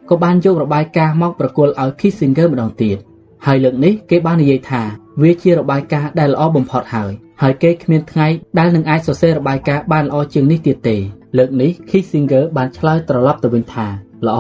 [0.10, 2.98] ក៏បានយករបាយការណ៍មកប្រគល់ឲ្យ Kissinger ម្ដងទៀត
[3.46, 4.82] ហើយលើកនេះគេបាននិយាយថា
[5.22, 10.96] វាជារបាយការណ៍ដែលល្អបំផុតហើយ ហើយគេគ្មានថ្ងៃដែលនឹងអាចសរសេររបាយការណ៍បានល្អជាងនេះទៀតទេ
[11.38, 13.88] លើកនេះ Kissinger បានឆ្លើយត្រឡប់ទៅវិញថា
[14.28, 14.40] ល្អ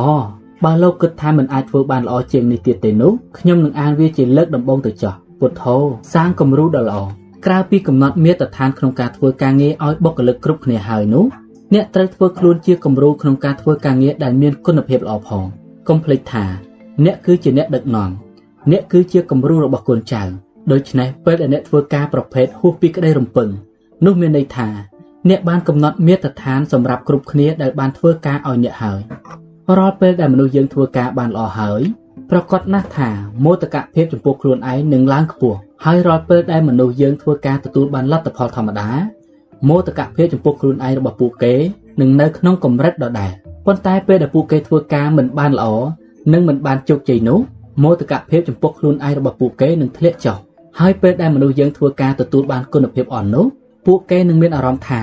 [0.63, 5.75] បើលោកគិតថាមិនអាចធ្វើបានល្អជាងនេះទៀតទេនោះខ្ញុំនឹងអានវាជាលើកដំបូងទៅចោះពុទ្ធោ
[6.13, 6.99] សាងគំរូដ៏ល្អ
[7.45, 11.25] ក្រៅពីកំណត់មាត្រដ្ឋានក្នុងការធ្វើការងារឲ្យបុគ្គលិកគ្រប់គ្នាហើយនោះ
[11.73, 15.43] អ្នកត្រូវធ្វើខ្លួនជាគំរូក្នុងការធ្វើការងារដែលមានគុណភាពល្អផង
[15.87, 16.45] កុំភ្លេចថា
[17.05, 18.09] អ្នកគឺជាអ្នកដឹកនាំ
[18.71, 23.49] អ្នកគឺជាគំរូរបស់កូនចៅ ដូច្នេះពេលដែលអ្នកធ្វើការប្រភេទហួសពីក្តីរំពឹង
[24.05, 24.67] នោះមានន័យថា
[25.29, 28.99] អ្នកបានកំណត់មាត្រដ្ឋានសម្រាប់គ្រប់គ្នាដែលបានធ្វើការឲ្យអ្នកហើយ
[29.77, 31.81] រាល់ពេលដែលមនុស្សយើងធ្វើការបានល្អហើយ
[32.31, 33.09] ប្រកាសណាស់ថា
[33.45, 38.89] មោទកភាពចំពោះខ្លួនឯងនឹងឡើងខ្ពស់ហើយរាល់ពេលដែលមនុស្សយើងធ្វើការទទួលបានលទ្ធផលធម្មតា
[39.69, 41.53] មោទកភាពចំពោះខ្លួនឯងរបស់ពួកគេ
[42.01, 43.31] នឹងនៅក្នុងកម្រិតដដែល
[43.65, 45.67] ប៉ុន្តែពេលដែលពួកគេធ្វើការមិនបានល្អ
[46.33, 47.39] និងមិនបានជោគជ័យនោះ
[47.83, 50.37] មោទកភាពចំពោះខ្លួនឯងរបស់ពួកគេនឹងធ្លាក់ចុះ
[50.79, 53.45] ហើយពេលដែលមនុស្សយើងធ្វើការទទួលបានគុណភាពអន់នោះ
[53.85, 55.01] ពួកគេនឹងមានអារម្មណ៍ថា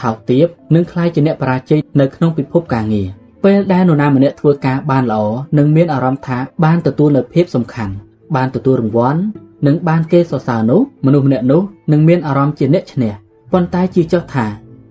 [0.00, 3.08] ថោកទាបនិងខ្លាចជាអ្នកបរាជ័យនៅក្នុងពិភពការងារ
[3.44, 5.22] ពេលដែលនរណាម្នាក់ធ្វើការបានល្អ
[5.58, 7.94] នឹងមានអារម្មណ៍ថាបានទទួលនូវភាពសំខាន់
[8.36, 9.20] បានទទួលរង្វាន់
[9.66, 13.12] និងបានគេសរសើរនោះមនុស្សម្នាក់នោះនឹងមានអារម្មណ៍ជាអ្នកឈ្នះ
[13.52, 14.46] ប៉ុន្តែជាចុះថា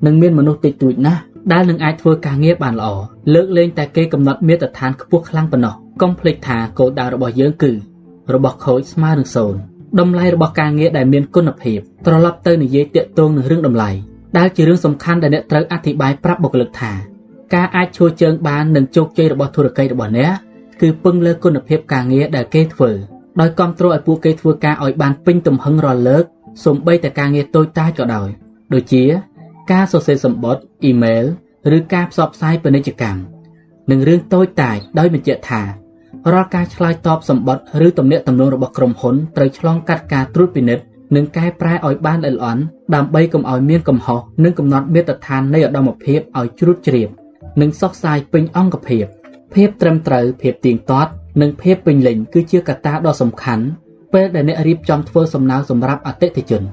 [0.05, 2.89] នឹងមានមនុស្សតិចតួចណាស់ដែលនឹងអាចធ្វើការងារបានល្អ
[3.33, 7.71] លើកលែងតែគេកំណត់មាត្រដ្ឋានខ្ពស់ខ្លាំងប៉ុណ្ណោះកុំភ្លេចថាគោលដៅរបស់យើងគឺ
[8.33, 13.89] របស់ខូចស្មើនឹង0 តម្លៃរបស់ការងារដែលមានគុណភាពត្រឡប់ទៅនិយាយតាក់ទងនឹងរឿងតម្លៃ
[14.37, 16.91] ដែលជារឿងសំខាន់ដែលអ្នកត្រូវអធិប្បាយប្រាប់បុគ្គលិកថា
[17.55, 20.31] ការអាចឈរជើងបាននិងជោគជ័យរបស់ធុរកិច្ចរបស់អ្នក
[20.81, 22.91] គឺពឹងលើគុណភាពការងារដែលគេធ្វើ
[23.39, 26.23] ដោយគ្រប់គ្រងឲ្យពួកគេធ្វើការឲ្យបានពេញទំហឹងរាល់លើក
[26.65, 28.29] សូម្បីតែការងារតូចតាចក៏ដោយ
[28.73, 29.03] ដូចជា
[29.71, 31.23] ការសរសេរសម្បត្តិអ៊ីមែល
[31.77, 33.21] ឬការផ្សព្វផ្សាយពាណិជ្ជកម្ម
[33.91, 35.61] និងរឿងតូចតាចដោយបញ្ជាក់ថា
[36.33, 40.83] រាល់ការឆ្លើយតបសម្បត្តិឬទំនាក់ទំនងរបស់ក្រុមហ៊ុនត្រូវឆ្លងកាត់ការត្រួតពិនិត្យ
[41.15, 42.61] និងកែប្រែឲ្យបានល្អិតល្អន់
[42.95, 47.09] ដើម្បីកុំឲ្យមានកំហុសនិងកំណត់មាត្រដ្ឋាននៃឧត្តមភាពឲ្យជ្រួតជ្រាប
[47.61, 49.05] និងសុខសាយពេញអង្គភាព
[49.53, 53.65] ភាពត្រឹមត្រូវភាពទៀងទាត់និងភាពពេញលេញគឺជាកត្តាដ៏សំខាន់
[54.13, 56.63] ពេលដែលអ្នករៀបចំធ្វើសំណើសម្រាប់អតិថិជន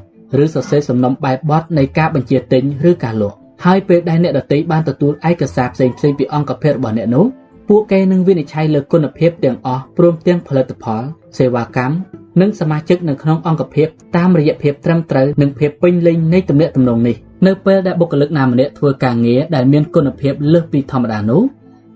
[0.42, 7.26] ឬសរសេរសំណុំបែបបទនៃការបញ្ជាទិញឬការលក់ហើយពេលដែលអ្នកដទៃបានទទួលឯកសារផ្សេងៗពីអង្គភាពរបស់អ្នកនោះ
[7.68, 11.02] ពួកគេនឹងវិនិច្ឆ័យលើគុណភាពទាំងអស់ព្រមទាំងផលិតផល
[11.38, 11.94] សេវាកម្ម
[12.40, 17.16] និងសមាជិកនៅក្នុងអង្គភាពតាមរយៈភាពត្រឹមត្រូវនិងភាពពេញលេញនៃទំនាក់ទំនងនេះ
[17.46, 21.42] នៅពេលដែលបុគ្គលិកណាម្នាក់ធ្វើការងារដែលមានគុណភាពលើសពីធម្មតានោះ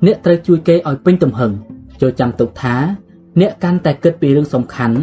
[0.07, 1.53] អ្នកត្រូវជួយគេឲ្យពេញទំហឹង
[2.01, 2.75] ចូលចាំទុកថា
[3.41, 4.99] អ្នកកាន់តែគិតពីរឿងសំខាន់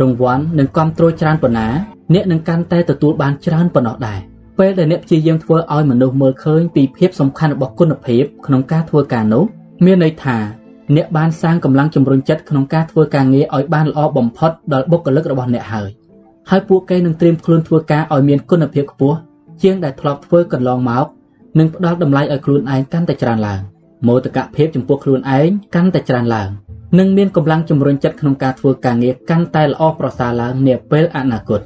[0.00, 1.68] រង្វាន់និងគាំទ្រច្រើនប៉ុណ្ណា
[2.14, 4.18] អ្នកនឹងកាន់តែទទួលបានច្រើនប៉ុណ្ណោះដែរ
[4.58, 9.44] ពេលដែលអ្នកព្យាយាមធ្វើឲ្យមនុស្សមើលឃើញពីភាពសំខាន់របស់គុណភាពក្នុងការធ្វើការនោះ
[9.84, 10.36] មានន័យថា
[10.96, 15.88] អ្នកបានសាងកម្លាំងជំរុញចិត្តក្នុងការធ្វើការងារឲ្យបានល្អបំផុតដល់បុគ្គលិករបស់អ្នកហើយ
[16.50, 19.16] ហើយពួកគេនឹងត្រៀមខ្លួនធ្វើការឲ្យមានគុណភាពខ្ពស់
[19.62, 21.06] ជាងដែលធ្លាប់ធ្វើកន្លងមក
[21.58, 23.60] និងផ្ដល់តម្លៃឲ្យខ្លួនឯងកាន់តែច្រើនឡើង
[24.06, 26.48] មោទកភាពចំពោះខ្លួនឯងកាន់តែច្រើនឡើង
[26.98, 31.60] និងមានកម្លាំងជំរុញចិត្តក្នុងការធ្វើការងារកាន់តែល្អប្រសើរឡើងនាពេលអនាគត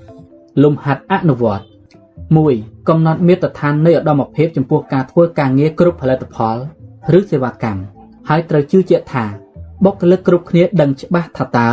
[0.62, 1.64] លំហាត់អនុវត្ត
[2.26, 6.56] 1កំណត់មាត្រដ្ឋាននៃឧត្តមភាពចំពោះការធ្វើការងារគ្រប់ផលិតផល
[7.18, 9.24] ឬសេវាកម្ម ហើយត្រូវជឿជាក់ថា
[9.84, 11.70] បុគ្គលិកគ្រប់គ្នាដឹងច្បាស់ថាតើ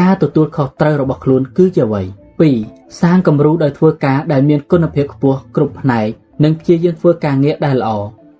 [0.00, 2.02] ការទទួលខុសត្រូវរបស់ខ្លួនគឺជាអ្វី
[2.50, 6.08] 2សាងគំរូដោយធ្វើការដែលមានគុណភាពខ្ពស់គ្រប់ផ្នែក
[6.44, 7.90] និងព្យាយាមធ្វើការងារដែលល្អ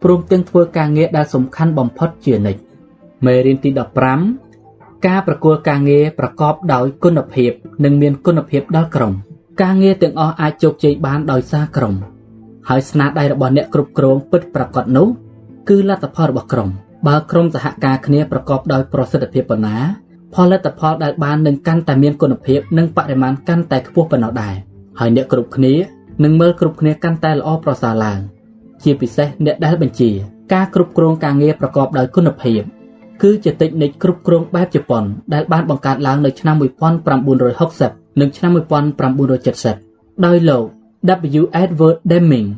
[0.03, 2.61] ព្រមទាំងធ្វើការងារដែលសំខាន់បំផុតជានិច្ច
[3.27, 3.71] មេរៀនទី
[4.39, 7.53] 15ការប្រគល់ការងារប្រកបដោយគុណភាព
[7.85, 9.13] និងមានគុណភាពដល់ក្រុម
[9.63, 11.95] ការងារទាំងអស់អាចជោគជ័យបានដោយសារក្រុម
[12.69, 15.09] ហើយស្នាដៃរបស់អ្នកគ្រប់គ្រងពិតប្រាកដនោះ
[15.69, 16.71] គឺលទ្ធផលរបស់ក្រុម
[17.07, 19.77] បើក្រុមសហការគ្នាប្រកបដោយប្រសិទ្ធភាពប៉ុណ្ណា
[20.35, 24.55] ផលិតផលដែលបាននឹងកាន់តែមានគុណភាពនិងបរិមាណកាន់តែខ្ពស់ប៉ុណ្ណោះដែរ
[24.99, 25.75] ហើយអ្នកគ្រប់គ្នា
[26.25, 28.19] នឹងមើលគ្រប់គ្នាកាន់តែល្អប្រសើរឡើង
[28.83, 30.11] ជាពិសេសអ្នកដែលបញ្ជា
[30.53, 32.61] ការគ្រប់គ្រងការងារប្រកបដោយគុណភាព
[33.23, 35.05] គឺជាតិចនិចគ្រប់គ្រងបែបជប៉ុន
[35.35, 38.51] ដែលបានបង្កើតឡើងនៅឆ្នាំ1960និងឆ្នាំ
[39.39, 40.65] 1970ដោយលោក
[41.41, 41.43] W.
[41.63, 42.49] Edward Deming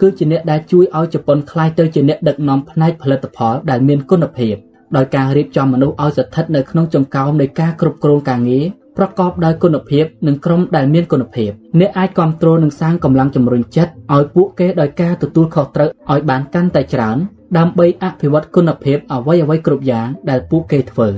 [0.00, 4.54] គឺជាអ្នកដែលជួយឲ្យជប៉ុនក្លាយទៅជាអ្នកដឹកនាំផ្នែកផលិតផលដែលមានគុណភាព
[4.96, 8.64] ដោយការរៀបចំមនុស្សឲ្យស្ថិតនៅក្នុងចង្កោមនៃការគ្រប់គ្រងការងារ
[8.98, 11.50] ប្រកបដោយគុណភាពនិងក្រុមដែលមានគុណភាព
[11.80, 17.16] អ្នកអាចគ្រប់គ្រងនិងសាងកម្លាំងជំរុញចិត្តឲ្យពួកគេដោយការទទួលខុសត្រូវឲ្យបានកាន់តែច្រើន
[17.58, 21.08] ដើម្បីអភិវឌ្ឍគុណភាពអ្វីអ្វីគ្រប់យ៉ាងដែលពួកគេធ្វើ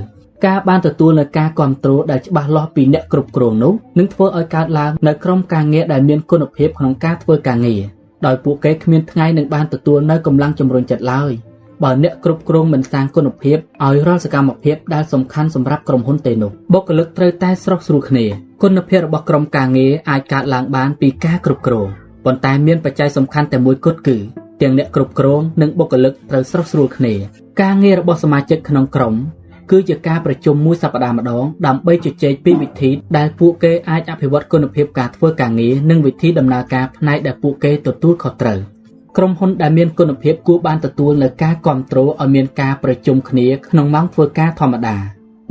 [0.45, 7.81] ការបានទទួលនៅការគ្រប់គ្រងដែលច្បាស់លាស់ពីអ្នកគ្រប់គ្រងនោះនឹងធ្វើឲ្យកើតឡើងនៅក្រុមការងារដែលមានគុណភាពក្នុងការធ្វើការងារ
[8.25, 11.31] ដោយពួកគេគ្មានថ្ងៃនឹងបានទទួលនៅកម្លាំងជំរុញចិត្តឡើយ
[11.83, 18.25] បើអ្នកគ្រប់គ្រងមិនសាងគុណភាពឲ្យរាល់សកម្មភាពដែលសំខាន់សម្រាប់ក្រុមហ៊ុនទេនោះបុគ្គលិកត្រូវតែស្រស់ស្រួលគ្នា
[18.63, 21.87] គុណភាពរបស់ក្រុមការងារអាចកើតឡើងបានពីការគ្រប់គ្រង
[22.25, 24.17] ប៉ុន្តែមានបច្ច័យសំខាន់តែមួយគត់គឺ
[24.61, 27.13] ទាំងអ្នកគ្រប់គ្រងនិងបុគ្គលិកត្រូវស្រស់ស្រួលគ្នា
[27.61, 29.13] ការងាររបស់សមាជិកក្នុងក្រុម
[29.71, 38.59] គឺជាការប្រជុំមួយសប្តាហ៍ម្ដងដើម្បីជជែកពីវិធីដែលពួកគេអាចអភិវឌ្ឍគុណភាពការធ្វើការងារនិងវិធីដំណើរការផ្នែកដែលពួកគេទទួលខុសត្រូវ
[39.17, 44.97] ក្រុមហ៊ុនដែលមានគុណភាពគួរបានទទួលនៅការគ្រប់គ្រងឲ្យមានការប្រជុំគ្នាក្នុងម៉ោងធ្វើការធម្មតា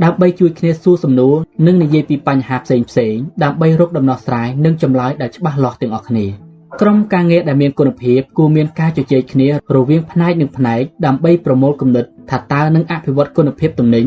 [0.03, 1.35] ដើម្បីជួយគ្នាសួរសំណួរ
[1.65, 6.44] និងនិយាយពីបញ្ហាផ្សេងផ្សេងដើម្បីរកដំណោះស្រាយនិងចម្លើយដែលច្បាស់លាស់ទាំងអស់គ្នា
[6.81, 14.05] ក្រុមការងារដែលមានគុណភាពគួរមានការជជែកគ្នារវាងផ្នែកនិងផ្នែកដើម្បីប្រមូលគំនិតថាតើនឹងអភិវឌ្ឍគុណភាពទំនិញ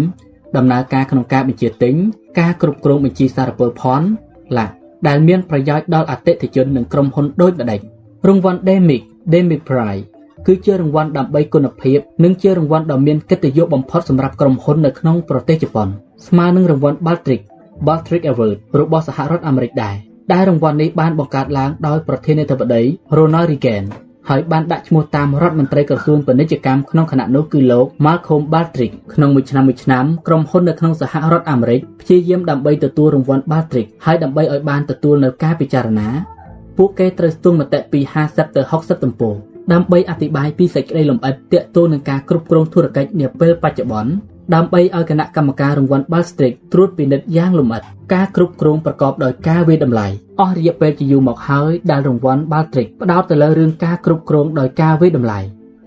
[0.57, 1.95] ដំណើរការក្នុងការបញ្ជាទិញ
[2.39, 4.03] ការគ្រប់គ្រងបញ្ជីសារពើផន
[4.57, 4.66] ឡា
[5.07, 7.81] ដែលមានប្រយោជន៍ដល់អតិថិជននិងក្រុមហ៊ុនដូចម្ដេច
[8.28, 10.03] រង្វាន់ Demic Demic Prize
[10.47, 15.89] គឺជារង្វាន់ដើម្បីគុណភាពនិងជារង្វាន់ដ៏មានកិត្តិយសបំផុតសម្រាប់ក្រុមហ៊ុននៅក្នុងប្រទេសជប៉ុន
[16.27, 17.40] ស្មើនឹងរង្វាន់ Baltic
[17.86, 22.83] Baltic Award របស់សហរដ្ឋអាមេរិកដែរ ដែលរង្វាន់នេះបានបង្កើតឡើងដោយប្រធានាធិបតី
[23.17, 23.85] Ronald Reagan
[24.29, 36.09] ហើយបានដាក់ឈ្មោះតាមរដ្ឋមន្ត្រីក្រសួងពាណិជ្ជកម្មក្នុងគណៈនោះគឺលោក Malcolm Baldrige ក្នុងមួយឆ្នាំមួយឆ្នាំក្រុមហ៊ុននៅក្នុងសហរដ្ឋអាមេរិកព្យាយាមដើម្បីទទួលរង្វាន់ Baldrige ហើយដើម្បីឲ្យបានទទួលនៅការពិចារណា
[36.77, 39.35] ពួកគេត្រូវស្ទង់មតិពី50ទៅ60ទំព័រ
[39.73, 44.13] ដើម្បីអធិប្បាយពីសេចក្តីលម្អិតទាក់ទងនឹងការគ្រប់គ្រងធុរកិច្ចនាពេលបច្ចុប្បន្ន
[44.55, 47.83] ដើម្បីឲ្យគណៈកម្មការរង្វាន់ Balstrick ត្រួតពិនិត្យយ៉ាងលម្អិត
[48.15, 50.07] ការគ្រប់គ្រងប្រកបដោយការវាយតម្លៃ
[50.41, 55.41] អស់រយៈពេលជាយូរមកហើយដែលរង្វាន់ Balstrick ផ្ដោតទៅលើរឿងការគ្រប់គ្រងដោយការវាយតម្លៃ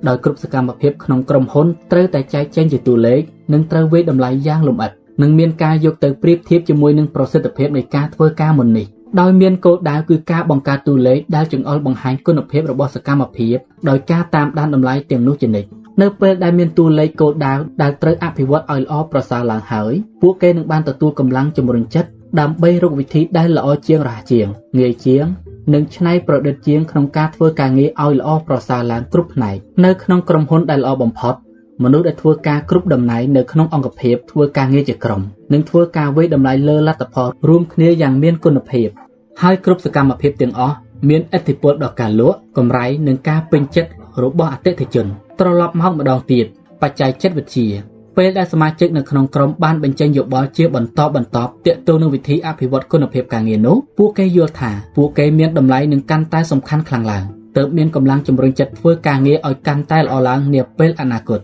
[0.08, 3.22] ដោយគ្រប់សកម្មភាពក្នុងក្រុមហ៊ុនត្រូវតែចែកចែងជាតួលេខ
[3.54, 8.88] និងត្រូវវាយតម្លៃយ៉ាងលម្អិតនិងមានការយកទៅប្រៀបធៀបជាមួយនឹងប្រសិទ្ធភាពនៃការធ្វើការមុននេះ
[9.20, 13.58] ដោយមានគោលដៅគឺការបង្កើតតួលេខដែលចង្អុលបង្ហាញគុណភាពរបស់សកម្មភាព
[13.90, 15.70] ដោយការតាមដានតម្លៃទាំងនោះជានិច្ច
[16.02, 22.10] នៅពេលដែលមានតួលេខគោលដៅដែលត្រូវអភិវឌ្ឍឲ្យល្អប្រសើរឡើងហើយពួកគេនឹងបានទទួលកម្លាំងជំរុញចិត្ត
[22.40, 24.48] ដើម្បីរកវិធីដែលល្អជាងរហ័សជាង
[24.80, 25.26] ងាយជាង
[25.74, 29.56] និងច្នៃប្រឌិតជាងក្នុងការធ្វើការងារឲ្យល្អប្រសើរឡើងគ្រប់ផ្នែក
[29.86, 31.36] នៅក្នុងក្រុមហ៊ុនដែលល្អបំផុត
[31.84, 35.22] មនុស្សដែលធ្វើការគ្រប់តំណែងនៅក្នុងអង្គភាពធ្វើការងារជាក្រុម
[35.54, 38.88] និងធ្វើការវិយតម្លៃលើលទ្ធផលរួមគ្នាយ៉ាងមានគុណភាព
[39.42, 40.76] ហើយគ្រប់សកម្មភាពទាំងអស់
[41.10, 43.90] មានឥទ្ធិពលដល់ការលក់កម្រៃនិងការពេញចិត្ត
[44.24, 45.08] របស់អតិថិជន
[45.42, 46.46] ត្រឡប់មកម្ដងទៀត
[46.82, 47.68] បច្ចេកចិត្តវិទ្យា
[48.18, 57.24] ពេលដែលសមាជិកនៅក្នុងក្រុមបានបញ្ចេញយោបល់ជាបន្តបន្ទាប់ទាក់ទងនឹងវិធីអភិវឌ្ឍគុណភាពការងារនោះពួកគេយល់ថាពួកគេមានតម្លៃនិងកាន់តែសំខាន់ខ្លាំងឡើង
[57.58, 61.40] ទើបមានកម្លាំងជំរុញចិត្តធ្វើការងារឲ្យកាន់តែល្អឡើងនាពេលអនាគត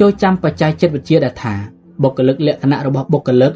[0.00, 1.54] ចូលចាំបច្ចេកចិត្តវិទ្យាដែលថា
[2.02, 3.52] បុគ្គលិកលក្ខណៈរបស់បុគ្គលិក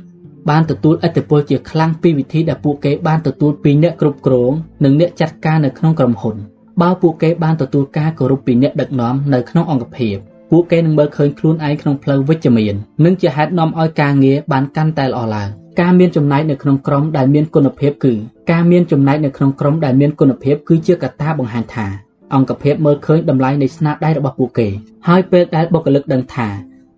[0.50, 4.52] បានទទួលឥទ្ធិពលជាខ្លាំងពីវិធីដែលពួកគេបានទទួលពីអ្នកគ្រប់គ្រង
[4.84, 6.36] និងអ្នកចាត់ការនៅក្នុងក្រុមហ៊ុន
[6.80, 10.16] បើពួកគេបានទទួលការគោរពពីអ្នកដឹកនាំនៅក្នុងអង្គភាព
[10.50, 12.74] ពួកគេនឹងមើលឃើញខ្លួនឯងក្នុងផ្លូវវិជ្ជមាន
[13.04, 15.48] និងជាហេតុនាំឲ្យការងារបានកាន់តែល្អឡើង
[15.80, 18.12] ការមានចំណែកនៅក្នុងក្រុមដែលមានគុណភាពគឺ
[18.50, 21.86] ការមានចំណែកនៅក្នុងក្រុមដែលមានគុណភាពគឺជាកត្តាបង្ហាញថា
[22.34, 24.68] អង្គភាពមើលឃើញតម្លៃនៃស្នាដៃរបស់ពួកគេ
[25.08, 26.48] ហើយពេលដែលបុគ្គលិកដឹងថា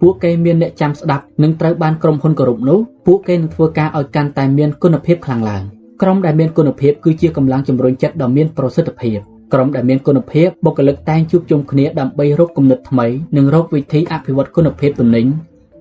[0.00, 5.62] ពួកគេមានអ្នកចាំស្ដាប់និងត្រូវបានក្រុមហ៊ុនគោរពនោះពួកគេនឹងធ្វើការឲ្យកាន់តែមានគុណភាពខ្លាំងឡើង
[6.02, 9.18] ក្រុមដែលមានគុណភាពគឺជាកម្លាំងជំរុញចិត្តដ៏មានប្រសិទ្ធភាព
[9.52, 13.06] ក្រុមដែលមានគុណភាពបុគ្គលិកតែងជួបជុំគ្នាដើម្បីរកគំនិតថ្មី
[13.36, 15.26] និងរកវិធីអភិវឌ្ឍគុណភាពទំនិញ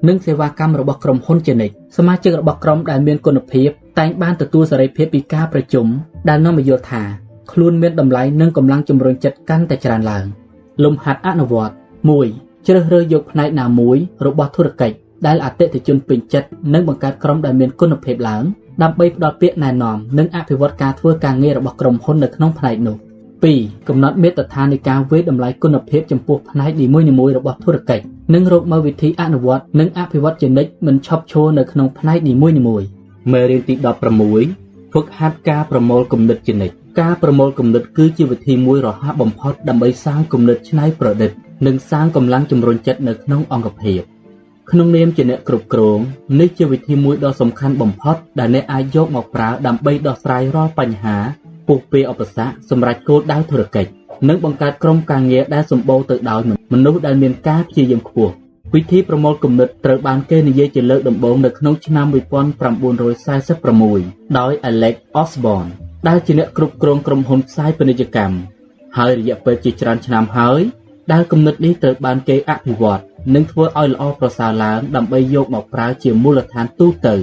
[0.07, 3.69] និងសេវាកម្មរបស់ក្រុមហ៊ុនជានិច្ចសមាជិករបស់ក្រុមដែលមានគុណភាព
[3.99, 5.87] តែងបានទទួលសេរីភាពពីការប្រជុំ
[6.29, 7.03] ដែលនាំឲ្យយល់ថា
[7.51, 10.25] ខ្លួនមានតម្លៃនិងកម្លាំងជំរុញចិត្តកាន់តែច្រើនឡើង
[10.83, 11.73] លំហាត់អនុវត្ត
[12.19, 14.95] 1ជ្រើសរើសយកផ្នែកណាមួយរបស់ធុរកិច្ច
[15.25, 18.43] ដែលអតិថិជនពេញចិត្តនិងបង្កើតក្រុមដែលមានគុណភាពឡើង
[18.83, 22.97] ដើម្បីផ្ដល់ពាក្យណែនាំនិងអភិវឌ្ឍការធ្វើការងាររបស់ក្រុមហ៊ុននៅក្នុងផ្នែកនោះ។
[23.43, 26.85] 2កំណត់មាត្រដ្ឋាននៃការវិយតម្លៃគុណភាពចំពោះផ្នែកនី
[27.19, 28.03] មួយៗរបស់ធុរកិច្ច
[28.33, 32.55] និងរកមើលវិធីអនុវត្តនិងអភិវឌ្ឍជានិច្ចមិនឈប់ឈរនៅក្នុងផ្នែកនីមួយៗ
[33.33, 41.31] មេរៀនទី16ហ្វឹកហាត់ការប្រមូលគំនិតជានិច្ចការប្រមូលគំនិតគឺជាវិធីមួយរហ័សបំផុតដើម្បីសាងគំនិតច្នៃប្រឌិត
[41.65, 44.01] និងសាងកម្លាំងជំរុញចិត្តនៅក្នុងអង្គភាព
[44.71, 45.99] ក្នុងនាមជាអ្នកគ្រប់គ្រង
[46.39, 51.17] នេះជាវិធីមួយដ៏សំខាន់បំផុតដែលអ្នកអាចយកមកប្រើដើម្បីដោះស្រាយរាល់បញ្ហា
[51.67, 53.91] ពុះពៀឧបសគ្គសម្រាប់គោលដៅធុរកិច្ច
[54.29, 56.41] និងបង្កើតក្រុមការងារដែលសម្បូរទៅដោយ
[56.73, 58.33] មនុស្សដែលមានការព្យាយាមខ្ពស់
[58.73, 62.05] វិធីប្រមូលគំនិតត្រូវបានគេនិយាយជាលើកដំបូងនៅក្នុងឆ្នាំ
[63.31, 65.69] 1946ដោយ Alex Osborne
[66.07, 68.37] ដែលជាអ្នកគ្រប់គ្រងក្រុមហ៊ុនផ្សាយពាណិជ្ជកម្ម
[68.97, 70.61] ហើយរយៈពេលជាច្រើនឆ្នាំហើយ
[71.11, 73.01] ដែលគំនិតនេះត្រូវបានគេអភិវឌ្ឍ
[73.35, 77.15] និងធ្វើឲ្យល្អប្រសើរឡើងដើម្បីយកមកប្រើជាមូលដ្ឋានទូទៅ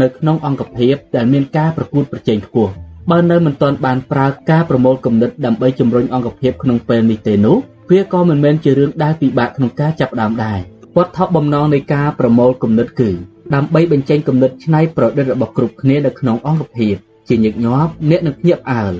[0.00, 2.72] នៅក្នុងអង្គភាពដែលមានការប្រកួតប្រជែងខ្ពស់
[3.10, 7.56] បើនៅមិនទាន់បានប្រើការប្រមូលគំនិតដើម្បីជំរុញអង្គភាពក្នុងពេលនេះទេនោះ
[7.90, 10.58] វាក៏មិនមែនជារឿងដែលពិបាកក្នុងការចាប់ផ្ដើមដែរ
[10.96, 13.10] វត្ថុបំណងនៃការប្រមូលគំនិតគឺ
[13.54, 16.94] ដើម្បីបញ្ចេញគំនិតច្នៃប្រឌិតរបស់គ្រប់គ្នានៅក្នុងអង្គភាព
[17.28, 18.94] ជាញឹកញាប់អ្នកនឹងភ្ញាក់ផ្អើល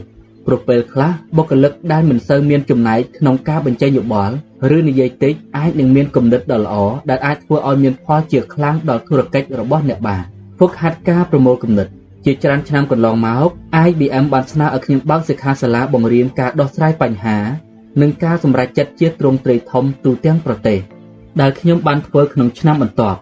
[0.47, 4.35] ព្រោះពេលខ្លះបុគ្គលិកដែលមិនសូវមានចំណែកក្នុងការបញ្ចេញយោបល់
[4.77, 6.75] ឬនិយាយតិចអាចនឹងមានគំនិតដ៏ល្អ
[7.11, 10.23] ដែលអាចធ្វើឲ្យមានផលជាខ្លាំងដល់ធុរកិច្ចរបស់អ្នកបាន
[10.57, 11.89] ហ្វឹកហាត់ការប្រមូលគំនិត
[12.25, 13.49] ជាច្រើនឆ្នាំកន្លងមក
[13.87, 17.39] IBM បានស្នើឲ្យខ្ញុំបើកសិក្ខាសាលាបង្រៀនការដោះស្រាយបញ្ហា
[18.01, 20.79] និងការសម្រេចចិត្តជាទ្រង់ទ្រាយធំទូទាំងប្រទេស
[21.41, 23.19] ដែលខ្ញុំបានធ្វើក្នុងឆ្នាំបន្ទាប់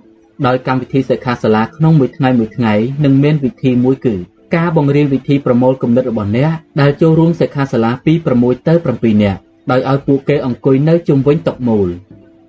[0.47, 2.75] ដោយកម្មវិធីសិក្ខាសាលាក្នុងមួយថ្ងៃមួយថ្ងៃ
[3.05, 4.15] នឹងមានវិធីមួយគឺ
[4.57, 6.51] ការបង្រៀនវិធីប្រមូលគំនិតរបស់អ្នក
[6.81, 9.39] ដែលចូលរួមសិក្ខាសាលាពី6ទៅ7នាក់
[9.71, 11.89] ដោយឲ្យពួកគេអង្គុយនៅជុំវិញតុមូល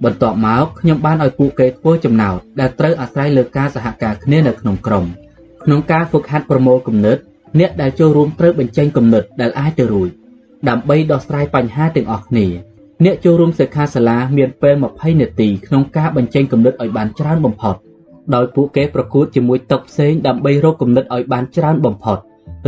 [0.03, 5.05] បន្ទាប់មកខ្ញុំបានឲ្យពួកគេធ្វើចំណោទដែលត្រូវអាស្រ័យលើការសហការគ្នានៅក្នុងក្រុម។
[5.65, 7.17] ក្នុងការហ្វឹកហាត់ប្រមូលគំនិត
[7.59, 10.09] អ្នកដែលចូលរួមត្រូវបញ្ចេញគំនិតដែលអាចទៅរួច
[10.69, 12.47] ដើម្បីដោះស្រាយបញ្ហាទាំងអស់គ្នា
[13.05, 17.75] អ្នកចូលរួមសិក្ខាសាលាមានពេល20នាទីក្នុងការបញ្ចេញគំនិតឲ្យបានច្រើនបំផុត
[18.35, 22.17] ដោយពួកគេប្រកួតជាមួយតុផ្សេងដើម្បីរកគំនិតឲ្យបានច្រើនបំផុត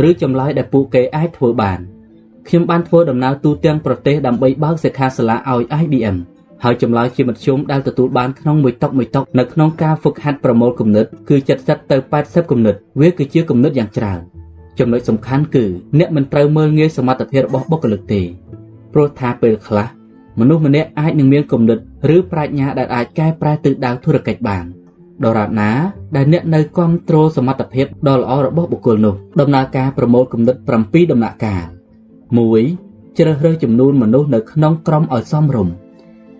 [0.08, 1.78] ឬចម្លើយដែលពួកគេអាចធ្វើបាន
[2.48, 6.16] ខ្ញុំបានធ្វើដំណើរទូទាំងប្រទេសដើម្បីបើកសិក្ខាសាលាឲ្យ IBM
[6.66, 14.20] ហើយចម្លើយជាមធ្យមដែលទទួលបានក្នុងមួយតុមួយតុនៅក្នុងការហ្វឹកហាត់ប្រមូលគំនិតគឺ70ទៅ80គំនិតវាគឺជាគំនិតយ៉ាងច្រើន
[14.78, 15.64] ចំណុចសំខាន់គឺ
[15.98, 18.22] អ្នកមិនត្រូវមើលងាយសមត្ថភាពរបស់បុគ្គលិកទេ
[18.92, 19.86] ព្រោះថាពេលខ្លះ
[20.40, 21.78] មនុស្សម្នាក់អាចនឹងមានគំនិត
[22.14, 24.64] ឬប្រាជ្ញាដែលអាចកែប្រែទិសដៅធុរកិច្ចបាន
[25.24, 25.70] ដរាបណា
[26.16, 31.66] ដែលអ្នកនៅគ្រប់គ្រងសមត្ថភាពដ៏ល្អរបស់បុគ្គលនោះដំណើរការប្រមូលគំនិត7ដំណាក់កាល
[32.42, 35.74] 1ជ្រើសរើសចំនួនមនុស្សនៅក្នុងក្រុមឲ្យសមរម្យ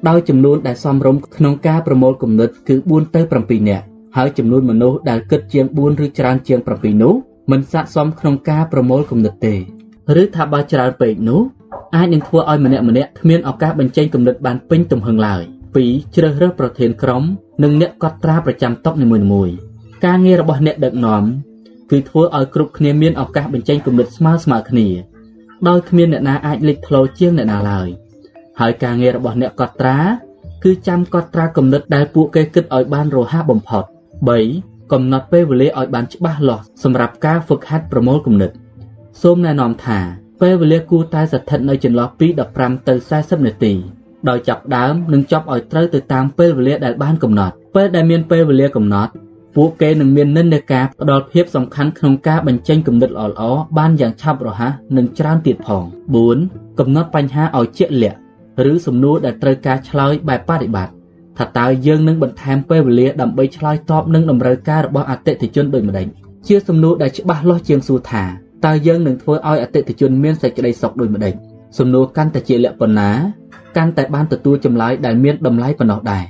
[0.09, 3.85] ដោយចំនួនដែលសមរម្យក្នុងការប្រមូលគំនិតគឺ4ទៅ7នាក់
[4.17, 7.15] ហើយចំនួនមនុស្សដែលគិតជាង4ឬច្រើនជាង7នោះ
[7.51, 9.55] មិនស័ក្តិសមក្នុងការប្រមូលគំនិតទេ
[10.21, 11.41] ឬថាបើច្រើនពេកនោះ
[11.97, 15.43] អាចនឹងធ្វើឲ្យម្នាក់ម្នាក់គ្មានឱកាសបញ្ចេញគំនិតបានពេញទំហឹងឡើយ
[15.79, 17.23] 2ជ្រើសរើសប្រធានក្រុម
[17.63, 19.55] និងអ្នកកត់ត្រាប្រចាំតុនីមួយៗ
[20.05, 21.25] ការងាររបស់អ្នកដឹកនាំ
[21.91, 24.89] គឺធ្វើឲ្យគ្រប់គ្នាមានឱកាសបញ្ចេញគំនិតស្មើស្មើគ្នា
[25.69, 27.89] ដោយគ្មានអ្នកណាអាចលេចធ្លោជាងអ្នកណាឡើយ
[28.61, 29.99] ហើយការងាររបស់អ្នកកត់ត្រា
[30.65, 33.85] គឺចាំកត់ត្រាគំនិតដែលពួកគេគិតឲ្យបានរហ័សបំផុត
[34.39, 38.51] 3កំណត់ពេលវេលាឲ្យបានច្បាស់លាស់សម្រាប់ការហ្វឹកហាត់ប្រមូលគំនិត
[39.23, 39.99] សូមណែនាំថា
[40.43, 42.27] ពេលវេលាគួរតែស្ថិតនៅចន្លោះពី
[42.59, 43.73] 15ទៅ40នាទី
[44.29, 49.13] ដោយចាប់ដើមនិងចប់ឲ្យត្រូវទៅតាមពេលវេលាដែលបានកំណត់ពេលដែលមានពេលវេលាកំណត់
[49.57, 55.85] ពួកគេនឹងមាននិន្នាការផ្ដល់ភាពសំខាន់ក្នុងការបញ្ចេញគំនិតល្អៗបានយ៉ាងឆាប់រហ័សនិងច្រើនទៀតផង
[56.33, 58.19] 4កំណត់បញ្ហាឲ្យជាក់លាក់
[58.72, 60.94] ឬសំណួរដែលត្រូវការឆ្លើយបែបបប្រតិបត្តិ
[61.38, 66.08] ថាតើយើងនឹងបន្ថែមពេលវេលាដើម្បីឆ្លើយតបនឹងតម្រូវការរបស់អតិថិជនដូចម្តេច
[66.48, 68.24] ជាសំណួរដែលច្បាស់លាស់ជាងសួរថា
[68.66, 71.34] តើយើងនឹងធ្វើឲ្យអតិថិជនមានសេចក្តីសុខដូចម្តេច
[71.78, 73.12] សំណួរកាន់តែជាលក្ខណៈ
[73.78, 76.24] កាន់តែបានទទួលចម្លើយដែលមានតម្លៃប៉ុណ្ណោះដែរ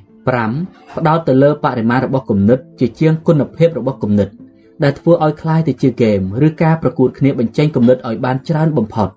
[0.48, 4.30] 5ផ្ដោតទៅលើបរិមាណរបស់គំនិតជាជាងគុណភាពរបស់គំនិត
[4.84, 9.10] ដែលធ្វើឲ្យคล้ายទៅជាហ្គេមឬការប្រកួតគ្នាបញ្ចេញគំនិតឲ្យបានច្រើនបំផុត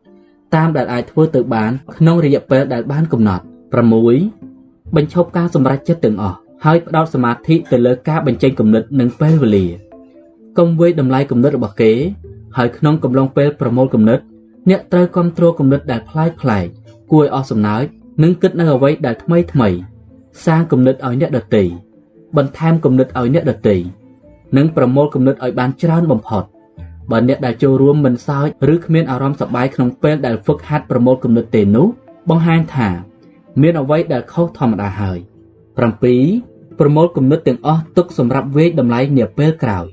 [0.56, 3.44] តាមដែលអាចធ្វើទៅបានក្នុងរយៈពេលដែលបានកំណត់
[4.18, 9.65] 6បញ្ឈប់ការសម្រេចចិត្តទាំងអស់ហើយផ្ដោតសមាធិទៅលើការបញ្ចេញគំនិតនិងពេលវេលា
[10.57, 11.94] កុំវាយតម្លៃគំនិតរបស់គេ
[12.57, 14.19] ហើយក្នុងកំឡុងពេលប្រមូលគំនិត
[14.69, 16.65] អ្នកត្រូវគ្រប់គ្រងគំនិតដែលប្លែកប្លែក
[17.11, 17.84] គួរឲ្យអស់សំណើច
[18.24, 19.69] និងគិតនៅអ្វីដែលថ្មីថ្មី
[20.45, 21.64] សាងគំនិតឲ្យអ្នកដទៃ
[22.38, 23.76] បន្ថែមគំនិតឲ្យអ្នកដទៃ
[24.57, 26.44] និងប្រមូលគំនិតឲ្យបានច្រើនបំផុត
[27.12, 31.88] បើអ្នកដែលចូលរួមមិនសើចឬគ្មានអារម្មណ៍សប្បាយក្នុងពេលដែលហ្វឹកហាត់ប្រមូលគំនិតទេនោះ
[32.30, 32.90] បង្ហាញថា
[33.62, 35.18] មានអ្វីដែលខុសធម្មតាហើយ
[36.00, 39.86] 7ប្រមូលគំនិតទាំងអស់ទុកសម្រាប់វេកតម្លៃនាពេលក្រោយ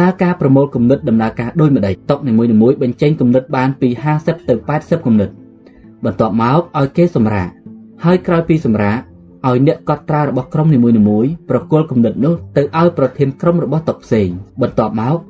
[0.00, 5.30] តើការប្រមូលគំនិតដំណើរការដូចម្ដេចតុនីមួយៗបញ្ចេញគំនិតបានពី50ទៅ80គំនិត
[6.04, 7.48] បន្ទាប់មកឲ្យគេសម្រាក
[8.04, 8.98] ហើយក្រោយពីសម្រាក
[9.46, 10.78] ឲ្យអ្នកកត់ត្រារបស់ក្រុមនី
[11.08, 14.28] មួយៗប្រគល់គំនិតនោះទៅឲ្យប្រធានក្រុមរបស់តុផ្សេង
[14.62, 15.29] បន្ទាប់មក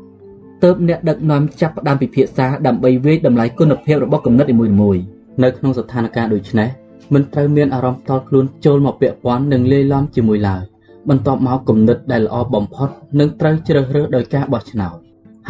[0.62, 5.02] ទើបអ្នកដឹកនាំចាប់ផ្ដើមពិភាក្សាដើម្បីវាយតម្លៃគុណភាពរបស់គំនិតនីមួយៗ
[5.42, 6.68] នៅក្នុងស្ថានភាពដូចនេះ
[7.14, 10.62] មិនត្រូវមានអារម្មណ៍តល់ខ្លួនចូលមកពាក់ព័ន្ធនិងលាយឡំជាមួយឡើយ
[11.08, 12.88] បន្ទាប់មកគំនិតដែលល្អបំផុត
[13.20, 14.96] នឹងត្រូវជ្រើសរើសដោយការបោះឆ្នោត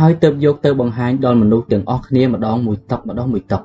[0.00, 3.62] ហើយទើបយកទៅបង្ហាញដល់មនុស្សទាំងអស់គ្នាម្ដងមួយតបម្ដងមួយតប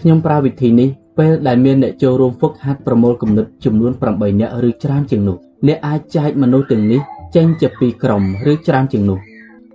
[0.00, 0.88] ខ្ញុំប្រើវិធីនេះ
[1.18, 5.36] ពេលដែលមានអ្នកចូលរួមហ្វឹកហាត់ប្រមូលគំនិតចំនួន8នាក់ឬច្រើនជាងនោះ
[5.66, 7.00] អ្នកអាចចែកមនុស្សទាំងនេះ
[7.36, 9.18] ចេញជាពីរក្រុមឬច្រើនជាងនោះ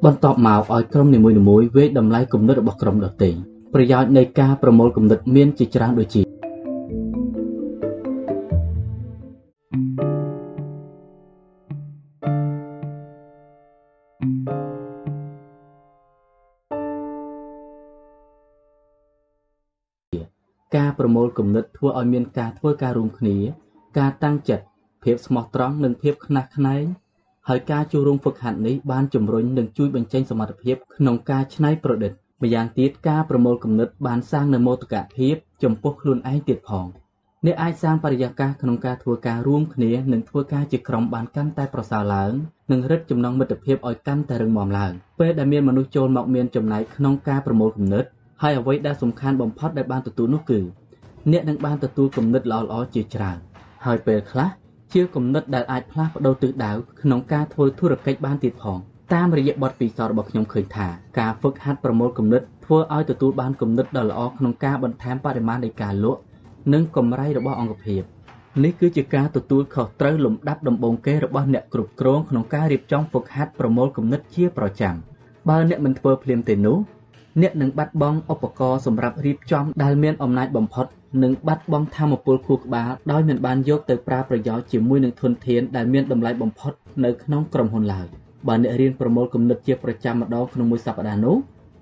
[0.05, 3.29] បន្ទាប់មកឲ្យក្រុមនីមួយៗវេកតម្លៃគំនិតរបស់ក្រុមដទៃ
[3.73, 6.21] ប្រយោជន៍នៃការប្រមូលគំនិតមានជាច្រើនដូចជា
[20.75, 23.37] ការប្រមូលគំនិតធ្វើឲ្យមានការធ្វើការរួមគ្នា
[23.99, 24.65] ការតាំងចិត្ត
[25.03, 26.83] ភាពស្មោះត្រង់និងភាពខ្នះខ្នែង
[27.49, 32.11] ហើយការចូលរួមហ្វឹកហាត់នេះបានជំរុញនិងជួយបញ្ចេញសមត្ថភាពក្នុងការច្នៃប្រឌិត
[32.43, 36.85] ម្យ៉ាងទៀតការប្រមូលគំនិតបានសាងនូវមោទកភាពចំពោះខ្លួនឯងទៀតផង
[37.45, 42.31] អ្នកអាចសាងបរិយាកាសក្នុងការធ្វើការរួមគ្នានិងធ្វើការជាក្រុមបានកាន់តែប្រសើរឡើង
[42.71, 48.05] និងរឹតចំណងមិត្តភាពឲ្យកាន់តែរឹងមាំឡើងពេលដែលមានមនុស្សចូលមកមានចំណែកក្នុងការប្រមូលគំនិត
[48.41, 50.59] ហើយអ្វីដែលសំខាន់បំផុតដែលបានទទួលនោះគឺ
[51.31, 53.37] អ្នកនឹងបានទទួលគំនិតល្អៗជាច្រើន
[53.85, 54.47] ហើយពេលខ្លះ
[54.93, 58.77] ជាគំនិតដែលអាចផ្លាស់ប្ដូរទិសដៅក្នុងការធ្វើធុរកិច្ចបានទៀតផង
[59.13, 60.87] តាមរយៈបទពិសោធន៍របស់ខ្ញុំឃើញថា
[61.19, 66.19] ការហ្វឹកហាត់ប្រមូលគំនិតធ្វើឲ្យទទួលបានគំនិតដ៏ល្អក្នុងការបន្ថែមបរិមាណនៃការលក់
[66.73, 68.03] និងកម្រៃរបស់អង្គភាព
[68.63, 74.95] នេះគឺជាការទទួលខុសត្រូវលំដាប់ដំបូងគេរបស់អ្នកគ្រប់គ្រងក្នុងការរៀបចំហ្វឹកហាត់ប្រមូលគំនិតជាប្រចាំ
[75.49, 76.77] បើអ្នកមិនធ្វើភ្លាមទេនោះ
[77.41, 80.85] អ្នកនឹងបាត់បង់ឧបករណ៍សម្រាប់រៀបចំដែលមានអំណាចបំផុត
[81.23, 86.73] និងបាត់បង់ធម៌ពលខួរក្បាលដោយមិនបានយកទៅប្រើប្រយោជន៍ជាមួយនឹងធនធានដែលមានតម្លៃបំផុត
[87.05, 88.07] នៅក្នុងក្រុមហ៊ុនឡើយ
[88.47, 91.37] បើអ្នករៀនប្រមូលគំនិតជាប្រចាំម្ដងក្នុងមួយសប្ដាហ៍នោះ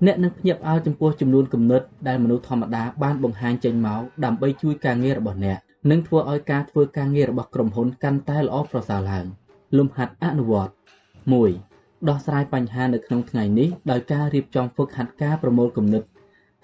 [0.06, 5.58] អ្នកនឹងភ្ញាក់ផ្អើលចំពោះចំនួនគំនិតដែលមនុស្សធម្មតាបានបង្ហាញចេញមកដើម្បីជួយការងាររបស់អ្នក
[5.92, 9.26] និងធ្វើឲ្យការធ្វើការងាររបស់ក្រុមហ៊ុនកាន់តែល្អប្រសើរឡើង
[9.78, 10.74] លំហាត់អនុវត្ត
[11.40, 16.04] 1ដោះស្រាយបញ្ហានៅក្នុងថ្ងៃនេះដោយការរៀបចំហ្វឹកហាត់ការប្រមូលគំនិត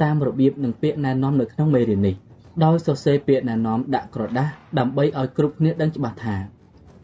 [0.01, 2.15] តាមរបៀបនិងពាក្យណែនាំនៅក្នុងមេរៀននេះ
[2.65, 6.35] ដោយសរសេរពាក្យណែនាំដាក់ក្រដាស់ដើម្បីឲ្យគ្រប់គ្នាដឹងច្បាស់ថា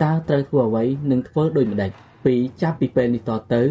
[0.03, 1.91] តើត្រូវធ្វើអ្វីនិងធ្វើដូចម្តេច
[2.25, 3.63] ពីចាប់ពីពេលនេះតទៅ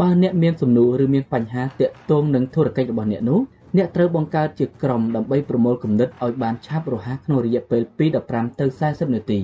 [0.00, 3.40] បើអ្នកមានសំណួរឬមានបញ្ហាទាក់ទងនឹងធុរកិច្ចរបស់អ្នកនោះ
[3.76, 9.40] អ្នកត្រូវបង្កើតជាក្រុមដើម្បីប្រមូលគំនិតឲ្យបានឆាប់រហ័សក្នុងរយៈពេលពី15ទៅ40នាទី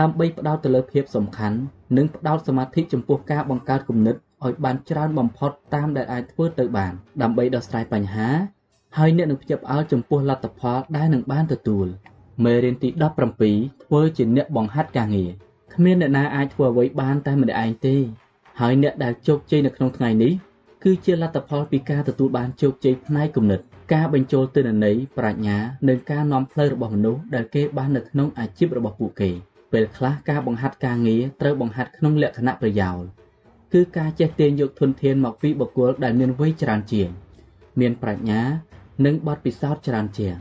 [0.00, 1.56] ដើម្បីផ្ដោតទៅលើភាពសំខាន់
[1.96, 8.28] និងផ្ដោតសមាធិចំពោះការបង្កើតគំនិតឲ្យបានច្រើនបំផុតតាមដែលអាចធ្វើទៅបានដើម្បីដោះស្រាយបញ្ហា
[9.00, 11.86] ហើយអ្នកនឹងភ្ជាប់អើលចំពោះលទ្ធផលដែលនឹងបានទទួល
[12.44, 12.88] មេរៀនទី
[13.38, 15.30] 17ធ្វើជាអ្នកបង្ហាត់ការងារ
[15.74, 17.96] គ្មានអ្នកណាអាចធ្វើអ្វីបានតែម្នាក់ឯងទេ
[18.60, 20.32] ហើយអ្នកដែលជោគជ័យនៅក្នុងថ្ងៃនេះ
[20.84, 23.60] គឺជាលទ្ធផលពីការទទួលបានជោគជ័យផ្នែកគំនិត
[23.92, 25.58] ការបញ្ចូលទិន្នន័យប្រាជ្ញា
[25.88, 29.30] និងការនាំផ្លូវរបស់មនុស្សដែលគេបាននៅក្នុងអាជីពរបស់ពួកគេ
[29.72, 32.98] ពេលខ្លះការបង្ហាត់ការងារត្រូវបង្ហាត់ក្នុងលក្ខណៈប្រយោល
[33.72, 37.08] គឺការចេះទាញយកធនធានមកពីបុគ្គលដែលមានវ័យច្រើនជាង
[37.80, 38.40] មានប្រាជ្ញា
[39.04, 40.36] និងបទពិសោធន៍ច្រើនជាង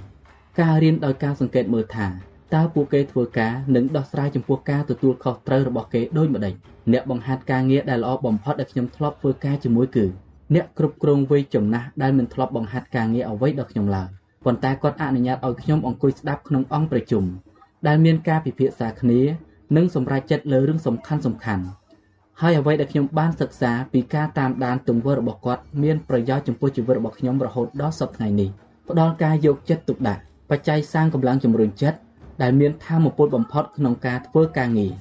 [0.59, 2.07] ការរៀនដោយការសង្កេតមើលថា
[2.55, 6.53] តើពួកគេធ្វើការនិងដោះស្រាយចំពោះការទទួលខុសត្រូវរបស់គេដូចម្តេច
[6.91, 10.05] អ្នកបង្ហាត់ការងារដែលល្អបំផុតដែលខ្ញុំធ្លាប់ធ្វើការជាមួយគឺ
[10.55, 14.09] អ្នកគ្រប់គ្រងវ័យចំណាស់ដែលមិនធ្លាប់បង្ហាត់ការងារអ្វីដល់ខ្ញុំឡើយ
[14.45, 17.23] ប៉ុន្តែគាត់អនុញ្ញាតឲ្យខ្ញុំអង្គុយស្ដាប់ក្នុងអង្គប្រជុំ
[17.87, 19.19] ដែលមានការពិភាក្សាគ្នា
[19.75, 21.63] និងសម្រេចចិត្តលើរឿងសំខាន់សំខាន់
[22.41, 28.49] ហើយអ្វីដែលខ្ញុំបានសិក្សាពីការតាមដានទង្វើរបស់គាត់មានប្រយោជន៍ចំពោះជីវិតរបស់ខ្ញុំរហូតដល់សប្តាហ៍នេះ
[28.89, 31.97] ផ្ដល់ការយកចិត្តទុកដាក់បច្ច័យសាងកម្លាំងជំរុញចិត្ត
[32.41, 34.93] ដែលមានធម៌ពលបំផុតក្នុងការធ្វើការងារ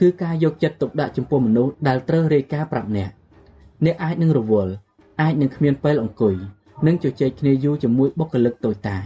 [0.00, 3.10] គឺការយកចិត្តទុកដាក់ចំពោះមនុស្សដែលត្រូវរាយការណ៍ប្រាប់អ្នក
[3.84, 4.72] អ្នកអាចនឹងរវល់
[5.20, 6.34] អាចនឹងគ្មានពេលអង្គុយ
[6.86, 9.02] និងជជែកគ្នាយូរជាមួយបុគ្គលិកតូចតាច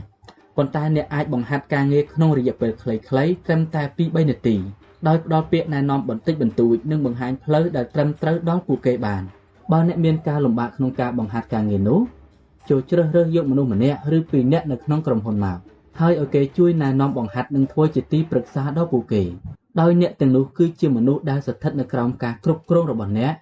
[0.56, 2.98] ប៉ុន្តែអ្នកអាចបង្ហាត់ការងារក្នុងរយៈពេលខ្លីៗ
[3.46, 4.56] ត្រឹមតែ2-3នាទី
[5.06, 9.22] ដោយផ្ដល់ពាក្យណែនាំបន្តិចបន្តួចនិងបង្ហាញផ្លូវដែលត្រឹមត្រូវដល់ពួកគេបាន
[9.72, 12.00] បើអ្នកមានការលំបាកក្នុងការបង្ហាត់ការងារនោះ
[12.68, 15.58] ចូលជ្រើសរើសយកមនុស្សម្នាក់ឬពីរនាក់នៅក្នុងក្រុមហ៊ុនមក
[16.00, 19.22] ហើយឲ្យគេជួយណែនាំបង្ហាត់និងធ្វើជាទីប្រឹក្សាដល់ពួកគេ
[19.80, 23.32] ដោយអ្នកទាំងនោះគឺជាមនុស្សដែលស្ថិតនៅក្រោមការគ្រប់គ្រងរបស់អ្នក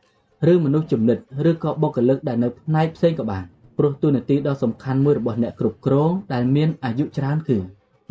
[0.53, 1.19] ឬមនុស្សចំណិត
[1.51, 3.45] ឬក៏បុគ្គលិកដែលនៅផ្នែកផ្សេងក៏បាន
[3.79, 7.59] ព្រោះទូនាទីដ៏សំខាន់មួយរបស់អ្នកគ្រប់គ្រងដែលមានអាយុច្រើនគឺ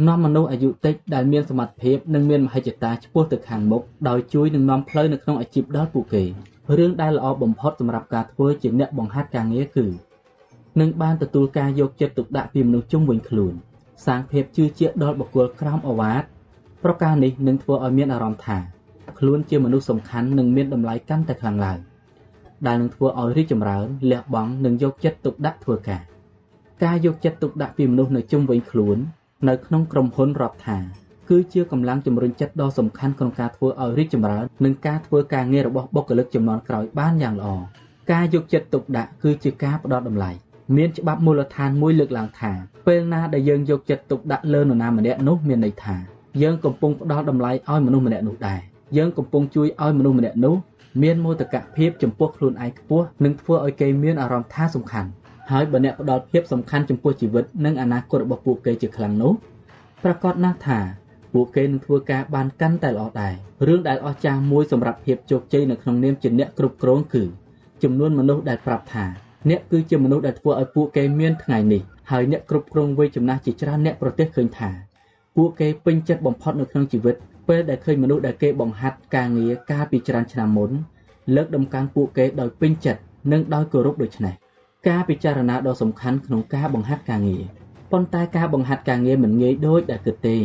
[0.07, 6.23] នាំមនុស្សអាយុតិចដែលមានសមត្ថភាពនិងមានមហិច្ឆតាឆ្ពោះទៅខាងមុខដោយជួយនឹងនាំផ្លូវនៅក្នុងអាជីពដល់ពួកគេ
[6.77, 9.85] រឿងដែលល្អបំផុតសម្រាប់ការធ្វើជាអ្នកបង្ហាត់ការងារគឺ
[10.79, 13.53] នឹងបានទទួលការយកចិត្តទុកដាក់ពីមនុស្សជុំវិញខ្លួន
[14.05, 16.23] សាងភាពជឿជាក់ដល់បុគ្គលក្រោមអវាទ
[16.83, 18.57] ប្រការនេះនឹងធ្វើឲ្យមានអារម្មណ៍ថា
[19.19, 21.79] ខ្លួនជាមនុស្សសំខាន់និងមានតម្លៃកាន់តែខ្លាំងឡើង
[22.67, 26.01] ដែលនឹងធ្វើឲ្យរីកចម្រើនលះបង់និងយកចិត្តទុកដាក់ធ្វើការ
[26.83, 28.97] ការយកចិត្តទុកដាក់ពីមនុស្សនៅជុំវិញខ្លួន
[29.49, 30.77] នៅក្នុងក្រុមហ៊ុនរាប់ថា
[31.29, 37.49] គឺជាកម្លាំងជំរុញចិត្តដ៏សំខាន់ក្នុងការធ្វើឲ្យរីកចម្រើននិងការធ្វើការងាររបស់បុគ្គលិកចំនួនក្រោយបានយ៉ាងល្អ
[38.11, 40.31] ការយកចិត្តទុកដាក់គឺជាការផ្ដល់តម្លៃ
[40.75, 42.51] មានច្បាប់មូលដ្ឋានមួយលើកឡើងថា
[42.87, 45.95] ពេលណាដែលយើងយកចិត្តទុកដាក់លើនរណាម្នាក់នោះមានន័យថា
[46.41, 48.59] យើងកំពុងផ្ដល់តម្លៃឲ្យមនុស្សម្នាក់នោះដែរ
[48.97, 50.55] យើងកំពុងជួយឲ្យមនុស្សម្នាក់នោះ
[51.01, 55.09] មានមោទកភាពចំពោះខ្លួនឯងខ្ពស់និងធ្វើឲ្យគេមានអារម្មណ៍ថាសំខាន់
[55.51, 59.33] ហើយបើអ្នកផ្ដល់ភាពសំខាន់ចំពោះជីវិតនិងអនាគតរបស់ពួកគេជាខ្លាំងនោះ
[60.03, 60.79] ប្រកាសណាស់ថា
[61.33, 63.33] ពួកគេនឹងធ្វើការបានកាន់តែល្អដែរ
[63.67, 67.23] រឿងដែលអស្ចារ្យមួយសម្រាប់ភាពជោគជ័យនៅក្នុងនាមជាអ្នកគ្រប់គ្រងគឺ
[67.83, 69.05] ចំនួនមនុស្សដែលប្រាប់ថា
[69.49, 74.69] អ្នកគឺជាមនុស្សដែលធ្វើឲ្យពួកគេមានថ្ងៃនេះហើយអ្នកគ្រប់គ្រងវ័យចំណាស់ជាច្រើនអ្នកប្រទេសឃើញថា
[75.35, 77.15] ពួកគេពេញចិត្តបំផុតនៅក្នុងជីវិត
[77.47, 80.71] ពេលដែលឃើញមនុស្សដែលគេបង្ហាត់ការងារកាលពីច្រើនឆ្នាំមុន
[81.35, 83.01] លើកដំកើងពួកគេដោយពេញចិត្ត
[83.31, 84.33] និងដោយគោរពដូច្នេះ
[84.89, 87.43] ការពិចារណាដ៏សំខាន់ក្នុងការបង្ហាត់ការងារ
[87.91, 90.37] ប៉ុន្តែការបង្ហាត់ការងារមិនងាយដូចដែលគិតទេ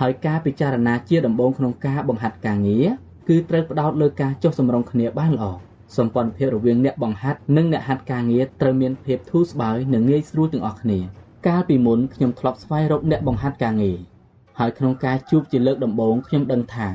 [0.00, 2.86] ហើយការពិចារណាជាដំបូងក្នុងការបង្ហាត់ការងារ
[3.28, 5.46] គឺត្រូវផ្ដោតលើការចុះសម្រុងគ្នាបានល្អ
[5.96, 10.98] សម្ព័ន្ធភាពរវាងអ្នកបង្ហាត់និងអ្នកហាត់ការងារត្រូវមានភាពធូរស្បើយនិងងាយស្រួលទាំងអស់គ្នា
[11.48, 13.98] កាលពីមុនខ្ញុំធ្លាប់ស្វែងរកអ្នកបង្ហាត់ការងារ
[14.58, 16.88] ហើយក្នុងការជួបជាលើកដំបូងខ្ញុំដឹងថា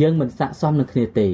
[0.00, 1.28] យើងមិនស័ក្តិសមនឹងគ្នាទេ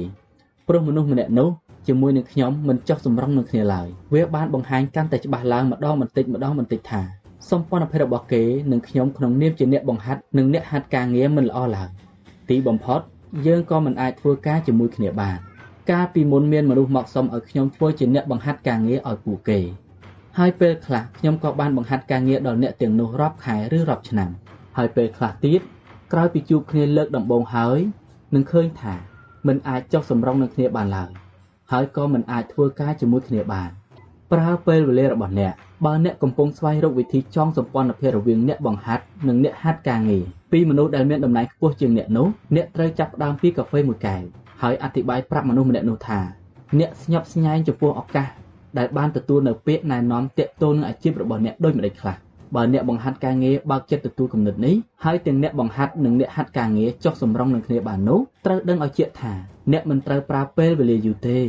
[0.67, 1.49] ព្រោះមនុស្សម្នាក់នោះ
[1.89, 7.01] ជាមួយនឹងខ្ញុំមិនចុះសម្រុងនឹងគ្នាឡើយវាបានបង្ហាញកាន់តែច្បាស់ឡើងម្ដងបន្តិចម្ដងបន្តិចថា
[7.49, 11.89] សម្ព័ន្ធភាពរបស់គេនិងខ្ញុំក្នុងនាមជាអ្នកបង្ហាត់និងអ្នកហាត់ការងារមិនល្អឡើយ
[12.49, 12.99] ទីបំផុត
[13.47, 15.37] យើងក៏មិនអាចធ្វើការជាមួយគ្នាបាន
[15.91, 19.59] កាលពីមុនមានមនុស្សមកសុំឲ្យខ្ញុំធ្វើជាអ្នកបង្ហាត់ការងារឲ្យពួកគេ
[20.37, 24.29] ហើយពេលខ្លះខ្ញុំក៏បានបង្ហាត់ការងារដល់អ្នកទាំងនោះរាប់ខែឬរាប់ឆ្នាំ
[24.77, 25.61] ហើយពេលខ្លះទៀត
[26.13, 27.79] ក្រោយពីជួបគ្នាលើកដំបូងហើយ
[28.35, 28.95] នឹងឃើញថា
[29.47, 31.11] មិនអាចចុះសម្រុងនឹងគ្នាបានឡើយ
[31.71, 33.69] ហើយក៏មិនអាចធ្វើការជាមួយគ្នាបាន
[34.31, 35.53] ប្រើពេលវេលារបស់អ្នក
[35.85, 44.21] បើអ្នកកំពុងស្វែងរកវិធីចងសម្ព័ន្ធភាពរវាងអ្នកបង្ហាត់និងអ្នកហាត់ការងារពីមនុស្សដែលមានតំណែងខ្ពស់ជាងអ្នកនោះអ្នកត្រូវចាប់ផ្ដើមពីកាហ្វេមួយកែវ
[44.61, 46.19] ហើយអធិប្បាយប្រាប់មនុស្សម្នាក់នោះថា
[46.79, 48.27] អ្នកស្ញប់ស្ញែងចំពោះឱកាស
[48.77, 52.15] ដែលបានទទួលនៅពាក្យណែនាំទាក់ទងនឹងអាជីពរបស់អ្នកដូចម្តេចខ្លះ
[52.55, 59.33] បើអ្នកបង្ហាត់ការងារបើកចិត្តទទួលគំនិតនេះហើយទាំងអ្នកបង្ហាត់និងអ្នកហាត់ការងារចុះសម្រុងនឹងគ្នាបាននោះត្រូវដឹងឲ្យជាក់ថា
[59.71, 61.39] អ្នកមិនត្រូវប្រើពេលវេលាយូរទេ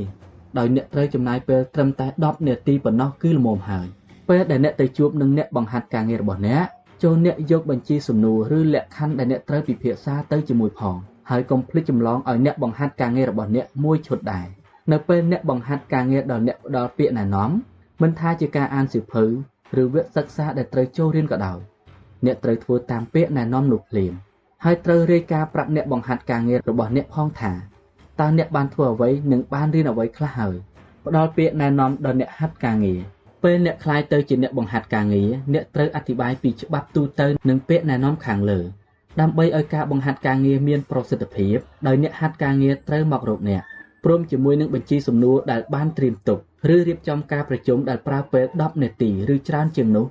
[0.59, 3.87] ដោយអ្នកត្រូវចំណាយពេលត្រឹមតែ10នាទីប៉ុណ្ណោះគឺល្មមហើយ
[4.29, 6.67] ពេលដែលអ្នកទៅជួបនឹងអ្នកបង្ហាត់ការងាររបស់អ្នក
[7.03, 10.97] ចូលអ្នកយកបញ្ជីសំណួរឬលក្ខខណ្ឌដែលអ្នកត្រូវពិភាក្សាទៅជាមួយផង
[11.31, 14.47] ហើយកុំភ្លេចចម្លងឲ្យអ្នកបង្ហាត់ការងាររបស់អ្នកមួយឈុតដែរ
[14.93, 17.51] នៅពេលអ្នកបង្ហាត់ការងារដល់អ្នកផ្ដល់ពាក្យណែនាំ
[18.03, 19.25] មិនថាជាការអានសៀវភៅ
[19.83, 21.59] ឬវគ្គសិក្សាដែលត្រូវចូលរៀនក៏ដោយ
[22.27, 24.13] អ្នកត្រូវធ្វើតាមពាក្យណែនាំនោះភ្លាម
[24.65, 27.53] ហើយត្រូវរាយការណ៍ប្រាប់អ្នកបង្ហាត់ការងាររបស់អ្នកផងថា
[28.21, 30.55] តើអ្នកបានធ្វើអ្វីនិងបានរៀនអ្វីខ្លះហើយ
[31.07, 33.01] ផ្ដល់ពាក្យណែនាំដល់អ្នកហាត់ការងារ
[33.43, 38.61] ពេលអ្នកខ្លាយទៅជាអ្នកបង្ហាត់ការងារអ្នកត្រូវអធិប្បាយពីច្បាប់ទូទៅនិងពាក្យណែនាំខាងលើ
[39.21, 41.57] ដើម្បីឲ្យការបង្ហាត់ការងារមានប្រសិទ្ធភាព
[41.87, 43.63] ដោយអ្នកហាត់ការងារត្រូវមករកអ្នក
[44.05, 46.39] ព្រមជាមួយនឹងបញ្ជីសំណួរដែលបានត្រៀមទុក
[46.75, 50.07] ឬរៀបចំការប្រជុំដែលប្រើពេល10នាទីឬច្រើនជាងនោះ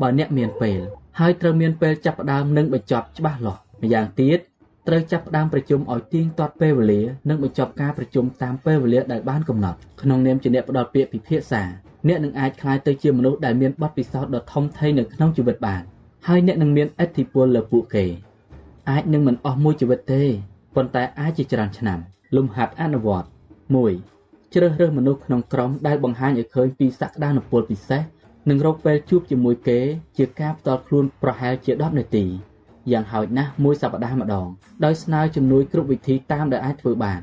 [0.00, 0.80] បើអ្នកមានពេល
[1.20, 4.38] ហើយត្រូវមានពេលចាប់ផ្ដើមនិងបញ្ចប់ច្បាស់លាស់ម្យ៉ាងទៀត
[4.88, 11.62] ត្រូវចាប់ផ្ដើមប្រជុំឲ្យទៀងទាត់ពេលវេលានិងបញ្ចប់ការប្រជុំតាមពេលវេលាដែលបានកំណត់ក្នុងនាមជាអ្នកផ្ដល់ពាក្យពិភាក្សា
[12.08, 15.82] អ្នកនឹងអាចក្លាយទៅជាមនុស្សដែលមានបទពិសោធន៍ដ៏ធំធេងនៅក្នុងជីវិតបាន
[16.26, 18.04] ហើយអ្នកនឹងមានឥទ្ធិពលលើពួកគេ
[18.90, 20.22] អាចនឹងមិនអស់មួយជីវិតទេ
[20.74, 21.98] ប៉ុន្តែអាចជាច្រើនឆ្នាំ
[22.36, 23.28] លំហាត់អនុវត្ត
[23.88, 28.02] 1ជ្រើសរើសមនុស្សក្នុងក្រុមដែលបង្ហាញឲ្យឃើញពីសក្តានុពលពិសេស
[28.48, 29.80] និងរកពេលជួបជាមួយគេ
[30.18, 32.24] ជាការផ្ទាល់ខ្លួនប្រហែលជា10នាទី
[32.92, 34.46] យ៉ាងហោចណាស់មួយសប្តាហ៍ម្ដង
[34.84, 37.20] ដោយស្នើជំនួយគ្រប់វិធីតាមដែលអាចធ្វើបាន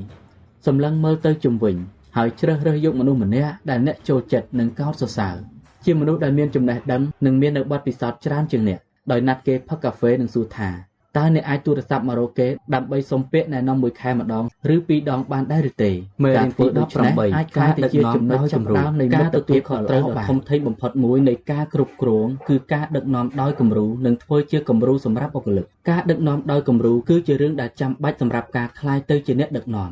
[0.00, 1.76] 2សម្លឹងមើលទៅជំវិញ
[2.16, 5.36] ហើយជ្រើសរើសយកមនុស្សម្នាក់ដែលអ្នកចូលចិត្តនិងកោតសរសើរ
[5.84, 10.70] ជាមនុស្សដែលមានចំណេះដឹងនិងមាននៅបទពិសោធន៍ច្រើនជាងអ្នកដោយណាត់គេផឹកកាហ្វេនិងសួរថា
[11.18, 14.44] តើអ្នកអាចទូរស័ព្ទមករកគេដើម្បីសុំពាក្យណែនាំមួយខែម្ដង
[14.74, 15.90] ឬពីរដងបានដែរឬទេ
[16.36, 29.90] ការធ្វើដូច្នេះអាចការទៅជាចំណុចចម្រើននៃការទទួលខុសត្រូវដ៏ធំធេងបំផុតមួយនៃការគ្រប់គ្រងគឺការដឹកនាំដោយគំរូនិងធ្វើជាគំរូសម្រាប់បុគ្គលិកការដឹកនាំដោយគំរូគឺជារឿងដែលចាំបាច់សម្រាប់ការក្លាយទៅជាអ្នកដឹកនាំ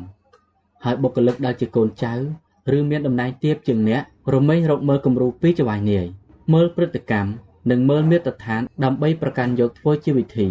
[0.85, 2.13] ហើយបុគ្គលិកដែលជាកូនចៅ
[2.77, 4.01] ឬមានតំណែងទាបជាងអ្នក
[4.33, 6.05] រមែងរកមើលគំរូពីចៅហ្វាយនាយ
[6.53, 7.29] មើលព្រឹត្តិកម្ម
[7.71, 10.47] និងមើលមាត្រដ្ឋានដើម្បីប្រកាន់យកធ្វើជាវិធី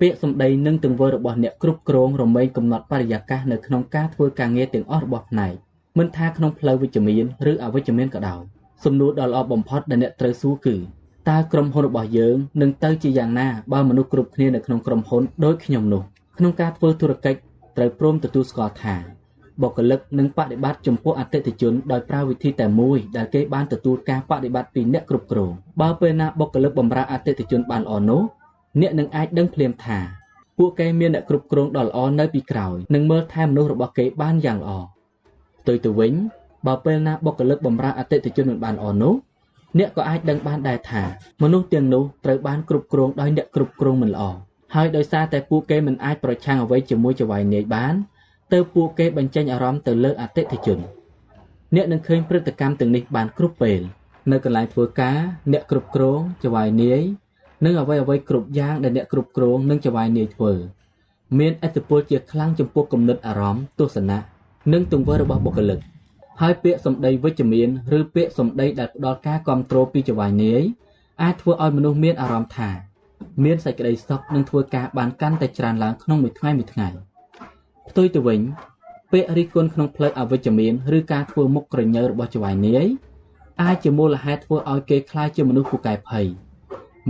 [0.00, 5.52] ពាក្យសម្ដីនិងទង្វើរបស់អ្នកគ្រប់គ្រងរមែងកំណត់បរិយាកាសនៅក្នុងការធ្វើការងារទាំងអស់របស់ផ្នែក
[5.98, 8.40] មិនថាក្នុងផ្លូវវិជ្ជមានឬអវិជ្ជមានក៏ដោយ
[8.84, 10.76] សំណួរដ៏ល្អបំផុតដែលអ្នកត្រូវសួរគឺ
[11.28, 16.02] តើក្រុមហ៊ុនរបស់យើងនឹងទៅជាយ៉ាងណាបើមនុស្សគ្រប់គ្នានៅក្នុងក្រុមហ៊ុនដូចខ្ញុំនោះ
[16.38, 17.40] ក្នុងការធ្វើធុរកិច្ច
[17.76, 18.96] ត្រូវព្រមទទួលស្គាល់ថា
[19.62, 28.22] បុគ្គលិកនឹងបដិបត្តិចំពោះអតិថិជនដោយប្រើវិធីតែមួយដែលគេបានទទួលការបដិបត្តិពីអ្នកគ្រប់គ្រងបើពេលណាបុគ្គលិកបម្រើអតិថិជនបានល្អនោះ
[28.80, 29.98] អ្នកនឹងអាចដឹងភ្លាមថា
[30.58, 34.70] ពួកគេមានអ្នកគ្រប់គ្រងដ៏ល្អនៅពីក្រោយនិងមើលថែមនុស្សរបស់គេបានយ៉ាងល្អ
[35.60, 36.12] ផ្ទុយទៅវិញ
[36.66, 39.14] បើពេលណាបុគ្គលិកបម្រើអតិថិជនមិនបានល្អនោះ
[39.78, 41.02] អ្នកក៏អាចដឹងបានដែរថា
[41.42, 44.22] មនុស្សទាំងនោះត្រូវបានគ្រប់គ្រងដោយអ្នកគ្រប់គ្រងមិនល្អ
[44.74, 47.94] ហើយដោយសារតែពួកគេមិនអាចប្រឆាំងអ្វីជាមួយចៅហ្វាយនាយបាន
[48.52, 50.78] ទើបពួកគេបញ្ចេញអារម្មណ៍ទៅលើអតិថិជន
[51.74, 53.80] អ្នកនឹងឃើញព្រឹត្តិកម្មទាំងនេះបានគ្រប់ពេល
[54.30, 55.18] នៅកន្លែងធ្វើការ
[55.52, 57.02] អ្នកគ្រប់គ្រងចៅហ្វាយនាយ
[57.64, 60.52] និងអ្វីអ្វីគ្រប់យ៉ាងដែលអ្នកគ្រប់គ្រងនិងចៅហ្វាយនាយធ្វើ
[61.38, 64.18] មានឥទ្ធិពលជាខ្លាំងចំពោះគំនិតអារម្មណ៍ទស្សនៈ
[64.72, 65.78] និងទង្វើរបស់បុគ្គលិក
[66.40, 67.68] ហើយពាក្យសម្ដីវិជ្ជមាន
[67.98, 70.62] ឬពាក្យសម្ដីដែលផ្ដល់ការគ្រប់គ្រងពីចៅហ្វាយនាយ
[71.22, 72.70] អាចធ្វើឲ្យមនុស្សមានអារម្មណ៍ថា
[73.44, 76.88] មានសេចក្តីសុខនិងធ្វើការបានកាន់តែច្រើនឡើងក្នុងមួយថ្ងៃមួយថ្ងៃ
[77.88, 78.40] ផ្ទុយទៅវិញ
[79.12, 82.86] ពាក្យរិះគន់ក្នុងផ្លូវអវិជ្ជមានឬការធ្វើមុខក្រញើរបស់ចៅហ្វាយនាយ
[83.62, 86.26] អាចជាមូលហេតុធ្វើឲ្យគេខ្លាចជាមនុស្សពូកែភ័យ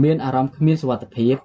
[0.02, 1.36] មានអារម្មណ៍គ្មានសុវត្ថិភាព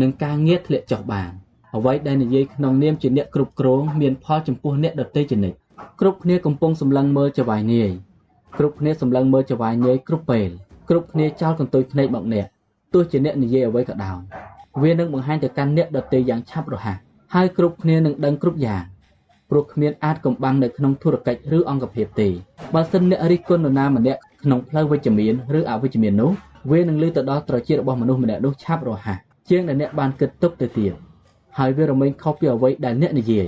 [0.00, 1.30] និងការងារធ្លាក់ចុះបាន
[1.74, 5.56] អ្វីដែលនិយាយក្នុងនាមជាអ្នកគ្រប់គ្រងមានផលចំពោះអ្នកដទៃជានិច្ច
[6.00, 7.90] គ្រប់គ្នាកំពុងសម្លឹងមើលចវាយនាយ
[8.58, 10.50] គ្រប់គ្នាសម្លឹងមើលចវាយនាយគ្រប់ពេល
[10.88, 12.46] គ្រប់គ្នាចោលកន្ទុយភ្នែកមកអ្នក
[12.92, 14.18] ទោះជាអ្នកនិយាយអ្វីក៏ដោយ
[14.82, 16.96] វានឹងបង្ហាញទៅកាន់អ្នកដទៃយ៉ាងឆាប់រហ័ស
[17.34, 18.82] ហើយគ្រប់គ្នានឹងដឹងគ្រប់យ៉ាង
[19.50, 22.28] ព្រោះគ្មានអាចកំបាំងនៅក្នុងធុរកិច្ចឬអង្គភាពទេ
[22.74, 26.30] បើសិនអ្នករិះគន់នរណាម្នាក់ក្នុងផ្លូវវិជ្ជមានឬអវិជ្ជមាននោះ
[26.70, 29.18] វានឹងលើទៅដល់ត្រចៀករបស់មនុស្សម្នាក់នោះឆាប់រហ័ស
[29.50, 30.92] ជាងដែលអ្នកបានគិតទុកទៅទៀត
[31.58, 33.46] ហើយវារមែងខុសពីអ្វីដែលអ្នកនិយាយ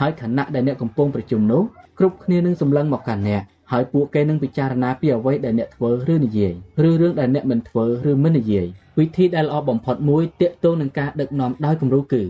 [0.00, 1.62] ហើយខណៈដែលអ្នកកំពុងប្រជុំនោះ
[1.98, 3.42] គ្រប់គ្នានឹងសម្លឹងមកកាន់អ្នក
[3.72, 6.52] ហើយពួកគេនឹងពិចារណាពីអ្វីដែលអ្នកធ្វើឬនិយាយ
[6.88, 8.66] ឬរឿងដែលអ្នកមិនធ្វើឬមិននិយាយ
[8.98, 12.22] វិធីដែលល្អបំផុតមួយទាក់ទងនឹងការដឹកនាំដោយគំរូគឺ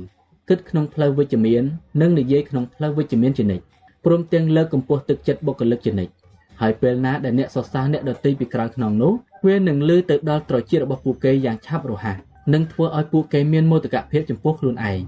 [0.48, 1.62] គិតក្នុងផ្លូវវិជ្ជមាន
[2.00, 3.64] និងនិយាយក្នុងផ្លូវវិជ្ជមានជានិច្ច
[4.04, 6.12] ព្រមទាំងលើកកម្ពស់ទឹកចិត្តបុគ្គលិកជានិច្ច
[6.60, 9.12] ហើយពេលណាដែលអ្នកសរសើរអ្នកដទៃពីក្រោយខ្នងនោះ
[9.46, 12.16] វានឹងលឺទៅដល់ត្រចៀករបស់ពួកគេយ៉ាងឆាប់រហ័ស
[12.54, 15.00] និងធ្វើឲ្យពួកគេមានមោទកភាពចំពោះខ្លួនឯង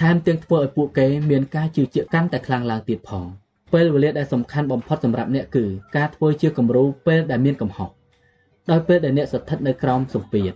[0.00, 3.24] ថែមទាំងធ្វើឲ្យពួកគេមានការជឿជាក់កាន់តែខ្លាំងឡើងទៀតផង
[3.72, 5.64] ពេលវេលាដែលសំខាន់បំផុតសម្រាប់អ្នកគឺ
[5.96, 7.88] ការធ្វើជាគំរូពេលដែលមានកំហុស
[8.70, 10.52] ដោយពេលដែលអ្នកស្ថិតនៅក្រោមសម្ពាធ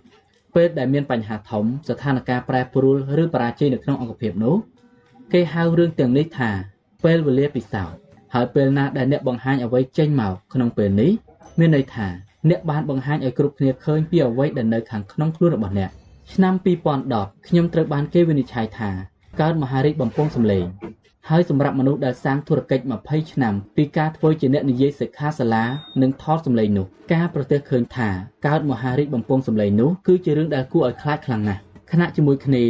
[0.54, 4.56] ពេលដែលមានបញ្ហាធំស្ថានភាពប្រែប្រួលឬបរាជ័យនៅក្នុងអង្គភាពនោះ
[5.32, 6.50] គេហៅរឿងទាំងនេះថា
[7.04, 7.98] ពេលវេលាពិសោធន៍
[8.34, 11.10] ហើយពេលណាដែលអ្នកបង្ហាញអ្វីចេញមកក្នុងពេលនេះ
[11.58, 12.08] មានន័យថា
[12.50, 15.90] អ្នកបានបង្ហាញឲ្យគ្រប់គ្នាឃើញពីអ្វីដែលនៅខាងក្នុងខ្លួនរបស់អ្នក
[16.32, 16.54] ឆ្នាំ
[17.00, 18.90] 2010ខ្ញុំត្រូវបានគេវិនិច្ឆ័យថា
[19.40, 20.64] កើតមហារីកបំពង់សម្លេង
[21.28, 25.64] ហើយសម្រាប់មនុស្សដែលសាងធុរកិច្ច20ឆ្នាំពីការធ្វើជាអ្នកនិយាយសិក្ខាសាលា
[26.02, 28.08] និងថតសម្លេងនោះការប្រទះឃើញថា
[28.46, 31.60] កើតមហារីកបំពង់សម្លេងនោះគឺជារឿងដែលគួរឲ្យខ្លាចខ្លាំងណាស់
[31.92, 32.64] ខណៈជាមួយគ្នា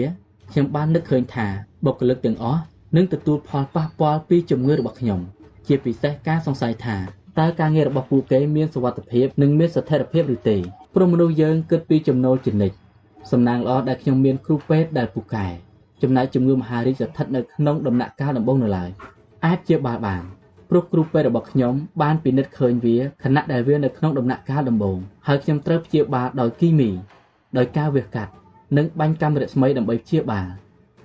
[0.51, 1.47] ខ្ញុំបាននឹកឃើញថា
[1.86, 2.61] បុគ្គលិកទាំងអស់
[2.97, 5.20] នឹងទទួលផលប៉ះពាល់ពីជំងឺរបស់ខ្ញុំ
[5.66, 6.97] ជាពិសេសការសង្ស័យថា
[7.40, 10.56] តើការងាររបស់ពួកគេមានសុវត្ថិភាពនិងមានស្ថិរភាពឬទេ
[10.94, 12.77] ព្រោះមនុស្សយើងគិតពីចំណូលជានិច្ច
[13.31, 15.47] សំណាងល្អដែលខ្ញុំមានគ្រូពេទ្យដែលពូកែ
[16.02, 18.90] ចំណែកជំងឺមហារីកស្ថិតនៅក្នុងដំណាក់កាលដំបូងនៅឡើយ
[19.44, 20.23] អាចជាបាលបាន
[20.70, 26.90] ព្រោះគ្រូពេទ្យរបស់ខ្ញុំបានពិនិត្យឃើញវាខណៈដែលវានៅក្នុងដំណាក់កាលដំបូងហើយខ្ញុំត្រូវព្យាបាលដោយគីមី
[27.56, 28.32] ដោយការវះកាត់
[28.77, 30.47] និងបាញ់កាំរស្មីដើម្បីព្យាបាល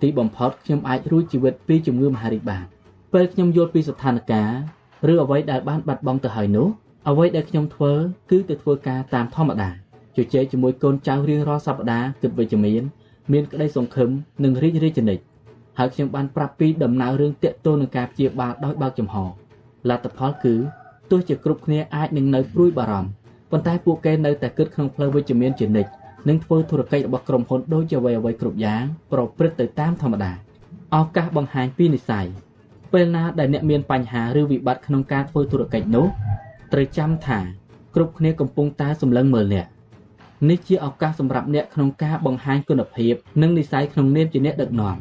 [0.01, 2.65] ទីបំផុតខ្ញុំអាចរួចជីវិតពីជំងឺមហារីកបាន
[3.13, 6.67] ពេលខ្ញុំយល់ពីស្ថានភាព ឬអ្វីដែលបានបាត់បង់ទៅហើយនោះ
[7.09, 7.91] អ្វីដែលខ្ញុំធ្វើ
[8.29, 9.69] គឺទៅធ្វើការតាមធម្មតា
[10.15, 12.83] ជជែកជាមួយកូនចៅរៀងរាល់សប្តាហ៍គិតវិជ្ជមាន
[13.31, 14.09] មានក្តីសង្ឃឹម
[14.43, 15.23] និងរីករាយជានិច្ច
[15.77, 19.15] ហើយខ្ញុំបានប្រាប់ពីដំណើររឿងតាក់ទងនឹងការព្យាបាលដោយបើកចំហ
[19.89, 20.55] លទ្ធផលគឺ
[21.11, 23.09] ទោះជាគ្រប់គ្នាអាចនឹងនៅព្រួយបារម្ភ
[23.51, 25.91] ប៉ុន្តែពួកគេនៅតែគិតក្នុងផ្លូវវិជ្ជមានជានិច្ច
[26.29, 30.31] និងធ្វើធុរកិច្ចរបស់ក្រុមហ៊ុនដូចជាអ្វីៗគ្រប់យ៉ាងប្រព្រឹត្តទៅតាមធម្មតា
[30.95, 32.27] ឱកាសបង្ហាញពីនិស្ស័យ
[32.93, 36.07] ពេលណាដែលអ្នកមានបញ្ហាឬវិបត្តិក្នុងការធ្វើធុរកិច្ចនោះ
[36.73, 37.39] ត្រូវចាំថា
[37.95, 39.67] គ្រប់គ្នាកំពុងតែសម្លឹងមើលអ្នក
[40.49, 44.97] នេះជាឱកាសសម្រាប់អ្នកក្នុងការបង្ហាញគុណភាពនិងនិស្ស័យក្នុងនាមជាអ្នកដឹកនាំ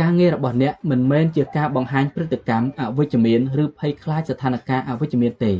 [0.00, 5.52] ការងាររបស់អ្នកមិនមែនជាការបង្ហាញព្រឹត្តិកម្មអវិជ្ជមានឬភ័យខ្លាចស្ថានភាពអវិជ្ជមានទេ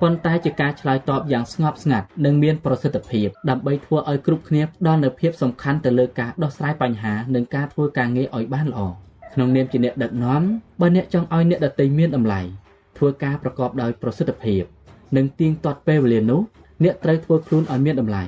[0.00, 9.05] ប៉ុន្តែជាការឆ្លើយតបយ៉ាងស្ងប់ស្ងាត់និងមានប្រសិទ្ធភាពដើម្បីធ្វើឲ្យគ្រប់គ្នាផ្ដល់នូវភាពសំខាន់ទៅលើការដោះស្រាយបញ្ហានិងការធ្វើការងារឲ្យបានល្អ
[9.36, 10.42] ក្នុងនាមជាអ្នកដឹកនាំ
[10.80, 12.40] បើអ្នកចង់ឲ្យអ្នកដទៃមានតម្លៃ
[12.96, 14.62] ធ្វើការប្រកបដោយប្រសិទ្ធភាព
[15.16, 16.40] និងទៀងទាត់ពេលវេលានោះ
[16.84, 18.24] អ្នកត្រូវធ្វើខ្លួនឲ្យមានតម្លៃ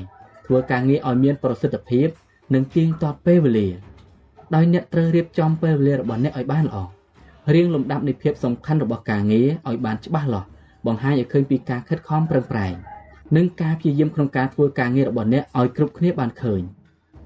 [0.47, 2.09] ធ្វើការងារឲ្យមានប្រសិទ្ធភាព
[2.55, 3.69] និងទៀងទាត់ពេលវេលា
[4.55, 6.79] ដោយអ្នកត្រូវរៀបចំពេលវេលារបស់អ្នកឲ្យបានល្អ
[7.55, 10.47] រៀងលំដាប់នៃភាពសំខាន់របស់ការងារឲ្យបានច្បាស់លាស់
[10.87, 12.75] បង្ហាញឲ្យឃើញពីការខិតខំប្រឹងប្រែង
[13.37, 16.63] និងការព្យាយាមក្នុងការធ្វើការងាររបស់អ្នកឲ្យគ្រប់គ្នាបានឃើញ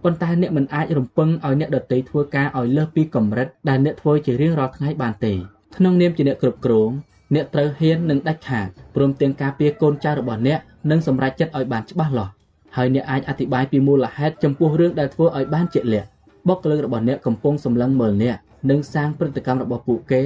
[0.03, 5.33] ប៉ុន្តែអ្នកមិនអាចរំពឹងឲ្យអ្នកដទៃធ្វើការឲ្យលើសពីកម្រិតដែលអ្នកធ្វើជារៀងរាល់ថ្ងៃបានទេ
[5.77, 6.91] ក្នុងនាមជាអ្នកគ្រប់គ្រង
[7.35, 10.59] អ្នកត្រូវហ៊ាននិងដាច់ខាតព្រមទាំងការពារកូនចៅរបស់អ្នក
[10.91, 12.33] និងសម្រេចចិត្តឲ្យបានច្បាស់លាស់
[12.77, 16.09] ហើយអ្នកអាចអធិប្បាយពីមូលហេតុចំពោះរឿងដែលធ្វើឲ្យបានជាក់លាក់
[16.49, 18.37] បុគ្គលិករបស់អ្នកកំពុងសម្លឹងមើលអ្នក
[18.71, 20.23] និងសាងព្រឹត្តិកម្មរបស់ពួកគេ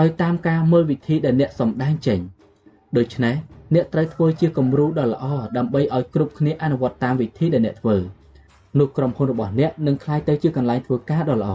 [0.00, 2.20] ដោយតាមការមើលវិធីដែលអ្នកសម្ដែងចេញ
[2.96, 3.34] ដូច្នេះ
[3.74, 5.24] អ្នកត្រូវធ្វើជាគំរូដ៏ល្អ
[5.56, 7.96] ដើម្បីឲ្យគ្រប់គ្នាអនុវត្តតាមវិធីដែលអ្នកធ្វើ
[8.78, 11.54] នោះក្រុមហ៊ុនរបស់អ្នកនឹងក្លាយទៅជាកន្លែងធ្វើការដ៏ល្អ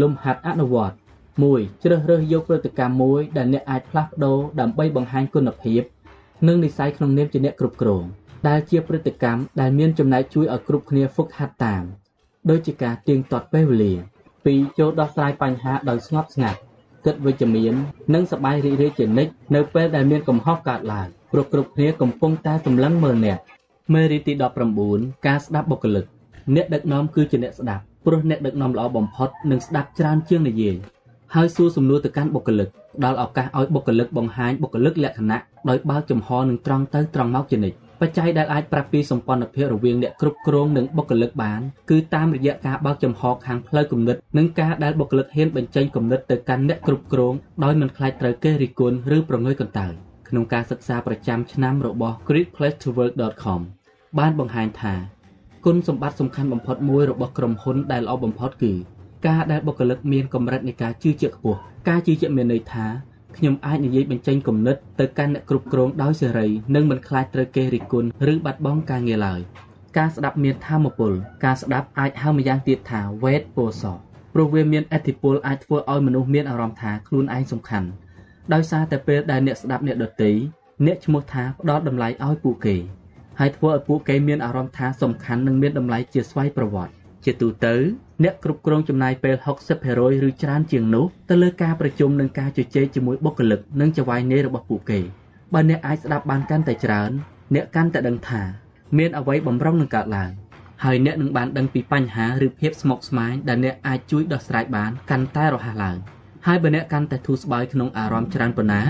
[0.00, 0.96] លំហាត់អនុវត្ត
[1.38, 5.82] 1ជ្រើសរើសយកព្រឹត្តិកម្មមួយដែលអ្នកអាចផ្លាស់ប្ដូរដើម្បីបង្ហាញគុណភាព
[6.46, 8.04] និងនិស្ស័យក្នុងនាមជាអ្នកគ្រប់គ្រង
[8.48, 11.84] ដែលជាព្រឹត្តិកម្មដែលមានចំណែកជួយឲ្យគ្រប់គ្នាហ្វឹកហាត់តាម
[12.50, 13.94] ដូចជាការទៀងទាត់ពេលវេលា
[14.36, 16.58] 2ចូលដោះស្រាយបញ្ហាដោយស្ងប់ស្ងាត់
[17.04, 17.74] គិតវិជ្ជមាន
[18.14, 23.38] និងសប្បាយរីករាយជានិច្ចនៅពេលដែលមានកំហុសកើតឡើងព្រោះគ្រប់គ្នាកំពុងតែសម្លឹងមើលអ្នក
[23.94, 24.32] មេរីទី
[24.80, 26.04] 19ការស្ដាប់បុគ្គលិក
[26.54, 30.76] អ្នកដឹកនាំគឺជាអ្នកស្ដាប់ព្រោះអ្នកដឹកនាំល្អបំផុតនឹងស្ដាប់ច្រើនជាងនិយាយ
[31.34, 32.68] ហើយសួរសំណួរទៅកាន់បុគ្គលិក
[33.04, 41.60] ដល់ឱកាសឲ្យបុគ្គលិកបង្ហាញបុគ្គលិកលក្ខណៈដោយបើកចំហនិងត្រង់ទៅត្រង់មកជានិច្ចបច្ច័យដែលអាចប្រាប់ពីសម្ព័ន្ធភាពរវាងអ្នកគ្រប់គ្រងនិងបុគ្គលិកបាន
[41.90, 47.34] គឺតាមរយៈការបើកចំហខាងផ្លូវគំនិតនិងការដែលបុគ្គលិកហ៊ានបញ្ចេញគំនិតទៅកាន់អ្នកគ្រប់គ្រង
[47.64, 49.92] ដោយមិនខ្លាចត្រូវគេរិះគន់ឬប្រងើយកន្តើយ
[50.28, 53.60] ក្នុងការសិក្សាប្រចាំឆ្នាំរបស់ greatplacetowork.com
[54.18, 54.94] បានបង្ហាញថា
[55.68, 58.72] គុណសម្បត្តិសំខាន់បំផុតមួយរបស់ក្រុមហ៊ុនដែលល្អបំផុតគឺ
[59.26, 62.86] ការដែលបុគ្គលិកមានកម្រិតនៃការជឿជាក់ខ្ពស់ការជឿជាក់មានន័យថា
[63.36, 69.40] ខ្ញុំអាចនិយាយបញ្ចេញគំនិតទៅកាន់អ្នកគ្រប់គ្រងដោយសេរីនិងមិនខ្លាចត្រូវគេរិះគន់ឬបាត់បង់ការងារឡើយ
[69.98, 71.12] ការស្ដាប់មានធម៌ពល
[71.44, 73.82] ការស្ដាប់អាចហៅម្យ៉ាងទៀតថាវេទពោស
[74.34, 77.88] ព្រោះវាមានអធិពលអាចធ្វើឲ្យមនុស្សមានអារម្មណ៍ថាខ្លួនឯងសំខាន់
[78.52, 80.30] ដោយសារតែពេលដែលអ្នកស្ដាប់អ្នកដទៃ
[80.86, 82.76] អ្នកឈ្មោះថាផ្ដល់តម្លៃឲ្យពួកគេ
[83.40, 86.92] ហើយធ្វើឲ្យពួកគេមានអារម្មណ៍ថាសំខាន់និងមានតម្លៃជាស្វ័យប្រវត្តិ
[87.24, 87.74] ជាទូទៅ
[88.22, 89.36] អ្នកគ្រប់គ្រងចំណាយពេល
[89.80, 95.00] 60%ឬច្រើនជាងនោះទៅលើការប្រជុំនិងការជជែកជាមួយបុគ្គលិកនិងចៅហ្វាយនៃរបស់ពួកគេ
[95.54, 97.10] បើអ្នកអាចស្ដាប់បានកាន់តែច្រើន
[97.54, 98.42] អ្នកកាន់តែដឹងថា
[98.98, 100.30] មានអ្វីបំរុងនឹងកើតឡើង
[100.84, 105.96] ហើយអ្នកនឹងបានដឹងពីបញ្ហាឬភាពស្មុគស្មាញដែលអ្នកអាចជួយដោះស្រាយបានកាន់តែរហ័សឡើង
[106.46, 108.82] ហើយបើអ្នកកាន់តែធូរស្បើយក្នុងអារម្មណ៍ច្រើនប៉ុណ្ណា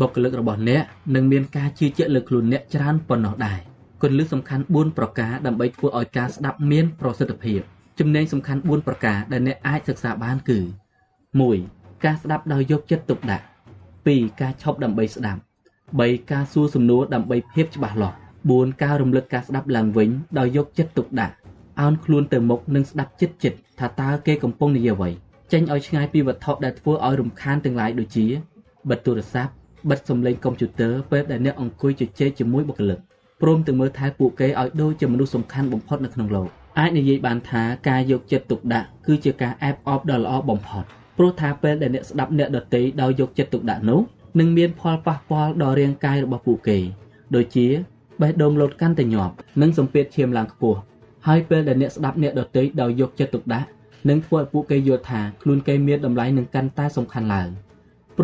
[0.00, 0.82] បុគ្គលិករបស់អ្នក
[1.14, 3.58] នឹងមានការជឿជាក់លើខ្លួនអ្នកច្រើនប៉ុណ្ណោះដែរ
[4.02, 7.60] គន្លឹះសំខាន់4ប្រការដើម្បីធ្វើឲ្យការស្ដាប់មានប្រសិទ្ធភាព
[7.98, 10.58] ចំណេញសំខាន់4ប្រការដែលអ្នកអាចសិក្សាបានគឺ
[11.30, 13.44] 1ការស្ដាប់ដោយយកចិត្តទុកដាក់
[13.92, 15.40] 2ការឈប់ដើម្បីស្ដាប់
[15.86, 18.16] 3ការសួរសំណួរដើម្បីភាពច្បាស់លាស់
[18.48, 21.34] 4ការរំលឹកការស្ដាប់ឡើងវិញដោយយកចិត្តទុកដាក់
[21.80, 25.10] អោនខ្លួនទៅមុខនិងស្ដាប់ចិត្តចិត្តថាតើគេកំពុងនិយាយអ្វី
[25.52, 28.26] ចេញឲ្យឆ្ងាយពីវត្ថុដែលធ្វើឲ្យរំខានទាំងឡាយដូចជា
[28.90, 29.52] បិទទូរស័ព្ទ
[29.90, 32.98] បិទសំឡេងកុំព្យូទ័រពេលដែលអ្នកអង្គុយជជែកជាមួយបុគ្គលិក
[33.42, 40.84] ព្រមទាំងមើលថែពួកគេឲ្យដូចជាមនុស្សសំខាន់បំផុតនៅក្នុងលោកអាចនិយាយបានថាការយកចិត្តទុកដាក់គឺជាការអែបអបដ៏ល្អបំផុត
[41.18, 44.00] ព្រោះថាពេលដែលអ្នកស្ដាប់អ្នកដទៃដោយយកចិត្តទុកដាក់នោះ
[44.40, 46.78] នឹងមានផលប៉ះពាល់ដល់រាងកាយរបស់ពួកគេ
[47.34, 47.66] ដូចជា
[48.20, 50.78] បេះដូងលោតកាន់តែញាប់និងសម្ពាធឈាមឡើងខ្ពស់
[51.26, 53.66] ហើយពេលដែលអ្នកស្ដាប់អ្នកដទៃដោយយកចិត្តទុកដាក់
[54.08, 57.48] នឹងធ្វើឲ្យពួកគេយល់ថាខ្លួនគេមានតម្លៃនិងកាន់តែសំខាន់ឡើង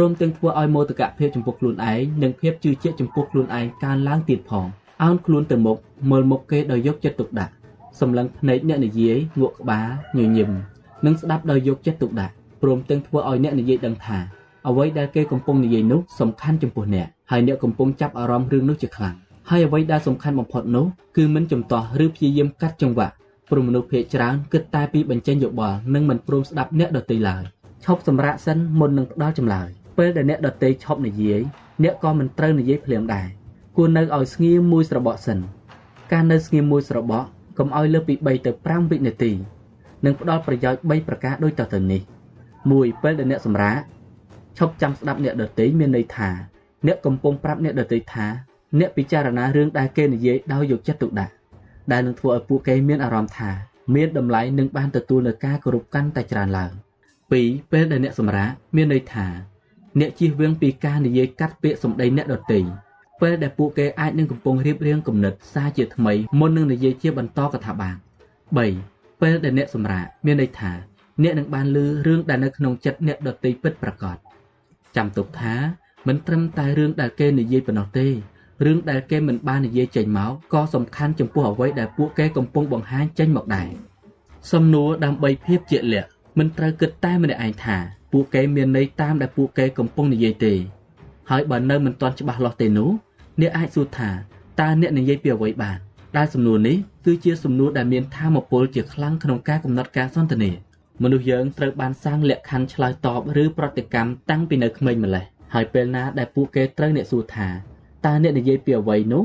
[0.01, 4.67] ព្រមទាំងធ្វើឲ្យមោទកភាពចំពោះខ្លួនឯងនិងភាពជឿជាក់ចំពោះខ្លួនឯងកើនឡើងទៀតផង
[5.03, 5.77] អោនខ្លួនទៅមុខ
[6.11, 7.53] មើលមុខគេដោយយកចិត្តទុកដាក់
[8.01, 10.51] សម្លឹងភ្នែកអ្នកនិយាយងក់ក្បាលញញឹម
[11.07, 14.19] និងស្ដាប់ដោយយកចិត្តទុកដាក់ព្រមទាំងធ្វើឲ្យអ្នកនិយាយដឹងថា
[14.69, 19.17] អ្វីដែលគេកំពុងនិយាយនោះសំខាន់ចំពោះអ្នកហើយអ្នកកំពុងចាប់អារម្មណ៍រឿងនោះជាខ្លាំង
[19.51, 20.87] ហើយអ្វីដែលសំខាន់បំផុតនោះ
[21.17, 23.15] គឺមិនចំទាស់ឬព្យាយាមកាត់ចង្វាក់
[23.51, 27.45] ព្រោះមនុស្សភាគច្រើនគិតតែពីបញ្ចេញយោបល់និងមិនព្រមស្ដាប់អ្នកដទៃឡើយ
[27.85, 29.69] ឈប់សម្រាកសិនមុននឹងផ្ដល់ចម្លើយ
[29.99, 31.41] ពេលដែលអ្នកដទៃឈប់និយាយ
[31.83, 33.27] អ្នកក៏មិនត្រូវនិយាយភ្លាមដែរ
[33.77, 35.39] គួរនៅឲ្យស្ងៀមមួយស្របក់សិន
[36.13, 37.27] ការនៅស្ងៀមមួយស្របក់
[37.59, 39.33] កុំឲ្យលើសពី3ទៅ5វិនាទី
[40.05, 42.03] នឹងផ្ដល់ប្រយោជន៍3ប្រការដូចតទៅនេះ
[42.53, 43.81] 1ពេលដែលអ្នកសម្រាក
[44.59, 46.31] ឈប់ចាំស្ដាប់អ្នកដទៃមានន័យថា
[46.87, 48.27] អ្នកកំពុងប្រាប់អ្នកដទៃថា
[48.79, 51.33] អ្នកពិចារណារឿងដែលគេនិយាយដោយយកចិត្តទុកដាក់
[51.93, 53.51] ដែលនឹងធ្វើឲ្យពួកគេមានអារម្មណ៍ថា
[53.95, 56.73] មានតម្លៃនិងបានទទួលនូវការគោរពកាន់តែច្រើនឡើង
[57.27, 57.33] 2
[57.73, 59.27] ពេលដែលអ្នកសម្រាកមានន័យថា
[60.01, 62.61] អ្នកជៀសវាងពីការនិយាយកាត់ពាក្យសម្ដីអ្នកដទៃ
[63.21, 67.97] ពេលដែលពួកគេអាចនឹងកំពុងរៀបរៀងគំនិតសារជាថ្មីមុននឹងនិយាយជាបន្តកថាបាន
[68.59, 70.73] 3ពេលដែលអ្នកសម្រាកមានន័យថា
[71.23, 74.17] អ្នកនឹងបានលឺរឿងដែលនៅក្នុងចិត្តអ្នកដទៃពិតប្រាកដ
[74.97, 75.55] ចាំទុកថា
[76.07, 78.09] មិនត្រឹមតែរឿងដែលគេនិយាយប៉ុណ្ណោះទេ
[78.65, 83.69] រឿងដែលគេមិនបាននិយាយចេញមកក៏សំខាន់ចំពោះអ្វីដែលពួកគេកំពុងបង្ហាញចេញមកដែរ
[84.53, 87.77] សំណួរដើម្បីភាពជាក់លាក់ មិនត្រូវគិតតែម្នាក់ឯងថា
[88.13, 90.55] ពួកគេមានន័យតាមដែលពួកគេកំពុងនិយាយទេ
[91.31, 92.91] ហើយបើនៅមិនទាន់ច្បាស់លាស់ទេនោះ
[93.41, 94.11] អ្នកអាចសួរថា
[94.61, 95.79] តើអ្នកនិយាយពីអ្វីបាន
[96.17, 96.77] ដែលសំណួរនេះ
[97.07, 100.51] គឺជាសំណួរដែលមានធម៌ពលជាខ្លាំងក្នុងការកំណត់ការសន្ទនា
[101.03, 107.49] មនុស្សយើងត្រូវបានសាងលក្ខខណ្ឌឆ្លើយតបឬប្រតិកម្មតាំងពីនៅក្មេងម្ល៉េះហើយពេលណាដែលពួកគេត្រូវអ្នកសួរថា
[108.07, 109.25] តើអ្នកនិយាយពីអ្វីនោះ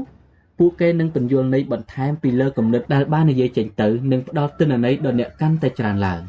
[0.60, 6.22] ពួកគេនឹងពន្យល់ន័យបន្ថែមពីលើគំនិតដែលបាននិយាយចេញទៅនិងផ្ដល់ទិន្នន័យដល់អ្នកកាន់តែច្រើនឡើង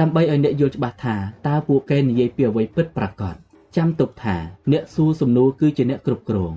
[0.00, 1.16] ដើម្បីឲ្យអ្នកយល់ច្បាស់ថា
[1.46, 3.34] តើពួកគេនិយាយពីអ្វីពិតប្រាកដ
[3.76, 4.36] ចាំទុកថា
[4.72, 6.52] អ្នកសួរសំណួរគឺជាអ្នកគ្រប់គ្រង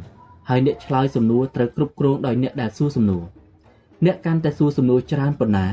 [0.49, 3.23] ហើយអ្នកឆ្លើយសំណួរត្រូវគ្រប់គ្រងដោយអ្នកដែលសួរសំណួរ
[4.05, 5.67] អ្នកកាន់តែសួរសំណួរច្រើនប៉ុណ្ណា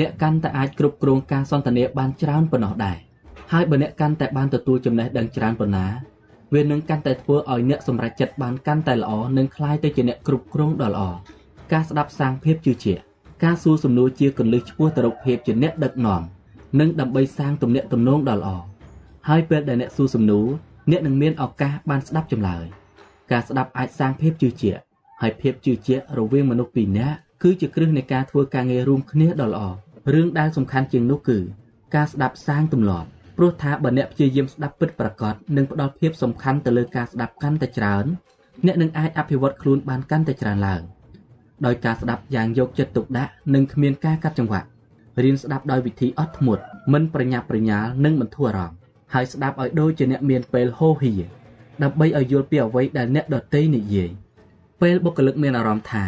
[0.00, 2.98] អ្នកកាន់តែអាចគ្រប់គ្រងការសន្ទនាបានច្រើនប៉ុណ្ណោះដែរ
[3.52, 5.86] ហើយបើអ្នកកាន់តែបានទទួលចំណេះដឹងច្រើនប៉ុណ្ណា
[6.54, 11.02] វានឹងកាន់តែធ្វើឲ្យអ្នកសម្រេចចិត្តបានកាន់តែល្អនិងคล้ายទៅជាអ្នកគ្រប់គ្រងដ៏ល្អ
[11.72, 13.02] ការស្ដាប់សាងភាពជឿជាក់
[13.44, 16.22] ការសួរសំណួរជាកលឹះឆ្ពោះទៅរកភាពជាអ្នកដឹកនាំ
[16.79, 18.49] និងដើម្បីសាងទំនាក់ទំនងដ៏ល្អ
[19.27, 20.47] ហើយពេលដែលអ្នកសួរសំណួរ
[20.91, 22.65] អ្នកនឹងមានឱកាសបានស្ដាប់ចម្លើយ
[23.31, 24.81] ការស្ដាប់អាចសាងភាពជឿជាក់
[25.21, 29.63] ហើយភាពជឿជាក់រវាងមនុស្សពីរនាក់គឺជាគ្រឹះនៃការធ្វើការងាររួមគ្នាដ៏ល្អ
[30.13, 31.37] រឿងដែលសំខាន់ជាងនោះគឺ
[31.95, 38.05] ការស្ដាប់សាងទម្លាប់ព្រោះថាបើអ្នកព្យាយាមស្ដាប់ពិតប្រាកដនិងផ្ដល់ភាពសំខាន់ទៅលើការស្ដាប់កាន់តែច្រើន
[38.65, 40.81] អ្នកនឹងអាចអភិវឌ្ឍខ្លួនបានកាន់តែច្រើនឡើង
[41.65, 44.67] ដោយការស្ដាប់យ៉ាងយកចិត្តទុកដាក់និងគ្មានការកាត់ចង្វាក់
[45.23, 46.63] រៀនស្ដាប់ដោយវិធីអត់ធ្មត់
[46.93, 48.77] មិនប្រញាប់ប្រញាល់និងបន្ធូរអារម្មណ៍
[49.13, 51.13] ហើយស្ដាប់ឲ្យដូចជាអ្នកមានពេលហូហៀ
[51.83, 54.09] ដើម្បីឲ្យយល់ពីអ្វីដែលអ្នកដទៃនិយាយ
[54.81, 56.05] ពេលបុគ្គលិកមានអារម្មណ៍ថា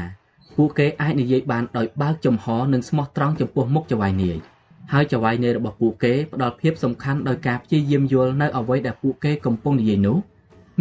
[0.58, 4.38] ពួកគេអាចនិយាយបានដោយបើកចំហនិងស្មោះត្រង់ចំពោះមុខចៅហ្វាយនាយ
[4.94, 10.18] ហើយចៅហ្វាយនាយរបស់ពួកគេផ្ដល់ភាពសំខាន់ដោយការព្យាយាមយល់នៅអ្វីដែលពួកគេកំពុងនិយាយនោះ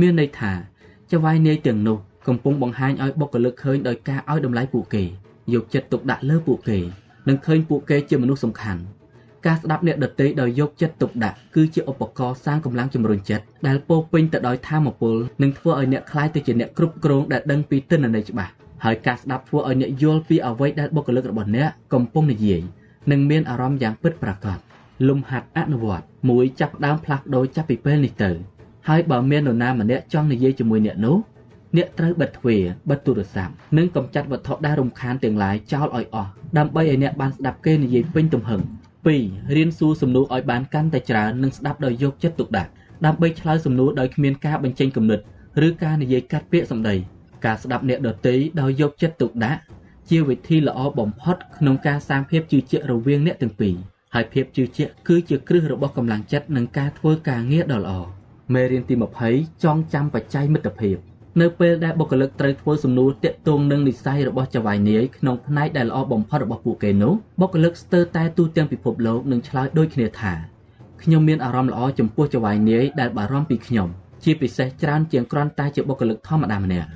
[0.00, 0.52] មានន័យថា
[1.10, 1.98] ចៅហ្វាយនាយទាំងនោះ
[2.28, 5.05] កំពុងបង្ហាញឲ្យបុគ្គលិកឃើញដោយការឲ្យតម្លៃពួកគេ
[5.52, 6.78] យកចិត្តទុកដាក់លើពួកគេ
[7.28, 8.80] និងឃើញពួកគេជាមនុស្សសំខាន់
[9.46, 18.52] ការស្ដាប់អ្នកដទៃដោយយកចិត្តទុកដាក់គឺជាឧបករណ៍សាងកម្លាំងជំរុញចិត្តដែលពោពេញទៅដោយធម៌ពលនិងធ្វើឲ្យអ្នកក្លាយទៅជាអ្នកគ្រប់គ្រងដែលដឹងពីទិន្នន័យច្បាស់
[18.84, 22.60] ហើយការស្ដាប់ធ្វើឲ្យអ្នកយល់ពីអ្វីដែលបុគ្គលិករបស់អ្នកកំពុងនិយាយ
[23.10, 24.58] និងមានអារម្មណ៍យ៉ាងពិតប្រាកដ
[25.08, 28.30] លំហាត់អនុវត្តមួយចាប់ដើមផ្លាស់ប្ដូរចាប់ពីពេលនេះទៅ
[28.88, 31.16] ហើយបើមាននរណាម្នាក់ចង់និយាយជាមួយអ្នកនោះ
[31.76, 38.60] អ្នកត្រូវបិទទ្វារបិទទូរស័ព្ទនិងកំចាត់វត្ថុដែលរំខានទាំងឡាយចោលឲ្យអស់ដើម្បីឲ្យអ្នកបានស្ដាប់គេនិយាយពេញទំហឹង
[39.08, 42.70] 2រៀនសួរសំណួរឲ្យបានកាន់តែច្រើននិងស្ដាប់ដោយយកចិត្តទុកដាក់
[43.06, 45.20] ដើម្បីឆ្លើយសំណួរដោយគ្មានការបញ្ចេញគំនិត
[45.66, 46.94] ឬការនិយាយកាត់ពាក្យសម្ដី
[47.44, 49.60] ការស្ដាប់អ្នកដទៃដោយយកចិត្តទុកដាក់
[50.10, 53.74] ជាវិធីល្អបំផុតក្នុងការសាងភាពជឿជាក់រវាងអ្នកទាំងពីរ
[54.14, 57.98] ហើយភាពជឿជាក់គឺជាគ្រឹះរបស់កម្លាំងចិត្តនិងការធ្វើការងារដ៏ល្អ
[58.54, 58.94] មេរៀនទី
[59.28, 60.96] 20ចងចាំបច្ច័យមិត្តភាព
[61.42, 70.32] នៅពេលដែលបុគ្គលិកត្រូវធ្វើសំណួរតាក់ទងនឹងនិស្ស័យរបស់ចៅហ្វាយនាយក្នុងផ្នែកដែលល្អបំផុតរបស់ពួកគេនោះបុគ្គលិកស្ទើរតែទូទាំងពិភពលោកនឹងឆ្លើយដូចគ្នាថា
[71.02, 73.89] ខ្ញុំមានអារម្មណ៍ល្អចំពោះចៅហ្វាយនាយដែលបារម្ភពីខ្ញុំ
[74.24, 76.90] ជាពិសេសច្រើនជាងគ្រាន់តែជាបុគ្គលិកធម្មតាម្នាក់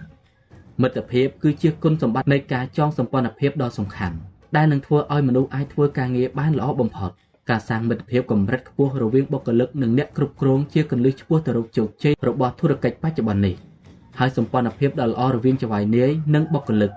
[0.83, 4.17] មិត្តភាពគឺជាគុណសម្បត្តិនៃការចងសម្ព័ន្ធភាពដ៏សំខាន់
[4.57, 7.11] ដែលនឹងធ្វើឲ្យមនុស្សអាចធ្វើការងារបានល្អបំផុត
[7.51, 13.70] ការសាងមិត្តភាពកម្រិតខ្ពស់រវាងបុគ្គលិកនិងអ្នកគ្រប់គ្រងជាគន្លឹះឆ្ពោះទៅរកជោគជ័យរបស់ធុរកិច្ចបច្ចុប្បន្ននេះ
[14.19, 16.91] ហើយសម្ព័ន្ធភាពដ៏ល្អរវាងចៅហ្វាយនាយនិងបុគ្គលិក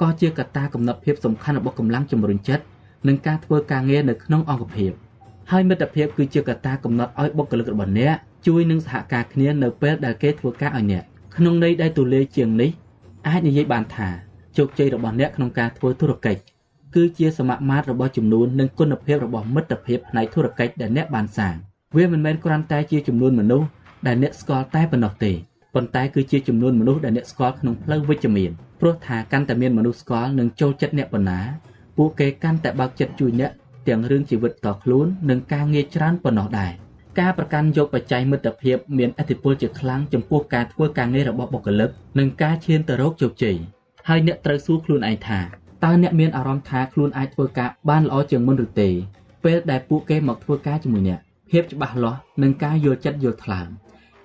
[0.00, 2.64] ក៏ជាកត្តាកំណត់ភាពសំខាន់របស់កម្លាំងជំរុញចិត្ត
[3.08, 4.92] និងការធ្វើការងារនៅក្នុងអង្គភាព
[5.50, 8.14] ហើយមិត្តភាពគឺជាកត្តាកំណត់ឲ្យបុគ្គលិករបស់អ្នក
[8.46, 11.02] ជួយនឹងសហការគ្នានៅពេលដែលគេធ្វើការឲ្យអ្នក
[11.36, 12.70] ក្នុងន័យដែលទូលាយជាងនេះ
[13.28, 14.08] អាចនិយាយបានថា
[14.56, 16.40] ជោគជ័យរបស់អ្នកក្នុងការធ្វើធុរកិច្ច
[16.94, 21.54] គឺជាសមាមាត្ររបស់ចំនួននិងគុណភាពរបស់មិត្តភាពផ្នែកធុរកិច្ចដែលអ្នកបានសាង
[21.96, 23.68] វាមិនមែនគ្រាន់តែជាចំនួនមនុស្ស
[24.06, 25.32] ដែលអ្នកស្គាល់តែប៉ុណ្ណោះទេ
[25.78, 28.50] ប៉ុន្តែគឺជាចំនួនមនុស្សដែលអ្នកស្គាល់ក្នុងផ្លូវវិជ្ជមាន
[28.80, 31.40] ព្រោះថាកាន់តែមានមនុស្សស្គាល់និងចូលចិត្តអ្នកប៉ុណ្ណា
[31.96, 33.50] ពួកគេកាន់តែបើកចិត្តជួយអ្នក
[33.88, 36.72] ទាំងរឿងជីវិតតខ្លួននិងការងារច្រើនប៉ុណ្ណោះដែរ
[37.20, 43.56] ការប្រកាន់យកបច្ច័យមិត្តភាពមានឥទ្ធិពលជាខ្លាំងចំពោះការធ្វើការងាររបស់បុគ្គលិកនិងការឈានទៅរកជោគជ័យ
[44.08, 45.40] ហើយអ្នកត្រូវសួរខ្លួនឯងថា
[45.84, 48.88] តើអ្នកមានអារម្មណ៍ថាខ្លួនអាចធ្វើការបានល្អជាងមុនឬទេ
[49.44, 53.68] ពេលដែលពួកគេមកធ្វើការជាមួយអ្នកភាពច្បាស់លាស់និងការយល់ចិត្តយល់ថ្លើម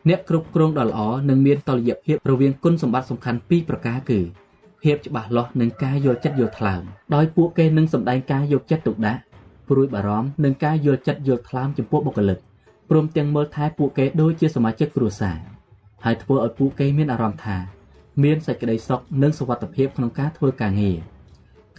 [0.09, 0.99] អ្នកគ្រប់គ្រងដ៏ល្អ
[1.30, 4.19] នឹងមានតុល្យភាពរវាងគុណសម្បត្តិសំខាន់ពីរប្រការគឺ
[4.83, 6.82] ភាពច្បាស់លាស់និងការយល់ចិត្តយល់ថ្លើម
[7.15, 9.22] ដោយពួកគេនឹងសម្ដែងការយកចិត្តទុកដាក់
[9.69, 12.38] ព្រួយបារម្ភនិងការយល់ចិត្តយល់ថ្លើមចំពោះបុគ្គលិក
[12.90, 15.38] ព្រមទាំងមើលថែពួកគេដូចជាសមាជិកគ្រួសារ
[16.06, 17.57] ហើយធ្វើឲ្យពួកគេមានអារម្មណ៍ថា
[18.23, 20.98] មានសេចក្តីសុខនិងសុវត្ថិភាពក្នុងការធ្វើការងារ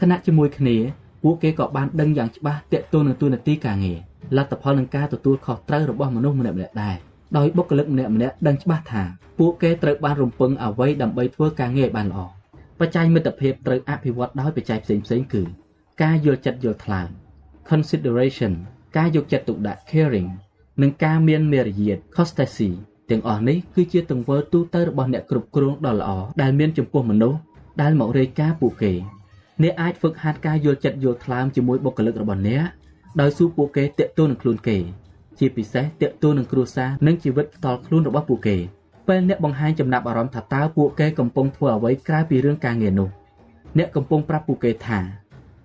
[0.01, 0.77] ខណៈជាមួយគ្នា
[1.23, 3.99] ពួកគេក៏បានដឹងយ៉ាងច្បាស់ទាក់ទងនឹងទូនាទីការងារ
[4.36, 6.97] លទ្ធផលនឹងការទទួលខុសត្រូវរបស់មនុស្សម្នាក់ៗដែរ
[7.37, 9.03] ដោយបុគ្គលិកម្នាក់ម្នាក់ដឹងច្បាស់ថា
[9.39, 12.21] ពួកគេត្រូវបានរំពឹងអ្វីដើម្បីធ្វើការងារឲ្យបានល្អ
[12.81, 15.43] បច្ច័យមិត្តភាពត្រូវអភិវឌ្ឍដោយបច្ច័យផ្សេងផ្សេងគឺ
[16.03, 17.09] ការយល់ចិត្តយល់ថ្លើម
[17.71, 18.53] consideration
[18.97, 20.31] ការយកចិត្តទុកដាក់ caring
[20.83, 22.71] និងការមានមេរយាទ courtesy
[23.11, 26.11] ទាំងអស់នេះគឺជាទង្វើទូទៅរបស់អ្នកគ្រប់គ្រងដ៏ល្អ
[26.43, 27.39] ដែលមានចំពោះមនុស្ស
[27.83, 28.93] ដែលមករាយការណ៍ពួកគេ
[29.63, 32.65] អ្នកអាចហ្វឹកហាត់ការយល់ចិត្តយល់ថ្លើមជាមួយបុគ្គលិករបស់អ្នក
[33.21, 34.79] ដោយសួរពួកគេតាក់ទងនឹងខ្លួនគេ
[35.39, 38.57] ជាពិសេសតាក់ទងនឹងគ្រួសារនិងជីវិតផ្ទាល់ខ្លួនរបស់ពួកគេ
[39.09, 43.09] ពេលអ្នកបង្ហាញចំណាប់អារម្មណ៍ថាតើពួកគេកំពុងធ្វើអ្វីក្រៅពីរឿងការងារនោះ
[43.79, 44.99] អ្នកកំពុងប្រាប់ពួកគេថា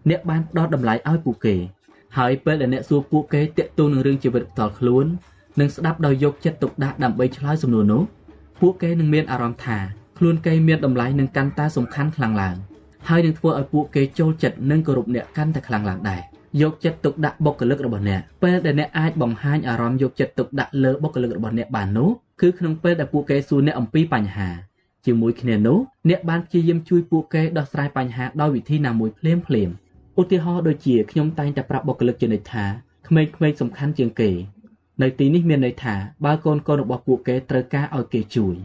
[0.10, 1.56] អ្នកបានផ្ដល់តម្លៃឲ្យពួកគេ
[2.18, 5.06] ហើយពេលដែលអ្នកសួរពួកគេតាក់ទងនឹងរឿងជីវិតផ្ទាល់ខ្លួន
[5.60, 8.04] និងស្ដាប់ដោយយកចិត្តទុកដាក់ដើម្បីឆ្លើយសំណួរនោះ
[8.62, 9.78] ពួកគេនឹងមានអារម្មណ៍ថា
[10.18, 12.56] ខ្លួនគេមានតម្លៃនិងកាន់តែសំខាន់ខ្លាំងឡើង
[13.08, 16.22] ហើយនឹងធ្វើឲ្យពួកគេចូលចិត្តនិងគោរពអ្នកកាន់តែខ្លាំងឡើងដែរ
[16.62, 22.10] យកចិត្តទុកដាក់បុគ្គលិករបស់អ្នកពេលដែលអ្នកអាចបង្ហាញអារម្មណ៍យកចិត្តទុកដាក់លើបុគ្គលិករបស់អ្នកបាននោះ
[22.42, 24.50] គឺក្នុងពេលដែលពួកគេសួរអ្នកអំពីបញ្ហា
[25.06, 25.80] ជាមួយគ្នានោះ
[26.10, 29.70] អ្នកបានព្យាយាមជួយពួកគេដោះស្រាយបញ្ហាដោយវិធីណាមួយភ្លាមភ្លាម
[30.20, 32.66] ឧទាហរណ៍ដូចជាខ្ញុំតែងតែប្រាប់បុគ្គលិកជានិច្ចថា
[33.08, 34.30] ក្មេងៗសំខាន់ជាងគេ
[35.02, 35.96] នៅទីនេះមានន័យថា
[36.26, 38.56] បើកូនកូនរបស់ពួកគេត្រូវការឲ្យគេជួយ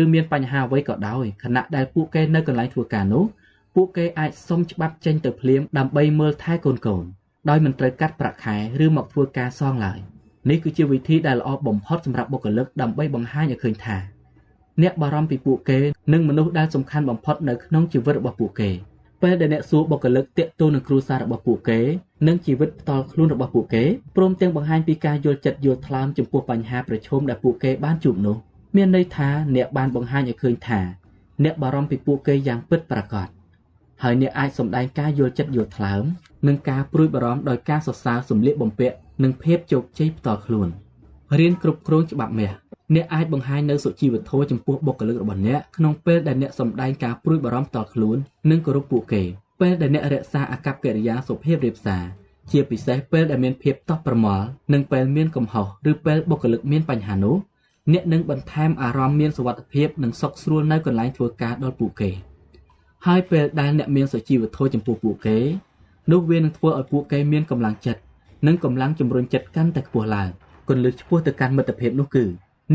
[0.00, 3.24] ឬមានបញ្ហាអ្វីក៏ដោយខណៈដែលពួកគេនៅកន្លែងធ្វើការនោះ
[3.74, 7.04] ពួកគេអាចសុំច្បាប់ចេញទៅភ្លាមដើម្បីមើលថែកូនកូន
[7.48, 9.98] ដោយមិនត្រូវកាត់ប្រាក់ខែឬមកធ្វើការសងឡើយ
[10.50, 13.96] នេះគឺជាវិធីដែលល្អបំផុតសម្រាប់បុគ្គលិកដើម្បីបង្ហាញឲ្យឃើញថា
[14.82, 15.78] អ្នកបារម្ភពីពួកគេ
[16.12, 18.70] និងមនុស្សដែលសំខាន់បំផុតនៅក្នុងជីវិតរបស់ពួកគេ
[19.22, 21.78] ពេលដែលអ្នកសួរបុគ្គលិកតាក់ទងនឹងគ្រួសាររបស់ពួកគេ
[22.26, 23.84] និងជីវិតផ្ទាល់ខ្លួនរបស់ពួកគេ
[24.16, 28.36] ព្រមទាំងបង្ហាញពីការយល់ចិត្តយល់ថ្លើមចំពោះបញ្ហាប្រឈមដែលពួកគេបានជួបនោះ
[28.76, 30.80] មានន័យថាអ្នកបានបង្ហាញឲ្យឃើញថា
[31.44, 33.28] អ្នកបារម្ភពីពួកគេយ៉ាងពិតប្រាកដ
[34.02, 36.04] ហើយអ្នកអាចសម្ដែងការយល់ចិត្តយល់ថ្លើម
[36.46, 40.68] និងការព្រួយបារម្ភដោយការសរសើរសម្លៀកបំពាក់និងភាពជោគជ័យផ្ទាល់ខ្លួន
[41.38, 42.52] រៀនគ្រប់គ្រងច្បាប់មាស
[42.94, 48.16] អ្នកអាចបង្ហាញនៅសុជីវធម៌ចំពោះបុគ្គលិករបស់អ្នកក្នុងពេលដែលអ្នកសម្ដែងការព្រួយបារម្ភផ្ទាល់ខ្លួន
[48.50, 49.22] និងគោរពពួកគេ
[49.60, 52.02] ពេលដែលអ្នករក្សាអាកប្បកិរិយាសុភាពរាបសារ
[52.50, 57.36] ជាពិសេសពេលដែលមានភាពតោះប្រមល់និងពេលមានកំហុសឬពេលបុគ្គលិកមានបញ្ហានោះ
[57.92, 62.29] អ្នកនឹងបន្ថែមអារម្មណ៍មានសុវត្ថិភាពនិងសុខស្រួលនៅកន្លែងធ្វើការដល់ពួកគេ
[63.06, 65.38] ហើយពេលដែលអ្នកមានសុជីវធម៌ចំពោះពួកគេ
[66.12, 68.00] នោះវានឹងធ្វើឲ្យពួកគេមានកម្លាំងចិត្ត
[68.46, 70.28] និងកម្លាំងជំរុញចិត្តកាន់តែខ្ពស់ឡើង
[70.68, 72.24] គន្លឹះឆ្ពោះទៅកាន់មិត្តភាពនោះគឺ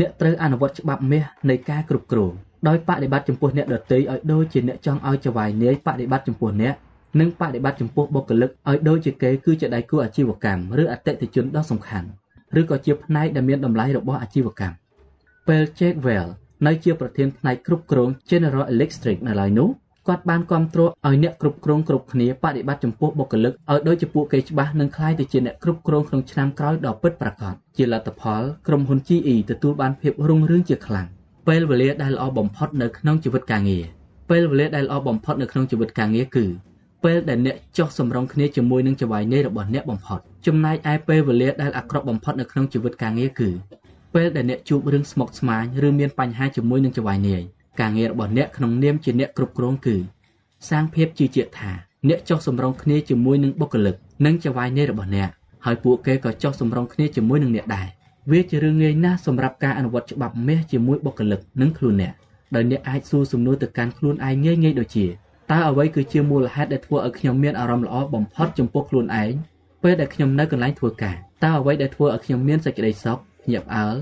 [0.00, 2.32] អ្នកត្រូវអនុវត្តច្បាប់មាសនៃការគ្រប់គ្រង
[2.68, 6.74] ដោយបដិបត្តិចំពោះអ្នកដទៃឲ្យដូចជាអ្នកចង់ឲ្យចវាយនាយបដិបត្តិចំពោះអ្នក
[7.20, 12.08] និងបដិបត្តិចំពោះបុគ្គលិកឲ្យដូចជាគេគឺជាដៃគូអាជីវកម្មឬអតិថិជនដ៏សំខាន់
[12.60, 14.76] ឬក៏ជាផ្នែកដែលមានតម្លៃរបស់អាជីវកម្ម
[15.48, 16.28] ពេល Jackwell
[16.66, 19.68] នៅជាប្រធានផ្នែកគ្រប់គ្រង General Electric នៅឡើយនោះ
[20.07, 31.07] គាត់បានគ្រប់គ្រងឲ្យអ្នកគ្រប់គ្រងគ្រប់គ្នាបដិបត្តិចំពោះបុគ្គលិកឲ្យដូចជាពួកគេច្បាស់និងคล้ายទៅជាអ្នកគ្រប់គ្រងក្នុងឆ្នាំក្រោយដ៏ពិតប្រាកដជាលទ្ធផលក្រុមហ៊ុន GE ទទួលបានភាពរុងរឿងជាខ្លាំង
[31.47, 33.83] ពេលវេលាដែលល្អបំផុតនៅក្នុងជីវិតការងារ
[34.29, 36.45] ពេលវេលាដែលល្អបំផុតនៅក្នុងជីវិតការងារគឺ
[37.03, 43.49] ពេលដែលអ្នកចោះសម្រងគ្នាជាមួយនឹងចវាយនៃរបស់អ្នកបំផុតចំណែកឯពេលវេលាដែលអាក្រក់បំផុតនៅក្នុងជីវិតការងារគឺ
[44.15, 47.43] ពេលដែលអ្នកជួបរឿងស្មុគស្មាញឬមានបញ្ហាជាមួយនឹងចវាយនាយ
[47.80, 49.96] ការងាររបស់អ្នកក្នុងនាមជាអ្នកគ្រប់គ្រងគឺ
[50.68, 51.72] សាងភាពជឿជាក់ថា
[52.08, 55.28] អ្នកចុះសម្រុងគ្នាជាមួយនឹងបុគ្គលិកនិងចៅហ្វាយនៃរបស់អ្នក
[55.64, 57.88] ហើយពួកគេក៏ចុះសម្រុងគ្នាជាមួយនឹងអ្នកដែរ
[58.30, 62.12] វាជារឿងងាយណាស់សម្រាប់ការអនុវត្តច្បាប់មាសជាមួយបុគ្គលិកនិងខ្លួនអ្នក
[62.54, 65.06] ដោយអ្នកអាចសួរសំណួរទៅកាន់ខ្លួនឯងងាយៗដូចជា
[65.50, 69.32] តើអ្វីគឺជាមូលហេតុដែលធ្វើឲ្យខ្ញុំមានអារម្មណ៍ល្អបំផុតចំពោះខ្លួនឯង
[69.82, 73.94] ពេលដែលខ្ញុំនៅកន្លែងធ្វើការតើអ្វីដែលធ្វើឲ្យខ្ញុំមានសេចក្តីសុខភ្ញាក់ផ្អើល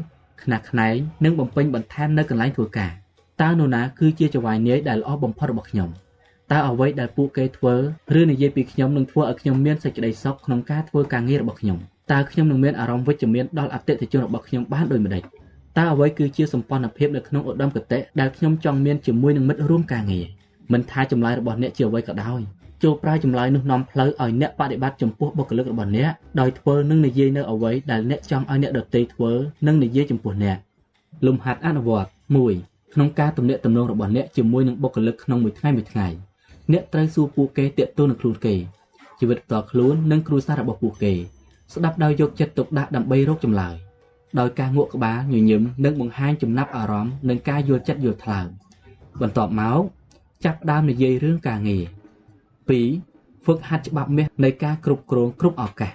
[0.42, 2.92] ខ្នះខ្នែងនិងបំពេញបន្ថែមនៅកន្លែងធ្វើការ
[3.42, 5.88] តើនរណាគឺជាចៅហ្វាយនាយដែលល្អបំផុតរបស់ខ្ញុំ
[6.52, 7.74] តើអ្វីដែលពួកគេធ្វើ
[8.20, 11.78] ឬនិយាយពីខ្ញុំនឹងធ្វើឲ្យខ្ញុំមានសេចក្តីសុខក្នុងការធ្វើការងាររបស់ខ្ញុំ
[12.12, 15.22] តើខ្ញុំនឹងមានអារម្មណ៍វិជ្ជមានដល់អតិថិជនរបស់ខ្ញុំបានដូចម្តេច
[15.78, 20.26] តើអ្វីគឺជាសម្ព័ន្ធភាពនៅក្នុងឧត្តមគតិដែលខ្ញុំចង់មានជាមួយនឹងមិត្តរួមការងារ
[20.72, 22.40] មិនថាចម្លើយរបស់អ្នកជាអ្វីក៏ដោយ
[22.82, 29.32] ចូលប្រើចម្លើយនោះនាំផ្លូវឲ្យអ្នកបដិបត្តិចំពោះបុគ្គលិករបស់អ្នកដោយធ្វើនិងនិយាយនៅអ្វីដែលអ្នកចង់ឲ្យអ្នកដទៃធ្វើ
[29.66, 30.58] និងនិយាយចំពោះអ្នក
[31.26, 32.08] លំហាត់អនុវត្ត
[32.48, 36.08] 1 ក្នុងការទំនាក់ទំនងរបស់អ្នកជាមួយនឹងបុគ្គលិកក្នុងមួយថ្ងៃមួយថ្ងៃ
[36.72, 38.54] អ្នកត្រូវសួរពួកគេតាក់ទងនឹងខ្លួនគេ
[39.18, 41.12] ជីវិតផ្ទាល់ខ្លួននិងគ្រួសាររបស់ពួកគេ
[41.72, 43.74] ស្ដាប់ដោយយកចិត្តទុកដាក់ដើម្បីរកចម្លើយ
[44.38, 48.48] ដោយការងក់ក្បាលញញឹមនិងបង្ហាញចំណាប់អារម្មណ៍និងការយល់ចិត្តយល់ថ្លើម
[49.20, 49.80] បន្ទាប់មក
[50.44, 55.92] ចាប់ផ្ដើមនិយាយរឿងការងារ2ហ្វឹកហាត់ច្បាប់មាសនៃការគ្រប់គ្រងគ្រប់ឱកាស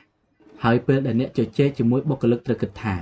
[0.64, 2.96] ហើយពេលដែលអ្នកជជែកជាមួយបុគ្គលិកត្រូវគិតថា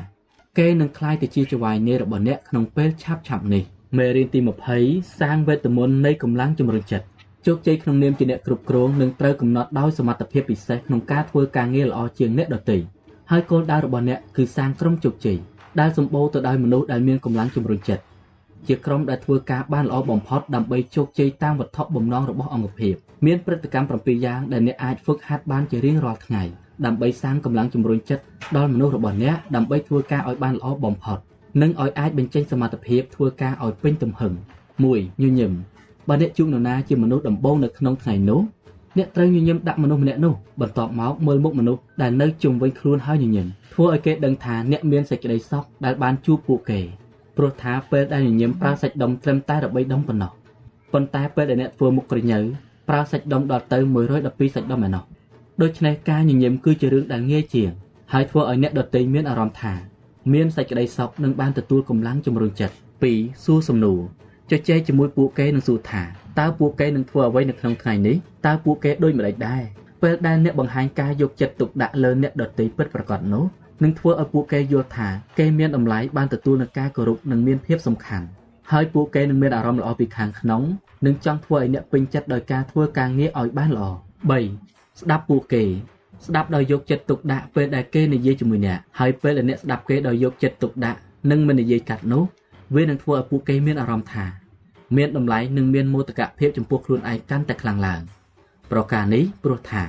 [0.57, 3.63] គេនឹងក្លាយទៅជាចៅហ្វាយនាយរបស់អ្នកក្នុងពេលឆាប់ឆាប់នេះ
[3.95, 4.39] មេរៀនទី
[4.79, 7.05] 20សាងវេទមន្តនៃកម្លាំងជំរុញចិត្ត
[7.45, 12.77] ជោគជ័យក្នុងនាមជាអ្នកគ្រប់គ្រងនឹងត្រូវកំណត់ដោយសមត្ថភាពពិសេសក្នុងការធ្វើការងារល្អជាងអ្នកដទៃ
[13.31, 15.37] ហើយគោលដៅរបស់អ្នកគឺសាងក្រុមជោគជ័យ
[15.79, 18.03] ដែលសម្បូរទៅដោយមនុស្សដែលមានកម្លាំងជំរុញចិត្ត
[18.67, 26.43] ជាក្រុមដែលធ្វើការបានល្អបំផុតដើម្បីជោគជ័យតាមវត្ថុបំណងរបស់អង្គភាពមានព្រឹត្តិកម្ម7យ៉ាងដែលអ្នកអាចហ្វឹកហាត់បានជារៀងរាល់ថ្ងៃ
[26.85, 28.23] ដើម្បីសាងកម្លាំងជំរុញចិត្ត
[28.57, 31.19] ដល់មនុស្សរបស់អ្នកដើម្បីធ្វើការឲ្យបានល្អបំផុត
[31.61, 34.33] និងឲ្យអាចបញ្ចេញសមត្ថភាពធ្វើការឲ្យពេញទំហឹង
[34.77, 35.51] 1ញញឹម
[36.07, 38.41] បើអ្នកជួបនរណាជាមនុស្សដំបូងនៅក្នុងថ្ងៃនោះ
[38.97, 46.79] អ្នកត្រូវញញឹមដាក់មនុស្សម្នាក់នោះបន្ទាប់មកមើលមុខមនុស្សដែលនៅជុំវិញខ្លួនហើយញញឹមធ្វើឲ្យគេដឹងថាអ្នកមានសេចក្តីសុខដែលបានជួបពួកគេ
[47.37, 50.31] ព្រោះថាពេលដែលញញឹមប្រើសាច់ដុំត្រឹមតែ13ដុំប៉ុណ្ណោះ
[50.93, 52.39] ប៉ុន្តែពេលដែលអ្នកធ្វើមុខក្រញើ
[52.89, 53.77] ប្រើសាច់ដុំដល់ទៅ
[54.17, 55.03] 112សាច់ដុំឯណោះ
[55.61, 57.71] ដូច្នេះការញញឹមគឺជារឿងដែលងាយជាង
[58.13, 59.73] ហើយធ្វើឲ្យអ្នកដទៃមានអារម្មណ៍ថា
[60.33, 62.75] មានសេចក្តីសុខនិងបានទទួលកម្លាំងជំរុញចិត្ត
[63.09, 63.99] 2សួរសំណួរ
[64.51, 66.03] ជជែកជាមួយពួកគេនឹងសួរថា
[66.39, 68.15] តើពួកគេនឹងធ្វើអ្វីនៅក្នុងថ្ងៃនេះ
[68.45, 69.61] តើពួកគេដូចម្តេចដែរ
[70.01, 73.45] ពេលដែលអ្នកបង្ហាញការយកចិត្តទុកដាក់លើអ្នកដទៃពិតប្រាកដនោះ
[73.83, 78.25] នឹងធ្វើឲ្យពួកគេយល់ថាគេមានតម្លៃបានទទួលនឹងការគោរពនិងមានភាពសំខាន់
[78.71, 80.61] ហើយពួកគេនឹងមានអារម្មណ៍ល្អពីខាងក្នុង
[81.05, 83.87] និងចង់ធ្វើឲ្យអ្នកពេញចិត្តដោយការធ្វើការងារឲ្យបានល្អ
[84.43, 85.63] 3ស្ដាប់ពួកគេ
[86.25, 90.99] ស្ដាប់ដោយយកចិត្តទុកដាក់ពេលដែលគេនិយាយជាមួយអ្នកហើយពេលដែលអ្នកស្ដាប់គេដោយយកចិត្តទុកដាក់
[91.31, 92.23] និងមិននិយាយកាត់នោះ
[92.75, 94.25] វានឹងធ្វើឲ្យពួកគេមានអារម្មណ៍ថា
[94.97, 98.01] មានតម្លៃនិងមានមោទកភាពចំពោះខ្លួនឯងកាន់តែខ្លាំងឡើង
[98.71, 99.83] ប្រការនេះព្រោះថា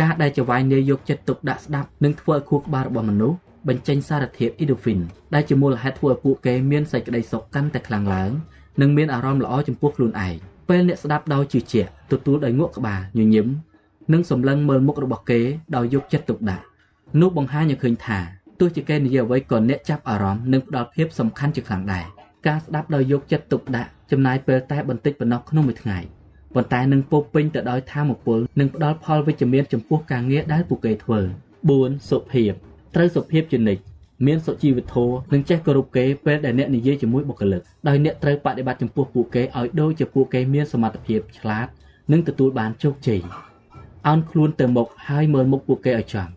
[0.00, 5.00] ការដែលចវាយនាយយកចិត្តទុកដាក់ស្ដាប់នឹងធ្វើឲ្យខួរក្បាលរបស់មនុស្សបញ្ចេញសារធាតុ endorphin
[5.34, 8.30] ដែលជាមូលហេតុធ្វើឲ្យពួកគេមានសេចក្តីសុខកាន់តែខ្លាំងឡើង
[8.80, 10.34] និងមានអារម្មណ៍ល្អចំពោះខ្លួនឯង
[10.68, 13.46] ពេលអ្នកស្ដាប់ដោយជឿជាក់ទទួលដោយងក់ក្បាលញញឹម
[14.12, 15.40] និងសម្លឹងមើលមុខរបស់គេ
[15.76, 16.64] ដោយយកចិត្តទុកដាក់
[17.20, 18.18] នោះបង្ហាញឲ្យឃើញថា
[18.60, 22.04] ទោះជាគេនិយាយអ្វីក៏អ្នកចាប់អារម្មណ៍និងផ្ដល់ភាពសំខាន់ជាខ្លាំងដែរ
[22.46, 25.98] ការស្ដាប់ដោយយកចិត្តទុកដាក់ចំណាយពេលតែបន្តិចប៉ុណ្ណោះក្នុងមួយថ្ងៃ
[26.54, 31.20] ប៉ុន្តែនឹងពោពេញទៅដោយធម៌ពលនិងផ្ដល់ផលវិជ្ជមានចំពោះការងារដែលពួកគេធ្វើ
[31.66, 32.52] 4សុភាព
[32.94, 33.82] ត្រូវសុភាពជានិច្ច
[34.26, 41.66] មានសុជីវធម៌និងចេះគោរពគេពេលដែលអ្នកនិយាយជាមួយបុគ្គលិកដោយអ្នកត្រូវបដិបត្តិចំពោះពួកគេឲ្យដូចជាពួកគេមានសមត្ថភាពឆ្លាត
[42.12, 43.20] និងទទួលបានជោគជ័យ
[44.08, 46.28] អោនខ្លួនទៅមុខហើយមើលមុខពួកគេឲ្យចំ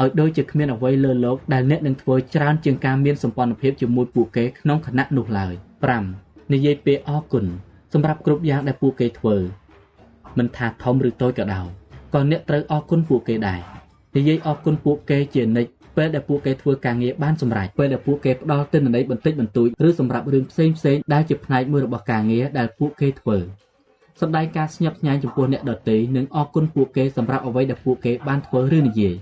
[0.00, 5.54] ឲ្យដូចជាគ្មានអ្វីលើលោកដែលអ្នកនឹងធ្វើច្រើនជាងការមានសម្ព័ន្ធភាពជាមួយពួកគេក្នុងគណៈនោះឡើយ
[6.02, 7.44] 5និយាយពាក្យអរគុណ
[7.92, 9.36] សម្រាប់គ្រប់យ៉ាងដែលពួកគេធ្វើ
[10.38, 11.66] មិនថាធំឬតូចក៏ដោយ
[12.14, 13.60] ក៏អ្នកត្រូវអរគុណពួកគេដែរ
[14.16, 23.38] និយាយអរគុណពួកគេជានិច្ចពេលដែលពួកគេធ្វើការងារបានសម្រេចពេលដែលពួកគេផ្ដល់ទិន្នន័យបន្តិចបន្តួចឬសម្រាប់រឿងផ្សេងផ្សេងដែលជាផ្នែកមួយរបស់ការងារដែលពួកគេធ្វើ
[24.20, 29.14] សម្ដែងការស្ញប់ស្ញែងចំពោះអ្នកដទៃនិងអរគុណពួកគេសម្រាប់អ្វីដែលពួកគេបានធ្វើឬនិយាយ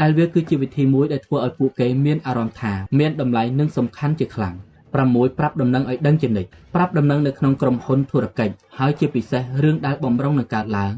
[0.00, 4.54] ដែលវាគឺជាវិធីមួយដែលធ្វើឲ្យពួកគេមានអារម្មណ៍ថាមានតម្លៃនិងសំខាន់ជាខ្លាំង
[4.96, 10.92] 6ប្រាប់ដំណឹងឲ្យដឹងជានិច្ចប្រាប់ដំណឹងនៅក្នុងក្រុមហ៊ុនធុរកិច្ចហើយជាពិសេសរឿងដែលបំរុងនឹងកើតឡើង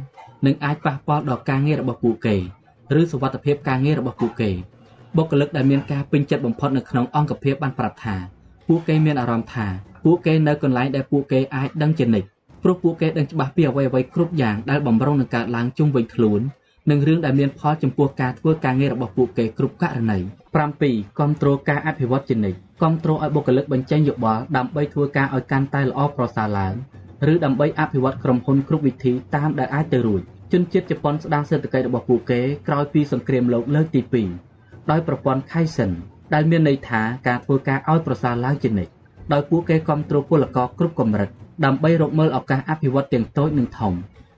[0.47, 2.37] និងអាចប៉ះពាល់ដល់ការងាររបស់ពួកគេ
[3.01, 4.51] ឬសុវត្ថិភាពការងាររបស់ពួកគេ
[5.17, 8.17] បុគ្គលិកដែលមានការពេញចិត្តបំផុតនៅក្នុងអង្គភាពបានប្រាប់ថា
[8.69, 9.67] ពួកគេមានអារម្មណ៍ថា
[10.05, 12.29] ពួកគេនៅកន្លែងដែលពួកគេអាចដឹងជានិច្ច
[12.63, 16.41] ព្រោះពួកគេដឹងច្បាស់ពីអ្វីៗគ្រប់យ៉ាងដែលបំរុងនឹងកើតឡើងជុំវិញខ្លួន
[16.91, 20.75] និងរឿងដែលមានផលចំពោះការធ្វើការងាររបស់ពួកគេគ្រប់ករណី7គ្រប់
[21.43, 26.75] គ្រងការអភិវឌ្ឍជានិច្ចគ្រប់គ្រងឲ្យបុគ្គលិកបញ្ចេញយោបល់ដើម្បីធ្វើការឲ្យកាន់តែល្អប្រសើរឡើង
[27.33, 30.23] ឬដើម្បីអភិវឌ្ឍក្រុមហ៊ុនគ្រប់វិធីតាមដែលអាចទៅរួច
[30.53, 34.01] ជនជាតិជប៉ុនស្ដារសេដ្ឋកិច្ចរបស់ពួកគេក្រោយពីសង្គ្រាមលោកលើកទី
[34.47, 35.93] 2ដោយប្រព័ន្ធ Kaizen
[36.35, 38.93] ដែលមានន័យថាការធ្វើការឲ្យប្រសើរឡើងជានិច្ច
[39.34, 41.30] ដោយពួកគេគ្រប់គ្រងពលករគ្រប់កម្រិត
[41.66, 43.94] ដើម្បីរកមើលឱកាសអភិវឌ្ឍទាំងតូចនិងធំ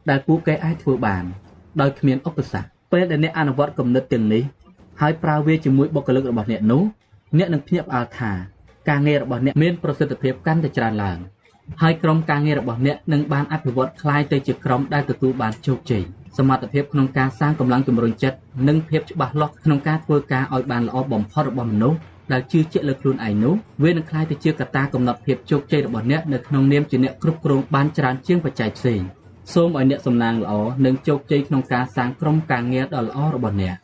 [0.09, 1.23] ដែលពួកគេអាចធ្វើបាន
[1.81, 4.43] ដោយគ្មានឧបសគ្គពេលដែលអ្នកអនុវត្តគំនិតទាំងនេះ
[5.01, 6.83] ហើយប្រើវាជាមួយបុគ្គលិករបស់អ្នកនោះ
[7.37, 8.31] អ្នកនឹងភ្ញាក់ផ្អើលថា
[8.89, 11.17] ការងាររបស់អ្នកមានប្រសិទ្ធភាពកាន់តែច្រើនឡើង
[11.81, 16.03] ហើយក្រុមការងាររបស់អ្នកនឹងបានអភិវឌ្ឍคล้ายទៅជាក្រុមដែលទទួលបានជោគជ័យ
[16.37, 18.37] សមត្ថភាពក្នុងការសាងកម្លាំងជំរុញចិត្ត
[18.67, 21.97] និងភាពច្បាស់លាស់ក្នុងការធ្វើការឲ្យបានល្អបំផុតរបស់មនុស្ស
[22.32, 29.00] ដែលជឿជាក់លើខ្លួនឯងនោះវានឹងក្លាយទៅជាកត្តាកំណត់ភាពជោគជ័យរបស់អ្នកនៅក្នុងនាមជាអ្នកគ្រប់គ្រងបានច្រើនជាងបច្ច័យផ្សេង
[29.52, 30.52] សូមឲ្យអ្នកសំណាងល្អ
[30.84, 33.74] និងជោគជ័យក្នុងការសាងក្រុមការងារដ៏ល្អរបស់អ្នក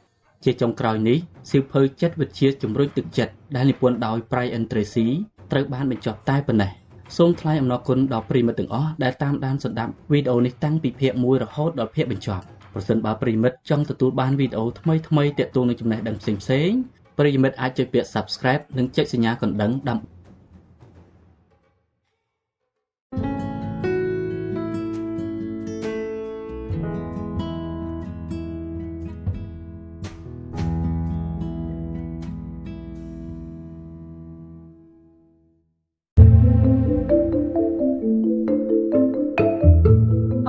[0.45, 1.19] ជាចុងក្រោយនេះ
[1.51, 5.07] សៀវភៅចិត្តវិទ្យាជំរុញទឹកចិត្តដែលនិពន្ធដោយ Brian Tracy
[5.53, 6.71] ត្រូវបានបញ្ចប់តែប៉ុណ្ណេះ
[7.17, 12.45] សូមថ្លែងអំណរគុណដល់ប្រិមិត្តទាំងអស់ដែលតាមដានស្ដាប់វីដេអូនេះតាំងពីភាគ1រហូតដល់ភាគបញ្ចប់
[12.75, 16.79] ប្រសិនបើប្រិមិត្តចង់ទទួលបានវីដេអូថ្មីៗទាក់ទងនឹងចំណេះដឹងផ្សេងៗ
[17.19, 20.18] ប្រិយមិត្តអាចចុចពាក្យ Subscribe និងចុចសញ្ញាកណ្ដឹងដើម្បី